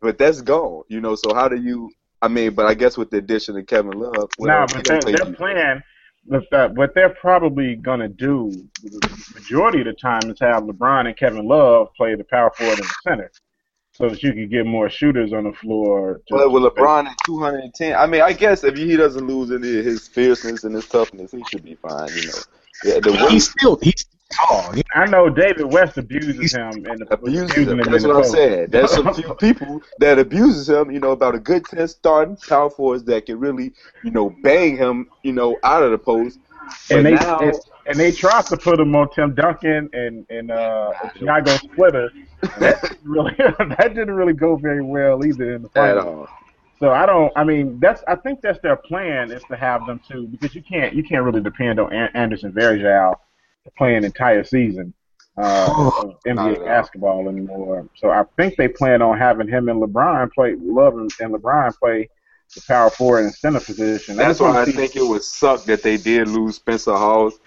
But 0.00 0.18
that's 0.18 0.42
gone. 0.42 0.84
You 0.88 1.00
know, 1.00 1.14
so 1.14 1.34
how 1.34 1.48
do 1.48 1.56
you? 1.56 1.90
I 2.20 2.28
mean, 2.28 2.54
but 2.54 2.66
I 2.66 2.74
guess 2.74 2.96
with 2.96 3.10
the 3.10 3.16
addition 3.18 3.56
of 3.56 3.66
Kevin 3.66 3.98
Love, 3.98 4.30
well, 4.38 4.48
Nah, 4.48 4.66
he 4.68 4.74
but 4.74 4.84
gonna 4.84 5.00
their, 5.00 5.24
their 5.24 5.34
plan, 5.34 5.82
with 6.26 6.44
that, 6.50 6.74
what 6.74 6.94
they're 6.94 7.08
probably 7.08 7.74
gonna 7.76 8.08
do, 8.08 8.50
the 8.82 9.24
majority 9.34 9.80
of 9.80 9.86
the 9.86 9.94
time, 9.94 10.30
is 10.30 10.38
have 10.40 10.64
LeBron 10.64 11.06
and 11.06 11.16
Kevin 11.16 11.46
Love 11.46 11.88
play 11.96 12.14
the 12.14 12.24
power 12.24 12.50
forward 12.50 12.78
in 12.78 12.84
the 12.84 12.94
center, 13.02 13.30
so 13.92 14.10
that 14.10 14.22
you 14.22 14.32
can 14.32 14.48
get 14.48 14.66
more 14.66 14.90
shooters 14.90 15.32
on 15.32 15.44
the 15.44 15.52
floor. 15.52 16.20
But 16.28 16.50
with 16.50 16.64
LeBron 16.64 17.06
at 17.06 17.16
210, 17.24 17.94
I 17.94 18.06
mean, 18.06 18.20
I 18.20 18.34
guess 18.34 18.62
if 18.62 18.76
he 18.76 18.96
doesn't 18.96 19.26
lose 19.26 19.50
any 19.50 19.78
of 19.78 19.84
his 19.84 20.06
fierceness 20.06 20.64
and 20.64 20.74
his 20.74 20.86
toughness, 20.86 21.32
he 21.32 21.42
should 21.50 21.64
be 21.64 21.76
fine. 21.76 22.08
You 22.08 22.26
know, 22.26 22.38
yeah, 22.84 23.00
the 23.00 23.12
way 23.12 23.30
He's 23.30 23.50
still 23.50 23.78
he's 23.80 24.04
tall. 24.32 24.72
He- 24.72 24.82
I 24.94 25.06
know 25.06 25.28
David 25.28 25.72
West 25.72 25.98
abuses 25.98 26.52
him 26.54 26.84
and 26.86 27.02
abuses 27.10 27.50
abusing 27.50 27.72
him. 27.78 27.80
in 27.80 27.90
That's 27.90 28.04
what 28.04 28.16
I'm 28.16 28.22
post. 28.22 28.32
saying. 28.32 28.70
There's 28.70 28.90
some 28.92 29.12
few 29.14 29.34
people 29.34 29.82
that 29.98 30.18
abuses 30.18 30.68
him. 30.68 30.90
You 30.90 31.00
know, 31.00 31.10
about 31.12 31.34
a 31.34 31.38
good 31.38 31.64
ten 31.66 31.86
starting 31.88 32.36
power 32.36 32.70
forwards 32.70 33.04
that 33.04 33.26
can 33.26 33.38
really, 33.38 33.72
you 34.04 34.10
know, 34.10 34.34
bang 34.42 34.76
him, 34.76 35.08
you 35.22 35.32
know, 35.32 35.56
out 35.62 35.82
of 35.82 35.90
the 35.90 35.98
post. 35.98 36.38
But 36.88 36.96
and 36.98 37.06
they 37.06 37.14
now, 37.14 37.38
and, 37.38 37.54
and 37.86 37.96
they 37.96 38.10
tried 38.10 38.46
to 38.46 38.56
put 38.56 38.80
him 38.80 38.94
on 38.96 39.08
Tim 39.10 39.34
Duncan 39.34 39.88
and 39.92 40.26
and 40.30 40.50
uh, 40.50 40.92
Thiago 41.16 41.58
Splitter. 41.60 42.10
That 42.58 42.96
really 43.04 43.34
that 43.38 43.92
didn't 43.94 44.14
really 44.14 44.32
go 44.32 44.56
very 44.56 44.82
well 44.82 45.24
either 45.24 45.54
in 45.54 45.62
the 45.62 45.68
at 45.68 45.96
finals. 45.96 46.28
So 46.78 46.90
I 46.90 47.06
don't. 47.06 47.32
I 47.36 47.44
mean, 47.44 47.78
that's. 47.80 48.02
I 48.08 48.16
think 48.16 48.40
that's 48.42 48.58
their 48.60 48.76
plan 48.76 49.30
is 49.30 49.42
to 49.44 49.56
have 49.56 49.86
them 49.86 49.98
too, 50.06 50.26
because 50.26 50.54
you 50.54 50.62
can't. 50.62 50.94
You 50.94 51.02
can't 51.04 51.22
really 51.24 51.40
depend 51.40 51.78
on 51.80 51.92
An- 51.92 52.10
Anderson 52.14 52.52
Varejao 52.52 53.12
to 53.14 53.18
play 53.76 53.96
an 53.96 54.04
entire 54.04 54.44
season 54.44 54.92
uh, 55.38 55.92
of 55.98 56.20
NBA 56.26 56.64
basketball 56.64 57.28
anymore. 57.28 57.88
So 57.96 58.10
I 58.10 58.24
think 58.36 58.56
they 58.56 58.68
plan 58.68 59.02
on 59.02 59.18
having 59.18 59.48
him 59.48 59.68
and 59.68 59.80
LeBron 59.82 60.32
play. 60.32 60.54
Love 60.58 60.94
and, 60.98 61.10
and 61.20 61.34
LeBron 61.34 61.76
play 61.78 62.08
the 62.54 62.62
power 62.62 62.90
forward 62.90 63.24
and 63.24 63.34
center 63.34 63.60
position. 63.60 64.16
That's 64.16 64.28
just 64.30 64.40
wanna 64.40 64.54
why 64.54 64.60
I 64.62 64.64
see- 64.66 64.72
think 64.72 64.96
it 64.96 65.02
would 65.06 65.22
suck 65.22 65.64
that 65.64 65.82
they 65.82 65.96
did 65.96 66.28
lose 66.28 66.56
Spencer 66.56 66.94
Hawes 66.96 67.38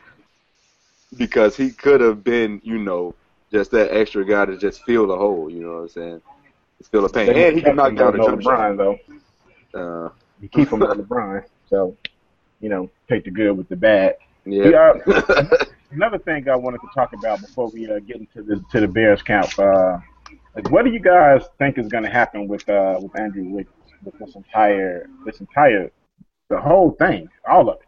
because 1.18 1.56
he 1.58 1.72
could 1.72 2.02
have 2.02 2.24
been, 2.24 2.62
you 2.64 2.78
know, 2.78 3.16
just 3.52 3.72
that 3.72 3.92
extra 3.96 4.24
guy 4.26 4.46
to 4.46 4.58
just 4.58 4.84
fill 4.84 5.08
the 5.08 5.16
hole. 5.18 5.50
You 5.50 5.62
know 5.64 5.74
what 5.76 5.82
I'm 5.82 5.90
saying? 5.90 6.22
Just 6.78 6.92
fill 6.92 7.02
the 7.02 7.10
pain, 7.10 7.28
they 7.34 7.48
and 7.48 7.56
he 7.58 7.62
can 7.64 7.76
knock 7.76 7.96
down 7.96 8.14
on 8.14 8.20
a 8.20 8.24
jump 8.24 8.42
shot. 8.42 8.78
Though. 8.78 9.00
Uh, 9.74 10.10
You 10.42 10.48
keep 10.50 10.70
him 10.70 10.84
on 10.84 10.98
LeBron. 11.02 11.44
So 11.70 11.96
you 12.62 12.70
know, 12.70 12.90
take 13.10 13.24
the 13.24 13.32
good 13.32 13.58
with 13.58 13.70
the 13.70 13.76
bad. 13.76 14.16
yeah. 14.46 14.94
Yeah. 15.08 15.50
Another 15.92 16.20
thing 16.20 16.48
I 16.48 16.56
wanted 16.56 16.82
to 16.82 16.88
talk 16.94 17.14
about 17.14 17.42
before 17.42 17.70
we 17.70 17.90
uh, 17.90 18.00
get 18.00 18.18
into 18.18 18.44
the 18.44 18.64
to 18.72 18.80
the 18.80 18.88
Bears 18.88 19.24
camp, 19.24 19.58
uh, 19.58 19.98
like 20.56 20.70
what 20.70 20.86
do 20.86 20.92
you 20.92 21.00
guys 21.00 21.44
think 21.58 21.78
is 21.78 21.88
going 21.88 22.04
to 22.04 22.10
happen 22.10 22.48
with 22.48 22.68
uh, 22.70 23.00
with 23.02 23.18
Andrew 23.20 23.46
Wiggins 23.46 23.74
with 24.04 24.18
this 24.20 24.36
entire 24.36 25.10
this 25.26 25.40
entire 25.40 25.92
the 26.50 26.62
whole 26.62 26.92
thing, 26.92 27.28
all 27.50 27.70
of 27.70 27.78
it? 27.78 27.88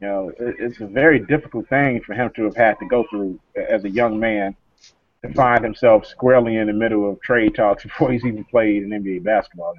You 0.00 0.06
know, 0.06 0.28
it, 0.38 0.56
it's 0.58 0.80
a 0.80 0.86
very 0.86 1.18
difficult 1.18 1.68
thing 1.68 2.00
for 2.00 2.14
him 2.14 2.30
to 2.36 2.44
have 2.44 2.56
had 2.56 2.78
to 2.78 2.86
go 2.86 3.04
through 3.10 3.38
as 3.56 3.84
a 3.84 3.90
young 3.90 4.18
man 4.18 4.56
to 5.22 5.32
find 5.34 5.62
himself 5.62 6.06
squarely 6.06 6.56
in 6.56 6.68
the 6.68 6.72
middle 6.72 7.10
of 7.10 7.20
trade 7.20 7.54
talks 7.54 7.82
before 7.88 8.10
he's 8.10 8.24
even 8.24 8.44
played 8.44 8.84
an 8.84 8.90
NBA 8.90 9.22
basketball 9.22 9.74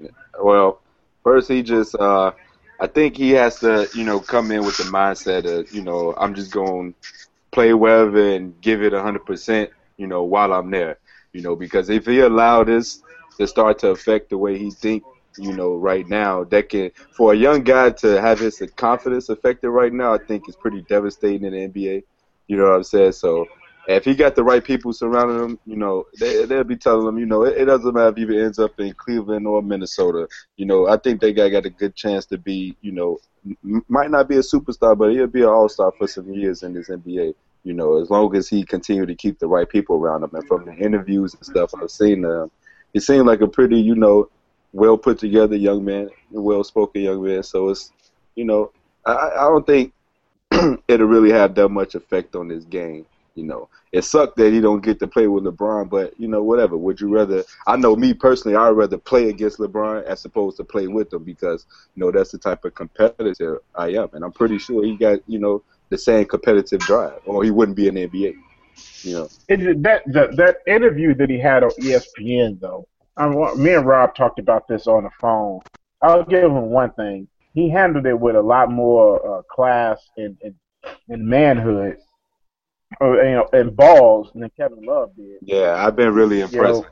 game. 0.00 0.10
Well, 0.40 0.80
first 1.24 1.48
he 1.48 1.62
just 1.62 1.94
uh 1.96 2.32
I 2.82 2.88
think 2.88 3.16
he 3.16 3.30
has 3.30 3.60
to, 3.60 3.88
you 3.94 4.02
know, 4.02 4.18
come 4.18 4.50
in 4.50 4.64
with 4.64 4.76
the 4.76 4.82
mindset 4.82 5.44
of, 5.46 5.72
you 5.72 5.82
know, 5.82 6.16
I'm 6.18 6.34
just 6.34 6.50
going 6.50 6.92
to 6.94 6.98
play 7.52 7.72
wherever 7.74 8.34
and 8.34 8.60
give 8.60 8.82
it 8.82 8.92
100%, 8.92 9.68
you 9.98 10.08
know, 10.08 10.24
while 10.24 10.52
I'm 10.52 10.68
there, 10.68 10.98
you 11.32 11.42
know, 11.42 11.54
because 11.54 11.90
if 11.90 12.06
he 12.06 12.18
allow 12.18 12.64
this 12.64 13.00
to 13.38 13.46
start 13.46 13.78
to 13.78 13.90
affect 13.90 14.30
the 14.30 14.36
way 14.36 14.58
he 14.58 14.72
think, 14.72 15.04
you 15.38 15.52
know, 15.52 15.76
right 15.76 16.08
now, 16.08 16.42
that 16.42 16.70
can 16.70 16.90
for 17.16 17.32
a 17.32 17.36
young 17.36 17.62
guy 17.62 17.90
to 17.90 18.20
have 18.20 18.40
his 18.40 18.60
confidence 18.74 19.28
affected 19.28 19.70
right 19.70 19.92
now, 19.92 20.12
I 20.12 20.18
think 20.18 20.48
is 20.48 20.56
pretty 20.56 20.82
devastating 20.82 21.44
in 21.46 21.52
the 21.52 21.68
NBA. 21.68 22.02
You 22.48 22.56
know 22.56 22.64
what 22.64 22.74
I'm 22.74 22.82
saying? 22.82 23.12
So 23.12 23.46
if 23.88 24.04
he 24.04 24.14
got 24.14 24.34
the 24.34 24.44
right 24.44 24.62
people 24.62 24.92
surrounding 24.92 25.42
him, 25.42 25.58
you 25.66 25.76
know, 25.76 26.04
they, 26.18 26.44
they'll 26.44 26.64
be 26.64 26.76
telling 26.76 27.06
him, 27.06 27.18
you 27.18 27.26
know, 27.26 27.42
it, 27.42 27.56
it 27.58 27.64
doesn't 27.64 27.94
matter 27.94 28.14
if 28.16 28.28
he 28.28 28.40
ends 28.40 28.58
up 28.58 28.78
in 28.78 28.92
Cleveland 28.94 29.46
or 29.46 29.62
Minnesota. 29.62 30.28
You 30.56 30.66
know, 30.66 30.88
I 30.88 30.96
think 30.96 31.20
they 31.20 31.32
got 31.32 31.48
got 31.48 31.66
a 31.66 31.70
good 31.70 31.94
chance 31.96 32.24
to 32.26 32.38
be, 32.38 32.76
you 32.80 32.92
know, 32.92 33.18
m- 33.64 33.84
might 33.88 34.10
not 34.10 34.28
be 34.28 34.36
a 34.36 34.40
superstar, 34.40 34.96
but 34.96 35.10
he'll 35.10 35.26
be 35.26 35.42
an 35.42 35.48
all 35.48 35.68
star 35.68 35.92
for 35.98 36.06
some 36.06 36.32
years 36.32 36.62
in 36.62 36.74
this 36.74 36.90
NBA. 36.90 37.34
You 37.64 37.72
know, 37.74 38.00
as 38.00 38.10
long 38.10 38.34
as 38.36 38.48
he 38.48 38.64
continue 38.64 39.06
to 39.06 39.14
keep 39.14 39.38
the 39.38 39.46
right 39.46 39.68
people 39.68 39.96
around 39.96 40.24
him. 40.24 40.30
And 40.34 40.46
from 40.46 40.64
the 40.64 40.74
interviews 40.74 41.34
and 41.34 41.44
stuff 41.44 41.72
I've 41.80 41.90
seen, 41.90 42.24
uh, 42.24 42.46
he 42.92 43.00
seemed 43.00 43.26
like 43.26 43.40
a 43.40 43.48
pretty, 43.48 43.80
you 43.80 43.94
know, 43.94 44.28
well 44.72 44.96
put 44.96 45.18
together 45.18 45.56
young 45.56 45.84
man, 45.84 46.08
well 46.30 46.64
spoken 46.64 47.02
young 47.02 47.22
man. 47.24 47.42
So 47.42 47.68
it's, 47.70 47.92
you 48.36 48.44
know, 48.44 48.72
I, 49.06 49.30
I 49.36 49.42
don't 49.48 49.66
think 49.66 49.92
it'll 50.88 51.06
really 51.06 51.32
have 51.32 51.54
that 51.56 51.68
much 51.68 51.94
effect 51.94 52.34
on 52.36 52.48
his 52.48 52.64
game. 52.64 53.06
You 53.34 53.44
know, 53.44 53.68
it 53.92 54.02
sucked 54.02 54.36
that 54.36 54.52
he 54.52 54.60
don't 54.60 54.82
get 54.82 54.98
to 55.00 55.06
play 55.06 55.26
with 55.26 55.44
LeBron, 55.44 55.88
but 55.88 56.18
you 56.18 56.28
know, 56.28 56.42
whatever. 56.42 56.76
Would 56.76 57.00
you 57.00 57.08
rather? 57.08 57.44
I 57.66 57.76
know 57.76 57.96
me 57.96 58.12
personally, 58.12 58.56
I'd 58.56 58.70
rather 58.70 58.98
play 58.98 59.28
against 59.28 59.58
LeBron 59.58 60.04
as 60.04 60.24
opposed 60.24 60.56
to 60.58 60.64
play 60.64 60.86
with 60.86 61.12
him 61.12 61.24
because 61.24 61.66
you 61.94 62.00
know 62.04 62.10
that's 62.10 62.30
the 62.32 62.38
type 62.38 62.64
of 62.64 62.74
competitor 62.74 63.62
I 63.74 63.88
am, 63.90 64.08
and 64.12 64.24
I'm 64.24 64.32
pretty 64.32 64.58
sure 64.58 64.84
he 64.84 64.96
got 64.96 65.20
you 65.26 65.38
know 65.38 65.62
the 65.88 65.98
same 65.98 66.26
competitive 66.26 66.80
drive, 66.80 67.20
or 67.24 67.44
he 67.44 67.50
wouldn't 67.50 67.76
be 67.76 67.88
in 67.88 67.94
the 67.94 68.08
NBA. 68.08 68.34
You 69.02 69.14
know, 69.14 69.28
It, 69.48 69.82
that, 69.82 70.02
that 70.12 70.36
that 70.36 70.56
interview 70.66 71.14
that 71.14 71.28
he 71.28 71.38
had 71.38 71.62
on 71.62 71.70
ESPN 71.70 72.60
though, 72.60 72.86
I 73.16 73.26
want, 73.26 73.58
me 73.58 73.74
and 73.74 73.86
Rob 73.86 74.14
talked 74.14 74.38
about 74.38 74.68
this 74.68 74.86
on 74.86 75.04
the 75.04 75.10
phone. 75.20 75.60
I'll 76.02 76.24
give 76.24 76.44
him 76.44 76.70
one 76.70 76.92
thing: 76.92 77.28
he 77.54 77.70
handled 77.70 78.06
it 78.06 78.18
with 78.18 78.36
a 78.36 78.42
lot 78.42 78.70
more 78.70 79.38
uh, 79.38 79.42
class 79.42 79.98
and, 80.16 80.36
and 80.42 80.54
and 81.08 81.26
manhood, 81.26 81.98
or 83.00 83.16
you 83.22 83.32
know, 83.32 83.48
and 83.52 83.74
balls 83.76 84.30
than 84.34 84.50
Kevin 84.56 84.84
Love 84.84 85.14
did. 85.16 85.38
yeah, 85.42 85.84
I've 85.84 85.96
been 85.96 86.12
really 86.14 86.40
impressed. 86.40 86.84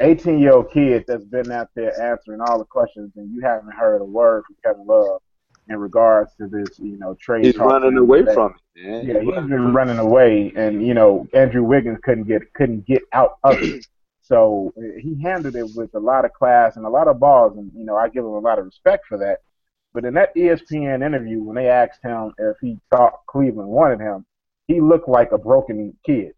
18 0.00 0.38
year 0.38 0.52
old 0.52 0.70
kid 0.70 1.04
that's 1.08 1.24
been 1.24 1.50
out 1.50 1.68
there 1.74 2.00
answering 2.00 2.40
all 2.40 2.58
the 2.58 2.64
questions, 2.64 3.12
and 3.16 3.34
you 3.34 3.40
haven't 3.40 3.72
heard 3.72 4.00
a 4.00 4.04
word 4.04 4.44
from 4.44 4.56
Kevin 4.64 4.86
Love 4.86 5.20
in 5.68 5.76
regards 5.78 6.34
to 6.36 6.46
this, 6.46 6.78
you 6.78 6.98
know, 6.98 7.14
trade. 7.20 7.44
He's 7.44 7.58
running 7.58 7.96
away 7.96 8.22
that. 8.22 8.34
from 8.34 8.54
it, 8.74 8.86
man. 8.86 9.06
Yeah, 9.06 9.20
he's 9.20 9.48
been 9.48 9.72
running 9.72 9.98
away, 9.98 10.52
and 10.56 10.86
you 10.86 10.94
know 10.94 11.26
Andrew 11.34 11.62
Wiggins 11.62 11.98
couldn't 12.02 12.24
get 12.24 12.52
couldn't 12.54 12.86
get 12.86 13.02
out 13.12 13.38
of 13.44 13.62
it. 13.62 13.86
So 14.20 14.74
he 14.76 15.18
handled 15.22 15.56
it 15.56 15.70
with 15.74 15.94
a 15.94 15.98
lot 15.98 16.26
of 16.26 16.34
class 16.34 16.76
and 16.76 16.84
a 16.84 16.90
lot 16.90 17.08
of 17.08 17.18
balls, 17.18 17.56
and 17.56 17.72
you 17.74 17.86
know 17.86 17.96
I 17.96 18.10
give 18.10 18.26
him 18.26 18.32
a 18.32 18.38
lot 18.38 18.58
of 18.58 18.66
respect 18.66 19.06
for 19.06 19.16
that. 19.16 19.38
But 19.94 20.04
in 20.04 20.12
that 20.14 20.34
ESPN 20.34 21.02
interview, 21.02 21.42
when 21.42 21.56
they 21.56 21.68
asked 21.68 22.02
him 22.02 22.34
if 22.36 22.58
he 22.60 22.78
thought 22.90 23.24
Cleveland 23.26 23.70
wanted 23.70 24.00
him, 24.00 24.26
he 24.68 24.80
looked 24.80 25.08
like 25.08 25.32
a 25.32 25.38
broken 25.38 25.96
kid. 26.06 26.32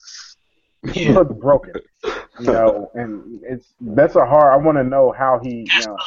He 0.94 1.04
Yeah. 1.04 1.12
looked 1.12 1.38
broken, 1.38 1.74
you 2.38 2.46
know, 2.46 2.90
and 2.94 3.40
it's 3.42 3.74
that's 3.82 4.16
a 4.16 4.24
hard. 4.24 4.54
I 4.54 4.56
want 4.64 4.78
to 4.78 4.84
know 4.84 5.12
how 5.12 5.38
he, 5.42 5.70
you 5.74 5.82
know, 5.84 5.98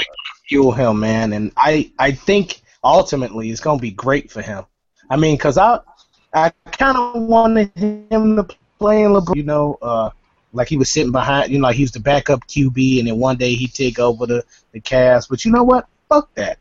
fuel 0.48 0.72
him, 0.72 1.00
man. 1.00 1.32
And 1.34 1.52
I, 1.56 1.92
I 2.00 2.12
think 2.12 2.62
ultimately 2.84 3.52
it's 3.52 3.62
gonna 3.62 3.80
be 3.80 3.92
great 3.92 4.32
for 4.32 4.42
him. 4.42 4.66
I 5.12 5.18
mean, 5.18 5.38
cause 5.38 5.60
I, 5.60 5.80
I 6.34 6.52
kind 6.72 6.98
of 6.98 7.22
wanted 7.22 7.72
him 7.78 8.36
to 8.38 8.48
play 8.80 9.04
in 9.04 9.12
LeBron, 9.12 9.36
you 9.36 9.44
know, 9.44 9.78
uh, 9.82 10.10
like 10.54 10.68
he 10.70 10.78
was 10.78 10.92
sitting 10.92 11.12
behind, 11.12 11.52
you 11.52 11.60
know, 11.60 11.68
like 11.68 11.76
he 11.76 11.84
was 11.84 11.92
the 11.92 12.00
backup 12.00 12.48
QB, 12.48 13.00
and 13.00 13.08
then 13.08 13.20
one 13.20 13.38
day 13.38 13.54
he'd 13.54 13.74
take 13.74 14.00
over 14.00 14.26
the 14.26 14.44
the 14.72 14.80
cast. 14.80 15.30
But 15.30 15.46
you 15.46 15.52
know 15.52 15.64
what? 15.64 15.88
Fuck 16.10 16.34
that. 16.36 16.58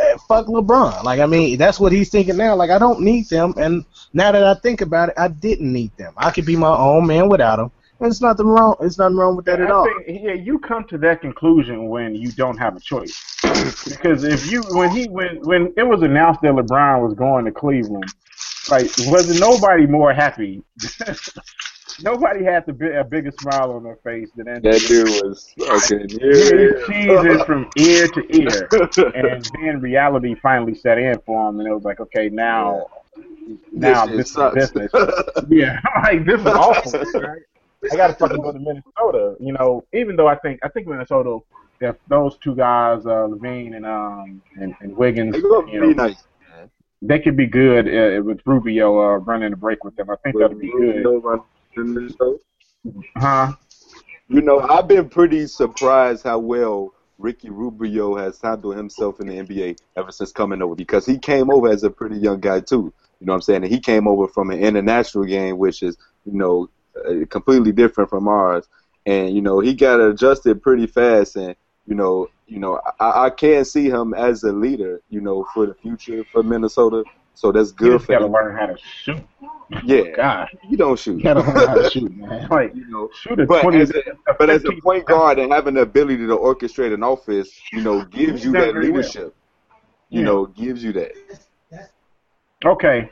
Uh, 0.00 0.16
fuck 0.28 0.46
LeBron. 0.46 1.02
Like 1.04 1.20
I 1.20 1.26
mean, 1.26 1.58
that's 1.58 1.80
what 1.80 1.92
he's 1.92 2.10
thinking 2.10 2.36
now. 2.36 2.54
Like 2.54 2.70
I 2.70 2.78
don't 2.78 3.00
need 3.00 3.28
them, 3.28 3.54
and 3.56 3.84
now 4.12 4.32
that 4.32 4.44
I 4.44 4.54
think 4.54 4.80
about 4.80 5.08
it, 5.10 5.14
I 5.18 5.28
didn't 5.28 5.72
need 5.72 5.96
them. 5.96 6.12
I 6.16 6.30
could 6.30 6.46
be 6.46 6.56
my 6.56 6.76
own 6.76 7.06
man 7.06 7.28
without 7.28 7.56
them, 7.56 7.72
There's 8.00 8.20
nothing 8.20 8.46
wrong. 8.46 8.76
There's 8.78 8.98
nothing 8.98 9.16
wrong 9.16 9.36
with 9.36 9.44
that 9.46 9.60
at 9.60 9.68
I 9.68 9.72
all. 9.74 9.84
think, 9.84 10.22
yeah, 10.22 10.34
you 10.34 10.58
come 10.60 10.84
to 10.84 10.98
that 10.98 11.20
conclusion 11.20 11.88
when 11.88 12.14
you 12.14 12.30
don't 12.32 12.56
have 12.58 12.76
a 12.76 12.80
choice. 12.80 13.20
because 13.88 14.22
if 14.24 14.50
you 14.50 14.62
when 14.70 14.90
he 14.90 15.08
when 15.08 15.40
when 15.42 15.72
it 15.76 15.82
was 15.82 16.02
announced 16.02 16.42
that 16.42 16.52
LeBron 16.52 17.02
was 17.02 17.14
going 17.14 17.44
to 17.46 17.50
Cleveland, 17.52 18.04
like 18.70 18.88
wasn't 19.06 19.40
nobody 19.40 19.86
more 19.86 20.12
happy? 20.12 20.62
nobody 22.02 22.44
had 22.44 22.64
the 22.66 23.00
a 23.00 23.04
bigger 23.04 23.32
smile 23.40 23.72
on 23.72 23.84
their 23.84 23.96
face 23.96 24.30
than 24.36 24.48
Anthony. 24.48 24.72
That 24.72 24.86
dude 24.86 25.08
was 25.24 25.54
fucking 25.58 26.08
He 26.08 26.16
was 26.16 26.82
cheesing 26.84 27.46
from 27.46 27.68
ear 27.76 28.08
to 28.08 28.36
ear, 28.36 28.68
and 29.14 29.44
then 29.54 29.80
reality 29.80 30.34
finally 30.36 30.74
set 30.74 30.98
in 30.98 31.18
for 31.26 31.48
him, 31.48 31.60
and 31.60 31.68
it 31.68 31.72
was 31.72 31.84
like, 31.84 32.00
okay, 32.00 32.28
now, 32.28 32.86
now 33.72 34.06
shit 34.06 34.16
this 34.16 34.28
is 34.28 34.32
sucks. 34.32 34.54
business. 34.54 34.92
yeah, 35.48 35.80
like 36.02 36.24
this 36.24 36.40
is 36.40 36.46
awful. 36.46 36.92
Right? 37.20 37.42
I 37.92 37.96
gotta 37.96 38.14
fucking 38.14 38.42
go 38.42 38.52
to 38.52 38.58
Minnesota. 38.58 39.36
You 39.40 39.52
know, 39.52 39.84
even 39.92 40.16
though 40.16 40.28
I 40.28 40.36
think 40.36 40.60
I 40.62 40.68
think 40.68 40.86
Minnesota, 40.86 41.38
if 41.80 41.96
those 42.08 42.36
two 42.38 42.54
guys, 42.54 43.06
uh, 43.06 43.28
LaVine 43.28 43.76
and 43.76 43.86
um 43.86 44.42
and, 44.56 44.74
and 44.80 44.96
Wiggins, 44.96 45.36
you 45.36 45.64
be 45.66 45.78
know, 45.78 45.90
nice. 45.90 46.24
they 47.02 47.20
could 47.20 47.36
be 47.36 47.46
good 47.46 47.86
uh, 47.86 48.22
with 48.22 48.40
Rubio 48.44 48.98
uh, 48.98 49.16
running 49.18 49.50
the 49.50 49.56
break 49.56 49.84
with 49.84 49.94
them. 49.96 50.10
I 50.10 50.16
think 50.16 50.38
that'd 50.38 50.58
be 50.58 50.70
good. 50.70 51.04
Know 51.76 51.82
about 51.82 51.94
Minnesota? 51.94 52.38
Huh? 53.16 53.52
You 54.28 54.42
know, 54.42 54.60
I've 54.60 54.88
been 54.88 55.08
pretty 55.08 55.46
surprised 55.46 56.24
how 56.24 56.38
well 56.38 56.92
Ricky 57.18 57.50
Rubio 57.50 58.16
has 58.16 58.40
handled 58.40 58.76
himself 58.76 59.20
in 59.20 59.26
the 59.26 59.34
NBA 59.34 59.78
ever 59.96 60.12
since 60.12 60.32
coming 60.32 60.62
over 60.62 60.74
because 60.74 61.04
he 61.04 61.18
came 61.18 61.50
over 61.50 61.68
as 61.68 61.82
a 61.82 61.90
pretty 61.90 62.16
young 62.16 62.40
guy 62.40 62.60
too. 62.60 62.92
You 63.20 63.26
know 63.26 63.32
what 63.32 63.36
I'm 63.36 63.42
saying? 63.42 63.64
And 63.64 63.72
he 63.72 63.80
came 63.80 64.06
over 64.06 64.28
from 64.28 64.50
an 64.50 64.60
international 64.60 65.24
game, 65.24 65.58
which 65.58 65.82
is, 65.82 65.96
you 66.24 66.34
know, 66.34 66.70
uh, 67.04 67.26
completely 67.28 67.72
different 67.72 68.10
from 68.10 68.28
ours. 68.28 68.68
And 69.06 69.34
you 69.34 69.42
know, 69.42 69.60
he 69.60 69.74
got 69.74 70.00
adjusted 70.00 70.62
pretty 70.62 70.86
fast. 70.86 71.36
And 71.36 71.56
you 71.86 71.94
know, 71.94 72.28
you 72.46 72.58
know, 72.58 72.80
I, 73.00 73.24
I 73.26 73.30
can 73.30 73.64
see 73.64 73.88
him 73.88 74.14
as 74.14 74.44
a 74.44 74.52
leader. 74.52 75.00
You 75.08 75.20
know, 75.20 75.46
for 75.54 75.66
the 75.66 75.74
future 75.74 76.24
for 76.30 76.42
Minnesota. 76.42 77.02
So 77.38 77.52
that's 77.52 77.70
You 77.70 77.76
good 77.76 77.92
just 77.92 78.06
for 78.06 78.14
gotta 78.14 78.26
him. 78.26 78.32
learn 78.32 78.56
how 78.56 78.66
to 78.66 78.76
shoot. 79.04 79.20
Yeah, 79.84 80.00
oh, 80.00 80.12
God, 80.16 80.48
you 80.68 80.76
don't 80.76 80.98
shoot. 80.98 81.18
you 81.18 81.22
gotta 81.22 81.40
learn 81.40 81.68
how 81.68 81.74
to 81.76 81.84
shoot, 81.90 82.16
man. 82.16 82.48
Like 82.50 82.74
You 82.74 82.90
know, 82.90 83.08
shoot 83.14 83.38
a 83.38 83.46
but 83.46 83.60
twenty. 83.62 83.78
as 83.78 83.90
a, 83.92 84.02
but 84.40 84.50
as 84.50 84.64
a 84.64 84.72
point 84.82 85.06
guard 85.06 85.38
and 85.38 85.52
having 85.52 85.74
the 85.74 85.82
ability 85.82 86.26
to 86.26 86.36
orchestrate 86.36 86.92
an 86.92 87.04
offense, 87.04 87.48
you 87.72 87.80
know, 87.80 88.02
gives 88.02 88.44
you 88.44 88.50
that 88.54 88.74
leadership. 88.74 89.36
You 90.10 90.22
Yeah. 90.22 90.26
know, 90.26 90.46
gives 90.46 90.82
you 90.82 90.92
that. 90.94 91.12
Okay, 92.66 93.08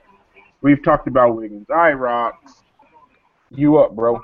we've 0.61 0.83
talked 0.83 1.07
about 1.07 1.37
Wiggins. 1.37 1.67
All 1.71 1.77
right, 1.77 1.93
Rob, 1.93 2.35
you 3.51 3.79
up, 3.79 3.95
bro? 3.95 4.21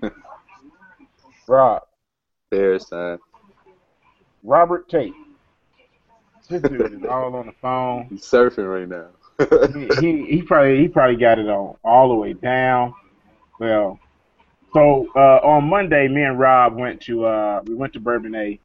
Rob, 1.48 1.82
Fair 2.50 2.78
sign. 2.78 3.18
Robert 4.44 4.88
Tate. 4.88 5.12
This 6.48 6.62
dude 6.62 6.92
is 6.92 7.04
all 7.04 7.34
on 7.34 7.46
the 7.46 7.52
phone. 7.60 8.06
He's 8.08 8.22
surfing 8.22 8.68
right 8.68 8.88
now. 8.88 9.08
He, 9.74 9.88
he 10.00 10.26
he 10.36 10.42
probably 10.42 10.78
he 10.78 10.88
probably 10.88 11.16
got 11.16 11.38
it 11.38 11.48
on 11.48 11.76
all 11.84 12.08
the 12.08 12.14
way 12.14 12.32
down. 12.32 12.94
Well, 13.58 13.98
so 14.72 15.08
uh, 15.16 15.40
on 15.42 15.64
Monday, 15.68 16.08
me 16.08 16.22
and 16.22 16.38
Rob 16.38 16.76
went 16.76 17.00
to 17.02 17.24
uh, 17.26 17.62
we 17.66 17.74
went 17.74 17.92
to 17.94 18.00
Bourbonnais, 18.00 18.60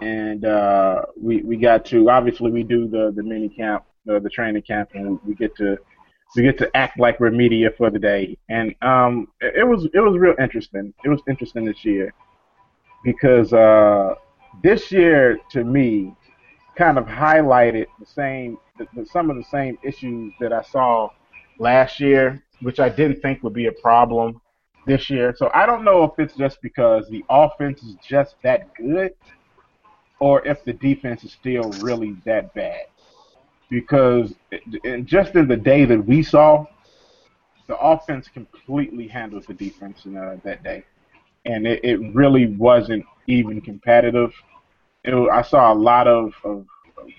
and 0.00 0.44
uh, 0.44 1.02
we 1.20 1.42
we 1.42 1.56
got 1.56 1.84
to 1.86 2.10
obviously 2.10 2.50
we 2.50 2.62
do 2.62 2.88
the 2.88 3.12
the 3.14 3.22
mini 3.22 3.48
camp, 3.48 3.84
uh, 4.10 4.18
the 4.18 4.30
training 4.30 4.62
camp, 4.62 4.90
and 4.94 5.12
we, 5.12 5.18
we 5.28 5.34
get 5.34 5.56
to 5.56 5.78
we 6.34 6.42
get 6.42 6.58
to 6.58 6.76
act 6.76 6.98
like 6.98 7.20
we're 7.20 7.30
media 7.30 7.70
for 7.76 7.90
the 7.90 7.98
day, 7.98 8.36
and 8.48 8.74
um, 8.82 9.28
it, 9.40 9.56
it 9.56 9.64
was 9.64 9.88
it 9.94 10.00
was 10.00 10.18
real 10.18 10.34
interesting. 10.40 10.92
It 11.04 11.08
was 11.08 11.20
interesting 11.28 11.64
this 11.64 11.84
year 11.84 12.12
because 13.04 13.52
uh, 13.52 14.14
this 14.62 14.90
year 14.90 15.38
to 15.50 15.64
me 15.64 16.14
kind 16.76 16.98
of 16.98 17.06
highlighted 17.06 17.86
the 17.98 18.06
same 18.06 18.58
the, 18.78 18.86
the, 18.94 19.06
some 19.06 19.30
of 19.30 19.36
the 19.36 19.44
same 19.44 19.78
issues 19.82 20.32
that 20.40 20.52
I 20.52 20.62
saw 20.62 21.10
last 21.58 22.00
year, 22.00 22.42
which 22.60 22.78
I 22.80 22.88
didn't 22.88 23.20
think 23.22 23.42
would 23.42 23.54
be 23.54 23.66
a 23.66 23.72
problem 23.72 24.40
this 24.86 25.10
year. 25.10 25.34
So 25.36 25.50
I 25.54 25.66
don't 25.66 25.84
know 25.84 26.04
if 26.04 26.18
it's 26.18 26.34
just 26.36 26.60
because 26.62 27.08
the 27.08 27.24
offense 27.28 27.82
is 27.82 27.96
just 28.06 28.36
that 28.42 28.74
good, 28.74 29.12
or 30.20 30.46
if 30.46 30.64
the 30.64 30.72
defense 30.72 31.24
is 31.24 31.32
still 31.32 31.70
really 31.80 32.16
that 32.24 32.54
bad. 32.54 32.86
Because 33.68 34.34
just 35.04 35.34
in 35.34 35.48
the 35.48 35.56
day 35.56 35.84
that 35.84 36.06
we 36.06 36.22
saw, 36.22 36.66
the 37.66 37.76
offense 37.78 38.28
completely 38.28 39.08
handled 39.08 39.44
the 39.46 39.54
defense 39.54 40.04
in, 40.04 40.16
uh, 40.16 40.36
that 40.44 40.62
day, 40.62 40.84
and 41.46 41.66
it, 41.66 41.84
it 41.84 42.14
really 42.14 42.46
wasn't 42.46 43.04
even 43.26 43.60
competitive. 43.60 44.32
It, 45.06 45.14
I 45.30 45.42
saw 45.42 45.72
a 45.72 45.74
lot 45.74 46.08
of, 46.08 46.34
of, 46.44 46.66
of 46.98 47.12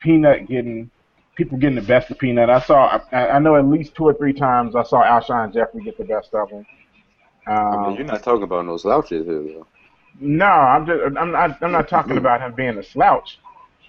Peanut 0.00 0.48
getting 0.48 0.90
people 1.36 1.58
getting 1.58 1.76
the 1.76 1.82
best 1.82 2.10
of 2.10 2.18
Peanut. 2.18 2.50
I 2.50 2.60
saw 2.60 3.00
I, 3.12 3.28
I 3.30 3.38
know 3.40 3.56
at 3.56 3.66
least 3.66 3.94
two 3.94 4.04
or 4.04 4.14
three 4.14 4.32
times 4.34 4.74
I 4.76 4.82
saw 4.84 5.02
Alshon 5.04 5.52
Jeffery 5.54 5.82
get 5.82 5.98
the 5.98 6.04
best 6.04 6.34
of 6.34 6.50
him. 6.50 6.66
I 7.70 7.76
mean, 7.76 7.92
Um, 7.92 7.96
you're 7.96 8.04
not 8.04 8.22
talking 8.22 8.44
about 8.44 8.66
no 8.66 8.76
slouches 8.76 9.26
here, 9.26 9.42
though. 9.42 9.66
no, 10.20 10.46
I'm 10.46 10.86
just 10.86 11.16
I'm 11.18 11.30
not 11.32 11.62
I'm 11.62 11.72
not 11.72 11.88
talking 11.88 12.18
about 12.18 12.40
him 12.40 12.54
being 12.54 12.78
a 12.78 12.82
slouch, 12.82 13.38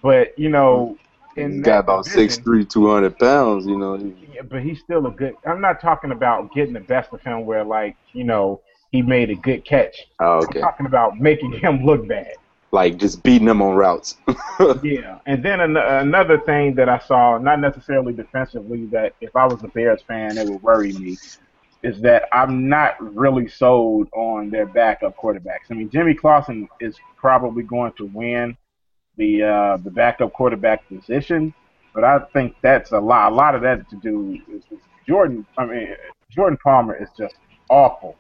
but 0.02 0.38
you 0.38 0.50
know, 0.50 0.98
in 1.36 1.60
He's 1.60 1.62
got 1.62 1.80
about 1.80 2.06
six 2.06 2.38
three, 2.38 2.66
two 2.66 2.90
hundred 2.92 3.18
pounds. 3.20 3.66
You 3.68 3.78
know, 3.78 3.96
Yeah, 4.34 4.42
but 4.44 4.62
he's 4.64 4.80
still 4.82 5.06
a 5.08 5.12
good. 5.12 5.36
I'm 5.46 5.62
not 5.62 5.82
talking 5.82 6.12
about 6.12 6.54
getting 6.54 6.74
the 6.74 6.80
best 6.82 7.14
of 7.14 7.22
him 7.22 7.46
where 7.46 7.64
like 7.64 7.98
you 8.14 8.24
know 8.24 8.62
he 8.92 9.02
made 9.02 9.30
a 9.30 9.36
good 9.36 9.66
catch. 9.66 9.96
oh, 10.20 10.40
I'm 10.48 10.54
okay, 10.54 10.62
talking 10.62 10.86
about 10.86 11.20
making 11.20 11.52
him 11.54 11.86
look 11.86 12.08
bad. 12.08 12.36
Like 12.72 12.98
just 12.98 13.24
beating 13.24 13.48
them 13.48 13.62
on 13.62 13.76
routes. 13.76 14.18
Yeah, 14.84 15.20
and 15.28 15.44
then 15.44 15.60
an- 15.60 15.78
another 15.78 16.40
thing 16.40 16.76
that 16.76 16.90
I 16.90 16.98
saw, 17.00 17.38
not 17.38 17.60
necessarily 17.60 18.14
defensively, 18.14 18.86
that 18.88 19.14
if 19.22 19.36
I 19.36 19.46
was 19.46 19.64
a 19.64 19.68
Bears 19.68 20.02
fan, 20.02 20.38
it 20.38 20.48
would 20.48 20.62
worry 20.64 20.94
me, 20.94 21.18
is 21.84 22.02
that 22.02 22.28
I'm 22.34 22.68
not 22.68 22.96
really 23.16 23.48
sold 23.48 24.10
on 24.14 24.50
their 24.50 24.66
backup 24.66 25.16
quarterbacks. 25.18 25.70
I 25.72 25.76
mean, 25.76 25.90
Jimmy 25.90 26.16
Clausen 26.16 26.68
is 26.80 26.96
probably 27.16 27.64
going 27.64 27.94
to 27.94 28.06
win 28.08 28.58
the 29.16 29.44
uh, 29.44 29.78
the 29.78 29.92
backup 29.92 30.34
quarterback 30.34 30.88
position, 30.88 31.54
but 31.94 32.04
I 32.04 32.20
think 32.34 32.56
that's 32.62 32.92
a 32.92 33.00
lot. 33.00 33.32
A 33.32 33.36
lot 33.36 33.56
of 33.56 33.62
that 33.62 33.90
to 33.90 33.96
do 33.98 34.40
is, 34.52 34.64
Jordan. 35.08 35.46
I 35.58 35.66
mean, 35.66 35.96
Jordan 36.32 36.58
Palmer 36.64 36.96
is 36.96 37.10
just 37.18 37.36
awful. 37.70 38.16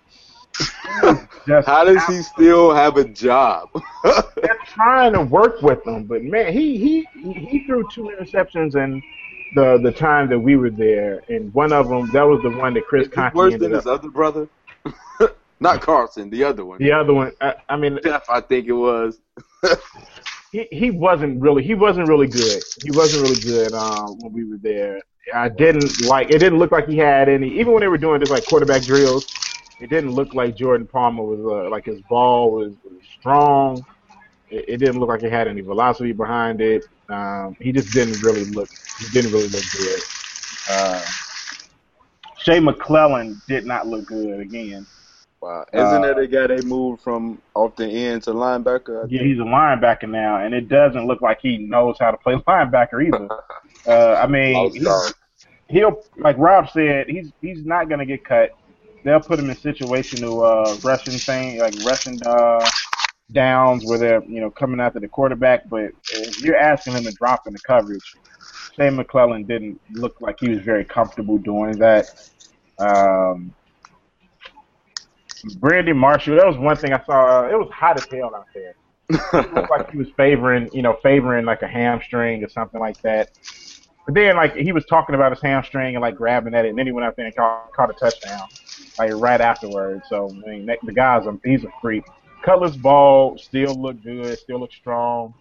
Just 1.47 1.67
How 1.67 1.84
does 1.84 2.03
he 2.05 2.21
still 2.21 2.73
have 2.73 2.97
a 2.97 3.05
job? 3.05 3.69
they're 4.03 4.59
trying 4.65 5.13
to 5.13 5.21
work 5.21 5.61
with 5.61 5.85
him, 5.85 6.05
but 6.05 6.23
man, 6.23 6.51
he 6.51 6.77
he 6.77 7.07
he 7.23 7.65
threw 7.65 7.88
two 7.93 8.11
interceptions 8.17 8.75
in 8.75 9.01
the 9.55 9.79
the 9.81 9.91
time 9.91 10.29
that 10.29 10.39
we 10.39 10.55
were 10.55 10.69
there, 10.69 11.23
and 11.29 11.53
one 11.53 11.71
of 11.71 11.88
them 11.88 12.09
that 12.11 12.23
was 12.23 12.41
the 12.41 12.49
one 12.49 12.73
that 12.73 12.85
Chris 12.88 13.07
Conte 13.07 13.34
worse 13.34 13.57
than 13.57 13.71
his 13.71 13.88
other 13.88 14.09
brother? 14.09 14.49
Not 15.59 15.81
Carson, 15.81 16.29
the 16.29 16.43
other 16.43 16.65
one. 16.65 16.77
The 16.79 16.91
other 16.91 17.13
one, 17.13 17.31
I, 17.41 17.55
I 17.69 17.77
mean, 17.77 17.99
Jeff, 18.03 18.29
I 18.29 18.41
think 18.41 18.67
it 18.67 18.73
was. 18.73 19.19
he 20.51 20.67
he 20.71 20.91
wasn't 20.91 21.41
really 21.41 21.63
he 21.63 21.75
wasn't 21.75 22.07
really 22.07 22.27
good. 22.27 22.61
He 22.84 22.91
wasn't 22.91 23.23
really 23.23 23.41
good 23.41 23.73
um, 23.73 24.19
when 24.19 24.34
we 24.34 24.43
were 24.43 24.57
there. 24.57 24.99
I 25.34 25.49
didn't 25.49 26.05
like 26.05 26.29
it. 26.29 26.39
Didn't 26.39 26.59
look 26.59 26.71
like 26.71 26.88
he 26.88 26.97
had 26.97 27.27
any. 27.27 27.49
Even 27.59 27.73
when 27.73 27.81
they 27.81 27.88
were 27.88 27.97
doing 27.97 28.19
this 28.19 28.29
like 28.29 28.45
quarterback 28.45 28.84
drills, 28.84 29.25
it 29.80 29.90
didn't 29.90 30.12
look 30.12 30.34
like 30.34 30.56
Jordan 30.56 30.88
Palmer 30.88 31.24
was 31.24 31.40
uh, 31.40 31.70
like 31.70 31.86
his 31.86 32.02
ball 32.10 32.52
was, 32.52 32.74
was 32.84 33.02
strong. 33.20 33.86
It, 34.49 34.66
it 34.68 34.78
didn't 34.78 34.99
look 34.99 35.10
like 35.10 35.24
it 35.24 35.32
had 35.32 35.48
any 35.48 35.62
velocity 35.62 36.12
behind 36.14 36.62
it. 36.62 36.84
Um, 37.10 37.56
he 37.60 37.72
just 37.72 37.91
didn't 37.94 38.22
really 38.24 38.45
look. 38.45 38.70
He 38.99 39.08
didn't 39.10 39.32
really 39.32 39.48
look 39.49 39.64
good. 39.78 39.99
Uh, 40.70 41.02
Shea 42.40 42.60
McClellin 42.60 43.40
did 43.48 43.66
not 43.66 43.88
look 43.88 44.06
good 44.08 44.40
again. 44.40 44.86
Wow. 45.41 45.66
Isn't 45.72 45.86
Uh, 45.86 46.02
that 46.02 46.16
the 46.16 46.28
guy 46.28 46.48
they 46.48 46.62
moved 46.62 47.02
from 47.04 47.40
off 47.54 47.76
the 47.76 47.86
end 47.88 48.24
to 48.24 48.32
linebacker? 48.32 49.04
I 49.04 49.08
Yeah, 49.08 49.22
he's 49.22 49.38
a 49.38 49.44
linebacker 49.44 50.10
now, 50.10 50.38
and 50.38 50.54
it 50.54 50.68
doesn't 50.68 51.06
look 51.06 51.22
like 51.22 51.40
he 51.41 51.58
knows 51.58 51.98
how 51.99 52.12
to 52.12 52.18
play 52.18 52.36
linebacker 52.48 53.06
either. 53.06 53.28
Uh, 53.86 54.16
I 54.22 54.28
mean, 54.28 54.72
he's- 54.72 54.84
sorry. 54.84 55.12
he'll 55.70 56.02
like 56.18 56.38
Rob 56.40 56.70
said, 56.72 57.08
he's 57.08 57.32
he's 57.41 57.66
not 57.66 57.88
gonna 57.90 58.06
get 58.06 58.24
cut. 58.26 58.52
They'll 59.07 59.21
put 59.21 59.39
him 59.39 59.49
in 59.49 59.55
situational 59.55 60.43
uh, 60.43 60.77
rushing 60.84 61.13
thing, 61.13 61.59
like 61.59 61.73
rushing 61.85 62.19
uh, 62.25 62.69
downs 63.31 63.85
where 63.85 63.97
they're 63.97 64.23
you 64.25 64.41
know 64.41 64.51
coming 64.51 64.81
after 64.81 64.99
the 64.99 65.07
quarterback. 65.07 65.69
But 65.69 65.91
if 66.11 66.41
you're 66.41 66.57
asking 66.57 66.93
him 66.93 67.05
to 67.05 67.11
drop 67.13 67.47
in 67.47 67.53
the 67.53 67.59
coverage, 67.59 68.15
Shane 68.75 68.97
McClellin 68.97 69.47
didn't 69.47 69.79
look 69.91 70.19
like 70.19 70.41
he 70.41 70.49
was 70.49 70.59
very 70.59 70.84
comfortable 70.84 71.38
doing 71.38 71.77
that. 71.77 72.29
Um, 72.79 73.53
Brandon 75.55 75.97
Marshall, 75.97 76.35
that 76.35 76.45
was 76.45 76.57
one 76.57 76.75
thing 76.75 76.91
I 76.91 77.01
saw. 77.05 77.45
Uh, 77.45 77.49
it 77.49 77.57
was 77.57 77.71
hot 77.71 77.95
as 77.95 78.05
hell 78.11 78.35
out 78.35 78.47
there. 78.53 78.75
It 79.09 79.69
like 79.69 79.89
he 79.89 79.97
was 79.97 80.09
favoring, 80.17 80.69
you 80.73 80.81
know, 80.81 80.97
favoring 81.01 81.45
like 81.45 81.61
a 81.61 81.67
hamstring 81.67 82.43
or 82.43 82.49
something 82.49 82.81
like 82.81 83.01
that. 83.03 83.29
But 84.05 84.15
then, 84.15 84.35
like 84.35 84.55
he 84.55 84.73
was 84.73 84.85
talking 84.85 85.15
about 85.15 85.31
his 85.31 85.41
hamstring 85.41 85.95
and 85.95 86.01
like 86.01 86.15
grabbing 86.15 86.53
at 86.53 86.65
it, 86.65 86.69
and 86.69 86.77
then 86.77 86.85
he 86.85 86.91
went 86.91 87.05
out 87.05 87.15
there 87.15 87.25
and 87.25 87.35
caught, 87.35 87.71
caught 87.71 87.89
a 87.89 87.93
touchdown. 87.93 88.47
Like 88.98 89.11
right 89.15 89.41
afterwards. 89.41 90.03
So 90.10 90.30
I 90.30 90.49
mean, 90.49 90.69
the 90.84 90.94
guy's 90.94 91.26
a 91.26 91.38
he's 91.44 91.64
a 91.64 91.72
freak. 91.82 92.03
Cutler's 92.44 92.78
ball 92.78 93.38
still 93.38 93.76
looked 93.76 94.03
good, 94.03 94.38
still 94.38 94.60
looked 94.60 94.74
strong. 94.74 95.34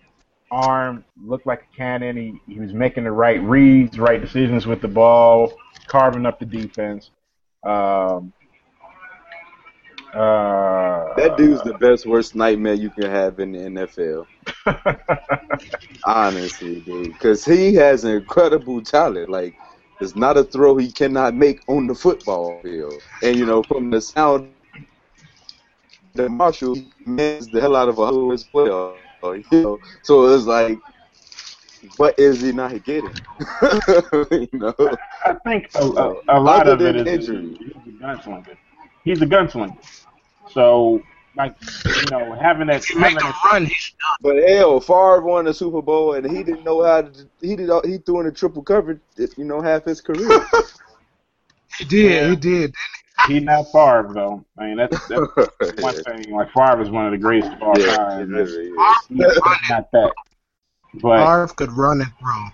Arm 0.51 1.05
looked 1.25 1.47
like 1.47 1.67
a 1.73 1.77
cannon. 1.77 2.17
He 2.17 2.53
he 2.53 2.61
was 2.61 2.73
making 2.73 3.05
the 3.05 3.13
right 3.13 3.41
reads, 3.43 3.99
right 3.99 4.21
decisions 4.21 4.67
with 4.67 4.81
the 4.81 4.89
ball, 4.89 5.53
carving 5.89 6.27
up 6.27 6.39
the 6.39 6.47
defense. 6.47 7.11
Um, 7.65 8.33
uh, 10.15 11.15
That 11.17 11.37
dude's 11.37 11.63
the 11.63 11.75
best 11.75 12.07
worst 12.07 12.35
nightmare 12.35 12.75
you 12.75 12.91
can 12.91 13.11
have 13.11 13.39
in 13.41 13.53
the 13.53 13.59
NFL. 13.59 14.27
Honestly, 16.05 16.81
dude, 16.81 17.13
because 17.13 17.45
he 17.45 17.75
has 17.75 18.05
incredible 18.05 18.81
talent. 18.83 19.29
Like, 19.29 19.55
there's 19.99 20.17
not 20.17 20.37
a 20.37 20.45
throw 20.45 20.77
he 20.77 20.91
cannot 20.91 21.35
make 21.35 21.61
on 21.69 21.87
the 21.87 21.95
football 21.95 22.61
field. 22.63 23.03
And 23.23 23.37
you 23.37 23.47
know, 23.47 23.63
from 23.63 23.91
the 23.91 24.01
sound, 24.01 24.53
that 26.15 26.31
Marshall 26.31 26.77
mans 27.05 27.49
the 27.49 27.61
hell 27.61 27.77
out 27.77 27.89
of 27.89 27.99
a 27.99 28.31
his 28.31 28.45
player. 28.45 28.93
You 29.23 29.45
know, 29.53 29.81
so 30.03 30.35
it's 30.35 30.45
like, 30.45 30.79
what 31.97 32.19
is 32.19 32.43
he 32.43 32.53
not 32.53 32.85
getting? 32.85 33.11
you 34.31 34.49
know, 34.53 34.75
I 35.25 35.35
think 35.45 35.69
a, 35.75 35.85
a, 35.85 36.15
a 36.29 36.41
lot 36.41 36.69
of 36.69 36.81
it 36.81 36.97
is 36.97 37.29
injury. 37.29 37.57
he's 37.59 37.71
a 37.71 38.05
gunslinger. 38.05 38.57
He's 39.05 39.23
a 39.23 39.27
gunslinger. 39.27 39.77
So, 40.53 41.03
like, 41.37 41.57
you 41.85 42.11
know, 42.11 42.35
having 42.35 42.69
that, 42.69 42.83
If 42.83 42.91
you 42.91 42.99
make 43.01 43.13
a 43.13 43.21
that 43.21 43.41
run. 43.53 43.71
But 44.21 44.37
hell, 44.49 44.81
Favre 44.81 45.23
won 45.23 45.45
the 45.45 45.55
Super 45.55 45.83
Bowl, 45.83 46.15
and 46.15 46.29
he 46.29 46.43
didn't 46.43 46.65
know 46.65 46.83
how 46.83 47.03
to. 47.03 47.29
He 47.41 47.57
did. 47.57 47.71
He 47.85 47.99
threw 47.99 48.21
in 48.21 48.27
a 48.27 48.33
triple 48.33 48.63
coverage. 48.63 49.01
You 49.17 49.45
know, 49.45 49.61
half 49.61 49.85
his 49.85 50.01
career. 50.01 50.47
He 51.79 51.85
did. 51.85 52.11
Yeah. 52.11 52.31
He 52.31 52.37
did. 52.37 52.75
He 53.29 53.41
not 53.41 53.65
Favre 53.73 54.11
though. 54.15 54.45
I 54.59 54.67
mean, 54.67 54.77
that's, 54.77 55.09
that's 55.09 55.21
one 55.83 55.95
thing. 56.05 56.35
Like 56.35 56.53
Favre 56.53 56.83
is 56.83 56.91
one 56.91 57.07
of 57.07 57.13
the 57.13 57.19
greatest 57.19 57.53
of 57.53 57.63
all 57.63 57.79
yeah, 57.79 57.97
time. 57.97 58.31
really 58.31 58.71
not 58.73 59.91
that. 59.93 60.13
But 60.95 61.19
Favre 61.19 61.55
could 61.55 61.73
run 61.73 62.01
and 62.01 62.13
throw. 62.19 62.45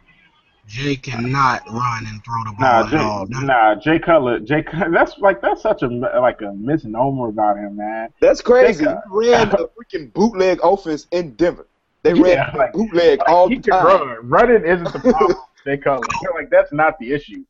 Jay 0.72 0.96
cannot 0.96 1.68
run 1.68 2.06
and 2.06 2.24
throw 2.24 2.42
the 2.44 2.54
nah, 2.58 2.82
ball 2.82 2.90
Jay, 2.90 2.96
at 2.96 3.02
all. 3.04 3.26
That- 3.26 3.42
nah, 3.42 3.74
Jay 3.74 3.98
Cutler, 3.98 4.40
Jay, 4.40 4.62
Cutler, 4.62 4.90
that's 4.90 5.18
like 5.18 5.42
that's 5.42 5.60
such 5.60 5.82
a 5.82 5.86
like 5.88 6.40
a 6.40 6.52
misnomer 6.54 7.28
about 7.28 7.58
him, 7.58 7.76
man. 7.76 8.08
That's 8.22 8.40
crazy. 8.40 8.78
He 8.80 8.84
That 8.86 9.02
ran 9.10 9.48
a 9.50 9.56
freaking 9.76 10.10
bootleg 10.14 10.60
offense 10.62 11.06
in 11.10 11.34
Denver. 11.34 11.66
They 12.04 12.14
ran 12.14 12.24
Yeah, 12.38 12.56
like- 12.56 12.72
bootleg 12.72 13.18
Like, 13.18 13.28
all 13.28 13.48
he 13.48 13.56
the 13.56 13.62
can 13.64 13.72
time. 13.72 13.86
run. 14.08 14.28
Running 14.30 14.64
isn't 14.64 14.90
the 14.94 14.98
problem. 14.98 15.28
with 15.28 15.36
Jay 15.66 15.76
Cutler, 15.76 16.06
like 16.34 16.48
that's 16.50 16.72
not 16.72 16.98
the 16.98 17.12
issue. 17.12 17.44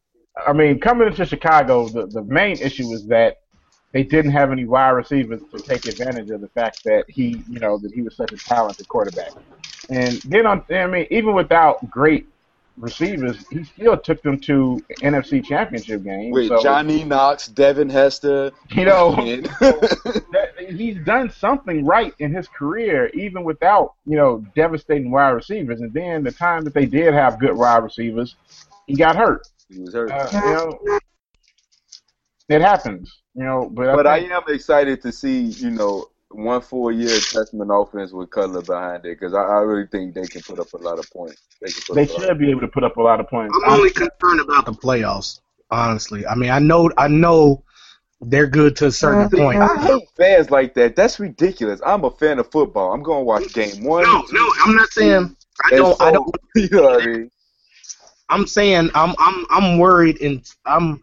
I 0.45 0.53
mean, 0.53 0.81
coming 0.81 1.07
into 1.07 1.25
Chicago, 1.25 1.89
the 1.91 2.07
the 2.07 2.23
main 2.25 2.59
issue 2.59 2.91
is 2.93 3.07
that 3.07 3.39
they 3.93 4.03
didn't 4.03 4.33
have 4.33 4.51
any 4.51 4.65
wide 4.65 4.91
receivers 4.91 5.43
to 5.53 5.61
take 5.61 5.87
advantage 5.87 6.29
of 6.31 6.41
the 6.41 6.49
fact 6.49 6.83
that 6.87 7.05
he, 7.09 7.45
you 7.49 7.61
know, 7.61 7.79
that 7.79 7.93
he 7.93 8.03
was 8.03 8.17
such 8.17 8.33
a 8.33 8.37
talented 8.39 8.89
quarterback. 8.89 9.31
And 9.91 10.15
then 10.23 10.45
on, 10.47 10.65
I 10.71 10.87
mean, 10.87 11.07
even 11.11 11.35
without 11.35 11.89
great 11.91 12.27
receivers, 12.77 13.45
he 13.51 13.65
still 13.65 13.97
took 13.97 14.23
them 14.23 14.39
to 14.41 14.83
NFC 15.01 15.45
Championship 15.45 16.03
games. 16.05 16.33
With 16.33 16.49
so, 16.49 16.63
Johnny 16.63 17.05
Knox, 17.05 17.49
Devin 17.49 17.89
Hester. 17.89 18.53
you 18.71 18.85
know, 18.85 19.15
that, 19.61 20.53
he's 20.69 20.99
done 21.05 21.31
something 21.31 21.85
right 21.85 22.15
in 22.19 22.35
his 22.35 22.49
career, 22.49 23.09
even 23.15 23.45
without 23.45 23.95
you 24.07 24.17
know 24.17 24.45
devastating 24.55 25.11
wide 25.11 25.31
receivers. 25.31 25.81
And 25.81 25.93
then 25.93 26.23
the 26.25 26.33
time 26.33 26.65
that 26.65 26.75
they 26.75 26.87
did 26.87 27.15
have 27.15 27.39
good 27.39 27.57
wide 27.57 27.83
receivers, 27.83 28.37
he 28.87 28.95
got 28.95 29.17
hurt. 29.17 29.47
he 29.69 29.81
was 29.81 29.95
hurt. 29.95 30.11
Uh, 30.11 30.29
you 30.33 30.41
know, 30.41 30.99
it 32.49 32.61
happens. 32.61 33.23
You 33.35 33.45
know, 33.45 33.71
but, 33.73 33.97
but 33.97 34.07
I 34.07 34.21
think 34.21 34.33
am 34.33 34.43
excited 34.49 35.01
to 35.03 35.13
see, 35.13 35.41
you 35.41 35.71
know, 35.71 36.07
one 36.35 36.61
full 36.61 36.91
year 36.91 37.09
Trestman 37.09 37.71
offense 37.71 38.13
with 38.13 38.31
Cutler 38.31 38.63
behind 38.63 39.05
it 39.05 39.19
because 39.19 39.35
I, 39.35 39.41
I 39.41 39.61
really 39.61 39.87
think 39.87 40.15
they 40.15 40.27
can 40.27 40.43
put 40.43 40.59
up 40.59 40.73
a 40.73 40.79
lot 40.79 40.99
of 40.99 41.11
points. 41.11 41.43
They, 41.61 41.69
they 41.95 42.03
up 42.03 42.09
a 42.09 42.13
lot 42.13 42.29
should 42.29 42.39
be 42.39 42.51
able 42.51 42.61
to 42.63 42.69
put 42.69 42.85
up 42.85 42.97
a 42.97 43.03
lot 43.03 43.21
of 43.21 43.29
points. 43.29 43.57
I'm 43.65 43.75
only 43.75 43.91
concerned 43.91 44.41
about 44.41 44.67
the 44.67 44.73
playoffs. 44.73 45.41
Honestly, 45.71 46.27
I 46.27 46.35
mean, 46.35 46.51
I 46.51 46.59
know, 46.59 46.91
I 46.99 47.09
know, 47.09 47.65
they're 48.21 48.47
good 48.47 48.77
to 48.77 48.87
a 48.87 48.93
certain 48.93 49.31
See, 49.31 49.39
point. 49.39 49.61
I 49.61 49.77
hate 49.87 50.09
fans 50.17 50.51
like 50.51 50.75
that. 50.75 50.97
That's 50.97 51.19
ridiculous. 51.19 51.81
I'm 51.85 52.05
a 52.05 52.11
fan 52.11 52.39
of 52.39 52.51
football. 52.51 52.93
I'm 52.93 53.03
gonna 53.03 53.25
watch 53.25 53.53
game 53.53 53.83
one. 53.83 54.05
No, 54.05 54.23
two, 54.23 54.35
no, 54.35 54.53
I'm 54.65 54.77
not 54.77 54.91
saying. 54.91 55.37
I 55.65 55.71
don't. 55.71 55.97
So, 55.97 56.05
I 56.05 56.11
don't. 56.13 56.37
You 56.55 56.69
know 56.71 56.83
what 56.83 57.03
I 57.03 57.07
mean? 57.07 57.31
I'm 58.33 58.47
saying 58.47 58.91
I'm 58.95 59.15
I'm 59.19 59.47
I'm 59.51 59.79
worried 59.79 60.21
and 60.23 60.51
I'm 60.65 61.03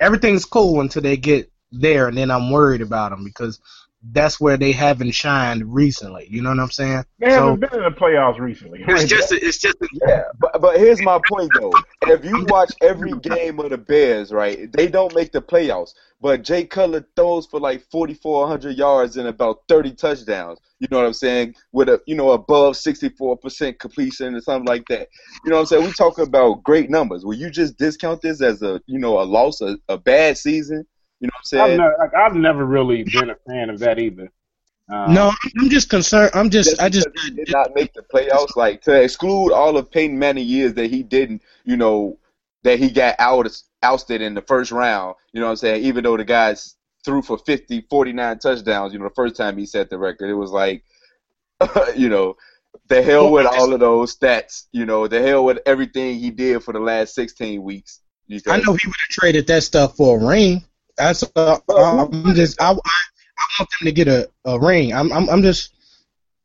everything's 0.00 0.46
cool 0.46 0.80
until 0.80 1.02
they 1.02 1.16
get 1.16 1.50
there 1.70 2.08
and 2.08 2.16
then 2.16 2.30
I'm 2.30 2.50
worried 2.50 2.80
about 2.80 3.10
them 3.10 3.24
because 3.24 3.60
that's 4.10 4.40
where 4.40 4.56
they 4.56 4.72
haven't 4.72 5.12
shined 5.12 5.72
recently. 5.72 6.26
You 6.28 6.42
know 6.42 6.50
what 6.50 6.58
I'm 6.58 6.70
saying? 6.70 7.04
They 7.20 7.30
So- 7.30 7.54
haven't 7.54 7.60
been 7.60 7.74
in 7.74 7.82
the 7.84 7.90
playoffs 7.96 8.38
recently. 8.40 8.84
It's 8.88 9.04
just 9.04 9.32
it's 9.32 9.58
just 9.58 9.76
Yeah, 10.06 10.24
but 10.40 10.60
but 10.60 10.76
here's 10.78 11.00
my 11.02 11.20
point 11.28 11.50
though. 11.58 11.72
If 12.06 12.24
you 12.24 12.44
watch 12.48 12.72
every 12.82 13.12
game 13.18 13.60
of 13.60 13.70
the 13.70 13.78
Bears, 13.78 14.32
right, 14.32 14.70
they 14.72 14.88
don't 14.88 15.14
make 15.14 15.32
the 15.32 15.40
playoffs. 15.42 15.90
But 16.20 16.42
Jay 16.44 16.64
Cutler 16.64 17.04
throws 17.16 17.46
for 17.46 17.58
like 17.58 17.82
4,400 17.90 18.76
yards 18.76 19.16
and 19.16 19.26
about 19.26 19.62
30 19.68 19.92
touchdowns. 19.92 20.60
You 20.78 20.86
know 20.90 20.98
what 20.98 21.06
I'm 21.06 21.12
saying? 21.12 21.54
With 21.72 21.88
a 21.88 22.00
you 22.06 22.14
know 22.14 22.30
above 22.30 22.74
64% 22.76 23.78
completion 23.78 24.34
or 24.34 24.40
something 24.40 24.66
like 24.66 24.84
that. 24.88 25.08
You 25.44 25.50
know 25.50 25.56
what 25.56 25.60
I'm 25.62 25.66
saying? 25.66 25.84
We 25.84 25.92
talking 25.92 26.26
about 26.26 26.62
great 26.62 26.90
numbers. 26.90 27.24
Will 27.24 27.34
you 27.34 27.50
just 27.50 27.76
discount 27.76 28.20
this 28.22 28.40
as 28.42 28.62
a 28.62 28.80
you 28.86 28.98
know 28.98 29.20
a 29.20 29.24
loss, 29.24 29.60
a, 29.60 29.76
a 29.88 29.98
bad 29.98 30.38
season? 30.38 30.84
You 31.22 31.28
know 31.28 31.32
what 31.40 31.60
I'm 31.60 31.60
I've 31.60 31.68
saying? 31.68 31.78
never, 31.78 31.96
like, 32.00 32.14
I've 32.14 32.34
never 32.34 32.66
really 32.66 33.04
been 33.04 33.30
a 33.30 33.36
fan 33.46 33.70
of 33.70 33.78
that 33.78 34.00
either. 34.00 34.32
Um, 34.92 35.14
no. 35.14 35.32
I'm 35.60 35.70
just 35.70 35.88
concerned. 35.88 36.32
I'm 36.34 36.50
just 36.50 36.82
I 36.82 36.88
just 36.88 37.06
he 37.22 37.30
did 37.30 37.52
not 37.52 37.76
make 37.76 37.92
the 37.94 38.02
playoffs. 38.02 38.56
Like 38.56 38.82
to 38.82 39.00
exclude 39.00 39.52
all 39.52 39.76
of 39.76 39.88
Peyton 39.88 40.18
Manning 40.18 40.46
years 40.46 40.74
that 40.74 40.90
he 40.90 41.04
didn't, 41.04 41.42
you 41.64 41.76
know, 41.76 42.18
that 42.64 42.80
he 42.80 42.90
got 42.90 43.14
out 43.20 43.46
ousted 43.84 44.20
in 44.20 44.34
the 44.34 44.42
first 44.42 44.72
round. 44.72 45.14
You 45.32 45.40
know 45.40 45.46
what 45.46 45.52
I'm 45.52 45.56
saying? 45.58 45.84
Even 45.84 46.02
though 46.02 46.16
the 46.16 46.24
guys 46.24 46.74
threw 47.04 47.22
for 47.22 47.38
50, 47.38 47.86
49 47.88 48.38
touchdowns, 48.40 48.92
you 48.92 48.98
know, 48.98 49.04
the 49.04 49.14
first 49.14 49.36
time 49.36 49.56
he 49.56 49.64
set 49.64 49.90
the 49.90 49.98
record, 49.98 50.28
it 50.28 50.34
was 50.34 50.50
like, 50.50 50.82
you 51.96 52.08
know, 52.08 52.36
the 52.88 53.00
hell 53.00 53.30
with 53.30 53.46
all 53.46 53.72
of 53.72 53.78
those 53.78 54.16
stats. 54.16 54.66
You 54.72 54.86
know, 54.86 55.06
the 55.06 55.22
hell 55.22 55.44
with 55.44 55.60
everything 55.66 56.18
he 56.18 56.32
did 56.32 56.64
for 56.64 56.72
the 56.72 56.80
last 56.80 57.14
16 57.14 57.62
weeks. 57.62 58.00
Because, 58.28 58.52
I 58.52 58.56
know 58.56 58.74
he 58.74 58.88
would 58.88 58.96
have 58.96 59.08
traded 59.10 59.46
that 59.46 59.62
stuff 59.62 59.96
for 59.96 60.18
a 60.18 60.26
ring. 60.26 60.64
That's 60.96 61.24
uh, 61.36 61.58
I'm 61.68 62.34
just 62.34 62.60
I, 62.60 62.70
I 62.70 62.72
I 62.74 63.46
want 63.58 63.70
them 63.80 63.86
to 63.86 63.92
get 63.92 64.08
a, 64.08 64.30
a 64.44 64.58
ring. 64.60 64.92
I'm 64.92 65.12
I'm 65.12 65.28
I'm 65.30 65.42
just 65.42 65.74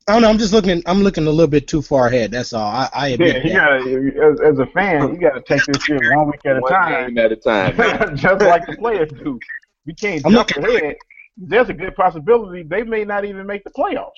I 0.08 0.14
don't 0.14 0.22
know. 0.22 0.30
I'm 0.30 0.38
just 0.38 0.54
looking. 0.54 0.82
I'm 0.86 1.04
looking 1.04 1.28
a 1.28 1.30
little 1.30 1.50
bit 1.50 1.68
too 1.68 1.82
far 1.82 2.08
ahead. 2.08 2.32
That's 2.32 2.54
all. 2.54 2.66
I, 2.66 2.90
I 2.94 3.08
admit 3.10 3.44
Yeah, 3.46 3.78
that. 3.78 3.86
you 3.90 4.12
gotta, 4.12 4.32
as, 4.32 4.54
as 4.54 4.60
a 4.60 4.66
fan, 4.68 5.14
you 5.14 5.20
got 5.20 5.34
to 5.34 5.42
take 5.42 5.66
this 5.66 5.84
shit 5.84 6.00
one 6.16 6.28
week 6.28 6.40
at 6.46 6.56
a 6.58 6.62
one 6.62 6.72
time. 6.72 7.08
game 7.14 7.18
at 7.26 7.32
a 7.34 7.36
time. 7.36 7.76
just 8.16 8.42
like 8.42 8.66
the 8.68 8.78
players 8.80 9.10
do. 9.22 9.38
You 9.84 9.94
can't 9.96 10.26
I'm 10.26 10.32
jump 10.32 10.56
looking- 10.56 10.78
ahead. 10.78 10.96
There's 11.36 11.68
a 11.70 11.74
good 11.74 11.94
possibility 11.96 12.64
they 12.64 12.84
may 12.84 13.04
not 13.04 13.26
even 13.26 13.46
make 13.46 13.64
the 13.66 13.70
playoffs. 13.72 14.12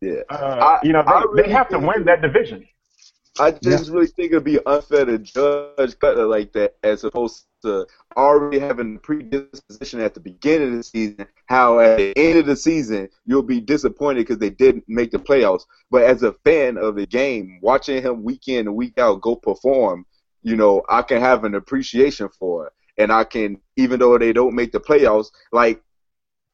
Yeah. 0.00 0.20
Uh, 0.30 0.78
I- 0.80 0.86
you 0.86 0.92
know, 0.92 1.02
they, 1.04 1.12
really 1.12 1.42
they 1.42 1.50
have 1.50 1.68
to 1.70 1.78
win 1.80 2.04
that 2.04 2.22
division. 2.22 2.64
I 3.38 3.50
just 3.50 3.90
really 3.90 4.06
think 4.06 4.32
it'd 4.32 4.44
be 4.44 4.58
unfair 4.66 5.06
to 5.06 5.18
judge 5.18 5.98
Cutler 5.98 6.26
like 6.26 6.52
that 6.52 6.76
as 6.82 7.02
opposed 7.04 7.46
to 7.62 7.86
already 8.14 8.58
having 8.58 8.98
predisposition 8.98 10.00
at 10.00 10.12
the 10.12 10.20
beginning 10.20 10.72
of 10.72 10.76
the 10.76 10.82
season. 10.82 11.26
How 11.46 11.80
at 11.80 11.96
the 11.96 12.12
end 12.16 12.38
of 12.38 12.46
the 12.46 12.56
season 12.56 13.08
you'll 13.24 13.42
be 13.42 13.60
disappointed 13.60 14.20
because 14.20 14.38
they 14.38 14.50
didn't 14.50 14.84
make 14.86 15.12
the 15.12 15.18
playoffs. 15.18 15.62
But 15.90 16.04
as 16.04 16.22
a 16.22 16.34
fan 16.44 16.76
of 16.76 16.96
the 16.96 17.06
game, 17.06 17.58
watching 17.62 18.02
him 18.02 18.22
week 18.22 18.48
in 18.48 18.66
and 18.66 18.76
week 18.76 18.98
out 18.98 19.22
go 19.22 19.34
perform, 19.34 20.04
you 20.42 20.56
know, 20.56 20.82
I 20.90 21.00
can 21.02 21.20
have 21.20 21.44
an 21.44 21.54
appreciation 21.54 22.28
for 22.38 22.66
it, 22.66 22.72
and 22.98 23.10
I 23.10 23.24
can, 23.24 23.60
even 23.76 23.98
though 23.98 24.18
they 24.18 24.34
don't 24.34 24.54
make 24.54 24.72
the 24.72 24.80
playoffs, 24.80 25.30
like. 25.52 25.82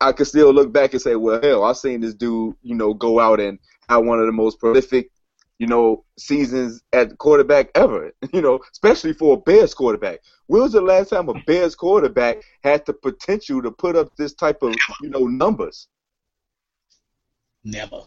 I 0.01 0.13
can 0.13 0.27
still 0.27 0.53
look 0.53 0.73
back 0.73 0.93
and 0.93 1.03
say, 1.03 1.17
well, 1.17 1.43
hell, 1.43 1.65
I've 1.65 1.77
seen 1.77 2.01
this 2.01 2.15
dude, 2.15 2.55
you 2.63 2.77
know, 2.77 2.95
go 2.95 3.19
out 3.19 3.41
and 3.41 3.59
have 3.89 4.05
one 4.05 4.21
of 4.21 4.27
the 4.27 4.33
most 4.33 4.61
prolific 4.61 5.11
you 5.59 5.67
know, 5.67 6.05
seasons 6.19 6.83
at 6.93 7.19
quarterback 7.19 7.71
ever. 7.75 8.13
You 8.33 8.43
know, 8.43 8.61
especially 8.73 9.13
for 9.15 9.35
a 9.35 9.41
Bears 9.41 9.75
quarterback. 9.75 10.21
When 10.47 10.63
was 10.63 10.73
the 10.73 10.81
last 10.81 11.11
time 11.11 11.29
a 11.29 11.35
Bears 11.47 11.75
quarterback 11.75 12.39
had 12.63 12.85
the 12.87 12.93
potential 12.93 13.63
to 13.63 13.71
put 13.71 13.97
up 13.97 14.15
this 14.17 14.35
type 14.35 14.63
of, 14.63 14.75
you 15.03 15.09
know, 15.11 15.27
numbers? 15.27 15.89
Never. 17.65 18.03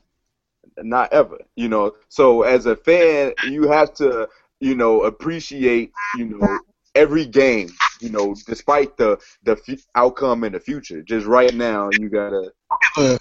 Not 0.78 1.12
ever. 1.12 1.40
You 1.56 1.70
know, 1.70 1.96
so 2.10 2.44
as 2.44 2.66
a 2.66 2.76
fan, 2.76 3.34
you 3.48 3.68
have 3.68 3.94
to, 3.96 4.30
you 4.60 4.76
know, 4.76 5.04
appreciate, 5.04 5.92
you 6.18 6.26
know, 6.26 6.60
every 6.96 7.26
game. 7.26 7.70
You 8.00 8.10
know, 8.10 8.36
despite 8.48 8.98
the 8.98 9.20
the 9.44 9.60
f- 9.68 9.86
outcome 9.96 10.44
in 10.44 10.54
the 10.54 10.60
future. 10.60 11.02
Just 11.02 11.28
right 11.28 11.54
now, 11.54 11.90
you 12.00 12.10
gotta. 12.10 12.52
Uh, 12.98 13.18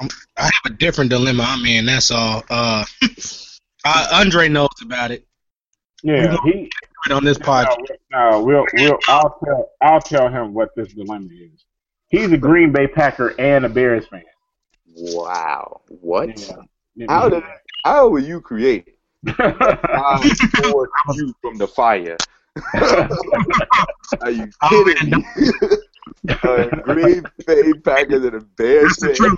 I'm- 0.00 0.10
I 0.36 0.42
have 0.44 0.52
a 0.66 0.70
different 0.70 1.10
dilemma 1.10 1.44
I'm 1.46 1.64
in. 1.66 1.86
That's 1.86 2.10
all. 2.10 2.42
Uh, 2.50 2.84
uh, 3.84 4.08
Andre 4.12 4.48
knows 4.48 4.68
about 4.82 5.10
it 5.10 5.26
Yeah, 6.02 6.36
he. 6.44 6.70
on 7.10 7.24
this 7.24 7.38
podcast. 7.38 7.76
No, 8.10 8.30
no, 8.30 8.42
we'll, 8.42 8.66
we'll, 8.74 8.98
I'll 9.08 9.38
tell, 9.44 9.70
I'll 9.82 10.00
tell 10.00 10.28
him 10.28 10.54
what 10.54 10.70
this 10.76 10.92
dilemma 10.92 11.28
is. 11.32 11.64
He's 12.08 12.30
a 12.32 12.36
Green 12.38 12.72
Bay 12.72 12.86
Packer 12.86 13.34
and 13.40 13.64
a 13.64 13.68
Bears 13.68 14.06
fan. 14.06 14.22
Wow. 14.96 15.80
What? 15.88 16.38
Yeah. 16.96 17.06
How 17.08 17.28
did 17.28 17.42
how 17.84 18.08
were 18.08 18.20
you 18.20 18.40
created? 18.40 18.94
I 19.26 20.30
poured 20.62 20.90
you 21.14 21.34
from 21.40 21.58
the 21.58 21.66
fire. 21.66 22.16
Are 24.20 24.30
you 24.30 24.48
kidding 24.68 25.10
me? 25.10 25.24
uh, 26.28 26.66
Green 26.84 27.24
Bay 27.46 27.72
Packers 27.84 28.22
and 28.24 28.34
the 28.40 28.46
Bears. 28.56 28.96
Fan. 29.18 29.36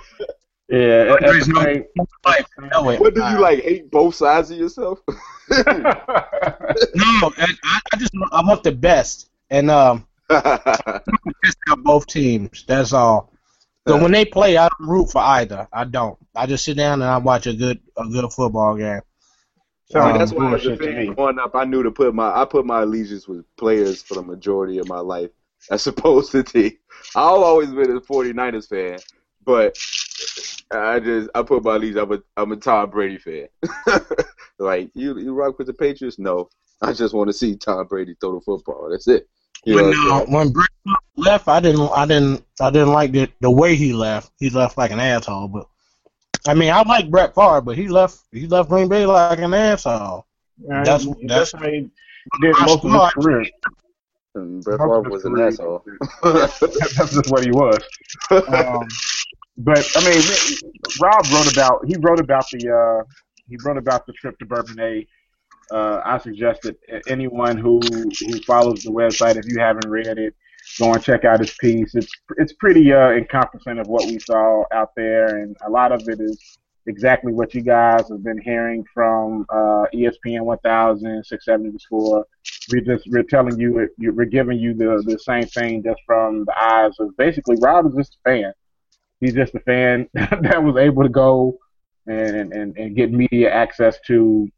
Truth. 0.69 0.81
Yeah, 0.81 1.13
at- 1.13 1.23
at 1.23 1.31
There's 1.31 1.47
no- 1.47 1.63
same- 1.63 1.85
Like, 2.25 2.45
no, 2.73 2.89
it- 2.89 2.99
What 2.99 3.13
do 3.15 3.21
you 3.23 3.39
like? 3.39 3.63
Hate 3.63 3.89
both 3.91 4.15
sides 4.15 4.51
of 4.51 4.57
yourself? 4.57 5.01
No, 5.49 7.31
I, 7.37 7.47
I 7.63 7.79
I 7.93 7.97
just 7.97 8.11
I 8.31 8.41
want 8.45 8.63
the 8.63 8.71
best, 8.73 9.29
and 9.49 9.71
um, 9.71 10.05
best 10.29 11.57
out 11.69 11.83
both 11.83 12.05
teams. 12.07 12.65
That's 12.67 12.93
all. 12.93 13.31
So 13.87 14.01
when 14.01 14.11
they 14.11 14.25
play, 14.25 14.57
I 14.57 14.67
don't 14.67 14.89
root 14.89 15.09
for 15.11 15.21
either. 15.21 15.67
I 15.71 15.85
don't. 15.85 16.17
I 16.35 16.45
just 16.45 16.65
sit 16.65 16.75
down 16.75 17.01
and 17.01 17.09
I 17.09 17.17
watch 17.17 17.47
a 17.47 17.53
good 17.53 17.79
a 17.97 18.05
good 18.07 18.29
football 18.33 18.75
game. 18.75 19.01
I 19.95 20.11
mean, 20.11 20.17
Sounds 20.17 20.19
that's 20.19 20.33
why 20.33 20.53
as 20.53 20.65
a 20.65 20.69
bullshit 20.75 20.79
fan 20.95 21.13
growing 21.13 21.39
up, 21.39 21.55
I 21.55 21.63
knew 21.63 21.81
to 21.83 21.91
put 21.91 22.13
my 22.13 22.29
I 22.41 22.43
put 22.43 22.65
my 22.65 22.81
allegiance 22.81 23.27
with 23.27 23.45
players 23.55 24.03
for 24.03 24.15
the 24.15 24.23
majority 24.23 24.79
of 24.79 24.89
my 24.89 24.99
life, 24.99 25.31
as 25.71 25.87
opposed 25.87 26.31
to 26.33 26.43
team. 26.43 26.73
I've 27.15 27.23
always 27.23 27.69
been 27.69 27.95
a 27.95 28.01
49ers 28.01 28.67
fan, 28.67 28.99
but 29.47 29.77
I 30.71 30.99
just 30.99 31.29
I 31.33 31.41
put 31.41 31.63
my 31.63 31.77
allegiance. 31.77 31.97
I'm 32.03 32.11
a 32.11 32.21
I'm 32.35 32.51
a 32.51 32.57
Tom 32.57 32.89
Brady 32.89 33.17
fan. 33.17 33.47
like 34.59 34.91
you 34.93 35.17
you 35.17 35.33
rock 35.33 35.57
with 35.57 35.67
the 35.67 35.73
Patriots? 35.73 36.19
No, 36.19 36.49
I 36.81 36.91
just 36.91 37.15
want 37.15 37.29
to 37.29 37.33
see 37.33 37.55
Tom 37.55 37.87
Brady 37.87 38.15
throw 38.19 38.35
the 38.35 38.41
football. 38.41 38.89
That's 38.91 39.07
it. 39.07 39.27
You 39.63 39.77
know 39.77 39.83
when 39.85 40.11
uh, 40.11 40.25
when 40.25 40.49
Brett 40.51 40.69
left, 41.15 41.47
I 41.47 41.61
didn't 41.61 41.89
I 41.95 42.05
didn't 42.05 42.43
I 42.59 42.69
didn't 42.69 42.91
like 42.91 43.13
the 43.13 43.29
the 43.39 43.49
way 43.49 43.75
he 43.75 43.93
left. 43.93 44.31
He 44.37 44.49
left 44.49 44.77
like 44.77 44.91
an 44.91 44.99
asshole. 44.99 45.47
But 45.47 45.65
I 46.45 46.53
mean, 46.53 46.71
I 46.71 46.81
like 46.83 47.09
Brett 47.09 47.33
Favre, 47.33 47.61
but 47.61 47.77
he 47.77 47.87
left 47.87 48.19
he 48.33 48.47
left 48.47 48.69
Green 48.69 48.89
Bay 48.89 49.05
like 49.05 49.39
an 49.39 49.53
asshole. 49.53 50.27
Yeah, 50.59 50.83
That's- 50.83 51.03
he 51.03 51.27
that's- 51.27 51.51
definitely 51.53 51.89
did 52.41 52.55
most 52.59 52.83
of 52.83 52.91
his 52.91 53.13
career. 53.13 53.45
And 54.35 54.63
Brett 54.63 54.79
Favre 54.79 55.01
was 55.03 55.25
an 55.25 55.39
asshole. 55.39 55.83
That's 56.23 56.59
just 56.59 57.31
what 57.31 57.45
he 57.45 57.51
was. 57.51 57.79
Um, 58.31 58.87
but 59.57 59.85
I 59.95 60.09
mean, 60.09 60.21
Rob 61.01 61.25
wrote 61.33 61.51
about 61.51 61.85
he 61.85 61.95
wrote 61.99 62.19
about 62.19 62.45
the 62.51 62.69
uh, 62.69 63.03
he 63.47 63.57
wrote 63.63 63.77
about 63.77 64.05
the 64.05 64.13
trip 64.13 64.37
to 64.39 64.45
Bourbonnais. 64.45 65.07
Uh, 65.71 66.01
I 66.05 66.17
suggest 66.19 66.61
that 66.63 66.77
anyone 67.07 67.57
who 67.57 67.79
who 68.19 68.39
follows 68.43 68.83
the 68.83 68.91
website, 68.91 69.35
if 69.35 69.45
you 69.47 69.59
haven't 69.59 69.89
read 69.89 70.17
it, 70.17 70.33
go 70.79 70.93
and 70.93 71.03
check 71.03 71.25
out 71.25 71.39
his 71.39 71.55
piece. 71.59 71.95
It's 71.95 72.11
it's 72.37 72.53
pretty 72.53 72.93
uh, 72.93 73.11
encompassing 73.11 73.79
of 73.79 73.87
what 73.87 74.05
we 74.05 74.19
saw 74.19 74.63
out 74.71 74.91
there, 74.95 75.37
and 75.37 75.57
a 75.65 75.69
lot 75.69 75.91
of 75.91 76.07
it 76.07 76.19
is 76.21 76.57
exactly 76.85 77.33
what 77.33 77.53
you 77.53 77.61
guys 77.61 78.07
have 78.09 78.23
been 78.23 78.39
hearing 78.41 78.85
from 78.93 79.45
uh, 79.49 79.85
ESPN 79.93 80.41
1000, 80.43 81.23
670 81.25 81.71
The 81.71 81.79
Score. 81.79 82.25
We're 82.71 82.81
just 82.81 83.07
we're 83.11 83.23
telling 83.23 83.59
you 83.59 83.89
you- 83.97 84.13
we're 84.13 84.25
giving 84.25 84.59
you 84.59 84.73
the 84.73 85.03
the 85.05 85.19
same 85.19 85.43
thing 85.45 85.83
just 85.83 85.99
from 86.05 86.45
the 86.45 86.57
eyes 86.57 86.93
of 86.99 87.15
basically 87.17 87.57
Rob 87.59 87.87
is 87.87 87.95
just 87.95 88.17
a 88.25 88.29
fan. 88.29 88.53
He's 89.19 89.33
just 89.33 89.55
a 89.55 89.59
fan 89.59 90.07
that 90.13 90.63
was 90.63 90.75
able 90.77 91.03
to 91.03 91.09
go 91.09 91.57
and 92.07 92.53
and, 92.53 92.77
and 92.77 92.95
get 92.95 93.11
media 93.11 93.51
access 93.51 93.99
to 94.07 94.49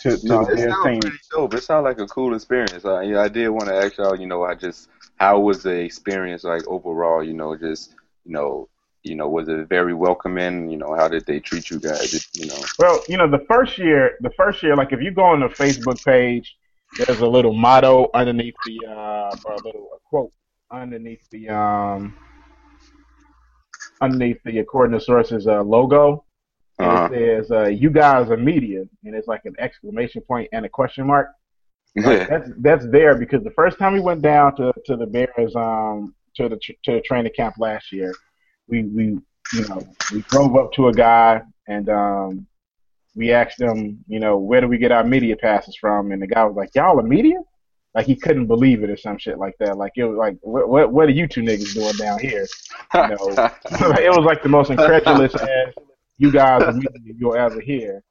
to, 0.00 0.16
to 0.16 0.26
No, 0.26 0.40
the 0.44 0.46
it 0.52 0.56
Bears 0.56 0.72
sounds 0.72 0.84
team. 0.84 1.00
pretty 1.00 1.16
dope. 1.30 1.54
It 1.54 1.62
sounds 1.62 1.84
like 1.84 1.98
a 1.98 2.06
cool 2.06 2.34
experience. 2.34 2.84
I, 2.84 3.14
I 3.14 3.28
did 3.28 3.48
want 3.48 3.68
to 3.68 3.74
ask 3.74 3.96
y'all, 3.96 4.18
you 4.18 4.26
know, 4.26 4.44
I 4.44 4.54
just 4.54 4.88
how 5.16 5.38
was 5.40 5.62
the 5.62 5.70
experience 5.70 6.44
like 6.44 6.66
overall? 6.66 7.22
You 7.22 7.34
know, 7.34 7.56
just 7.56 7.94
you 8.24 8.32
know, 8.32 8.68
you 9.02 9.14
know, 9.14 9.28
was 9.28 9.48
it 9.48 9.68
very 9.68 9.94
welcoming? 9.94 10.70
You 10.70 10.78
know, 10.78 10.94
how 10.94 11.08
did 11.08 11.26
they 11.26 11.40
treat 11.40 11.70
you 11.70 11.78
guys? 11.80 12.28
You 12.34 12.46
know, 12.46 12.56
Well, 12.78 13.02
you 13.08 13.16
know, 13.16 13.30
the 13.30 13.44
first 13.48 13.78
year, 13.78 14.16
the 14.20 14.30
first 14.30 14.62
year, 14.62 14.76
like 14.76 14.92
if 14.92 15.00
you 15.00 15.10
go 15.10 15.22
on 15.24 15.40
the 15.40 15.48
Facebook 15.48 16.02
page, 16.04 16.56
there's 16.98 17.20
a 17.20 17.26
little 17.26 17.52
motto 17.52 18.08
underneath 18.14 18.54
the, 18.64 18.86
uh, 18.88 19.36
or 19.44 19.52
a 19.54 19.62
little 19.64 19.88
a 19.94 19.98
quote 20.08 20.32
underneath 20.70 21.28
the, 21.30 21.48
um, 21.50 22.14
underneath 24.00 24.38
the 24.44 24.58
according 24.58 24.98
to 24.98 25.04
sources 25.04 25.46
uh, 25.46 25.62
logo. 25.62 26.24
And 26.78 26.88
uh, 26.88 27.08
it 27.12 27.12
says, 27.12 27.50
uh, 27.50 27.68
"You 27.68 27.90
guys 27.90 28.30
are 28.30 28.36
media," 28.36 28.84
and 29.04 29.14
it's 29.14 29.28
like 29.28 29.42
an 29.44 29.54
exclamation 29.58 30.22
point 30.22 30.48
and 30.52 30.66
a 30.66 30.68
question 30.68 31.06
mark. 31.06 31.28
Like, 31.96 32.28
that's 32.28 32.50
that's 32.58 32.86
there 32.90 33.14
because 33.14 33.44
the 33.44 33.52
first 33.52 33.78
time 33.78 33.92
we 33.92 34.00
went 34.00 34.22
down 34.22 34.56
to, 34.56 34.72
to 34.86 34.96
the 34.96 35.06
Bears 35.06 35.54
um 35.54 36.14
to 36.34 36.48
the 36.48 36.56
to 36.56 36.92
the 36.92 37.00
training 37.02 37.32
camp 37.36 37.54
last 37.58 37.92
year, 37.92 38.12
we 38.66 38.82
we 38.82 39.04
you 39.52 39.68
know 39.68 39.80
we 40.12 40.22
drove 40.22 40.56
up 40.56 40.72
to 40.72 40.88
a 40.88 40.92
guy 40.92 41.42
and 41.68 41.88
um 41.88 42.46
we 43.14 43.30
asked 43.30 43.60
him 43.60 44.04
you 44.08 44.18
know 44.18 44.36
where 44.36 44.60
do 44.60 44.66
we 44.66 44.78
get 44.78 44.90
our 44.90 45.04
media 45.04 45.36
passes 45.36 45.76
from? 45.80 46.10
And 46.10 46.20
the 46.20 46.26
guy 46.26 46.44
was 46.44 46.56
like 46.56 46.70
y'all 46.74 46.98
are 46.98 47.04
media 47.04 47.38
like 47.94 48.06
he 48.06 48.16
couldn't 48.16 48.46
believe 48.46 48.82
it 48.82 48.90
or 48.90 48.96
some 48.96 49.18
shit 49.18 49.38
like 49.38 49.54
that 49.58 49.76
like 49.76 49.92
it 49.96 50.04
was 50.04 50.16
like 50.16 50.36
what 50.42 50.68
what, 50.68 50.92
what 50.92 51.06
are 51.08 51.12
you 51.12 51.28
two 51.28 51.42
niggas 51.42 51.74
doing 51.74 51.94
down 51.96 52.18
here 52.18 52.46
you 52.94 53.08
know 53.08 53.16
it 53.98 54.10
was 54.10 54.24
like 54.24 54.42
the 54.42 54.48
most 54.48 54.70
incredulous 54.70 55.34
ass 55.34 55.72
you 56.18 56.30
guys 56.30 56.76
you'll 57.04 57.34
ever 57.34 57.60
hear. 57.60 58.02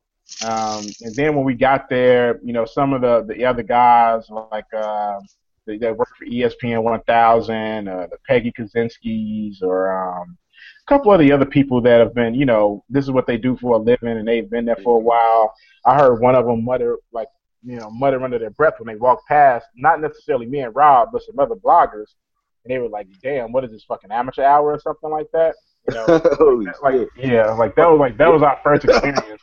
Um, 0.45 0.85
and 1.01 1.15
then 1.15 1.35
when 1.35 1.45
we 1.45 1.53
got 1.53 1.89
there, 1.89 2.39
you 2.43 2.53
know, 2.53 2.65
some 2.65 2.93
of 2.93 3.01
the, 3.01 3.33
the 3.33 3.45
other 3.45 3.63
guys 3.63 4.27
like 4.29 4.71
uh, 4.75 5.19
they, 5.65 5.77
that 5.77 5.95
work 5.95 6.09
for 6.17 6.25
ESPN 6.25 6.83
1000, 6.83 7.87
uh, 7.87 8.07
the 8.09 8.17
Peggy 8.27 8.51
Kaczynskis, 8.51 9.61
or 9.61 9.91
um, 9.91 10.37
a 10.85 10.89
couple 10.89 11.13
of 11.13 11.19
the 11.19 11.31
other 11.31 11.45
people 11.45 11.81
that 11.81 11.99
have 11.99 12.13
been, 12.13 12.33
you 12.33 12.45
know, 12.45 12.83
this 12.89 13.03
is 13.03 13.11
what 13.11 13.27
they 13.27 13.37
do 13.37 13.57
for 13.57 13.75
a 13.75 13.77
living, 13.77 14.17
and 14.17 14.27
they've 14.27 14.49
been 14.49 14.65
there 14.65 14.77
for 14.77 14.97
a 14.97 15.01
while. 15.01 15.53
I 15.85 15.95
heard 15.95 16.21
one 16.21 16.35
of 16.35 16.45
them 16.45 16.63
mutter 16.63 16.97
like, 17.11 17.27
you 17.63 17.77
know, 17.77 17.89
mutter 17.89 18.23
under 18.23 18.39
their 18.39 18.49
breath 18.49 18.75
when 18.77 18.87
they 18.87 18.99
walked 18.99 19.27
past, 19.27 19.65
not 19.75 20.01
necessarily 20.01 20.45
me 20.45 20.59
and 20.59 20.75
Rob, 20.75 21.09
but 21.11 21.23
some 21.23 21.39
other 21.39 21.55
bloggers, 21.55 22.15
and 22.63 22.73
they 22.73 22.77
were 22.77 22.89
like, 22.89 23.07
"Damn, 23.21 23.51
what 23.51 23.63
is 23.63 23.71
this 23.71 23.83
fucking 23.85 24.11
amateur 24.11 24.43
hour 24.43 24.73
or 24.73 24.79
something 24.79 25.09
like 25.09 25.27
that?" 25.33 25.55
You 25.89 25.95
know, 25.95 26.21
Holy 26.37 26.67
like 26.81 27.09
yeah, 27.17 27.51
like 27.51 27.75
that 27.75 27.89
was 27.89 27.99
like 27.99 28.17
that 28.17 28.31
was 28.31 28.41
our 28.41 28.59
first 28.63 28.85
experience 28.85 29.41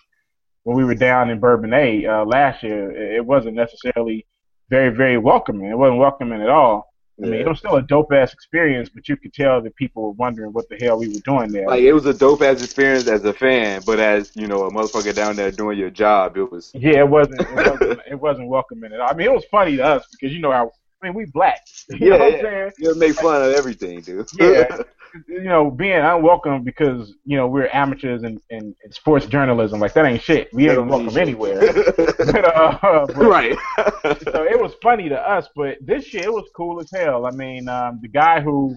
when 0.65 0.77
we 0.77 0.85
were 0.85 0.95
down 0.95 1.31
in 1.31 1.41
Bourbonnais 1.41 2.07
uh, 2.07 2.25
last 2.25 2.63
year. 2.63 2.91
It 2.91 3.25
wasn't 3.25 3.57
necessarily 3.57 4.27
very 4.69 4.95
very 4.95 5.19
welcoming. 5.19 5.71
It 5.71 5.79
wasn't 5.79 5.99
welcoming 5.99 6.43
at 6.43 6.49
all. 6.49 6.90
I 7.23 7.27
mean, 7.27 7.35
Yeah. 7.35 7.41
it 7.41 7.49
was 7.49 7.59
still 7.59 7.77
a 7.77 7.83
dope 7.83 8.13
ass 8.13 8.33
experience, 8.33 8.89
but 8.89 9.09
you 9.09 9.17
could 9.17 9.33
tell 9.35 9.61
that 9.61 9.75
people 9.77 10.03
were 10.03 10.11
wondering 10.13 10.53
what 10.53 10.69
the 10.69 10.77
hell 10.77 10.99
we 10.99 11.09
were 11.09 11.21
doing 11.25 11.53
there. 11.53 11.67
Like 11.67 11.83
it 11.83 11.93
was 11.93 12.07
a 12.07 12.15
dope 12.15 12.43
ass 12.43 12.63
experience 12.63 13.07
as 13.09 13.25
a 13.25 13.33
fan, 13.33 13.83
but 13.85 14.01
as 14.01 14.33
you 14.35 14.47
know, 14.47 14.65
a 14.65 14.71
motherfucker 14.71 15.15
down 15.15 15.37
there 15.37 15.51
doing 15.51 15.79
your 15.79 15.91
job, 15.91 16.37
it 16.37 16.51
was. 16.51 16.71
yeah, 16.75 17.01
it 17.01 17.09
wasn't 17.09 17.41
it 17.41 17.55
wasn't 17.55 18.01
it 18.11 18.15
wasn't 18.21 18.49
welcoming 18.49 18.93
at 18.93 19.01
all. 19.01 19.11
I 19.11 19.15
mean, 19.15 19.27
it 19.27 19.33
was 19.33 19.45
funny 19.51 19.77
to 19.77 19.85
us 19.85 20.07
because 20.11 20.33
you 20.33 20.41
know 20.41 20.53
how 20.53 20.71
I 21.03 21.07
mean 21.07 21.15
we 21.15 21.27
black. 21.27 21.61
You 21.91 22.11
know 22.11 22.19
what 22.19 22.23
I'm 22.27 22.33
Yeah. 22.35 22.43
saying? 22.43 22.71
You 22.79 22.95
make 22.95 23.15
fun 23.17 23.43
of 23.43 23.53
everything, 23.53 24.01
dude. 24.01 24.29
Yeah. 24.39 24.77
you 25.29 25.45
know, 25.45 25.71
being 25.71 25.99
unwelcome 25.99 26.65
because 26.65 27.15
you 27.25 27.37
know 27.37 27.47
we're 27.47 27.69
amateurs 27.73 28.23
in, 28.23 28.41
in, 28.51 28.75
in 28.85 28.93
sports 28.93 29.27
journalism. 29.27 29.81
Like 29.81 29.95
that 29.95 30.07
ain't 30.07 30.23
shit. 30.23 30.53
We 30.53 30.69
ain't 30.71 30.87
welcome 30.87 31.17
anywhere. 31.17 31.61
but, 31.97 32.45
uh, 32.45 33.07
but- 33.07 33.17
right. 33.17 33.57
So 34.05 34.45
it 34.45 34.61
was 34.61 34.73
funny 34.83 35.09
to 35.09 35.19
us, 35.19 35.49
but 35.55 35.79
this 35.81 36.05
shit 36.05 36.25
it 36.25 36.33
was 36.33 36.49
cool 36.57 36.81
as 36.81 36.91
hell. 36.95 37.27
I 37.27 37.31
mean, 37.31 37.69
um, 37.69 37.99
the 38.03 38.09
guy 38.09 38.41
who 38.41 38.77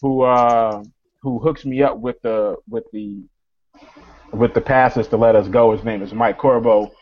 who 0.00 0.22
uh, 0.22 0.82
who 1.22 1.38
hooks 1.38 1.64
me 1.64 1.82
up 1.82 1.98
with 1.98 2.20
the 2.22 2.56
with 2.68 2.84
the 2.92 3.24
with 4.32 4.54
the 4.54 4.60
passes 4.60 5.08
to 5.08 5.16
let 5.16 5.36
us 5.36 5.48
go. 5.48 5.72
His 5.72 5.84
name 5.84 6.02
is 6.02 6.12
Mike 6.12 6.38
Corbo. 6.38 6.92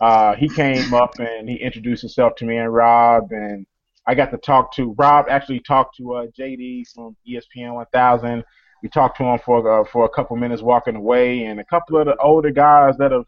Uh, 0.00 0.34
he 0.34 0.48
came 0.48 0.92
up 0.94 1.18
and 1.18 1.48
he 1.48 1.56
introduced 1.56 2.02
himself 2.02 2.34
to 2.36 2.44
me 2.44 2.56
and 2.56 2.72
Rob, 2.72 3.30
and 3.30 3.66
I 4.06 4.14
got 4.14 4.30
to 4.32 4.38
talk 4.38 4.74
to 4.74 4.94
Rob. 4.98 5.26
Actually, 5.28 5.60
talked 5.60 5.96
to 5.98 6.14
uh, 6.14 6.26
JD 6.38 6.84
from 6.94 7.16
ESPN 7.28 7.74
1000. 7.74 8.44
We 8.82 8.88
talked 8.88 9.16
to 9.18 9.24
him 9.24 9.38
for 9.44 9.80
uh, 9.82 9.84
for 9.84 10.04
a 10.04 10.08
couple 10.08 10.36
minutes 10.36 10.62
walking 10.62 10.96
away, 10.96 11.44
and 11.44 11.60
a 11.60 11.64
couple 11.64 11.98
of 11.98 12.06
the 12.06 12.16
older 12.16 12.50
guys 12.50 12.96
that 12.98 13.12
have 13.12 13.24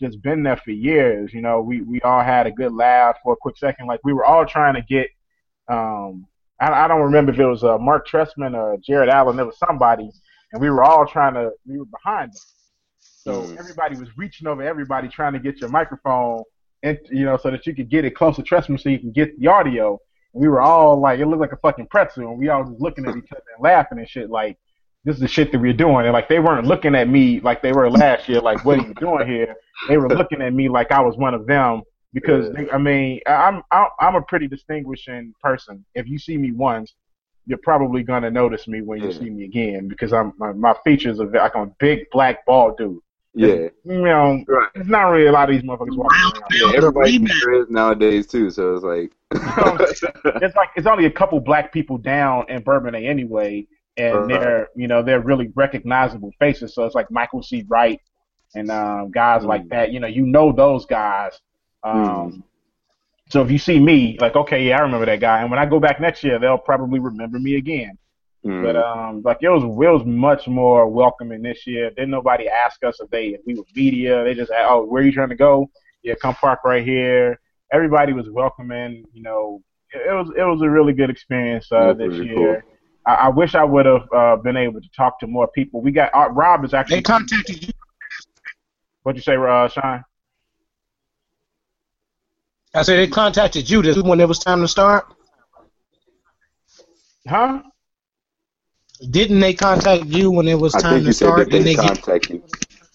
just 0.00 0.22
been 0.22 0.42
there 0.42 0.56
for 0.56 0.70
years. 0.70 1.32
You 1.34 1.42
know, 1.42 1.60
we 1.60 1.82
we 1.82 2.00
all 2.00 2.22
had 2.22 2.46
a 2.46 2.50
good 2.50 2.72
laugh 2.72 3.16
for 3.22 3.34
a 3.34 3.36
quick 3.36 3.58
second. 3.58 3.86
Like 3.86 4.00
we 4.02 4.12
were 4.14 4.24
all 4.24 4.46
trying 4.46 4.74
to 4.74 4.82
get. 4.82 5.08
Um, 5.68 6.26
I, 6.60 6.70
I 6.84 6.88
don't 6.88 7.02
remember 7.02 7.32
if 7.32 7.38
it 7.38 7.46
was 7.46 7.64
uh, 7.64 7.76
Marc 7.78 8.06
Trestman 8.08 8.56
or 8.56 8.78
Jared 8.78 9.10
Allen. 9.10 9.36
There 9.36 9.44
was 9.44 9.58
somebody, 9.58 10.10
and 10.52 10.60
we 10.62 10.70
were 10.70 10.82
all 10.82 11.06
trying 11.06 11.34
to. 11.34 11.50
We 11.66 11.78
were 11.78 11.84
behind 11.86 12.30
them, 12.30 12.42
so 13.24 13.32
Mm. 13.42 13.58
everybody 13.58 13.96
was 13.96 14.08
reaching 14.16 14.46
over 14.46 14.62
everybody 14.62 15.08
trying 15.08 15.34
to 15.34 15.38
get 15.38 15.60
your 15.60 15.68
microphone, 15.68 16.44
and 16.82 16.98
you 17.10 17.26
know, 17.26 17.36
so 17.36 17.50
that 17.50 17.66
you 17.66 17.74
could 17.74 17.90
get 17.90 18.06
it 18.06 18.12
close 18.16 18.36
to 18.36 18.42
Tressman, 18.42 18.78
so 18.78 18.88
you 18.88 18.98
can 18.98 19.12
get 19.12 19.38
the 19.38 19.48
audio. 19.48 19.98
We 20.34 20.48
were 20.48 20.60
all 20.60 21.00
like, 21.00 21.20
it 21.20 21.26
looked 21.26 21.40
like 21.40 21.52
a 21.52 21.56
fucking 21.56 21.86
pretzel, 21.86 22.28
and 22.28 22.38
we 22.38 22.48
all 22.48 22.62
was 22.62 22.80
looking 22.80 23.06
at 23.06 23.16
each 23.16 23.32
other 23.32 23.42
and 23.54 23.62
laughing 23.62 23.98
and 23.98 24.08
shit. 24.08 24.30
Like, 24.30 24.58
this 25.04 25.14
is 25.14 25.20
the 25.20 25.28
shit 25.28 25.52
that 25.52 25.60
we're 25.60 25.72
doing. 25.72 26.04
And 26.04 26.12
like, 26.12 26.28
they 26.28 26.40
weren't 26.40 26.66
looking 26.66 26.94
at 26.94 27.08
me 27.08 27.40
like 27.40 27.62
they 27.62 27.72
were 27.72 27.90
last 27.90 28.28
year. 28.28 28.40
Like, 28.40 28.64
what 28.64 28.78
are 28.78 28.86
you 28.86 28.94
doing 28.94 29.26
here? 29.28 29.54
They 29.88 29.96
were 29.96 30.08
looking 30.08 30.42
at 30.42 30.52
me 30.52 30.68
like 30.68 30.92
I 30.92 31.00
was 31.00 31.16
one 31.16 31.34
of 31.34 31.46
them 31.46 31.82
because 32.12 32.52
they, 32.54 32.70
I 32.70 32.78
mean, 32.78 33.20
I'm 33.26 33.62
I'm 33.70 33.86
I'm 34.00 34.14
a 34.14 34.22
pretty 34.22 34.48
distinguishing 34.48 35.34
person. 35.42 35.84
If 35.94 36.08
you 36.08 36.18
see 36.18 36.38
me 36.38 36.52
once, 36.52 36.94
you're 37.46 37.58
probably 37.62 38.02
gonna 38.02 38.30
notice 38.30 38.66
me 38.66 38.80
when 38.80 39.02
you 39.02 39.12
see 39.12 39.28
me 39.28 39.44
again 39.44 39.88
because 39.88 40.12
I'm 40.12 40.32
my, 40.38 40.52
my 40.52 40.74
features 40.84 41.20
are 41.20 41.26
like 41.26 41.54
I'm 41.54 41.62
a 41.62 41.72
big 41.78 42.10
black 42.10 42.46
bald 42.46 42.78
dude. 42.78 43.00
Yeah. 43.34 43.68
You 43.84 44.02
know, 44.02 44.44
Right. 44.46 44.68
it's 44.74 44.88
not 44.88 45.02
really 45.10 45.26
a 45.26 45.32
lot 45.32 45.50
of 45.50 45.54
these 45.56 45.64
motherfuckers 45.64 45.96
walking 45.96 46.20
around. 46.22 46.34
Yeah, 46.52 46.70
the 46.70 46.76
everybody 46.76 47.12
remake. 47.18 47.32
dreads 47.40 47.70
nowadays 47.70 48.26
too, 48.26 48.50
so 48.50 48.74
it's 48.74 48.84
like 48.84 49.12
It's 50.42 50.56
like 50.56 50.68
it's 50.76 50.86
only 50.86 51.06
a 51.06 51.10
couple 51.10 51.40
black 51.40 51.72
people 51.72 51.98
down 51.98 52.46
in 52.48 52.62
Bourbonnais 52.62 53.06
anyway, 53.06 53.66
and 53.96 54.14
Right. 54.14 54.28
they're 54.28 54.68
you 54.76 54.86
know 54.88 55.02
they're 55.02 55.20
really 55.20 55.50
recognizable 55.54 56.30
faces. 56.38 56.74
So 56.74 56.84
it's 56.84 56.94
like 56.94 57.10
Michael 57.10 57.42
C. 57.42 57.64
Wright 57.68 58.00
and 58.54 58.70
um, 58.70 59.10
guys 59.10 59.42
Mm. 59.42 59.46
like 59.48 59.68
that. 59.70 59.90
You 59.92 60.00
know, 60.00 60.06
you 60.06 60.26
know 60.26 60.52
those 60.52 60.86
guys. 60.86 61.40
Um, 61.82 62.44
So 63.30 63.42
if 63.42 63.50
you 63.50 63.58
see 63.58 63.80
me, 63.80 64.16
like 64.20 64.36
okay, 64.36 64.62
yeah, 64.68 64.78
I 64.78 64.82
remember 64.82 65.06
that 65.06 65.20
guy. 65.20 65.40
And 65.40 65.50
when 65.50 65.58
I 65.58 65.66
go 65.66 65.80
back 65.80 66.00
next 66.00 66.22
year, 66.22 66.38
they'll 66.38 66.58
probably 66.58 67.00
remember 67.00 67.38
me 67.40 67.56
again. 67.56 67.98
Mm, 68.44 68.62
But 68.62 68.76
um, 68.76 69.22
like 69.24 69.38
it 69.40 69.48
was, 69.48 69.62
it 69.62 69.68
was 69.68 70.04
much 70.04 70.46
more 70.46 70.88
welcoming 70.88 71.42
this 71.42 71.66
year. 71.66 71.90
Didn't 71.90 72.10
nobody 72.10 72.48
ask 72.48 72.82
us 72.84 73.00
if 73.00 73.10
they 73.10 73.28
if 73.28 73.40
we 73.46 73.54
were 73.54 73.64
media. 73.74 74.24
They 74.24 74.34
just, 74.34 74.50
asked, 74.50 74.66
oh, 74.68 74.84
where 74.84 75.02
are 75.02 75.06
you 75.06 75.12
trying 75.12 75.30
to 75.30 75.36
go? 75.36 75.70
Yeah, 76.02 76.14
come 76.20 76.34
park 76.34 76.60
right 76.64 76.84
here. 76.84 77.40
Everybody 77.72 78.12
was 78.12 78.28
welcoming. 78.30 79.04
You 79.12 79.22
know, 79.22 79.62
it, 79.92 80.10
it 80.10 80.12
was 80.12 80.30
it 80.36 80.42
was 80.42 80.60
a 80.62 80.68
really 80.68 80.92
good 80.92 81.10
experience 81.10 81.70
uh, 81.72 81.92
this 81.94 82.08
really 82.08 82.28
year. 82.28 82.64
I, 83.06 83.14
I 83.14 83.28
wish 83.28 83.54
I 83.54 83.64
would 83.64 83.86
have 83.86 84.06
uh, 84.14 84.36
been 84.36 84.56
able 84.56 84.80
to 84.80 84.88
talk 84.96 85.18
to 85.20 85.26
more 85.26 85.48
people. 85.48 85.80
We 85.80 85.92
got 85.92 86.14
uh, 86.14 86.30
Rob 86.30 86.64
is 86.64 86.74
actually. 86.74 86.96
They 86.96 87.02
contacted 87.02 87.66
you. 87.66 87.72
What'd 89.02 89.18
you 89.18 89.22
say, 89.22 89.36
uh, 89.36 89.68
Sean? 89.68 90.04
I 92.74 92.82
said 92.82 92.96
they 92.96 93.06
contacted 93.06 93.70
you 93.70 93.82
this 93.82 93.96
when 94.02 94.18
it 94.20 94.26
was 94.26 94.38
time 94.40 94.60
to 94.62 94.68
start. 94.68 95.06
Huh? 97.28 97.62
Didn't 99.10 99.40
they 99.40 99.54
contact 99.54 100.04
you 100.06 100.30
when 100.30 100.48
it 100.48 100.58
was 100.58 100.74
I 100.74 100.80
time 100.80 100.94
think 100.94 101.04
to 101.04 101.08
you 101.08 101.12
said 101.12 101.28
start? 101.28 101.38
that 101.38 101.50
they 101.50 101.62
Didn't 101.62 101.64
they 101.64 101.74
get 101.74 101.96
contact 101.96 102.30
you. 102.30 102.42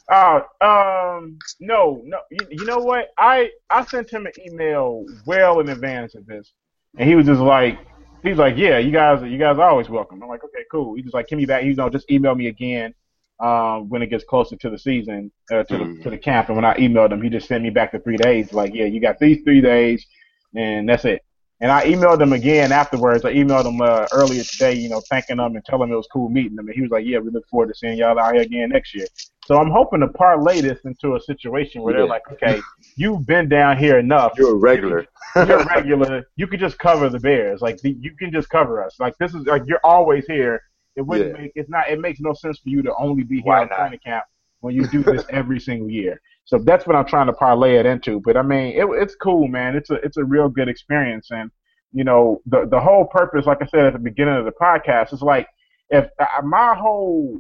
Uh, 0.10 0.42
um, 0.62 1.38
no, 1.60 2.02
no. 2.06 2.20
You, 2.32 2.48
you 2.50 2.66
know 2.66 2.80
what? 2.80 3.10
I 3.18 3.52
I 3.70 3.86
sent 3.86 4.10
him 4.10 4.26
an 4.26 4.34
email 4.46 5.06
well 5.26 5.60
in 5.60 5.70
advance 5.70 6.16
of 6.16 6.26
this, 6.26 6.52
and 6.98 7.08
he 7.08 7.16
was 7.16 7.28
just 7.28 7.42
like, 7.42 7.80
he's 8.24 8.38
like, 8.38 8.58
yeah, 8.58 8.80
you 8.80 8.92
guys, 8.92 9.22
you 9.24 9.38
guys 9.38 9.58
are 9.58 9.70
always 9.70 9.90
welcome. 9.90 10.22
I'm 10.24 10.30
like, 10.30 10.44
okay, 10.44 10.64
cool. 10.72 10.96
He 10.96 11.04
just 11.04 11.14
like, 11.14 11.28
give 11.28 11.38
me 11.38 11.46
back. 11.46 11.64
He's 11.64 11.76
gonna 11.76 11.92
just 11.92 12.10
email 12.10 12.34
me 12.34 12.48
again, 12.48 12.94
um, 13.40 13.88
when 13.90 14.02
it 14.02 14.08
gets 14.08 14.24
closer 14.24 14.56
to 14.56 14.70
the 14.70 14.80
season, 14.80 15.32
uh, 15.52 15.64
to 15.64 15.74
Mhm. 15.76 15.98
the 15.98 16.04
to 16.06 16.10
the 16.10 16.18
camp. 16.18 16.48
And 16.50 16.56
when 16.56 16.66
I 16.66 16.76
emailed 16.78 17.12
him, 17.12 17.22
he 17.22 17.30
just 17.30 17.48
sent 17.48 17.64
me 17.64 17.70
back 17.70 17.92
the 17.92 18.00
three 18.00 18.18
days. 18.18 18.52
Like, 18.52 18.74
yeah, 18.74 18.86
you 18.86 19.00
got 19.00 19.20
these 19.20 19.44
three 19.44 19.62
days, 19.62 20.08
and 20.56 20.90
that's 20.90 21.06
it. 21.06 21.22
And 21.62 21.72
I 21.72 21.86
emailed 21.86 22.22
him 22.22 22.32
again 22.32 22.72
afterwards. 22.72 23.26
I 23.26 23.34
emailed 23.34 23.66
him 23.66 23.82
uh, 23.82 24.08
earlier 24.14 24.44
today, 24.44 24.74
you 24.76 24.88
know, 24.88 25.02
thanking 25.10 25.40
him 25.40 25.56
and 25.56 25.66
telling 25.66 25.90
him 25.90 25.94
it 25.94 25.98
was 25.98 26.08
cool 26.12 26.30
meeting 26.30 26.54
him. 26.58 26.68
And 26.68 26.74
he 26.74 26.82
was 26.82 26.90
like, 26.92 27.06
"Yeah, 27.06 27.20
we 27.20 27.32
look 27.32 27.48
forward 27.50 27.68
to 27.68 27.76
seeing 27.76 27.98
y'all 27.98 28.18
out 28.18 28.34
here 28.34 28.44
again 28.44 28.70
next 28.70 28.96
year." 28.96 29.08
So 29.46 29.58
I'm 29.58 29.70
hoping 29.70 30.00
to 30.00 30.08
parlay 30.08 30.62
this 30.62 30.80
into 30.86 31.16
a 31.16 31.20
situation 31.20 31.82
where 31.82 31.94
they're 31.94 32.06
like, 32.08 32.22
"Okay, 32.32 32.62
you've 32.96 33.26
been 33.26 33.50
down 33.50 33.78
here 33.78 34.00
enough. 34.00 34.34
You're 34.38 34.52
a 34.54 34.56
regular. 34.60 35.06
You're 35.36 35.66
regular. 35.66 36.24
You 36.38 36.48
could 36.48 36.62
just 36.62 36.80
cover 36.80 37.10
the 37.10 37.20
Bears. 37.20 37.62
Like 37.62 37.78
the, 37.82 37.92
you 38.00 38.16
can 38.18 38.32
just 38.32 38.50
cover 38.50 38.82
us. 38.84 38.96
Like 39.00 39.18
this 39.18 39.34
is 39.34 39.46
like 39.46 39.64
you're 39.66 39.82
always 39.84 40.26
here. 40.28 40.62
It 40.96 41.02
wouldn't 41.02 41.36
Yeah. 41.36 41.42
make 41.42 41.52
it's 41.56 41.70
not. 41.70 41.90
It 41.90 42.00
makes 42.00 42.22
no 42.22 42.34
sense 42.34 42.60
for 42.60 42.70
you 42.70 42.82
to 42.84 42.94
only 42.98 43.24
be 43.24 43.36
here 43.42 43.44
Why 43.46 43.64
in 43.64 43.70
not? 43.70 43.78
training 43.80 44.00
camp 44.06 44.24
when 44.62 44.76
you 44.76 44.88
do 44.88 45.04
this 45.04 45.24
every 45.30 45.60
single 45.60 45.90
year. 45.90 46.22
So 46.46 46.58
that's 46.58 46.88
what 46.88 46.96
I'm 46.96 47.06
trying 47.06 47.28
to 47.28 47.34
parlay 47.34 47.76
it 47.76 47.86
into. 47.86 48.20
But 48.20 48.38
I 48.38 48.42
mean, 48.42 48.78
it, 48.78 48.86
it's 49.02 49.16
cool, 49.16 49.48
man. 49.48 49.76
It's 49.76 49.90
a 49.90 49.96
it's 49.96 50.18
a 50.18 50.24
real 50.24 50.50
good 50.50 50.68
experience, 50.68 51.28
and 51.32 51.52
you 51.92 52.04
know 52.04 52.42
the 52.46 52.68
the 52.70 52.80
whole 52.80 53.06
purpose, 53.06 53.46
like 53.46 53.62
I 53.62 53.68
said 53.68 53.86
at 53.86 53.94
the 53.94 54.00
beginning 54.00 54.36
of 54.36 54.46
the 54.46 54.52
podcast, 54.52 55.14
is 55.14 55.22
like 55.22 55.48
if 55.90 56.08
uh, 56.20 56.42
my 56.44 56.76
whole 56.76 57.40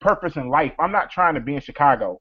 purpose 0.00 0.36
in 0.36 0.48
life, 0.48 0.72
I'm 0.78 0.92
not 0.92 1.10
trying 1.10 1.34
to 1.34 1.40
be 1.40 1.54
in 1.54 1.60
Chicago 1.60 2.20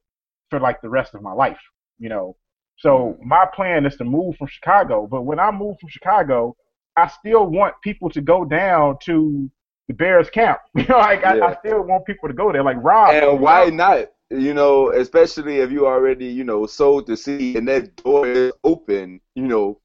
for 0.49 0.59
like 0.59 0.81
the 0.81 0.89
rest 0.89 1.15
of 1.15 1.21
my 1.21 1.33
life, 1.33 1.59
you 1.97 2.09
know. 2.09 2.35
So 2.77 3.17
my 3.23 3.45
plan 3.53 3.85
is 3.85 3.97
to 3.97 4.05
move 4.05 4.37
from 4.37 4.47
Chicago, 4.47 5.05
but 5.05 5.23
when 5.23 5.39
I 5.39 5.51
move 5.51 5.77
from 5.79 5.89
Chicago, 5.89 6.55
I 6.95 7.07
still 7.07 7.45
want 7.45 7.75
people 7.83 8.09
to 8.11 8.21
go 8.21 8.45
down 8.45 8.97
to 9.03 9.49
the 9.89 9.95
Bears 9.95 10.29
camp. 10.29 10.59
You 10.75 10.85
know, 10.87 10.99
like 10.99 11.25
I, 11.25 11.37
I 11.41 11.55
still 11.55 11.83
want 11.83 12.05
people 12.05 12.29
to 12.29 12.35
go 12.35 12.53
there. 12.53 12.63
Like 12.63 12.77
Rob, 12.81 13.15
And 13.15 13.41
why 13.41 13.65
not? 13.69 14.11
You 14.31 14.53
know, 14.53 14.91
especially 14.91 15.57
if 15.57 15.71
you 15.71 15.87
already, 15.87 16.27
you 16.27 16.45
know, 16.45 16.67
sold 16.67 17.07
the 17.07 17.17
seat 17.17 17.57
and 17.57 17.67
that 17.67 17.97
door 17.97 18.27
is 18.27 18.51
open, 18.63 19.19
you 19.35 19.47
know, 19.47 19.81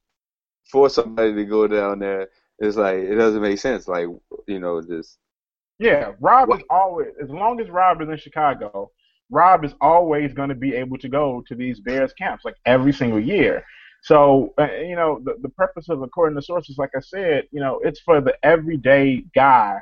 for 0.70 0.88
somebody 0.90 1.34
to 1.34 1.44
go 1.44 1.66
down 1.66 2.00
there. 2.00 2.28
It's 2.58 2.76
like 2.76 2.96
it 2.98 3.16
doesn't 3.16 3.42
make 3.42 3.58
sense. 3.58 3.88
Like, 3.88 4.06
you 4.46 4.60
know, 4.60 4.82
just 4.82 5.18
Yeah, 5.78 6.12
Rob 6.20 6.48
What- 6.48 6.60
is 6.60 6.64
always 6.70 7.08
as 7.22 7.30
long 7.30 7.60
as 7.60 7.70
Rob 7.70 8.02
is 8.02 8.08
in 8.08 8.16
Chicago, 8.18 8.90
Rob 9.30 9.64
is 9.64 9.74
always 9.80 10.32
going 10.34 10.50
to 10.50 10.54
be 10.54 10.74
able 10.74 10.98
to 10.98 11.08
go 11.08 11.42
to 11.48 11.54
these 11.54 11.80
Bears 11.80 12.12
camps 12.14 12.44
like 12.44 12.56
every 12.66 12.92
single 12.92 13.20
year. 13.20 13.64
So 14.02 14.52
uh, 14.58 14.68
you 14.90 14.96
know 14.96 15.20
the 15.24 15.36
the 15.42 15.48
purpose 15.50 15.88
of 15.88 16.02
according 16.02 16.36
to 16.36 16.42
sources, 16.42 16.76
like 16.78 16.90
I 16.96 17.00
said, 17.00 17.44
you 17.50 17.60
know 17.60 17.80
it's 17.82 18.00
for 18.00 18.20
the 18.20 18.34
everyday 18.44 19.24
guy 19.34 19.80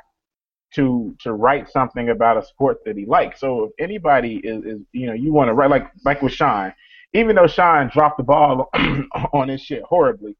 to 0.75 1.15
to 1.21 1.33
write 1.33 1.69
something 1.69 2.09
about 2.09 2.37
a 2.37 2.45
sport 2.45 2.83
that 2.85 2.97
he 2.97 3.05
likes. 3.05 3.39
So 3.39 3.65
if 3.65 3.71
anybody 3.79 4.41
is, 4.43 4.63
is 4.65 4.81
you 4.91 5.07
know 5.07 5.13
you 5.13 5.31
want 5.33 5.49
to 5.49 5.53
write 5.53 5.69
like 5.69 5.91
like 6.05 6.21
with 6.21 6.33
Sean, 6.33 6.73
even 7.13 7.35
though 7.35 7.47
Sean 7.47 7.89
dropped 7.91 8.17
the 8.17 8.23
ball 8.23 8.69
on 9.33 9.49
his 9.49 9.61
shit 9.61 9.83
horribly. 9.83 10.35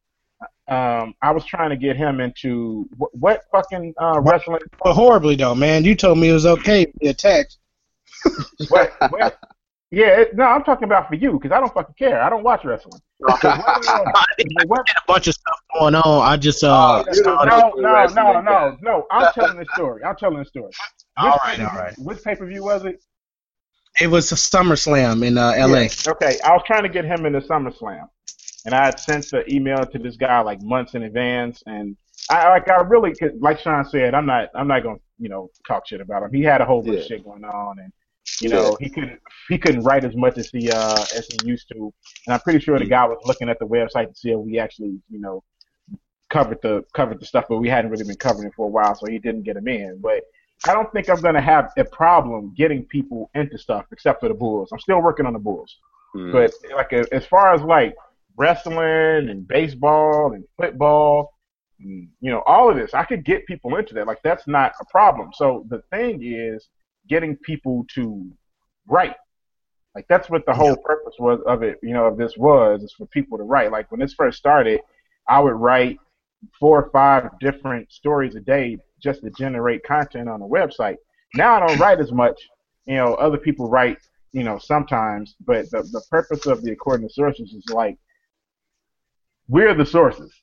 Um, 0.68 1.14
I 1.22 1.32
was 1.32 1.46
trying 1.46 1.72
to 1.72 1.76
get 1.76 1.98
him 1.98 2.22
into 2.22 2.88
what, 2.98 3.14
what 3.16 3.42
fucking 3.52 3.94
uh, 4.02 4.22
wrestling 4.22 4.62
But 4.82 4.94
horribly 4.94 5.36
though, 5.36 5.56
man. 5.56 5.84
You 5.84 5.96
told 5.96 6.18
me 6.18 6.30
it 6.30 6.34
was 6.34 6.46
okay 6.46 6.92
via 7.00 7.14
text. 7.14 7.60
What? 8.70 8.94
what? 9.10 9.38
Yeah, 9.96 10.22
it, 10.22 10.36
no, 10.36 10.44
I'm 10.46 10.64
talking 10.64 10.86
about 10.86 11.08
for 11.08 11.14
you 11.14 11.34
because 11.34 11.52
I 11.52 11.60
don't 11.60 11.72
fucking 11.72 11.94
care. 12.00 12.20
I 12.20 12.28
don't 12.28 12.44
watch 12.44 12.66
wrestling. 12.66 13.00
Uh, 13.44 14.66
what- 14.66 14.90
a 14.90 15.02
bunch 15.08 15.28
of 15.28 15.36
stuff 15.36 15.60
going 15.80 15.94
on. 15.96 16.28
I 16.28 16.36
just 16.36 16.64
uh 16.64 17.04
Oh, 17.08 17.44
no, 17.46 17.72
no, 17.76 18.06
no, 18.06 18.06
no, 18.08 18.42
no, 18.42 18.78
no. 18.82 19.08
I'm 19.12 19.32
telling 19.34 19.58
the 19.58 19.66
story. 19.76 20.04
I'm 20.04 20.16
telling 20.16 20.40
the 20.40 20.46
story. 20.46 20.72
all 21.18 21.32
Which 21.34 21.42
right, 21.44 21.60
all 21.60 21.66
pay-per-view- 21.70 22.06
Which 22.06 22.24
pay 22.24 22.36
per 22.36 22.46
view 22.48 22.64
was 22.64 22.86
it? 22.86 23.04
It 24.02 24.08
was 24.08 24.32
a 24.32 24.36
SummerSlam 24.36 25.24
in 25.26 25.38
uh, 25.38 25.54
LA. 25.56 25.82
Yeah, 25.82 25.88
Okay, 26.08 26.40
I 26.44 26.54
was 26.54 26.64
trying 26.66 26.84
to 26.84 26.90
get 26.90 27.06
him 27.06 27.26
into 27.28 27.42
SummerSlam, 27.42 28.10
and 28.66 28.74
I 28.74 28.86
had 28.86 29.00
sent 29.00 29.30
the 29.30 29.44
email 29.54 29.86
to 29.86 30.00
this 30.00 30.18
guy 30.18 30.40
like 30.42 30.60
months 30.64 30.96
in 30.96 31.04
advance, 31.04 31.62
and 31.68 31.96
I 32.32 32.50
like 32.50 32.68
I 32.68 32.82
really 32.82 33.14
like 33.40 33.60
Sean 33.60 33.86
said, 33.86 34.16
I'm 34.16 34.26
not 34.26 34.50
I'm 34.56 34.68
not 34.68 34.82
gonna 34.82 34.98
you 35.20 35.30
know 35.30 35.50
talk 35.68 35.88
shit 35.88 36.02
about 36.02 36.24
him. 36.24 36.34
He 36.34 36.42
had 36.42 36.62
a 36.62 36.66
whole 36.66 36.82
bunch 36.82 36.98
of 36.98 37.06
shit 37.06 37.24
going 37.24 37.44
on, 37.44 37.78
and 37.80 37.94
you 38.42 38.50
know 38.50 38.76
he 38.80 38.90
couldn't 38.90 39.20
he 39.50 39.58
couldn't 39.58 39.84
write 39.84 40.04
as 40.06 40.16
much 40.16 40.38
as 40.38 40.50
he 40.50 40.70
uh 40.72 41.02
as 41.16 41.28
he 41.32 41.48
used 41.48 41.68
to, 41.70 41.94
and 42.28 42.34
I'm 42.34 42.40
pretty 42.42 42.60
sure 42.60 42.78
the 42.80 42.86
guy 42.86 43.06
was 43.06 43.20
looking 43.26 43.50
at 43.50 43.60
the 43.60 43.66
website 43.66 44.10
to 44.10 44.16
see 44.16 44.32
if 44.32 44.40
we 44.40 44.60
actually 44.60 45.00
you 45.10 45.20
know 45.20 45.44
covered 46.30 46.60
the 46.62 46.84
covered 46.94 47.20
the 47.20 47.26
stuff, 47.26 47.46
but 47.50 47.58
we 47.58 47.70
hadn't 47.70 47.92
really 47.92 48.06
been 48.06 48.16
covering 48.16 48.48
it 48.48 48.54
for 48.56 48.66
a 48.66 48.70
while, 48.70 48.96
so 48.96 49.06
he 49.08 49.20
didn't 49.20 49.44
get 49.44 49.58
him 49.58 49.68
in, 49.68 50.00
but. 50.02 50.22
I 50.66 50.74
don't 50.74 50.90
think 50.94 51.10
I'm 51.10 51.20
gonna 51.20 51.42
have 51.42 51.72
a 51.78 51.84
problem 51.84 52.54
getting 52.56 52.86
people 52.86 53.30
into 53.36 53.58
stuff, 53.58 53.86
except 53.92 54.22
for 54.22 54.30
the 54.30 54.34
Bulls. 54.34 54.70
I'm 54.72 54.80
still 54.80 55.02
working 55.02 55.26
on 55.26 55.34
the 55.34 55.40
Bulls. 55.40 55.76
mm, 56.16 56.32
But 56.32 56.54
like 56.74 56.94
as 56.94 57.26
far 57.26 57.54
as 57.54 57.62
like 57.64 57.96
wrestling 58.38 59.30
and 59.30 59.46
baseball 59.48 60.32
and 60.32 60.46
football, 60.58 61.34
and, 61.82 62.08
you 62.22 62.32
know, 62.32 62.44
all 62.46 62.70
of 62.70 62.78
this, 62.78 62.94
I 62.94 63.04
could 63.04 63.26
get 63.26 63.46
people 63.46 63.76
into 63.76 63.94
that. 63.96 64.08
Like 64.08 64.22
that's 64.24 64.48
not 64.48 64.72
a 64.80 64.86
problem. 64.86 65.32
So 65.34 65.66
the 65.68 65.82
thing 65.92 66.22
is 66.24 66.70
getting 67.08 67.36
people 67.38 67.86
to 67.96 68.32
write. 68.88 69.16
Like 69.96 70.06
that's 70.10 70.30
what 70.30 70.46
the 70.46 70.54
whole 70.54 70.76
purpose 70.76 71.16
was 71.20 71.40
of 71.46 71.62
it. 71.64 71.80
You 71.84 71.94
know, 71.94 72.06
of 72.06 72.18
this 72.18 72.36
was 72.38 72.82
is 72.82 72.94
for 72.98 73.06
people 73.08 73.38
to 73.38 73.44
write. 73.44 73.72
Like 73.72 73.92
when 73.92 74.00
this 74.00 74.14
first 74.14 74.38
started, 74.38 74.82
I 75.28 75.40
would 75.40 75.54
write 75.54 76.00
four 76.60 76.84
or 76.84 76.90
five 76.90 77.30
different 77.40 77.92
stories 77.92 78.36
a 78.36 78.40
day 78.40 78.78
just 79.02 79.22
to 79.22 79.30
generate 79.32 79.84
content 79.84 80.28
on 80.30 80.40
the 80.40 80.48
website. 80.48 80.96
Now 81.36 81.56
I 81.56 81.68
don't 81.68 81.80
write 81.80 82.00
as 82.00 82.12
much. 82.12 82.40
You 82.86 82.96
know, 82.96 83.14
other 83.16 83.38
people 83.38 83.70
write 83.70 83.98
you 84.34 84.44
know, 84.44 84.58
sometimes, 84.58 85.36
but 85.46 85.70
the, 85.70 85.84
the 85.84 86.02
purpose 86.10 86.48
of 86.48 86.64
the 86.64 86.72
according 86.72 87.08
to 87.08 87.14
sources 87.14 87.54
is 87.54 87.64
like 87.72 87.98
we're 89.48 89.76
the 89.76 89.86
sources, 89.86 90.34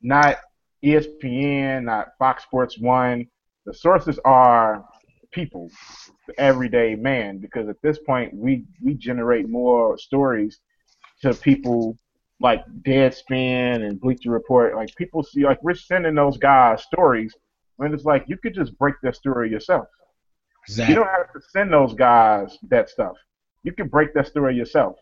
not 0.00 0.38
ESPN, 0.82 1.84
not 1.84 2.08
Fox 2.18 2.42
Sports 2.42 2.78
One. 2.78 3.26
The 3.66 3.74
sources 3.74 4.18
are 4.24 4.84
people, 5.32 5.70
the 6.26 6.38
everyday 6.40 6.94
man, 6.94 7.38
because 7.38 7.68
at 7.68 7.80
this 7.82 7.98
point 7.98 8.32
we 8.34 8.64
we 8.82 8.94
generate 8.94 9.48
more 9.48 9.98
stories 9.98 10.60
to 11.22 11.34
people 11.34 11.98
like 12.40 12.64
Deadspin 12.82 13.86
and 13.86 14.00
Bleacher 14.00 14.30
Report. 14.30 14.74
Like 14.74 14.94
people 14.96 15.22
see, 15.22 15.44
like 15.44 15.62
we're 15.62 15.74
sending 15.74 16.14
those 16.14 16.38
guys 16.38 16.82
stories 16.82 17.34
when 17.76 17.92
it's 17.92 18.04
like 18.04 18.24
you 18.28 18.36
could 18.36 18.54
just 18.54 18.76
break 18.78 18.94
that 19.02 19.16
story 19.16 19.50
yourself. 19.50 19.86
You 20.88 20.94
don't 20.94 21.08
have 21.08 21.32
to 21.32 21.40
send 21.50 21.72
those 21.72 21.94
guys 21.94 22.56
that 22.68 22.88
stuff. 22.88 23.16
You 23.64 23.72
can 23.72 23.88
break 23.88 24.14
that 24.14 24.28
story 24.28 24.56
yourself. 24.56 24.96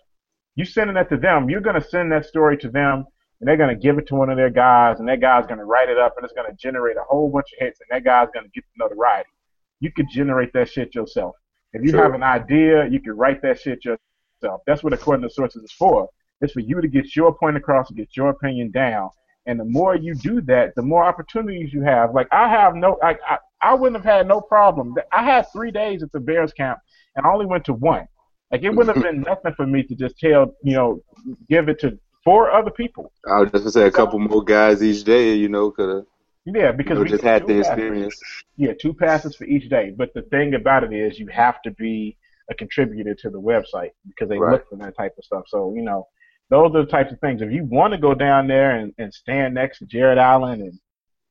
You 0.56 0.64
sending 0.64 0.94
that 0.94 1.08
to 1.10 1.16
them, 1.16 1.50
you're 1.50 1.60
gonna 1.60 1.84
send 1.84 2.12
that 2.12 2.26
story 2.26 2.56
to 2.58 2.70
them 2.70 3.06
and 3.40 3.48
they're 3.48 3.56
to 3.74 3.80
give 3.80 3.98
it 3.98 4.06
to 4.08 4.14
one 4.14 4.28
of 4.28 4.36
their 4.36 4.50
guys, 4.50 5.00
and 5.00 5.08
that 5.08 5.20
guy's 5.20 5.46
to 5.58 5.64
write 5.64 5.88
it 5.88 5.98
up, 5.98 6.14
and 6.16 6.24
it's 6.24 6.34
to 6.48 6.56
generate 6.56 6.96
a 6.96 7.04
whole 7.08 7.30
bunch 7.30 7.46
of 7.54 7.64
hits, 7.64 7.80
and 7.80 7.88
that 7.90 8.04
guy's 8.04 8.28
to 8.44 8.50
get 8.50 8.64
the 8.76 8.84
notoriety. 8.84 9.30
You 9.80 9.90
could 9.92 10.08
generate 10.08 10.52
that 10.52 10.68
shit 10.68 10.94
yourself. 10.94 11.34
If 11.72 11.82
you 11.82 11.90
Sure. 11.90 12.02
have 12.02 12.14
an 12.14 12.22
idea, 12.22 12.86
you 12.88 13.00
can 13.00 13.12
write 13.16 13.42
that 13.42 13.60
shit 13.60 13.84
yourself. 13.84 14.60
That's 14.66 14.82
what 14.82 14.92
according 14.92 15.22
to 15.28 15.30
sources 15.30 15.62
is 15.62 15.72
for. 15.72 16.08
It's 16.40 16.52
for 16.52 16.60
you 16.60 16.80
to 16.80 16.88
get 16.88 17.14
your 17.14 17.34
point 17.34 17.56
across 17.56 17.88
and 17.88 17.96
get 17.96 18.16
your 18.16 18.30
opinion 18.30 18.70
down. 18.70 19.10
And 19.46 19.58
the 19.58 19.64
more 19.64 19.94
you 19.94 20.14
do 20.14 20.40
that, 20.42 20.74
the 20.74 20.82
more 20.82 21.04
opportunities 21.04 21.72
you 21.72 21.82
have. 21.82 22.14
Like 22.14 22.28
I 22.30 22.48
have 22.48 22.74
no, 22.74 22.98
I, 23.02 23.16
I, 23.26 23.38
I 23.62 23.74
wouldn't 23.74 24.02
have 24.02 24.14
had 24.16 24.26
no 24.28 24.40
problem. 24.40 24.94
I 25.12 25.22
had 25.22 25.46
three 25.52 25.70
days 25.70 26.02
at 26.02 26.12
the 26.12 26.20
Bears 26.20 26.52
camp, 26.52 26.78
and 27.16 27.26
I 27.26 27.30
only 27.30 27.46
went 27.46 27.64
to 27.66 27.72
one. 27.74 28.06
Like 28.50 28.62
it 28.62 28.70
wouldn't 28.70 28.96
have 28.96 29.04
been 29.04 29.22
nothing 29.22 29.54
for 29.54 29.66
me 29.66 29.82
to 29.84 29.94
just 29.94 30.18
tell, 30.18 30.54
you 30.62 30.74
know, 30.74 31.02
give 31.48 31.68
it 31.68 31.78
to 31.80 31.98
four 32.24 32.50
other 32.50 32.70
people. 32.70 33.12
I 33.26 33.40
was 33.40 33.50
just 33.50 33.64
gonna 33.64 33.70
say 33.72 33.86
a 33.86 33.90
couple 33.90 34.18
more 34.18 34.42
guys 34.42 34.82
each 34.82 35.04
day, 35.04 35.34
you 35.34 35.48
know, 35.48 35.70
could 35.70 35.88
have 35.88 36.04
Yeah, 36.46 36.70
you 36.70 36.76
because 36.76 36.96
know, 36.96 37.02
we 37.02 37.08
just 37.08 37.24
had 37.24 37.46
the 37.46 37.54
passes. 37.54 37.68
experience. 37.68 38.22
Yeah, 38.56 38.72
two 38.80 38.94
passes 38.94 39.36
for 39.36 39.44
each 39.44 39.68
day. 39.70 39.92
But 39.96 40.12
the 40.14 40.22
thing 40.22 40.54
about 40.54 40.84
it 40.84 40.92
is, 40.92 41.18
you 41.18 41.28
have 41.28 41.62
to 41.62 41.70
be 41.72 42.16
a 42.50 42.54
contributor 42.54 43.14
to 43.14 43.30
the 43.30 43.40
website 43.40 43.90
because 44.06 44.28
they 44.28 44.38
Right. 44.38 44.52
look 44.52 44.68
for 44.68 44.76
that 44.76 44.96
type 44.96 45.14
of 45.16 45.24
stuff. 45.24 45.44
So 45.48 45.72
you 45.74 45.82
know, 45.82 46.08
those 46.50 46.74
are 46.74 46.84
the 46.84 46.90
types 46.90 47.12
of 47.12 47.20
things. 47.20 47.42
If 47.42 47.52
you 47.52 47.64
want 47.64 47.92
to 47.92 47.98
go 47.98 48.14
down 48.14 48.48
there 48.48 48.76
and, 48.76 48.92
and 48.98 49.12
stand 49.14 49.54
next 49.54 49.78
to 49.78 49.86
Jared 49.86 50.18
Allen 50.18 50.60
and 50.62 50.78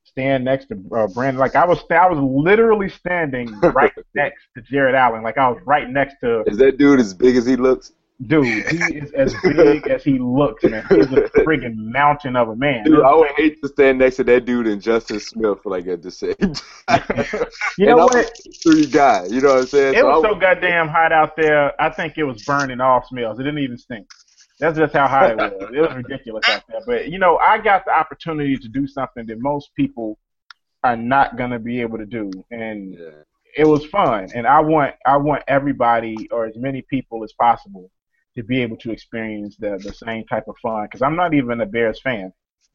stand 0.06 0.45
next 0.45 0.68
to 0.68 0.76
uh, 0.95 1.07
Brandon, 1.07 1.40
like 1.40 1.56
I 1.56 1.65
was, 1.65 1.80
I 1.91 2.07
was 2.07 2.19
literally 2.19 2.90
standing 2.90 3.48
right 3.73 3.94
next 4.15 4.44
to 4.56 4.61
Jared 4.64 4.95
Allen, 4.95 5.22
like 5.23 5.38
I 5.38 5.49
was 5.49 5.61
right 5.65 5.90
next 5.90 6.15
to 6.23 6.44
Is 6.48 6.57
that 6.57 6.77
dude 6.77 6.99
as 6.99 7.14
big 7.14 7.36
as 7.36 7.45
he 7.45 7.56
looks? 7.57 7.91
Dude. 8.25 8.67
He 8.67 8.77
is 8.97 9.11
as 9.11 9.33
big 9.43 9.87
as 9.87 10.03
he 10.03 10.19
looks, 10.19 10.63
man. 10.63 10.85
He's 10.89 11.05
a 11.07 11.29
friggin' 11.45 11.75
mountain 11.75 12.35
of 12.35 12.49
a 12.49 12.55
man. 12.55 12.83
Dude, 12.83 13.01
I 13.01 13.15
would 13.15 13.31
hate 13.37 13.61
to 13.61 13.67
stand 13.69 13.99
next 13.99 14.17
to 14.17 14.23
that 14.25 14.45
dude 14.45 14.67
and 14.67 14.81
Justin 14.81 15.19
Smith 15.19 15.59
like 15.65 15.87
at 15.87 16.01
the 16.01 16.11
same 16.11 16.35
time. 16.35 17.25
You 17.77 17.87
know 17.87 17.97
what? 17.97 18.31
Three 18.63 18.85
guy. 18.85 19.25
You 19.25 19.41
know 19.41 19.49
what 19.49 19.59
I'm 19.59 19.67
saying? 19.67 19.95
It 19.95 20.03
was 20.05 20.23
I 20.23 20.29
so 20.29 20.35
goddamn 20.35 20.89
hot 20.89 21.11
out 21.11 21.35
there. 21.37 21.79
I 21.81 21.89
think 21.89 22.17
it 22.17 22.23
was 22.23 22.43
burning 22.43 22.81
all 22.81 23.03
smells. 23.07 23.39
It 23.39 23.43
didn't 23.43 23.59
even 23.59 23.77
stink. 23.77 24.07
That's 24.59 24.77
just 24.77 24.93
how 24.93 25.07
hot 25.07 25.31
it 25.31 25.37
was. 25.37 25.53
It 25.73 25.79
was 25.79 25.95
ridiculous 25.95 26.47
out 26.49 26.63
there. 26.67 26.81
But 26.85 27.09
you 27.09 27.19
know, 27.19 27.37
I 27.37 27.59
got 27.59 27.85
the 27.85 27.91
opportunity 27.91 28.57
to 28.57 28.67
do 28.67 28.87
something 28.87 29.25
that 29.27 29.39
most 29.39 29.71
people 29.75 30.19
are 30.83 30.97
not 30.97 31.37
gonna 31.37 31.59
be 31.59 31.81
able 31.81 31.97
to 31.97 32.05
do, 32.05 32.29
and 32.51 32.93
Yeah. 32.93 33.09
it 33.55 33.65
was 33.65 33.85
fun. 33.85 34.27
And 34.35 34.45
I 34.45 34.59
want 34.59 34.95
I 35.05 35.15
want 35.17 35.43
everybody 35.47 36.27
or 36.31 36.45
as 36.45 36.57
many 36.57 36.81
people 36.81 37.23
as 37.23 37.31
possible 37.33 37.89
to 38.39 38.43
be 38.43 38.61
able 38.61 38.77
to 38.77 38.91
experience 38.91 39.57
the 39.57 39.71
the 39.83 39.93
same 39.93 40.23
type 40.25 40.47
of 40.47 40.55
fun. 40.61 40.85
Because 40.85 41.01
I'm 41.01 41.15
not 41.15 41.33
even 41.33 41.61
a 41.61 41.65
Bears 41.65 41.99
fan, 42.01 42.31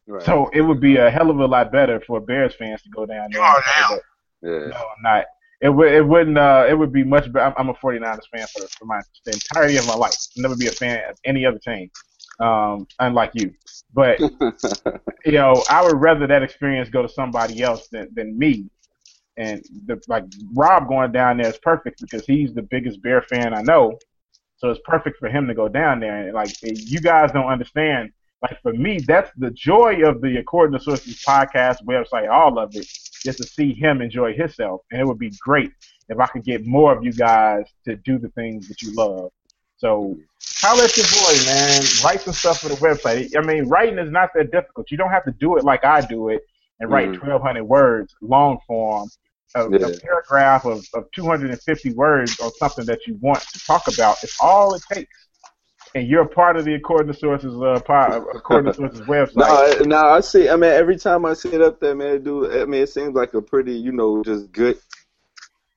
Right. 0.07 0.23
so 0.23 0.49
it 0.53 0.61
would 0.61 0.79
be 0.79 0.97
a 0.97 1.09
hell 1.09 1.29
of 1.31 1.39
a 1.39 1.45
lot 1.45 1.71
better 1.71 1.99
for 2.07 2.19
Bears 2.21 2.53
fans 2.55 2.81
to 2.83 2.89
go 2.89 3.05
down 3.05 3.29
there. 3.31 3.41
You 3.41 3.47
are 3.47 3.63
now. 3.79 3.97
yeah. 4.43 4.67
No, 4.67 4.75
I'm 4.77 5.01
not. 5.03 5.25
It 5.61 5.69
would. 5.69 5.91
It 5.91 6.05
wouldn't. 6.07 6.37
Uh, 6.37 6.65
it 6.69 6.75
would 6.77 6.93
be 6.93 7.03
much 7.03 7.31
better. 7.31 7.45
I'm, 7.47 7.53
I'm 7.57 7.69
a 7.69 7.73
49ers 7.73 8.27
fan 8.31 8.45
for, 8.53 8.67
for 8.77 8.85
my 8.85 8.99
the 9.25 9.31
entirety 9.33 9.77
of 9.77 9.87
my 9.87 9.95
life. 9.95 10.13
I'll 10.37 10.43
Never 10.43 10.55
be 10.55 10.67
a 10.67 10.71
fan 10.71 10.99
of 11.09 11.17
any 11.25 11.45
other 11.45 11.59
team, 11.59 11.89
um, 12.39 12.85
unlike 12.99 13.31
you. 13.33 13.53
But 13.93 14.19
you 15.25 15.31
know, 15.31 15.63
I 15.69 15.83
would 15.83 15.99
rather 15.99 16.27
that 16.27 16.43
experience 16.43 16.89
go 16.89 17.01
to 17.01 17.09
somebody 17.09 17.61
else 17.63 17.87
than 17.87 18.09
than 18.13 18.37
me. 18.37 18.69
And 19.37 19.61
the, 19.87 19.99
like 20.07 20.23
Rob 20.53 20.87
going 20.87 21.11
down 21.11 21.37
there 21.37 21.49
is 21.49 21.57
perfect 21.57 21.99
because 22.01 22.25
he's 22.25 22.53
the 22.53 22.61
biggest 22.61 23.01
Bear 23.01 23.21
fan 23.21 23.53
I 23.53 23.61
know. 23.63 23.97
So 24.57 24.69
it's 24.69 24.79
perfect 24.85 25.17
for 25.17 25.29
him 25.29 25.47
to 25.47 25.53
go 25.53 25.67
down 25.67 25.99
there. 25.99 26.17
And 26.17 26.33
like 26.33 26.49
you 26.61 26.99
guys 27.01 27.31
don't 27.31 27.47
understand. 27.47 28.11
Like 28.41 28.61
for 28.61 28.73
me, 28.73 28.99
that's 28.99 29.31
the 29.37 29.51
joy 29.51 30.01
of 30.07 30.21
the 30.21 30.37
According 30.37 30.77
to 30.77 30.83
Sources 30.83 31.23
podcast 31.23 31.83
website. 31.83 32.29
All 32.29 32.59
of 32.59 32.75
it 32.75 32.87
just 33.23 33.37
to 33.39 33.43
see 33.43 33.73
him 33.73 34.01
enjoy 34.01 34.33
himself. 34.33 34.81
And 34.91 35.01
it 35.01 35.05
would 35.05 35.19
be 35.19 35.31
great 35.39 35.71
if 36.09 36.19
I 36.19 36.27
could 36.27 36.43
get 36.43 36.65
more 36.65 36.95
of 36.95 37.03
you 37.03 37.11
guys 37.11 37.65
to 37.85 37.95
do 37.95 38.17
the 38.19 38.29
things 38.29 38.67
that 38.67 38.81
you 38.81 38.93
love. 38.93 39.31
So 39.77 40.15
how 40.61 40.79
at 40.81 40.95
your 40.95 41.05
boy, 41.07 41.45
man. 41.45 41.81
Write 42.03 42.21
some 42.21 42.33
stuff 42.33 42.59
for 42.59 42.69
the 42.69 42.75
website. 42.75 43.35
I 43.37 43.41
mean, 43.41 43.67
writing 43.67 43.99
is 43.99 44.11
not 44.11 44.29
that 44.35 44.51
difficult. 44.51 44.91
You 44.91 44.97
don't 44.97 45.09
have 45.09 45.25
to 45.25 45.31
do 45.39 45.57
it 45.57 45.63
like 45.63 45.83
I 45.83 46.01
do 46.01 46.29
it 46.29 46.43
and 46.79 46.89
write 46.89 47.09
Mhm. 47.09 47.19
1,200 47.19 47.63
words, 47.63 48.15
long 48.21 48.59
form, 48.67 49.09
a, 49.55 49.69
Yeah. 49.69 49.87
a 49.87 49.99
paragraph 49.99 50.65
of, 50.65 50.85
of 50.93 51.05
250 51.11 51.93
words 51.93 52.39
on 52.39 52.51
something 52.53 52.85
that 52.85 53.05
you 53.07 53.17
want 53.21 53.41
to 53.41 53.59
talk 53.65 53.87
about. 53.87 54.23
It's 54.23 54.37
all 54.41 54.73
it 54.75 54.81
takes. 54.91 55.27
And 55.93 56.07
you're 56.07 56.23
a 56.23 56.27
part 56.27 56.57
of 56.57 56.65
the 56.65 56.73
According 56.75 57.13
to 57.13 57.17
Sources, 57.17 57.53
uh, 57.61 57.79
part, 57.79 58.21
According 58.35 58.73
to 58.73 58.77
Sources 58.77 59.01
website. 59.01 59.35
No, 59.37 59.45
I- 59.45 59.85
no, 59.85 60.09
I 60.09 60.19
see. 60.19 60.49
I 60.49 60.55
mean, 60.57 60.71
every 60.71 60.97
time 60.97 61.25
I 61.25 61.33
see 61.33 61.49
it 61.53 61.61
up 61.61 61.79
there, 61.79 61.95
man, 61.95 62.21
dude. 62.23 62.51
I 62.51 62.65
mean, 62.65 62.81
it 62.83 62.89
seems 62.89 63.13
like 63.15 63.33
a 63.33 63.41
pretty, 63.41 63.73
you 63.73 63.93
know, 63.93 64.21
just 64.23 64.51
good, 64.51 64.77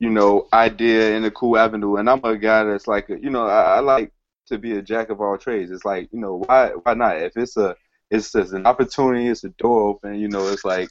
you 0.01 0.11
know, 0.11 0.49
idea 0.53 1.15
and 1.17 1.25
a 1.25 1.31
cool 1.31 1.57
avenue. 1.57 1.97
And 1.97 2.11
I'm 2.11 2.25
a 2.25 2.37
guy 2.37 2.65
that's 2.65 2.89
like, 2.89 3.09
you 3.09 3.31
know, 3.31 3.47
I, 3.47 3.77
I 3.77 3.81
like 3.81 4.13
to 4.47 4.59
be 4.59 4.77
a 4.77 4.83
jack 4.83 5.11
of 5.11 5.21
all 5.21 5.39
trades. 5.39 5.71
It's 5.71 5.85
like, 5.85 6.09
you 6.13 6.19
know, 6.19 6.43
why, 6.47 6.71
why 6.83 6.95
not? 6.95 7.19
If 7.19 7.37
it's 7.37 7.57
a, 7.57 7.77
it's 8.11 8.33
just 8.33 8.53
an 8.55 8.67
opportunity, 8.67 9.29
it's 9.29 9.45
a 9.45 9.51
door 9.51 9.89
open. 9.89 10.15
You 10.17 10.29
know, 10.29 10.49
it's 10.49 10.65
like, 10.65 10.89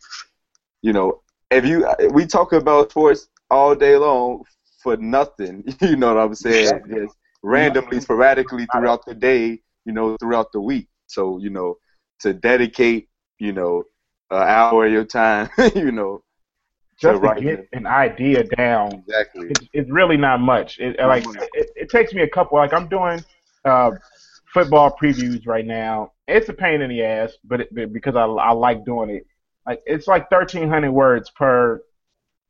you 0.82 0.94
know, 0.94 1.22
if 1.52 1.66
you, 1.66 1.88
we 2.12 2.26
talk 2.26 2.54
about 2.54 2.92
sports 2.92 3.30
all 3.50 3.76
day 3.76 3.96
long 3.98 4.44
for 4.82 4.98
nothing. 4.98 5.64
You 5.82 5.96
know 5.96 6.16
what 6.16 6.24
I'm 6.24 6.36
saying? 6.36 6.82
Just 6.90 7.16
randomly, 7.44 8.00
sporadically 8.02 8.68
throughout 8.72 9.06
the 9.06 9.16
day. 9.16 9.62
You 9.86 9.94
know, 9.94 10.18
throughout 10.18 10.52
the 10.52 10.60
week. 10.60 10.88
So, 11.08 11.38
you 11.38 11.50
know, 11.50 11.78
to 12.20 12.34
dedicate, 12.34 13.08
you 13.40 13.54
know, 13.54 13.84
an 14.30 14.42
hour 14.42 14.86
of 14.86 14.92
your 14.92 15.06
time, 15.06 15.50
you 15.76 15.92
know, 15.92 16.22
just 17.00 17.22
to 17.22 17.28
write 17.28 17.42
get 17.42 17.60
it. 17.60 17.70
an 17.74 17.86
idea 17.86 18.44
down 18.44 18.92
exactly. 19.08 19.48
it's, 19.50 19.68
it's 19.72 19.92
really 19.92 20.18
not 20.18 20.42
much. 20.42 20.80
It, 20.80 20.98
like 21.00 21.24
it, 21.54 21.70
it 21.76 21.90
takes 21.90 22.14
me 22.14 22.24
a 22.24 22.28
couple. 22.28 22.58
Like 22.58 22.74
I'm 22.74 22.88
doing 22.88 23.24
uh, 23.66 23.92
football 24.54 24.96
previews 25.02 25.46
right 25.46 25.66
now. 25.66 26.12
It's 26.28 26.50
a 26.50 26.54
pain 26.54 26.82
in 26.82 26.90
the 26.90 27.04
ass, 27.04 27.34
but 27.44 27.62
it, 27.62 27.74
but 27.74 27.94
because 27.94 28.16
I, 28.16 28.26
I 28.26 28.52
like 28.52 28.84
doing 28.84 29.10
it. 29.10 29.28
Like 29.68 29.82
it's 29.86 30.08
like 30.08 30.32
1,300 30.32 30.92
words 30.92 31.30
per 31.32 31.82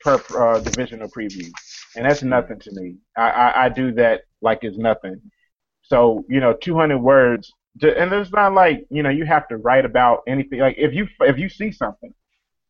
per 0.02 0.22
uh, 0.38 0.60
divisional 0.60 1.07
preview, 1.10 1.49
and 1.95 2.06
that's 2.06 2.22
nothing 2.22 2.60
to 2.60 2.72
me. 2.73 2.98
I, 3.18 3.30
I, 3.30 3.65
I 3.65 3.69
do 3.69 3.91
that 3.94 4.22
like 4.41 4.60
it's 4.61 4.77
nothing. 4.77 5.19
So 5.81 6.23
you 6.30 6.39
know, 6.39 6.53
200 6.53 6.98
words, 6.99 7.52
ju- 7.77 7.95
and 7.98 8.11
it's 8.14 8.31
not 8.31 8.53
like 8.53 8.85
you 8.91 9.02
know 9.02 9.10
you 9.10 9.26
have 9.26 9.48
to 9.48 9.57
write 9.57 9.85
about 9.85 10.22
anything. 10.27 10.60
Like 10.60 10.76
if 10.77 10.94
you 10.94 11.07
if 11.22 11.39
you 11.39 11.49
see 11.49 11.72
something, 11.72 12.14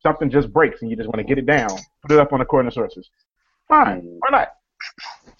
something 0.02 0.30
just 0.30 0.50
breaks 0.52 0.80
and 0.80 0.90
you 0.90 0.96
just 0.96 1.08
want 1.08 1.18
to 1.18 1.24
get 1.24 1.36
it 1.38 1.46
down, 1.46 1.68
put 2.02 2.12
it 2.12 2.18
up 2.18 2.32
on 2.32 2.38
the 2.38 2.46
corner 2.46 2.70
sources. 2.70 3.10
Fine, 3.68 4.00
Mm. 4.00 4.16
why 4.20 4.28
not? 4.30 4.48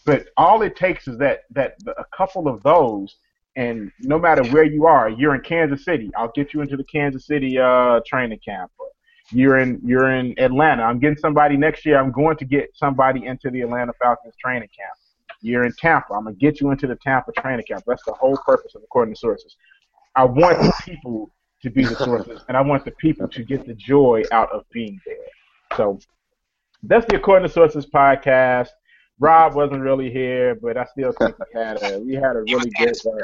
But 0.05 0.27
all 0.37 0.61
it 0.63 0.77
takes 0.77 1.09
is 1.09 1.17
that 1.19 1.45
that 1.53 1.77
a 1.97 2.05
couple 2.15 2.47
of 2.49 2.63
those, 2.63 3.17
and 3.57 3.91
no 4.01 4.19
matter 4.19 4.43
where 4.53 4.65
you 4.65 4.87
are, 4.87 5.09
you're 5.09 5.35
in 5.35 5.41
Kansas 5.41 5.85
City. 5.85 6.11
I'll 6.17 6.33
get 6.35 6.53
you 6.53 6.61
into 6.61 6.77
the 6.77 6.85
Kansas 6.85 7.27
City 7.27 7.59
uh, 7.59 8.01
training 8.07 8.41
camp. 8.45 8.71
You're 9.31 9.59
in 9.59 9.81
you're 9.85 10.15
in 10.15 10.39
Atlanta. 10.39 10.83
I'm 10.83 10.99
getting 10.99 11.19
somebody 11.19 11.57
next 11.57 11.85
year. 11.85 11.99
I'm 11.99 12.13
going 12.13 12.37
to 12.39 12.45
get 12.45 12.71
somebody 12.75 13.27
into 13.27 13.51
the 13.51 13.61
Atlanta 13.63 13.93
Falcons 14.01 14.35
training 14.43 14.69
camp. 14.77 14.97
You're 15.43 15.65
in 15.65 15.73
Tampa. 15.73 16.15
I'm 16.15 16.25
gonna 16.25 16.37
get 16.37 16.61
you 16.61 16.71
into 16.71 16.87
the 16.87 16.97
Tampa 16.97 17.33
training 17.33 17.67
camp. 17.69 17.85
That's 17.87 18.05
the 18.05 18.13
whole 18.13 18.37
purpose 18.39 18.75
of 18.75 18.83
according 18.83 19.15
to 19.15 19.21
sources. 19.21 19.57
I 20.17 20.25
want 20.25 20.59
the 20.61 20.73
people 20.85 21.31
to 21.63 21.71
be 21.71 21.85
the 21.85 21.95
sources, 21.97 22.43
and 22.49 22.57
I 22.57 22.61
want 22.61 22.85
the 22.85 22.91
people 22.93 23.29
to 23.29 23.43
get 23.45 23.67
the 23.67 23.75
joy 23.75 24.23
out 24.33 24.51
of 24.51 24.65
being 24.71 25.01
there. 25.05 25.17
So 25.77 25.99
that's 26.83 27.07
the 27.07 27.17
According 27.17 27.49
to 27.49 27.53
Sources 27.53 27.87
podcast. 27.87 28.69
Rob 29.21 29.55
wasn't 29.55 29.83
really 29.83 30.11
here, 30.11 30.55
but 30.55 30.77
I 30.77 30.85
still 30.87 31.13
think 31.13 31.37
we 31.39 31.61
had 31.61 31.83
a 31.83 31.99
we 31.99 32.15
had 32.15 32.37
a 32.37 32.43
really 32.43 32.71
good. 32.79 32.97
Uh, 33.05 33.19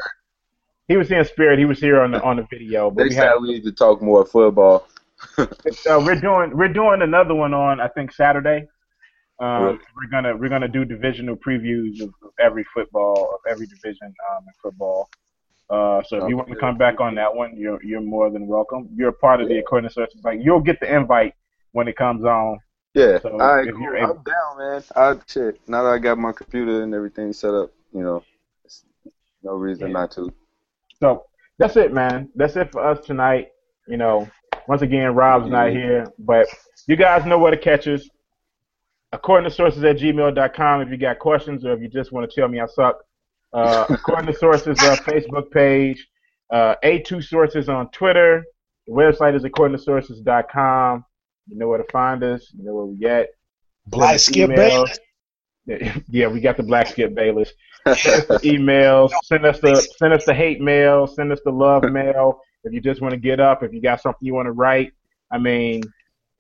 he 0.89 0.97
was 0.97 1.11
in 1.11 1.25
spirit. 1.25 1.59
He 1.59 1.65
was 1.65 1.79
here 1.79 2.01
on 2.01 2.11
the 2.11 2.23
on 2.23 2.37
the 2.37 2.47
video, 2.51 2.91
but 2.91 3.05
we 3.05 3.11
Next 3.11 3.17
had 3.17 3.29
time 3.31 3.43
we 3.43 3.53
need 3.53 3.65
to 3.65 3.73
talk 3.73 4.03
more 4.03 4.25
football. 4.25 4.87
Uh, 5.39 6.01
we're 6.01 6.21
doing 6.21 6.57
we're 6.57 6.73
doing 6.73 7.03
another 7.03 7.35
one 7.35 7.53
on 7.55 7.81
I 7.81 7.89
think 7.89 8.13
Saturday. 8.13 8.67
Um. 9.41 9.81
We're 9.97 10.11
gonna 10.11 10.37
we're 10.37 10.49
gonna 10.49 10.69
do 10.69 10.85
divisional 10.85 11.37
previews 11.37 12.01
of, 12.01 12.11
of 12.23 12.31
every 12.39 12.65
football 12.75 13.31
of 13.35 13.41
every 13.51 13.67
division 13.67 14.15
um, 14.31 14.45
in 14.47 14.53
football. 14.63 15.09
Uh, 15.71 16.03
so 16.07 16.23
if 16.23 16.29
you 16.29 16.37
want 16.37 16.49
to 16.51 16.57
come 16.57 16.77
back 16.77 17.01
on 17.01 17.15
that 17.17 17.35
one, 17.35 17.57
you're 17.57 17.83
you're 17.83 18.01
more 18.01 18.31
than 18.31 18.47
welcome. 18.47 18.89
You're 18.95 19.09
a 19.09 19.13
part 19.13 19.41
of 19.41 19.49
the 19.49 19.59
according 19.59 19.89
to 19.89 19.95
sources. 19.95 20.21
Like 20.23 20.41
you'll 20.43 20.61
get 20.61 20.79
the 20.81 20.95
invite 20.95 21.35
when 21.73 21.89
it 21.89 21.97
comes 21.97 22.25
on. 22.25 22.59
Yeah. 22.95 23.19
So, 23.21 23.31
All 23.31 23.39
right, 23.39 23.67
if 23.67 23.75
cool. 23.75 23.83
you're 23.83 23.97
I'm 23.99 24.23
down, 24.23 24.59
man. 24.59 24.83
I 24.95 25.17
shit. 25.27 25.61
Now 25.69 25.83
that 25.83 25.91
I 25.91 25.99
got 25.99 26.17
my 26.17 26.33
computer 26.33 26.83
and 26.83 26.95
everything 26.95 27.33
set 27.33 27.55
up, 27.55 27.73
you 27.93 28.03
know, 28.03 28.23
it's 28.65 28.85
no 29.43 29.55
reason 29.55 29.89
Yeah. 29.89 29.95
not 29.95 30.11
to. 30.13 30.33
So 31.01 31.25
that's 31.59 31.77
it, 31.77 31.93
man. 31.93 32.29
That's 32.37 32.55
it 32.57 32.71
for 32.71 32.87
us 32.87 33.05
tonight. 33.05 33.49
You 33.89 33.97
know, 33.97 34.29
once 34.69 34.83
again, 34.83 35.15
Rob's 35.15 35.49
not 35.51 35.69
Mhm. 35.69 35.73
here, 35.73 36.07
but 36.19 36.47
you 36.87 36.97
guys 36.97 37.25
know 37.27 37.39
where 37.39 37.51
to 37.51 37.57
catch 37.57 37.87
us. 37.89 38.09
According 39.13 39.49
to 39.49 39.55
sources 39.55 39.85
at 39.85 39.97
gmail.com 39.97 40.83
if 40.83 40.89
you 40.91 40.97
got 40.97 41.19
questions 41.21 41.65
or 41.65 41.73
if 41.73 41.81
you 41.81 41.89
just 41.89 42.11
want 42.13 42.29
to 42.29 42.35
tell 42.41 42.49
me 42.49 42.61
I 42.61 42.67
suck. 42.67 42.99
Uh, 43.53 43.87
according 43.91 44.27
to 44.27 44.33
sources, 44.39 44.77
uh, 44.83 44.97
Facebook 44.97 45.51
page, 45.53 46.05
uh, 46.53 46.75
A2 46.83 47.23
sources 47.23 47.69
on 47.69 47.89
Twitter, 47.91 48.45
The 48.87 48.93
website 48.93 49.35
is 49.37 49.45
according 49.45 49.79
to 49.79 49.83
accordingtosources.com. 49.85 51.05
You 51.49 51.59
know 51.59 51.69
where 51.69 51.79
to 51.79 51.91
find 51.93 52.23
us. 52.25 52.53
You 52.57 52.65
know 52.65 52.75
where 52.75 52.85
we 52.87 53.07
at. 53.07 53.29
Black 53.87 54.19
Skip. 54.19 54.51
Bayless. 54.55 54.99
Yeah, 56.11 56.29
we 56.29 56.41
got 56.41 56.59
the 56.59 56.63
Black 56.63 56.89
Skip 56.89 57.15
Bayless. 57.15 57.51
Send 57.87 58.17
us 58.21 58.27
the 58.27 58.39
emails. 58.45 59.11
Send 59.25 59.47
us 59.47 59.61
the 59.61 59.77
send 59.97 60.13
us 60.13 60.25
the 60.27 60.35
hate 60.35 60.61
mail. 60.61 61.07
Send 61.07 61.33
us 61.33 61.41
the 61.45 61.51
love 61.53 61.85
mail. 61.85 62.41
If 62.65 62.73
you 62.73 62.81
just 62.81 63.03
want 63.03 63.13
to 63.13 63.21
get 63.21 63.41
up, 63.41 63.63
if 63.63 63.75
you 63.75 63.83
got 63.83 64.01
something 64.01 64.27
you 64.27 64.35
want 64.35 64.47
to 64.47 64.53
write, 64.53 64.93
I 65.31 65.37
mean, 65.37 65.83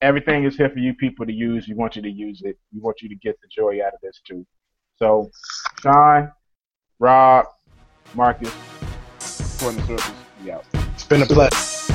everything 0.01 0.44
is 0.44 0.56
here 0.56 0.70
for 0.70 0.78
you 0.78 0.94
people 0.94 1.26
to 1.26 1.32
use. 1.32 1.68
We 1.68 1.74
want 1.74 1.96
you 1.96 2.02
to 2.02 2.10
use 2.10 2.40
it. 2.44 2.59
We 2.72 2.80
want 2.80 3.02
you 3.02 3.10
to 3.10 3.14
get 3.16 3.38
the 3.42 3.48
joy 3.48 3.84
out 3.84 3.92
of 3.92 4.01
this 4.02 4.22
too. 4.26 4.46
So, 4.96 5.30
Sean, 5.80 6.32
Rob, 6.98 7.46
Marcus, 8.14 8.52
Sources, 9.18 10.01
we 10.42 10.51
out. 10.51 10.64
It's 10.94 11.05
been 11.05 11.22
a 11.22 11.26
pleasure. 11.26 11.94